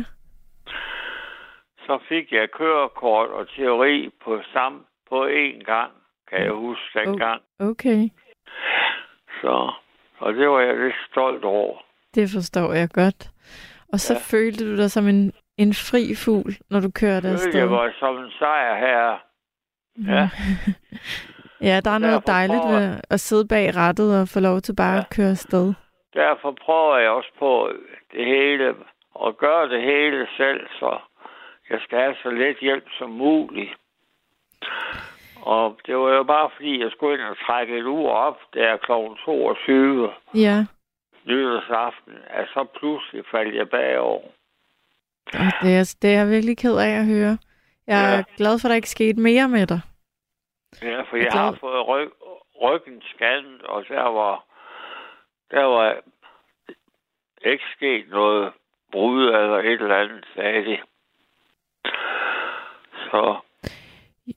Så 1.85 1.99
fik 2.09 2.31
jeg 2.31 2.51
kørekort 2.51 3.29
og 3.29 3.47
teori 3.49 4.09
på 4.23 4.41
samme 4.53 4.79
på 5.09 5.27
én 5.27 5.63
gang, 5.63 5.91
kan 6.29 6.43
jeg 6.43 6.51
huske 6.51 6.99
dengang. 6.99 7.41
Okay. 7.59 8.09
Så, 9.41 9.71
og 10.17 10.33
det 10.33 10.49
var 10.49 10.59
jeg 10.59 10.77
lidt 10.77 10.95
stolt 11.11 11.43
over. 11.43 11.77
Det 12.15 12.29
forstår 12.33 12.73
jeg 12.73 12.89
godt. 12.93 13.32
Og 13.93 13.99
så 13.99 14.13
Ja. 14.13 14.19
følte 14.37 14.71
du 14.71 14.77
dig 14.81 14.91
som 14.91 15.07
en, 15.07 15.33
en 15.57 15.73
fri 15.73 16.15
fugl, 16.25 16.51
når 16.69 16.79
du 16.79 16.91
kørte 17.01 17.27
Det 17.27 17.33
afsted. 17.33 17.55
jeg 17.59 17.71
var 17.71 17.93
som 17.99 18.17
en 18.17 18.31
sejr 18.39 18.75
her. 18.85 19.17
Ja, 20.13 20.29
Ja, 21.69 21.79
der 21.85 21.91
er 21.91 21.97
noget 21.97 22.13
Derfor 22.27 22.33
dejligt 22.35 22.61
prøver- 22.61 22.79
ved 22.79 22.99
at 23.09 23.19
sidde 23.19 23.47
bag 23.47 23.75
rattet 23.75 24.19
og 24.21 24.27
få 24.27 24.39
lov 24.39 24.61
til 24.61 24.75
bare 24.75 24.93
Ja. 24.93 24.99
at 24.99 25.09
køre 25.15 25.29
afsted. 25.29 25.73
derfor 26.13 26.51
prøver 26.65 26.97
jeg 26.97 27.09
også 27.09 27.29
på 27.39 27.71
det 28.13 28.25
hele, 28.25 28.75
og 29.15 29.37
gøre 29.37 29.69
det 29.69 29.81
hele 29.81 30.27
selv, 30.37 30.67
så 30.79 30.97
jeg 31.69 31.79
skal 31.83 31.97
have 31.99 32.15
så 32.23 32.29
lidt 32.29 32.59
hjælp 32.59 32.85
som 32.99 33.09
muligt. 33.09 33.73
Og 35.41 35.77
det 35.85 35.97
var 35.97 36.13
jo 36.13 36.23
bare 36.23 36.49
fordi, 36.55 36.81
jeg 36.83 36.91
skulle 36.91 37.13
ind 37.13 37.27
og 37.29 37.37
trække 37.47 37.77
et 37.77 37.83
ur 37.85 38.09
op, 38.11 38.37
der 38.53 38.77
kl. 38.77 38.91
22 39.25 40.09
Ja, 40.35 40.65
nytårsaften, 41.25 42.13
at 42.27 42.47
så 42.53 42.65
pludselig 42.79 43.23
faldt 43.31 43.55
jeg 43.55 43.69
bagover. 43.69 44.21
og 45.33 45.51
det 45.61 45.75
er, 45.79 45.95
det 46.01 46.09
er 46.13 46.17
jeg 46.17 46.29
virkelig 46.29 46.57
ked 46.57 46.77
af 46.77 46.89
at 46.99 47.05
høre. 47.05 47.37
Jeg 47.87 48.13
er 48.13 48.17
Ja. 48.17 48.23
glad 48.37 48.59
for, 48.59 48.67
at 48.67 48.69
der 48.69 48.75
ikke 48.75 48.89
skete 48.89 49.19
mere 49.19 49.47
med 49.49 49.67
dig. 49.67 49.81
Ja, 50.81 51.01
for 51.01 51.15
Jeg 51.17 51.25
jeg 51.25 51.41
har 51.41 51.57
fået 51.59 51.87
ryg, 51.87 52.09
ryggen 52.61 53.01
scannet, 53.01 53.61
og 53.61 53.85
der 53.87 54.01
var, 54.01 54.45
der 55.51 55.63
var 55.63 55.95
ikke 57.45 57.63
sket 57.75 58.09
noget 58.09 58.53
brud 58.91 59.23
eller 59.27 59.57
et 59.59 59.81
eller 59.81 59.95
andet, 59.97 60.25
sagde 60.35 60.65
de. 60.65 60.77
Så 63.09 63.37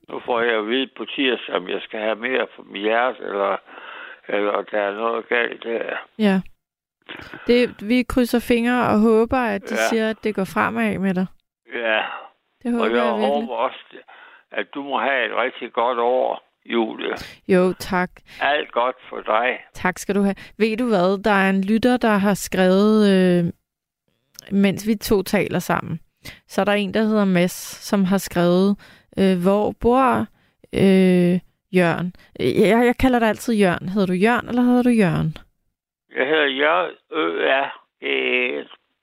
nu 0.08 0.20
får 0.24 0.40
jeg 0.40 0.54
at 0.58 0.66
vide 0.66 0.90
på 0.96 1.04
tirsdag, 1.04 1.54
om 1.54 1.68
jeg 1.68 1.80
skal 1.82 2.00
have 2.00 2.16
mere 2.16 2.46
på 2.56 2.62
mit 2.62 2.82
hjerte, 2.82 3.18
eller, 3.22 3.56
eller 4.28 4.62
der 4.62 4.80
er 4.80 4.94
noget 4.94 5.28
galt 5.28 5.62
der. 5.62 5.96
Ja. 6.18 6.40
Det, 7.46 7.88
vi 7.88 8.02
krydser 8.02 8.38
fingre 8.38 8.88
og 8.88 8.98
håber, 8.98 9.38
at 9.38 9.62
de 9.70 9.74
Ja. 9.74 9.88
siger, 9.88 10.10
at 10.10 10.16
det 10.24 10.34
går 10.34 10.44
fremad 10.44 10.98
med 10.98 11.14
dig. 11.14 11.26
Ja, 11.74 12.02
Det 12.62 12.66
og 12.66 12.72
håber 12.72 12.86
jeg 12.86 12.96
jeg 12.96 13.04
virkelig. 13.14 13.28
håber 13.34 13.54
også, 13.54 13.78
at 14.52 14.66
du 14.74 14.82
må 14.82 14.98
have 15.00 15.26
et 15.26 15.32
rigtig 15.44 15.72
godt 15.72 15.98
år, 15.98 16.42
Julie. 16.66 17.14
Jo, 17.48 17.72
tak. 17.78 18.10
Alt 18.40 18.72
godt 18.72 18.96
for 19.08 19.20
dig. 19.20 19.58
Tak 19.74 19.98
skal 19.98 20.14
du 20.14 20.22
have. 20.22 20.34
Ved 20.58 20.76
du 20.76 20.86
hvad, 20.88 21.22
der 21.22 21.30
er 21.30 21.50
en 21.50 21.64
lytter, 21.64 21.96
der 21.96 22.16
har 22.16 22.34
skrevet, 22.34 23.10
øh, 23.12 23.52
mens 24.52 24.86
vi 24.86 24.94
to 24.94 25.22
taler 25.22 25.58
sammen. 25.58 26.00
Så 26.48 26.60
er 26.60 26.64
der 26.64 26.72
en, 26.72 26.94
der 26.94 27.02
hedder 27.02 27.24
Mads, 27.24 27.52
som 27.88 28.04
har 28.04 28.18
skrevet, 28.18 28.76
øh, 29.18 29.42
hvor 29.42 29.72
bor 29.80 30.26
øh, 30.72 31.38
Jørgen? 31.72 32.14
Øh, 32.40 32.60
Jeg, 32.60 32.86
jeg 32.86 32.96
kalder 33.00 33.18
dig 33.18 33.28
altid 33.28 33.54
Jørgen. 33.54 33.88
Hedder 33.88 34.06
du 34.06 34.12
Jørgen, 34.12 34.48
eller 34.48 34.62
hedder 34.62 34.82
du 34.82 34.88
Jørgen? 34.90 35.36
Jeg 36.16 36.26
hedder 36.26 36.46
Jørgen 36.46 36.94
Ø 37.12 37.48
R 37.48 37.68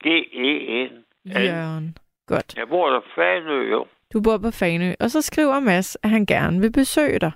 G 0.03 0.07
E 0.33 0.85
N. 0.87 1.05
Jørgen. 1.25 1.97
Godt. 2.27 2.57
Jeg 2.57 2.67
bor 2.67 2.99
på 2.99 3.05
Fanø, 3.15 3.69
jo. 3.71 3.85
Du 4.13 4.21
bor 4.21 4.37
på 4.37 4.51
Fanø. 4.51 4.93
Og 4.99 5.11
så 5.11 5.21
skriver 5.21 5.59
Mads, 5.59 5.97
at 6.03 6.09
han 6.09 6.25
gerne 6.25 6.59
vil 6.61 6.71
besøge 6.71 7.19
dig. 7.19 7.31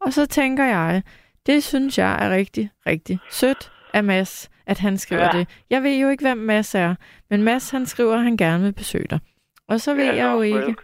Og 0.00 0.12
så 0.12 0.26
tænker 0.26 0.64
jeg, 0.64 1.02
det 1.46 1.64
synes 1.64 1.98
jeg 1.98 2.26
er 2.26 2.30
rigtig, 2.30 2.70
rigtig 2.86 3.18
sødt 3.30 3.72
af 3.94 4.04
Mads, 4.04 4.50
at 4.66 4.78
han 4.78 4.98
skriver 4.98 5.22
Ja. 5.34 5.38
det. 5.38 5.48
Jeg 5.70 5.82
ved 5.82 5.96
jo 6.00 6.08
ikke, 6.08 6.24
hvem 6.24 6.38
Mads 6.38 6.74
er, 6.74 6.94
men 7.30 7.42
Mads 7.42 7.70
han 7.70 7.86
skriver, 7.86 8.14
at 8.14 8.22
han 8.22 8.36
gerne 8.36 8.64
vil 8.64 8.72
besøge 8.74 9.06
dig. 9.10 9.20
Og 9.68 9.80
så 9.80 9.94
ved 9.94 10.04
Ja, 10.06 10.26
jeg 10.26 10.34
jo 10.34 10.40
ikke. 10.42 10.74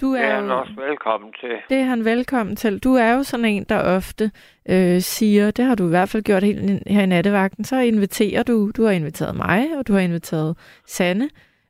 Du 0.00 0.14
Det 0.14 0.20
er 0.20 0.26
er 0.26 0.34
han 0.34 0.44
jo, 0.44 0.60
også 0.60 0.72
velkommen 0.88 1.32
til. 1.40 1.50
det 1.68 1.78
er 1.78 1.84
han 1.84 2.04
velkommen 2.04 2.56
til. 2.56 2.78
Du 2.78 2.94
er 2.94 3.12
jo 3.12 3.22
sådan 3.22 3.44
en, 3.44 3.64
der 3.68 3.78
ofte 3.96 4.30
øh, 4.68 5.00
siger, 5.00 5.50
det 5.50 5.64
har 5.64 5.74
du 5.74 5.86
i 5.86 5.88
hvert 5.88 6.08
fald 6.08 6.22
gjort 6.22 6.42
helt 6.42 6.82
her 6.86 7.02
i 7.02 7.06
nattevagten, 7.06 7.64
så 7.64 7.76
inviterer 7.80 8.42
du, 8.42 8.70
du 8.76 8.84
har 8.84 8.90
inviteret 8.90 9.36
mig, 9.36 9.66
og 9.78 9.86
du 9.88 9.92
har 9.92 10.00
inviteret 10.00 10.56
Sanne. 10.86 11.24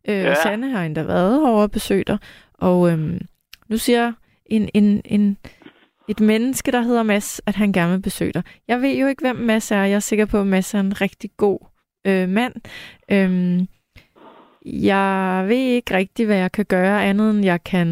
Øh, 0.09 0.15
Ja. 0.17 0.35
Sanne 0.35 0.71
har 0.71 0.85
endda 0.85 1.03
været 1.03 1.43
over 1.43 1.63
og 1.63 1.71
besøgt 1.71 2.09
dig. 2.09 2.19
Og 2.55 2.91
øhm, 2.93 3.21
nu 3.69 3.77
siger 3.77 4.13
en, 4.47 4.69
en, 4.75 5.03
en, 5.05 5.37
et 6.09 6.21
menneske, 6.21 6.73
der 6.73 6.81
hedder 6.81 7.03
Mads, 7.03 7.41
at 7.47 7.55
han 7.55 7.73
gerne 7.73 7.93
vil 7.93 8.03
besøge 8.03 8.33
dig. 8.33 8.43
Jeg 8.69 8.81
ved 8.83 8.95
jo 8.97 9.07
ikke, 9.07 9.23
hvem 9.23 9.37
Mads 9.37 9.71
er. 9.71 9.77
Jeg 9.77 9.93
er 9.95 9.99
sikker 9.99 10.27
på, 10.27 10.41
at 10.41 10.47
Mads 10.47 10.75
er 10.75 10.81
en 10.81 11.01
rigtig 11.01 11.31
god 11.37 11.59
øh, 12.07 12.29
mand. 12.29 12.55
Øhm, 13.13 13.67
jeg 14.65 15.45
ved 15.49 15.57
ikke 15.57 15.95
rigtig, 15.95 16.27
hvad 16.27 16.36
jeg 16.36 16.53
kan 16.53 16.65
gøre, 16.65 17.05
andet 17.05 17.31
end 17.31 17.45
jeg 17.45 17.65
kan 17.65 17.89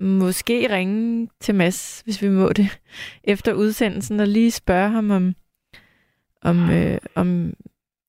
måske 0.00 0.74
ringe 0.76 1.28
til 1.40 1.54
Mads, 1.54 2.00
hvis 2.04 2.22
vi 2.22 2.28
må 2.28 2.48
det, 2.52 2.78
efter 3.24 3.52
udsendelsen, 3.52 4.20
og 4.20 4.26
lige 4.26 4.50
spørge 4.50 4.88
ham 4.90 5.10
om, 5.10 5.34
om, 6.42 6.70
øh, 6.70 6.98
om 7.14 7.52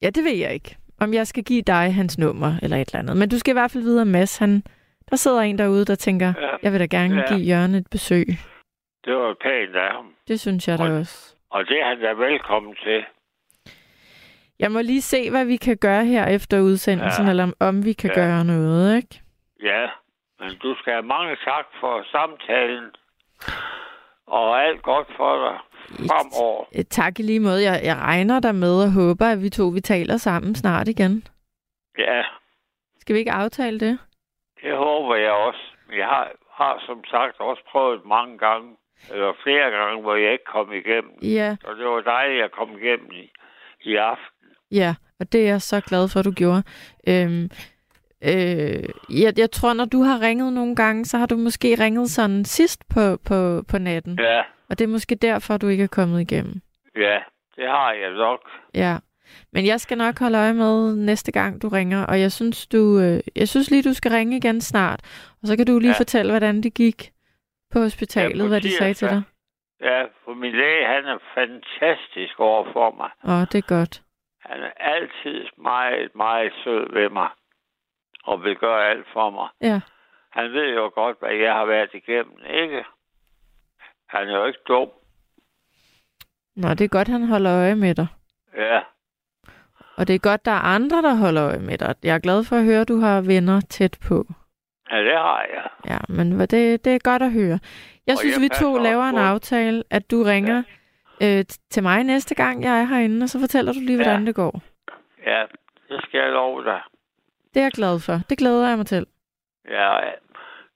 ja, 0.02 0.10
det 0.10 0.24
ved 0.24 0.36
jeg 0.36 0.54
ikke, 0.54 0.78
om 1.00 1.14
jeg 1.14 1.28
skal 1.28 1.44
give 1.44 1.62
dig 1.62 1.94
hans 1.94 2.18
nummer, 2.18 2.54
eller 2.62 2.78
et 2.78 2.88
eller 2.88 3.00
andet. 3.00 3.18
Men 3.18 3.30
du 3.30 3.40
skal 3.40 3.52
i 3.52 3.60
hvert 3.60 3.72
fald 3.72 3.84
vide, 3.84 4.02
at 4.02 4.08
Mads, 4.08 4.38
han, 4.38 4.64
der 5.10 5.16
sidder 5.16 5.42
en 5.42 5.58
derude, 5.58 5.86
der 5.86 5.96
tænker, 5.96 6.34
Ja. 6.42 6.50
jeg 6.64 6.72
vil 6.72 6.80
da 6.80 6.86
gerne 6.86 7.16
Ja. 7.16 7.28
give 7.36 7.48
Jørgen 7.48 7.76
et 7.76 7.88
besøg. 7.92 8.26
Det 9.06 9.14
var 9.16 9.36
pænt 9.42 9.76
af 9.76 9.92
ham. 9.96 10.06
Det 10.28 10.40
synes 10.40 10.68
jeg 10.68 10.78
da 10.78 10.84
også. 11.00 11.36
Og 11.50 11.66
det 11.66 11.82
er 11.82 11.88
han 11.88 12.00
da 12.00 12.12
velkommen 12.14 12.76
til. 12.84 13.04
Jeg 14.64 14.72
må 14.72 14.80
lige 14.82 15.02
se, 15.02 15.30
hvad 15.30 15.46
vi 15.46 15.58
kan 15.58 15.78
gøre 15.78 16.06
her 16.06 16.26
efter 16.28 16.58
udsendelsen, 16.62 17.26
Ja. 17.26 17.30
eller 17.30 17.44
om, 17.44 17.54
om 17.60 17.86
vi 17.86 17.94
kan 17.94 18.10
Ja. 18.16 18.20
gøre 18.22 18.46
noget, 18.46 18.98
ikke? 18.98 19.22
Ja, 19.64 19.84
men 20.40 20.50
du 20.64 20.76
skal 20.80 20.94
have 20.94 21.06
mange 21.16 21.36
tak 21.36 21.66
for 21.80 21.94
samtalen. 22.12 22.86
Og 24.28 24.64
alt 24.66 24.82
godt 24.82 25.08
for 25.18 25.34
dig 25.46 25.58
fremover. 26.10 26.66
Øh, 26.78 26.84
Tak 26.84 27.20
i 27.20 27.24
lige 27.24 27.40
måde. 27.40 27.64
Jeg, 27.64 27.82
jeg 27.84 27.96
regner 27.98 28.40
der 28.40 28.52
med 28.52 28.76
og 28.86 28.92
håber, 28.92 29.26
at 29.26 29.42
vi 29.42 29.50
to 29.50 29.64
vi 29.68 29.82
taler 29.82 30.18
sammen 30.18 30.56
snart 30.56 30.88
igen. 30.88 31.28
Ja, 31.98 32.24
Skal 33.00 33.14
vi 33.14 33.20
ikke 33.20 33.32
aftale 33.32 33.80
det? 33.80 34.00
det 34.64 34.78
håber 34.78 35.16
jeg 35.16 35.32
også. 35.32 35.60
Jeg 35.98 36.06
har, 36.06 36.32
har 36.52 36.84
som 36.86 37.04
sagt 37.06 37.40
også 37.40 37.62
prøvet 37.72 38.06
mange 38.06 38.38
gange, 38.38 38.70
eller 39.12 39.34
flere 39.44 39.70
gange, 39.72 40.02
hvor 40.02 40.16
jeg 40.16 40.32
ikke 40.32 40.46
kom 40.56 40.74
igennem. 40.74 41.12
Ja, 41.22 41.56
Og 41.68 41.76
det 41.76 41.86
var 41.86 42.02
dejligt, 42.02 42.38
at 42.38 42.42
jeg 42.42 42.52
kom 42.52 42.70
igennem 42.78 43.12
i, 43.12 43.32
i 43.82 43.96
aften. 43.96 44.33
Ja. 44.74 44.96
Og 45.20 45.32
det 45.32 45.42
er 45.42 45.46
jeg 45.48 45.62
så 45.62 45.82
glad 45.82 46.08
for, 46.08 46.20
at 46.20 46.26
du 46.26 46.32
gjorde. 46.32 46.64
Øhm, 47.08 47.50
øh, 48.24 48.84
jeg, 49.24 49.34
jeg 49.38 49.52
tror, 49.52 49.74
når 49.74 49.86
du 49.86 50.02
har 50.02 50.22
ringet 50.22 50.54
nogle 50.54 50.76
gange, 50.76 51.06
så 51.06 51.18
har 51.18 51.26
du 51.26 51.38
måske 51.38 51.76
ringet 51.80 52.10
sådan 52.10 52.46
sidst 52.46 52.82
på, 52.90 53.18
på, 53.26 53.64
på 53.68 53.78
natten. 53.78 54.20
Ja, 54.20 54.42
Og 54.70 54.80
det 54.80 54.82
er 54.86 54.88
måske 54.88 55.16
derfor, 55.16 55.58
du 55.58 55.68
ikke 55.68 55.84
er 55.84 55.88
kommet 55.88 56.22
igennem. 56.22 56.62
ja, 56.96 57.18
det 57.56 57.68
har 57.68 57.92
jeg 57.94 58.12
nok. 58.14 58.40
Ja. 58.74 58.98
Men 59.54 59.66
jeg 59.66 59.80
skal 59.82 59.98
nok 59.98 60.20
holde 60.20 60.38
øje 60.38 60.54
med 60.54 60.96
næste 60.96 61.32
gang, 61.32 61.62
du 61.62 61.68
ringer. 61.70 62.06
Og 62.06 62.20
jeg 62.22 62.32
synes, 62.32 62.68
du, 62.68 63.00
øh, 63.00 63.20
jeg 63.36 63.48
synes 63.50 63.72
lige, 63.72 63.84
du 63.84 63.94
skal 63.94 64.12
ringe 64.12 64.38
igen 64.38 64.62
snart. 64.62 65.00
Og 65.42 65.48
så 65.48 65.58
kan 65.58 65.66
du 65.66 65.80
lige 65.80 65.92
Ja. 65.92 65.98
fortælle, 66.00 66.32
hvordan 66.32 66.62
det 66.64 66.74
gik 66.74 67.12
på 67.72 67.80
hospitalet, 67.80 68.38
Ja, 68.38 68.44
på 68.44 68.48
hvad 68.48 68.62
de 68.62 68.72
sagde 68.78 68.94
til 68.94 69.08
dig. 69.10 69.22
Ja, 69.82 70.02
for 70.04 70.34
min 70.34 70.52
læge, 70.52 70.86
han 70.88 71.06
er 71.06 71.18
fantastisk 71.36 72.40
over 72.40 72.66
for 72.74 72.96
mig. 72.98 73.10
Åh, 73.34 73.42
det 73.52 73.56
er 73.58 73.68
godt. 73.80 74.02
Han 74.50 74.64
er 74.64 74.72
altid 74.78 75.46
meget, 75.58 76.16
meget 76.16 76.54
sød 76.64 76.94
ved 76.94 77.10
mig. 77.10 77.30
Og 78.24 78.44
vil 78.44 78.56
gøre 78.56 78.90
alt 78.90 79.08
for 79.14 79.30
mig. 79.30 79.48
Ja. 79.62 79.82
Han 80.32 80.52
ved 80.54 80.74
jo 80.74 80.92
godt, 80.96 81.20
hvad 81.20 81.32
jeg 81.34 81.54
har 81.54 81.66
været 81.66 81.90
igennem, 81.94 82.38
ikke? 82.50 82.84
Han 84.10 84.30
er 84.30 84.38
jo 84.38 84.46
ikke 84.46 84.60
dum. 84.68 84.90
Nå, 86.56 86.70
det 86.70 86.82
er 86.82 86.88
godt, 86.88 87.08
han 87.08 87.24
holder 87.28 87.58
øje 87.60 87.76
med 87.76 87.96
dig. 87.96 88.08
Ja, 88.58 88.80
Og 89.98 90.08
det 90.08 90.16
er 90.16 90.20
godt, 90.20 90.46
der 90.46 90.52
er 90.52 90.60
andre, 90.76 91.02
der 91.02 91.16
holder 91.16 91.48
øje 91.48 91.60
med 91.60 91.78
dig. 91.78 91.96
Jeg 92.04 92.16
er 92.16 92.20
glad 92.20 92.44
for 92.44 92.56
at 92.56 92.64
høre, 92.64 92.82
at 92.82 92.88
du 92.88 93.00
har 93.00 93.22
venner 93.22 93.62
tæt 93.70 93.98
på. 94.08 94.26
ja 94.92 94.98
det 95.04 95.14
har 95.18 95.46
jeg. 95.54 95.70
Ja, 95.88 95.98
men 96.10 96.40
det, 96.40 96.86
det 96.86 96.88
er 96.96 97.00
godt 97.04 97.22
at 97.22 97.32
høre. 97.32 97.60
Jeg 98.08 98.14
Og 98.14 98.20
synes, 98.20 98.36
jeg 98.36 98.42
vi 98.42 98.50
to 98.50 98.78
laver 98.78 99.04
en 99.04 99.16
på- 99.16 99.22
aftale, 99.22 99.84
at 99.90 100.12
du 100.12 100.24
ringer 100.24 100.56
ja. 100.56 100.64
Øh, 101.24 101.46
til 101.70 101.84
mig 101.84 102.04
næste 102.04 102.36
gang, 102.36 102.64
jeg 102.64 102.80
er 102.80 102.84
herinde, 102.84 103.24
og 103.24 103.30
så 103.30 103.40
fortæller 103.40 103.74
du 103.74 103.80
lige, 103.80 103.98
hvordan 103.98 104.20
Ja. 104.20 104.26
det 104.26 104.36
går. 104.36 104.62
Ja, 105.26 105.42
det 105.90 106.02
skal 106.04 106.18
jeg 106.20 106.30
love 106.32 106.64
dig. 106.64 106.82
Det 107.54 107.60
er 107.60 107.64
jeg 107.64 107.72
glad 107.72 108.00
for. 108.00 108.18
Det 108.30 108.38
glæder 108.38 108.68
jeg 108.70 108.78
mig 108.78 108.86
til. 108.86 109.06
Ja, 109.70 109.94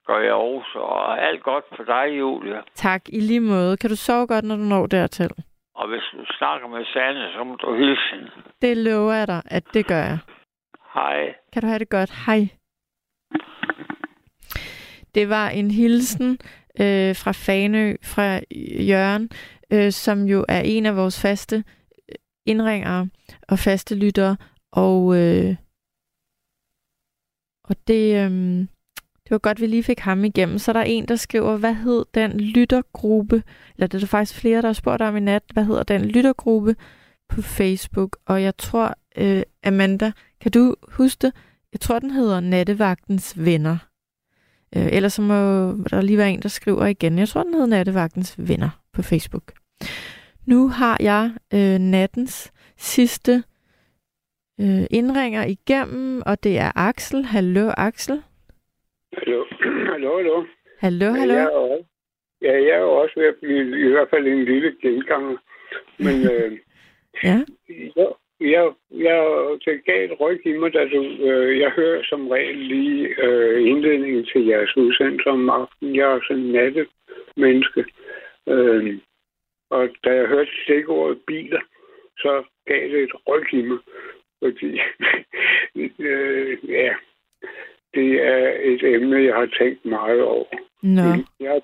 gør 0.07 0.19
jeg 0.19 0.33
også. 0.33 0.79
Og 0.79 1.23
alt 1.27 1.43
godt 1.43 1.65
for 1.75 1.83
dig, 1.83 2.19
Julia. 2.19 2.61
Tak, 2.75 3.01
i 3.09 3.19
lige 3.19 3.39
måde. 3.39 3.77
Kan 3.77 3.89
du 3.89 3.95
sove 3.95 4.27
godt, 4.27 4.45
når 4.45 4.55
du 4.55 4.61
når 4.63 4.85
dertil? 4.87 5.29
Og 5.75 5.87
hvis 5.89 6.01
du 6.13 6.25
snakker 6.37 6.67
med 6.67 6.85
Sanne, 6.85 7.31
så 7.33 7.43
må 7.43 7.55
du 7.55 7.75
hilse 7.75 8.01
hende. 8.11 8.31
Det 8.61 8.77
lover 8.77 9.13
jeg 9.13 9.27
dig, 9.27 9.41
at 9.45 9.63
det 9.73 9.87
gør 9.87 10.03
jeg. 10.11 10.17
Hej. 10.93 11.33
Kan 11.53 11.61
du 11.61 11.67
have 11.67 11.79
det 11.79 11.89
godt? 11.89 12.11
Hej. 12.25 12.47
Det 15.15 15.29
var 15.29 15.49
en 15.49 15.71
hilsen 15.71 16.31
øh, 16.79 17.15
fra 17.15 17.31
Fanø, 17.31 17.95
fra 18.03 18.39
Jørgen, 18.89 19.29
øh, 19.73 19.91
som 19.91 20.23
jo 20.23 20.45
er 20.47 20.61
en 20.61 20.85
af 20.85 20.95
vores 20.95 21.19
faste 21.19 21.55
øh, 22.09 22.15
indringere 22.45 23.09
og 23.47 23.59
faste 23.59 23.95
lyttere. 23.95 24.37
Og, 24.71 25.17
øh, 25.17 25.55
og 27.63 27.75
det, 27.87 28.15
øh, 28.15 28.31
det 29.27 29.31
var 29.31 29.37
godt, 29.37 29.61
vi 29.61 29.67
lige 29.67 29.83
fik 29.83 29.99
ham 29.99 30.23
igennem. 30.23 30.59
Så 30.59 30.73
der 30.73 30.79
er 30.79 30.83
en, 30.83 31.07
der 31.07 31.15
skriver, 31.15 31.57
hvad 31.57 31.73
hed 31.73 32.05
den 32.13 32.39
lyttergruppe? 32.39 33.43
Eller 33.75 33.87
det 33.87 33.95
er 33.95 33.99
der 33.99 34.07
faktisk 34.07 34.39
flere, 34.39 34.61
der 34.61 34.67
har 34.67 34.73
spurgt 34.73 35.01
om 35.01 35.17
i 35.17 35.19
nat. 35.19 35.43
Hvad 35.53 35.65
hedder 35.65 35.83
den 35.83 36.05
lyttergruppe 36.05 36.75
på 37.29 37.41
Facebook? 37.41 38.17
Og 38.25 38.43
jeg 38.43 38.57
tror, 38.57 38.95
øh, 39.17 39.43
Amanda, 39.63 40.11
kan 40.41 40.51
du 40.51 40.75
huske 40.87 41.21
det? 41.21 41.33
Jeg 41.73 41.79
tror, 41.81 41.99
den 41.99 42.11
hedder 42.11 42.39
Nattevagtens 42.39 43.45
Venner. 43.45 43.77
Øh, 44.75 44.87
ellers 44.93 45.13
så 45.13 45.21
må 45.21 45.33
der 45.89 46.01
lige 46.01 46.17
være 46.17 46.31
en, 46.31 46.41
der 46.41 46.49
skriver 46.49 46.85
igen. 46.85 47.19
Jeg 47.19 47.27
tror, 47.27 47.43
den 47.43 47.53
hedder 47.53 47.67
Nattevagtens 47.67 48.35
Venner 48.49 48.69
på 48.93 49.01
Facebook. 49.01 49.43
Nu 50.45 50.67
har 50.67 50.97
jeg 50.99 51.31
øh, 51.53 51.77
nattens 51.79 52.53
sidste 52.77 53.43
øh, 54.61 54.83
indringer 54.91 55.45
igennem, 55.45 56.21
og 56.25 56.43
det 56.43 56.57
er 56.59 56.71
Axel. 56.75 57.23
Hallo, 57.25 57.71
Axel. 57.77 58.23
Hallo, 59.17 59.45
hallo, 59.91 60.17
hallo. 60.17 60.45
Hallo, 60.79 61.05
Ja, 61.05 61.11
hallo. 61.19 61.33
jeg 61.33 61.43
er 61.43 61.49
også, 61.49 61.83
ja, 62.41 62.51
jeg 62.51 62.75
er 62.79 62.81
også 62.83 63.13
ved 63.19 63.27
at 63.27 63.35
blive 63.41 63.87
i 63.87 63.91
hvert 63.91 64.07
fald 64.09 64.27
en 64.27 64.45
lille 64.45 64.75
genganger. 64.81 65.37
Men 65.99 66.15
øh, 66.31 66.57
Ja. 67.23 67.37
jeg, 67.95 68.07
jeg, 68.39 68.71
jeg 68.91 69.17
er 69.17 69.57
til 69.63 69.79
galt 69.85 70.19
ryg 70.19 70.41
i 70.45 70.51
mig, 70.57 70.73
da 70.73 70.87
du, 70.87 71.03
øh, 71.03 71.59
jeg 71.59 71.71
hører 71.71 72.03
som 72.03 72.27
regel 72.27 72.57
lige 72.57 73.23
øh, 73.23 73.67
indledningen 73.67 74.25
til 74.25 74.45
jeres 74.45 74.77
udsendelse 74.77 75.29
om 75.29 75.49
aftenen. 75.49 75.95
Jeg 75.95 76.11
er 76.11 76.19
sådan 76.27 76.43
en 76.43 76.51
nattemenneske. 76.51 77.85
Øh, 78.49 78.97
og 79.69 79.89
da 80.03 80.09
jeg 80.13 80.27
hørte 80.27 80.51
stikordet 80.63 81.21
biler, 81.27 81.61
så 82.17 82.43
gav 82.67 82.89
det 82.89 83.03
et 83.03 83.13
ryg 83.27 83.53
i 83.53 83.61
mig. 83.61 83.77
Fordi, 84.43 84.79
øh, 86.09 86.57
ja, 86.69 86.93
det 87.93 88.21
er 88.27 88.57
et 88.61 88.83
emne, 88.83 89.23
jeg 89.23 89.35
har 89.35 89.49
tænkt 89.59 89.85
meget 89.85 90.21
over. 90.21 90.45
Nå. 90.83 91.01
Jeg, 91.39 91.61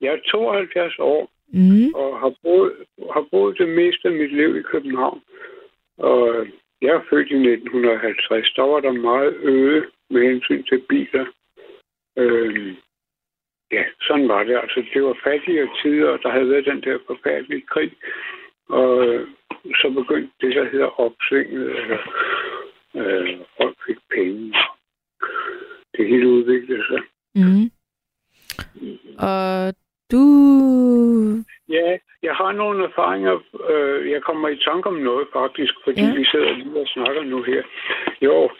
jeg 0.00 0.12
er 0.12 0.20
72 0.30 0.98
år 0.98 1.30
Mm. 1.52 1.94
og 1.94 2.20
har 2.20 2.34
boet, 2.42 2.72
har 3.12 3.26
boet 3.30 3.58
det 3.58 3.68
meste 3.68 4.08
af 4.08 4.14
mit 4.14 4.32
liv 4.36 4.56
i 4.56 4.62
København. 4.62 5.20
Og 6.00 6.46
jeg 6.82 6.92
er 6.94 7.02
født 7.10 7.30
i 7.30 7.34
1950. 7.34 8.52
Der 8.56 8.62
var 8.62 8.80
der 8.80 8.92
meget 8.92 9.34
øde 9.42 9.86
med 10.10 10.22
hensyn 10.22 10.64
til 10.64 10.78
biler. 10.88 11.26
Øhm, 12.16 12.76
ja, 13.72 13.84
sådan 14.00 14.28
var 14.28 14.42
det. 14.44 14.56
Altså, 14.62 14.84
det 14.94 15.02
var 15.02 15.16
fattige 15.24 15.68
tider, 15.82 16.08
og 16.08 16.18
der 16.22 16.30
havde 16.30 16.50
været 16.50 16.64
den 16.64 16.80
der 16.82 16.98
forfærdelige 17.06 17.66
krig. 17.72 17.92
Og 18.68 19.06
øh, 19.08 19.28
så 19.80 19.90
begyndte 19.90 20.32
det, 20.40 20.54
der 20.56 20.70
hedder 20.70 21.00
opsvinget, 21.00 21.66
eller 21.80 21.98
øh, 22.96 23.38
folk 23.56 23.76
fik 23.86 23.98
penge. 24.14 24.54
Det 25.96 26.08
hele 26.08 26.28
udviklede 26.28 26.84
sig. 26.86 27.02
Mm. 27.34 27.70
Og 29.18 29.74
du... 30.12 30.22
Ja, 31.68 31.98
jeg 32.22 32.34
har 32.34 32.52
nogle 32.52 32.84
erfaringer. 32.84 33.34
Øh, 33.70 34.10
jeg 34.10 34.22
kommer 34.22 34.48
i 34.48 34.56
tanke 34.68 34.88
om 34.88 34.94
noget 34.94 35.26
faktisk, 35.32 35.74
fordi 35.84 36.00
Ja. 36.02 36.14
vi 36.14 36.24
sidder 36.24 36.52
lige 36.56 36.80
og 36.80 36.86
snakker 36.86 37.22
nu 37.22 37.42
her. 37.42 37.62
Jo, 38.22 38.50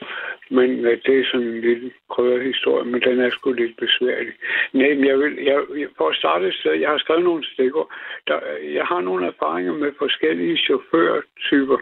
men 0.50 0.70
øh, 0.70 0.98
det 1.06 1.14
er 1.20 1.24
sådan 1.32 1.46
en 1.46 1.60
lille 1.60 1.90
krydderhistorie, 2.10 2.84
men 2.84 3.00
den 3.00 3.20
er 3.20 3.30
sgu 3.30 3.52
lidt 3.52 3.76
besværlig. 3.76 4.32
Nej, 4.72 4.88
men 4.94 5.04
jeg 5.06 5.18
vil, 5.18 5.34
jeg, 5.44 5.58
for 5.98 6.08
at 6.08 6.16
starte 6.16 6.48
et 6.48 6.54
sted, 6.54 6.72
jeg 6.72 6.88
har 6.90 6.98
skrevet 6.98 7.24
nogle 7.24 7.44
stikker. 7.52 7.92
Der, 8.26 8.38
jeg 8.78 8.84
har 8.84 9.00
nogle 9.00 9.26
erfaringer 9.26 9.72
med 9.72 9.92
forskellige 9.98 10.56
chaufførtyper. 10.56 11.78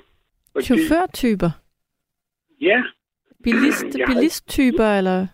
Fordi- 0.52 0.64
Chaufførtyper? 0.66 1.50
Ja. 2.60 2.82
Bilist, 3.44 3.86
bilisttyper, 4.06 4.98
eller... 4.98 5.26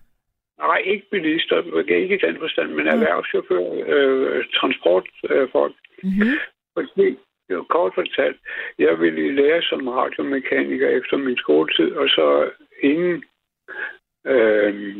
Nej, 0.58 0.82
ikke 0.84 1.06
bilister, 1.10 1.84
ikke 1.88 2.14
i 2.14 2.26
den 2.26 2.38
forstand, 2.38 2.70
men 2.72 2.86
erhvervschauffører, 2.86 3.84
øh, 3.86 4.44
transportfolk. 4.54 5.74
Mm-hmm. 6.02 6.38
Fordi, 6.74 7.16
kort 7.68 7.94
fortalt, 7.94 8.36
jeg 8.78 9.00
ville 9.00 9.34
lære 9.34 9.62
som 9.62 9.88
radiomekaniker 9.88 10.88
efter 10.88 11.16
min 11.16 11.36
skoletid, 11.36 11.92
og 11.92 12.08
så 12.08 12.50
inden, 12.80 13.24
øh, 14.26 14.96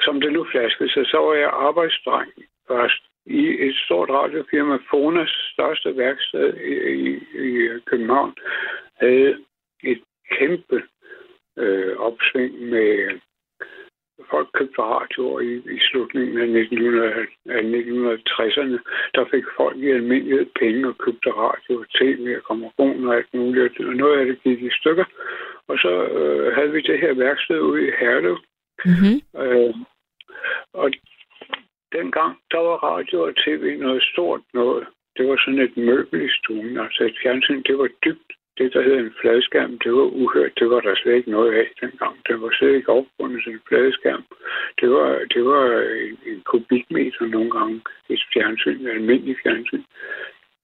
som 0.00 0.20
det 0.20 0.32
nu 0.32 0.46
flaskede 0.52 0.92
sig, 0.92 1.06
så 1.06 1.18
var 1.18 1.34
jeg 1.34 1.50
arbejdsdreng 1.52 2.32
først 2.68 3.02
i 3.26 3.66
et 3.66 3.76
stort 3.76 4.10
radiofirma, 4.10 4.78
Fonas 4.90 5.50
største 5.52 5.96
værksted 5.96 6.54
i, 6.56 6.74
i, 7.04 7.20
i 7.34 7.80
København, 7.86 8.34
havde 9.00 9.38
et 9.84 10.02
kæmpe 10.30 10.82
øh, 11.58 11.96
opsving 11.96 12.60
med 12.60 13.20
folk 14.30 14.48
købte 14.58 14.82
radioer 14.82 15.40
i, 15.40 15.52
i 15.76 15.78
slutningen 15.88 16.38
af, 16.38 16.48
1900, 16.60 17.12
af 17.56 17.62
1960'erne. 17.78 18.78
Der 19.14 19.24
fik 19.32 19.44
folk 19.56 19.76
i 19.76 19.90
almindelighed 19.90 20.46
penge 20.60 20.88
og 20.88 20.98
købte 20.98 21.30
radio 21.30 21.72
og 21.80 21.86
tv 21.98 22.34
og 22.36 22.42
grammofoner 22.42 23.08
og 23.08 23.16
alt 23.16 23.34
muligt. 23.34 23.80
Og 23.80 23.94
noget 23.94 24.18
af 24.20 24.26
det 24.26 24.42
gik 24.42 24.62
i 24.62 24.70
stykker. 24.80 25.04
Og 25.68 25.78
så 25.78 25.92
øh, 26.18 26.54
havde 26.56 26.72
vi 26.72 26.80
det 26.80 27.00
her 27.00 27.14
værksted 27.14 27.60
ude 27.60 27.88
i 27.88 27.90
Herlev. 28.00 28.38
Mm-hmm. 28.84 29.16
Øh, 29.42 29.74
og 30.72 30.90
dengang, 31.92 32.32
der 32.50 32.58
var 32.68 32.76
radio 32.90 33.22
og 33.22 33.36
tv 33.36 33.76
noget 33.80 34.02
stort 34.02 34.40
noget. 34.54 34.86
Det 35.16 35.28
var 35.28 35.36
sådan 35.44 35.60
et 35.66 35.76
møbel 35.76 36.22
i 36.22 36.30
stuen. 36.38 36.78
Altså 36.78 37.04
et 37.04 37.16
fjernsyn, 37.22 37.62
det 37.62 37.78
var 37.78 37.88
dybt. 38.04 38.32
Det, 38.58 38.72
der 38.72 38.82
hed 38.82 38.96
en 38.98 39.14
fladskærm, 39.20 39.78
det 39.78 39.92
var 39.92 40.08
uhørt. 40.22 40.58
Det 40.58 40.70
var 40.70 40.80
der 40.80 40.94
slet 40.94 41.14
ikke 41.14 41.30
noget 41.30 41.52
af 41.52 41.66
dengang. 41.80 42.16
Den 42.28 42.42
var 42.42 42.50
slet 42.52 42.74
ikke 42.74 42.92
opfundet 42.92 43.42
til 43.44 43.52
en 43.52 43.66
fladskærm. 43.68 44.24
Det 44.80 44.90
var, 44.90 45.08
det 45.34 45.44
var 45.44 45.64
en, 46.08 46.18
en 46.26 46.40
kubikmeter 46.44 47.26
nogle 47.26 47.50
gange. 47.50 47.80
Et 48.08 48.22
fjernsyn, 48.32 48.86
almindelig 48.86 49.36
fjernsyn. 49.42 49.82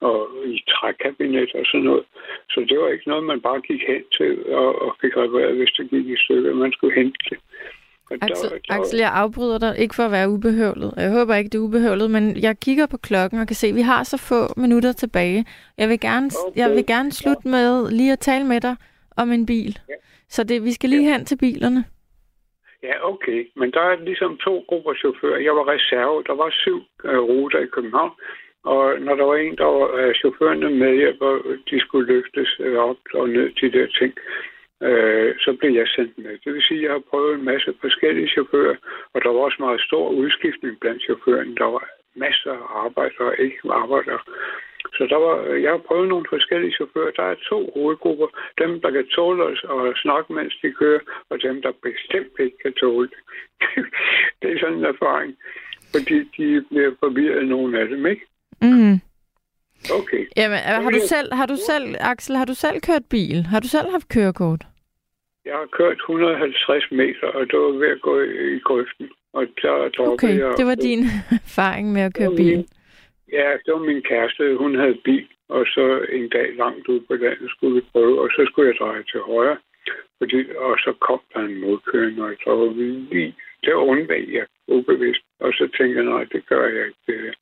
Og 0.01 0.28
i 0.47 0.65
trækabinet 0.69 1.55
og 1.55 1.66
sådan 1.66 1.85
noget. 1.85 2.05
Så 2.51 2.66
det 2.69 2.78
var 2.78 2.89
ikke 2.89 3.09
noget, 3.09 3.24
man 3.24 3.40
bare 3.40 3.60
gik 3.60 3.82
hen 3.86 4.05
til 4.16 4.47
og, 4.47 4.82
og 4.82 4.97
fik 5.01 5.16
repareret, 5.16 5.56
hvis 5.56 5.73
det 5.77 5.90
gik 5.90 6.06
i 6.06 6.16
stykker. 6.16 6.55
Man 6.55 6.73
skulle 6.73 6.94
hente 6.94 7.19
det. 7.31 7.39
Axel, 8.11 8.51
der- 8.51 8.59
der- 8.69 8.75
Axel, 8.81 8.99
jeg 8.99 9.11
afbryder 9.15 9.59
dig 9.59 9.79
ikke 9.79 9.95
for 9.95 10.03
at 10.03 10.13
være 10.13 10.29
ubehøvlet. 10.31 10.95
Jeg 10.97 11.11
håber 11.11 11.35
ikke, 11.35 11.49
det 11.49 11.59
er 11.59 11.63
ubehøvlet, 11.63 12.11
men 12.11 12.37
jeg 12.43 12.57
kigger 12.61 12.87
på 12.87 12.97
klokken 12.97 13.41
og 13.41 13.47
kan 13.47 13.57
se, 13.57 13.67
at 13.67 13.75
vi 13.75 13.81
har 13.81 14.03
så 14.03 14.17
få 14.19 14.61
minutter 14.61 14.93
tilbage. 14.93 15.45
Jeg 15.79 15.89
vil 15.89 16.01
gerne, 16.01 16.31
okay. 16.47 16.61
jeg 16.61 16.71
vil 16.71 16.87
gerne 16.87 17.13
slutte 17.13 17.49
med 17.49 17.91
lige 17.91 18.13
at 18.13 18.19
tale 18.19 18.45
med 18.47 18.61
dig 18.61 18.77
om 19.17 19.33
en 19.33 19.47
bil. 19.47 19.79
Så 20.29 20.45
det, 20.45 20.65
vi 20.65 20.73
skal 20.73 20.91
lige 20.91 21.13
hen 21.13 21.25
til 21.25 21.37
bilerne. 21.39 21.85
Ja, 22.83 23.09
okay. 23.13 23.49
Men 23.57 23.71
der 23.73 23.81
er 23.81 23.97
ligesom 24.05 24.37
to 24.37 24.65
grupper 24.69 24.95
chauffører. 24.95 25.39
Jeg 25.39 25.55
var 25.59 25.69
reserve. 25.75 26.23
Der 26.27 26.35
var 26.43 26.51
syv 26.51 26.79
øh, 27.05 27.19
ruter 27.19 27.59
i 27.59 27.67
København. 27.67 28.13
Og 28.65 28.85
når 29.01 29.15
der 29.17 29.25
var 29.25 29.37
en, 29.37 29.57
der 29.57 29.65
var 29.65 29.87
øh, 30.01 30.15
chaufførerne 30.15 30.71
med, 30.83 31.21
og 31.21 31.35
de 31.71 31.81
skulle 31.81 32.07
løftes 32.15 32.51
øh, 32.61 32.77
op 32.79 32.97
og 33.15 33.29
ned 33.29 33.47
de 33.61 33.79
der 33.79 33.87
ting, 33.99 34.13
øh, 34.83 35.35
så 35.45 35.57
blev 35.61 35.73
jeg 35.81 35.89
sendt 35.89 36.19
med. 36.19 36.39
Det 36.45 36.55
vil 36.55 36.63
sige, 36.63 36.81
at 36.81 36.85
jeg 36.85 36.93
har 36.93 37.09
prøvet 37.11 37.35
en 37.35 37.45
masse 37.45 37.75
forskellige 37.81 38.29
chauffører, 38.29 38.77
og 39.15 39.23
der 39.23 39.29
var 39.29 39.41
også 39.41 39.57
meget 39.61 39.81
stor 39.81 40.09
udskiftning 40.11 40.81
blandt 40.81 41.03
chaufførerne. 41.03 41.57
Der 41.57 41.65
var 41.65 41.85
masser 42.17 42.53
af 42.53 42.85
arbejdere 42.85 43.29
og 43.33 43.39
ikke 43.39 43.59
arbejdere. 43.71 44.21
Så 44.97 45.07
der 45.13 45.19
var, 45.27 45.35
jeg 45.65 45.71
har 45.71 45.83
prøvet 45.89 46.09
nogle 46.09 46.27
forskellige 46.29 46.73
chauffører. 46.73 47.11
Der 47.11 47.23
er 47.23 47.45
to 47.51 47.71
hovedgrupper. 47.75 48.29
Dem, 48.59 48.81
der 48.81 48.91
kan 48.91 49.07
tåle 49.07 49.43
os 49.45 49.63
og 49.65 49.93
snakke, 49.97 50.33
mens 50.33 50.55
de 50.63 50.73
kører, 50.73 51.01
og 51.31 51.43
dem, 51.43 51.63
der 51.63 51.73
bestemt 51.83 52.35
ikke 52.41 52.59
kan 52.65 52.73
tåle 52.73 53.09
det. 53.13 53.21
det 54.43 54.49
er 54.53 54.59
sådan 54.61 54.79
en 54.79 54.85
erfaring. 54.85 55.37
Fordi 55.93 56.19
de 56.37 56.65
bliver 56.71 56.93
forvirret, 57.01 57.49
nogle 57.49 57.81
af 57.81 57.89
dem, 57.89 58.07
ikke? 58.07 58.25
Mm. 58.63 59.08
Okay. 59.99 60.23
Jamen, 60.37 60.59
øh, 60.59 60.83
har 60.85 60.91
du 60.91 61.01
selv, 61.15 61.29
har 61.33 61.47
du 61.47 61.57
selv, 61.71 61.87
Axel, 62.01 62.37
har 62.37 62.45
du 62.45 62.55
selv 62.55 62.81
kørt 62.81 63.05
bil? 63.11 63.47
Har 63.53 63.61
du 63.61 63.69
selv 63.69 63.89
haft 63.91 64.09
kørekort? 64.09 64.63
Jeg 65.45 65.57
har 65.63 65.69
kørt 65.79 65.97
150 65.97 66.91
meter, 66.91 67.27
og 67.39 67.43
det 67.51 67.59
var 67.59 67.73
ved 67.83 67.89
at 67.97 68.01
gå 68.01 68.21
i, 68.21 68.59
grøften. 68.69 69.09
Og 69.33 69.47
der 69.63 69.91
Okay, 69.99 70.39
jeg. 70.39 70.55
det 70.59 70.67
var 70.67 70.75
din 70.75 71.03
erfaring 71.49 71.93
med 71.93 72.03
at 72.03 72.15
køre 72.15 72.37
bil. 72.37 72.61
Ja, 73.33 73.49
det 73.65 73.71
var 73.75 73.83
min 73.91 74.03
kæreste. 74.03 74.57
Hun 74.57 74.79
havde 74.83 74.99
bil, 75.05 75.29
og 75.49 75.67
så 75.67 75.85
en 76.13 76.29
dag 76.29 76.49
langt 76.57 76.89
ude 76.89 77.01
på 77.09 77.15
landet 77.15 77.51
skulle 77.51 77.75
vi 77.75 77.83
prøve, 77.93 78.21
og 78.21 78.29
så 78.37 78.41
skulle 78.51 78.69
jeg 78.71 78.77
dreje 78.81 79.03
til 79.13 79.21
højre. 79.21 79.59
Fordi, 80.19 80.41
og 80.57 80.75
så 80.85 80.93
kom 81.07 81.21
der 81.35 81.41
en 81.41 81.61
modkøring, 81.61 82.23
og 82.23 82.35
så 82.45 82.51
var 82.61 82.71
vi 82.79 82.83
lige, 83.13 83.35
det 83.65 83.73
undvag 83.73 84.25
jeg 84.33 84.47
ubevidst. 84.69 85.23
Og 85.41 85.53
så 85.53 85.65
tænkte 85.77 85.97
jeg, 85.99 86.05
nej, 86.05 86.25
det 86.33 86.47
gør 86.47 86.67
jeg 86.77 86.87
ikke. 86.87 87.35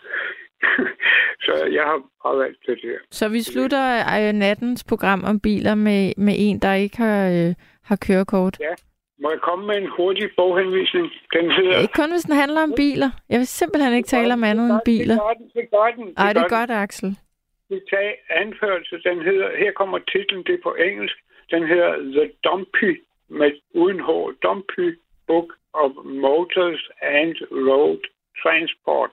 Så 1.46 1.52
jeg 1.72 1.84
har 1.84 1.98
bare 2.22 2.38
valgt 2.38 2.58
det 2.66 2.78
der. 2.82 2.98
Så 3.10 3.28
vi 3.28 3.42
slutter 3.42 3.84
øh, 4.20 4.32
nattens 4.32 4.84
program 4.84 5.24
om 5.24 5.40
biler 5.40 5.74
med, 5.74 6.12
med 6.16 6.34
en, 6.38 6.58
der 6.58 6.74
ikke 6.74 6.96
har, 6.96 7.28
øh, 7.28 7.54
har 7.84 7.96
kørekort. 7.96 8.56
Ja. 8.60 8.74
Må 9.22 9.30
jeg 9.30 9.40
komme 9.40 9.66
med 9.66 9.76
en 9.76 9.88
hurtig 9.96 10.30
boghenvisning? 10.36 11.06
Den 11.32 11.50
hedder... 11.50 11.80
Ikke 11.80 11.92
kun 11.92 12.10
hvis 12.10 12.22
den 12.22 12.34
handler 12.34 12.62
om 12.62 12.72
biler. 12.76 13.10
Jeg 13.28 13.38
vil 13.38 13.46
simpelthen 13.46 13.94
ikke 13.94 14.06
tale 14.06 14.32
om 14.34 14.44
andet 14.44 14.70
end 14.70 14.80
biler. 14.84 15.14
Det 15.14 15.22
gør 15.22 15.34
den, 15.38 15.50
det 15.54 15.66
gør 15.70 15.90
den. 15.96 16.14
Ej, 16.16 16.32
det 16.32 16.42
er 16.42 16.48
godt. 16.48 16.70
Axel. 16.70 17.16
Vi 17.68 17.80
tager 17.90 18.12
anførelse. 18.30 18.94
Den 19.08 19.22
hedder, 19.22 19.48
her 19.58 19.72
kommer 19.72 19.98
titlen, 19.98 20.42
det 20.46 20.54
er 20.54 20.62
på 20.62 20.74
engelsk. 20.88 21.16
Den 21.50 21.66
hedder 21.66 21.92
The 22.16 22.30
Dumpy, 22.44 22.90
med 23.28 23.50
uden 23.74 24.00
H, 24.00 24.08
Dumpy 24.42 24.98
Book 25.26 25.48
of 25.72 25.90
Motors 26.04 26.82
and 27.02 27.34
Road 27.68 28.00
Transport. 28.42 29.10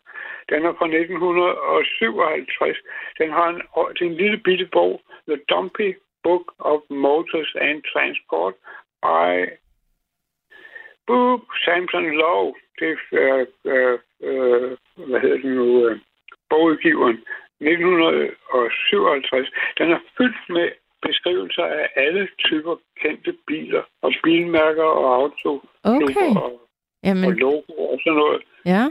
Den 0.49 0.65
er 0.65 0.73
fra 0.79 0.87
1957. 0.87 2.77
Den 3.19 3.29
har 3.31 3.47
en, 3.49 3.61
det 3.95 4.01
en 4.05 4.17
lille 4.23 4.37
bitte 4.37 4.65
bog, 4.65 5.01
The 5.27 5.39
Dumpy 5.49 5.89
Book 6.23 6.53
of 6.59 6.79
Motors 6.89 7.55
and 7.67 7.83
Transport 7.91 8.53
by 9.07 9.27
Boop 11.07 11.41
Samson 11.65 12.05
Low. 12.21 12.53
Det 12.79 12.97
er, 13.11 13.45
øh, 13.63 13.69
øh, 13.73 13.99
øh, 14.21 14.77
hvad 15.09 15.19
hedder 15.21 15.37
det 15.37 15.45
nu, 15.45 15.87
øh, 15.87 15.99
bogudgiveren. 16.49 17.17
1957. 17.61 19.49
Den 19.77 19.91
er 19.91 19.99
fyldt 20.17 20.49
med 20.49 20.69
beskrivelser 21.07 21.63
af 21.63 21.89
alle 21.95 22.27
typer 22.37 22.75
kendte 23.01 23.33
biler 23.47 23.83
og 24.01 24.11
bilmærker 24.23 24.83
og 24.83 25.15
auto 25.15 25.61
Okay. 25.83 26.35
og, 26.35 26.61
Jamen, 27.03 27.25
og 27.25 27.31
logo 27.31 27.73
og 27.91 27.99
sådan 28.03 28.17
noget. 28.17 28.41
ja. 28.65 28.83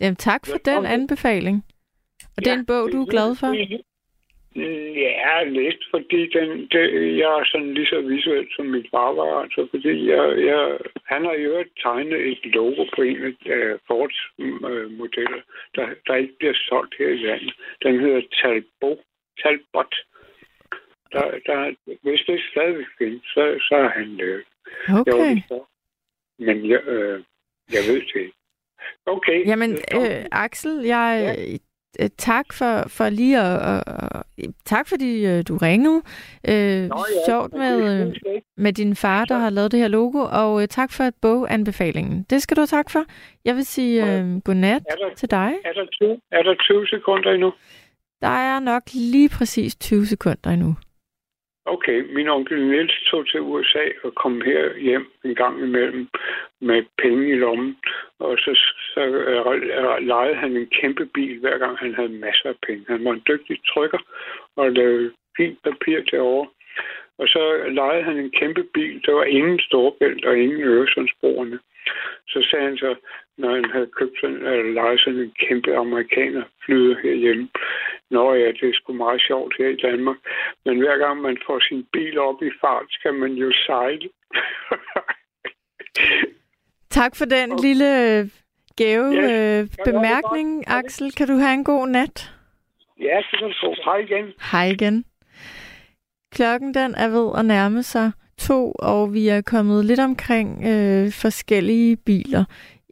Jamen, 0.00 0.16
tak 0.16 0.46
for 0.46 0.58
den 0.58 0.86
anbefaling. 0.86 1.64
Og 2.36 2.44
det 2.44 2.46
er 2.46 2.58
en 2.58 2.66
bog, 2.66 2.92
du 2.92 3.02
er 3.02 3.10
glad 3.14 3.36
for? 3.40 3.50
Ja, 4.56 5.44
lidt, 5.44 5.84
fordi 5.90 6.20
den, 6.36 6.48
det, 6.72 6.84
jeg 7.18 7.30
er 7.40 7.44
sådan 7.44 7.74
lige 7.74 7.86
så 7.86 8.00
visuel 8.00 8.48
som 8.56 8.66
min 8.66 8.86
far 8.90 9.12
var, 9.12 9.42
altså, 9.42 9.66
fordi 9.70 10.08
jeg, 10.08 10.24
jeg, 10.50 10.78
han 11.04 11.24
har 11.24 11.32
jo 11.32 11.64
tegnet 11.82 12.20
et 12.32 12.46
logo 12.54 12.84
på 12.96 13.02
en 13.02 13.24
af 13.24 13.74
uh, 13.74 13.78
Fords 13.86 14.18
uh, 14.38 14.90
modeller, 14.98 15.42
der, 15.74 15.86
der 16.06 16.14
ikke 16.14 16.34
bliver 16.38 16.54
solgt 16.68 16.94
her 16.98 17.08
i 17.08 17.16
landet. 17.16 17.54
Den 17.82 18.00
hedder 18.00 18.22
Talbot. 18.42 18.98
Talbot. 19.42 19.94
Der, 21.12 21.24
der, 21.46 21.74
hvis 22.02 22.20
det 22.26 22.40
stadigvæk 22.52 22.86
findes, 22.98 23.22
så, 23.34 23.58
så 23.68 23.74
er 23.74 23.88
han 23.88 24.16
lavet. 24.16 24.44
Okay. 24.88 25.36
Så. 25.48 25.64
Men 26.38 26.70
jeg, 26.70 26.82
øh, 26.86 27.22
jeg 27.74 27.82
ved 27.88 28.00
det 28.00 28.14
ikke. 28.14 28.39
Okay. 29.06 29.46
Jamen, 29.46 29.70
øh, 29.94 30.24
Axel, 30.32 30.84
jeg... 30.84 31.36
Øh, 32.00 32.08
tak 32.18 32.52
for, 32.52 32.84
for 32.88 33.08
lige 33.08 33.40
at... 33.40 33.84
Øh, 33.88 33.94
øh, 34.38 34.48
tak 34.64 34.88
fordi 34.88 35.26
øh, 35.26 35.42
du 35.48 35.56
ringede. 35.56 36.02
Øh, 36.48 36.54
ja, 36.54 36.88
sjovt 37.26 37.52
med, 37.52 38.00
øh, 38.06 38.14
med 38.56 38.72
din 38.72 38.96
far, 38.96 39.24
der 39.24 39.38
har 39.38 39.50
lavet 39.50 39.72
det 39.72 39.80
her 39.80 39.88
logo, 39.88 40.26
og 40.32 40.62
øh, 40.62 40.68
tak 40.68 40.92
for 40.92 41.10
boganbefalingen. 41.22 42.26
Det 42.30 42.42
skal 42.42 42.56
du 42.56 42.60
have 42.60 42.66
tak 42.66 42.90
for. 42.90 43.04
Jeg 43.44 43.56
vil 43.56 43.64
sige 43.64 44.02
øh, 44.18 44.38
godnat 44.44 44.82
Er 44.90 44.94
der- 44.96 45.14
til 45.16 45.30
dig. 45.30 45.52
Er 45.64 45.72
der, 45.72 45.86
20, 45.92 46.20
er 46.32 46.42
der 46.42 46.54
20 46.54 46.86
sekunder 46.86 47.30
endnu? 47.32 47.52
Der 48.20 48.28
er 48.28 48.60
nok 48.60 48.82
lige 48.94 49.28
præcis 49.28 49.76
20 49.76 50.06
sekunder 50.06 50.50
endnu. 50.50 50.74
Okay, 51.66 52.00
min 52.14 52.28
onkel 52.28 52.66
Niels 52.66 53.02
tog 53.10 53.28
til 53.28 53.40
USA 53.40 53.84
og 54.04 54.14
kom 54.14 54.40
her 54.40 54.78
hjem 54.78 55.06
en 55.24 55.34
gang 55.34 55.62
imellem 55.62 56.08
med 56.60 56.82
penge 56.98 57.28
i 57.28 57.34
lommen. 57.34 57.76
Og 58.18 58.38
så, 58.38 58.58
så 58.94 59.00
øh, 59.00 60.06
lejede 60.06 60.34
han 60.34 60.56
en 60.56 60.66
kæmpe 60.80 61.06
bil, 61.06 61.38
hver 61.40 61.58
gang 61.58 61.78
han 61.78 61.94
havde 61.94 62.08
masser 62.08 62.48
af 62.48 62.54
penge. 62.66 62.84
Han 62.88 63.04
var 63.04 63.12
en 63.12 63.22
dygtig 63.28 63.58
trykker 63.66 63.98
og 64.56 64.72
lavede 64.72 65.12
fint 65.36 65.62
papir 65.62 66.00
derovre. 66.10 66.48
Og 67.18 67.28
så 67.28 67.64
lejede 67.68 68.02
han 68.02 68.16
en 68.16 68.30
kæmpe 68.30 68.62
bil. 68.74 69.02
Der 69.06 69.12
var 69.12 69.24
ingen 69.24 69.58
storbælt 69.58 70.24
og 70.24 70.38
ingen 70.38 70.60
Øresundsbroerne. 70.62 71.58
Så 72.28 72.46
sagde 72.50 72.64
han 72.64 72.76
så, 72.76 72.94
når 73.38 73.54
han 73.54 73.64
havde 73.64 73.90
købt 73.98 74.20
sådan, 74.20 74.36
eller 74.36 74.72
lejet 74.72 75.00
sådan 75.00 75.20
en 75.20 75.34
kæmpe 75.48 75.76
amerikaner 75.76 76.42
flyde 76.64 76.96
herhjemme. 77.02 77.48
Nå 78.10 78.34
ja, 78.34 78.46
det 78.46 78.68
er 78.68 78.72
sgu 78.72 78.92
meget 78.92 79.22
sjovt 79.28 79.54
her 79.58 79.68
i 79.68 79.76
Danmark. 79.76 80.16
Men 80.64 80.78
hver 80.78 80.96
gang 80.98 81.20
man 81.20 81.38
får 81.46 81.60
sin 81.68 81.86
bil 81.92 82.18
op 82.18 82.42
i 82.42 82.50
fart, 82.60 82.86
skal 82.88 83.14
man 83.14 83.32
jo 83.32 83.52
sejle. 83.66 84.08
Tak 86.90 87.16
for 87.16 87.24
den 87.24 87.58
lille 87.62 88.18
øh, 88.18 88.26
gave 88.76 89.08
Ja, 89.14 89.60
øh, 89.60 89.68
bemærkning, 89.84 90.64
Axel. 90.66 91.12
Kan 91.12 91.26
du 91.26 91.34
have 91.34 91.54
en 91.54 91.64
god 91.64 91.86
nat? 91.88 92.34
ja, 93.00 93.16
det 93.30 93.38
kan 93.38 93.52
du. 93.62 93.74
Hej 93.84 93.96
igen. 93.96 94.32
Hej 94.52 94.66
igen. 94.66 95.04
Klokken 96.32 96.74
den 96.74 96.94
er 96.94 97.08
ved 97.08 97.38
at 97.38 97.44
nærme 97.44 97.82
sig 97.82 98.12
to, 98.38 98.72
og 98.72 99.14
vi 99.14 99.28
er 99.28 99.42
kommet 99.42 99.84
lidt 99.84 100.00
omkring 100.00 100.48
øh, 100.66 101.12
forskellige 101.12 101.96
biler. 101.96 102.44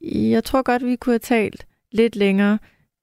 Jeg 0.03 0.45
tror 0.45 0.63
godt, 0.63 0.87
vi 0.87 0.97
kunne 0.97 1.13
have 1.13 1.19
talt 1.19 1.67
lidt 1.93 2.17
længere. 2.17 2.59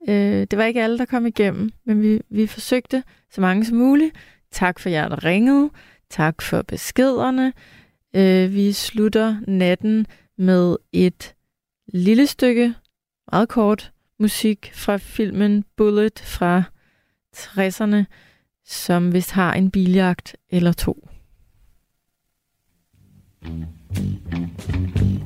Øh, 0.07 0.47
det 0.51 0.57
var 0.57 0.63
ikke 0.63 0.83
alle, 0.83 0.97
der 0.97 1.05
kom 1.05 1.25
igennem, 1.25 1.71
men 1.85 2.01
vi, 2.01 2.21
vi 2.29 2.47
forsøgte 2.47 3.03
så 3.31 3.41
mange 3.41 3.65
som 3.65 3.77
muligt. 3.77 4.15
Tak 4.51 4.79
for 4.79 4.89
jer, 4.89 5.07
der 5.09 5.25
ringede. 5.25 5.69
Tak 6.09 6.41
for 6.41 6.61
beskederne. 6.61 7.53
Øh, 8.15 8.53
vi 8.53 8.71
slutter 8.71 9.37
natten 9.47 10.07
med 10.37 10.75
et 10.91 11.35
lille 11.93 12.27
stykke, 12.27 12.73
meget 13.31 13.49
kort 13.49 13.91
musik 14.19 14.71
fra 14.73 14.97
filmen 14.97 15.65
Bullet 15.77 16.19
fra 16.19 16.63
60'erne, 17.35 18.03
som 18.65 19.13
vist 19.13 19.31
har 19.31 19.53
en 19.53 19.71
biljagt 19.71 20.35
eller 20.49 20.71
to. 20.71 21.07
thank 23.43 25.01
you 25.01 25.24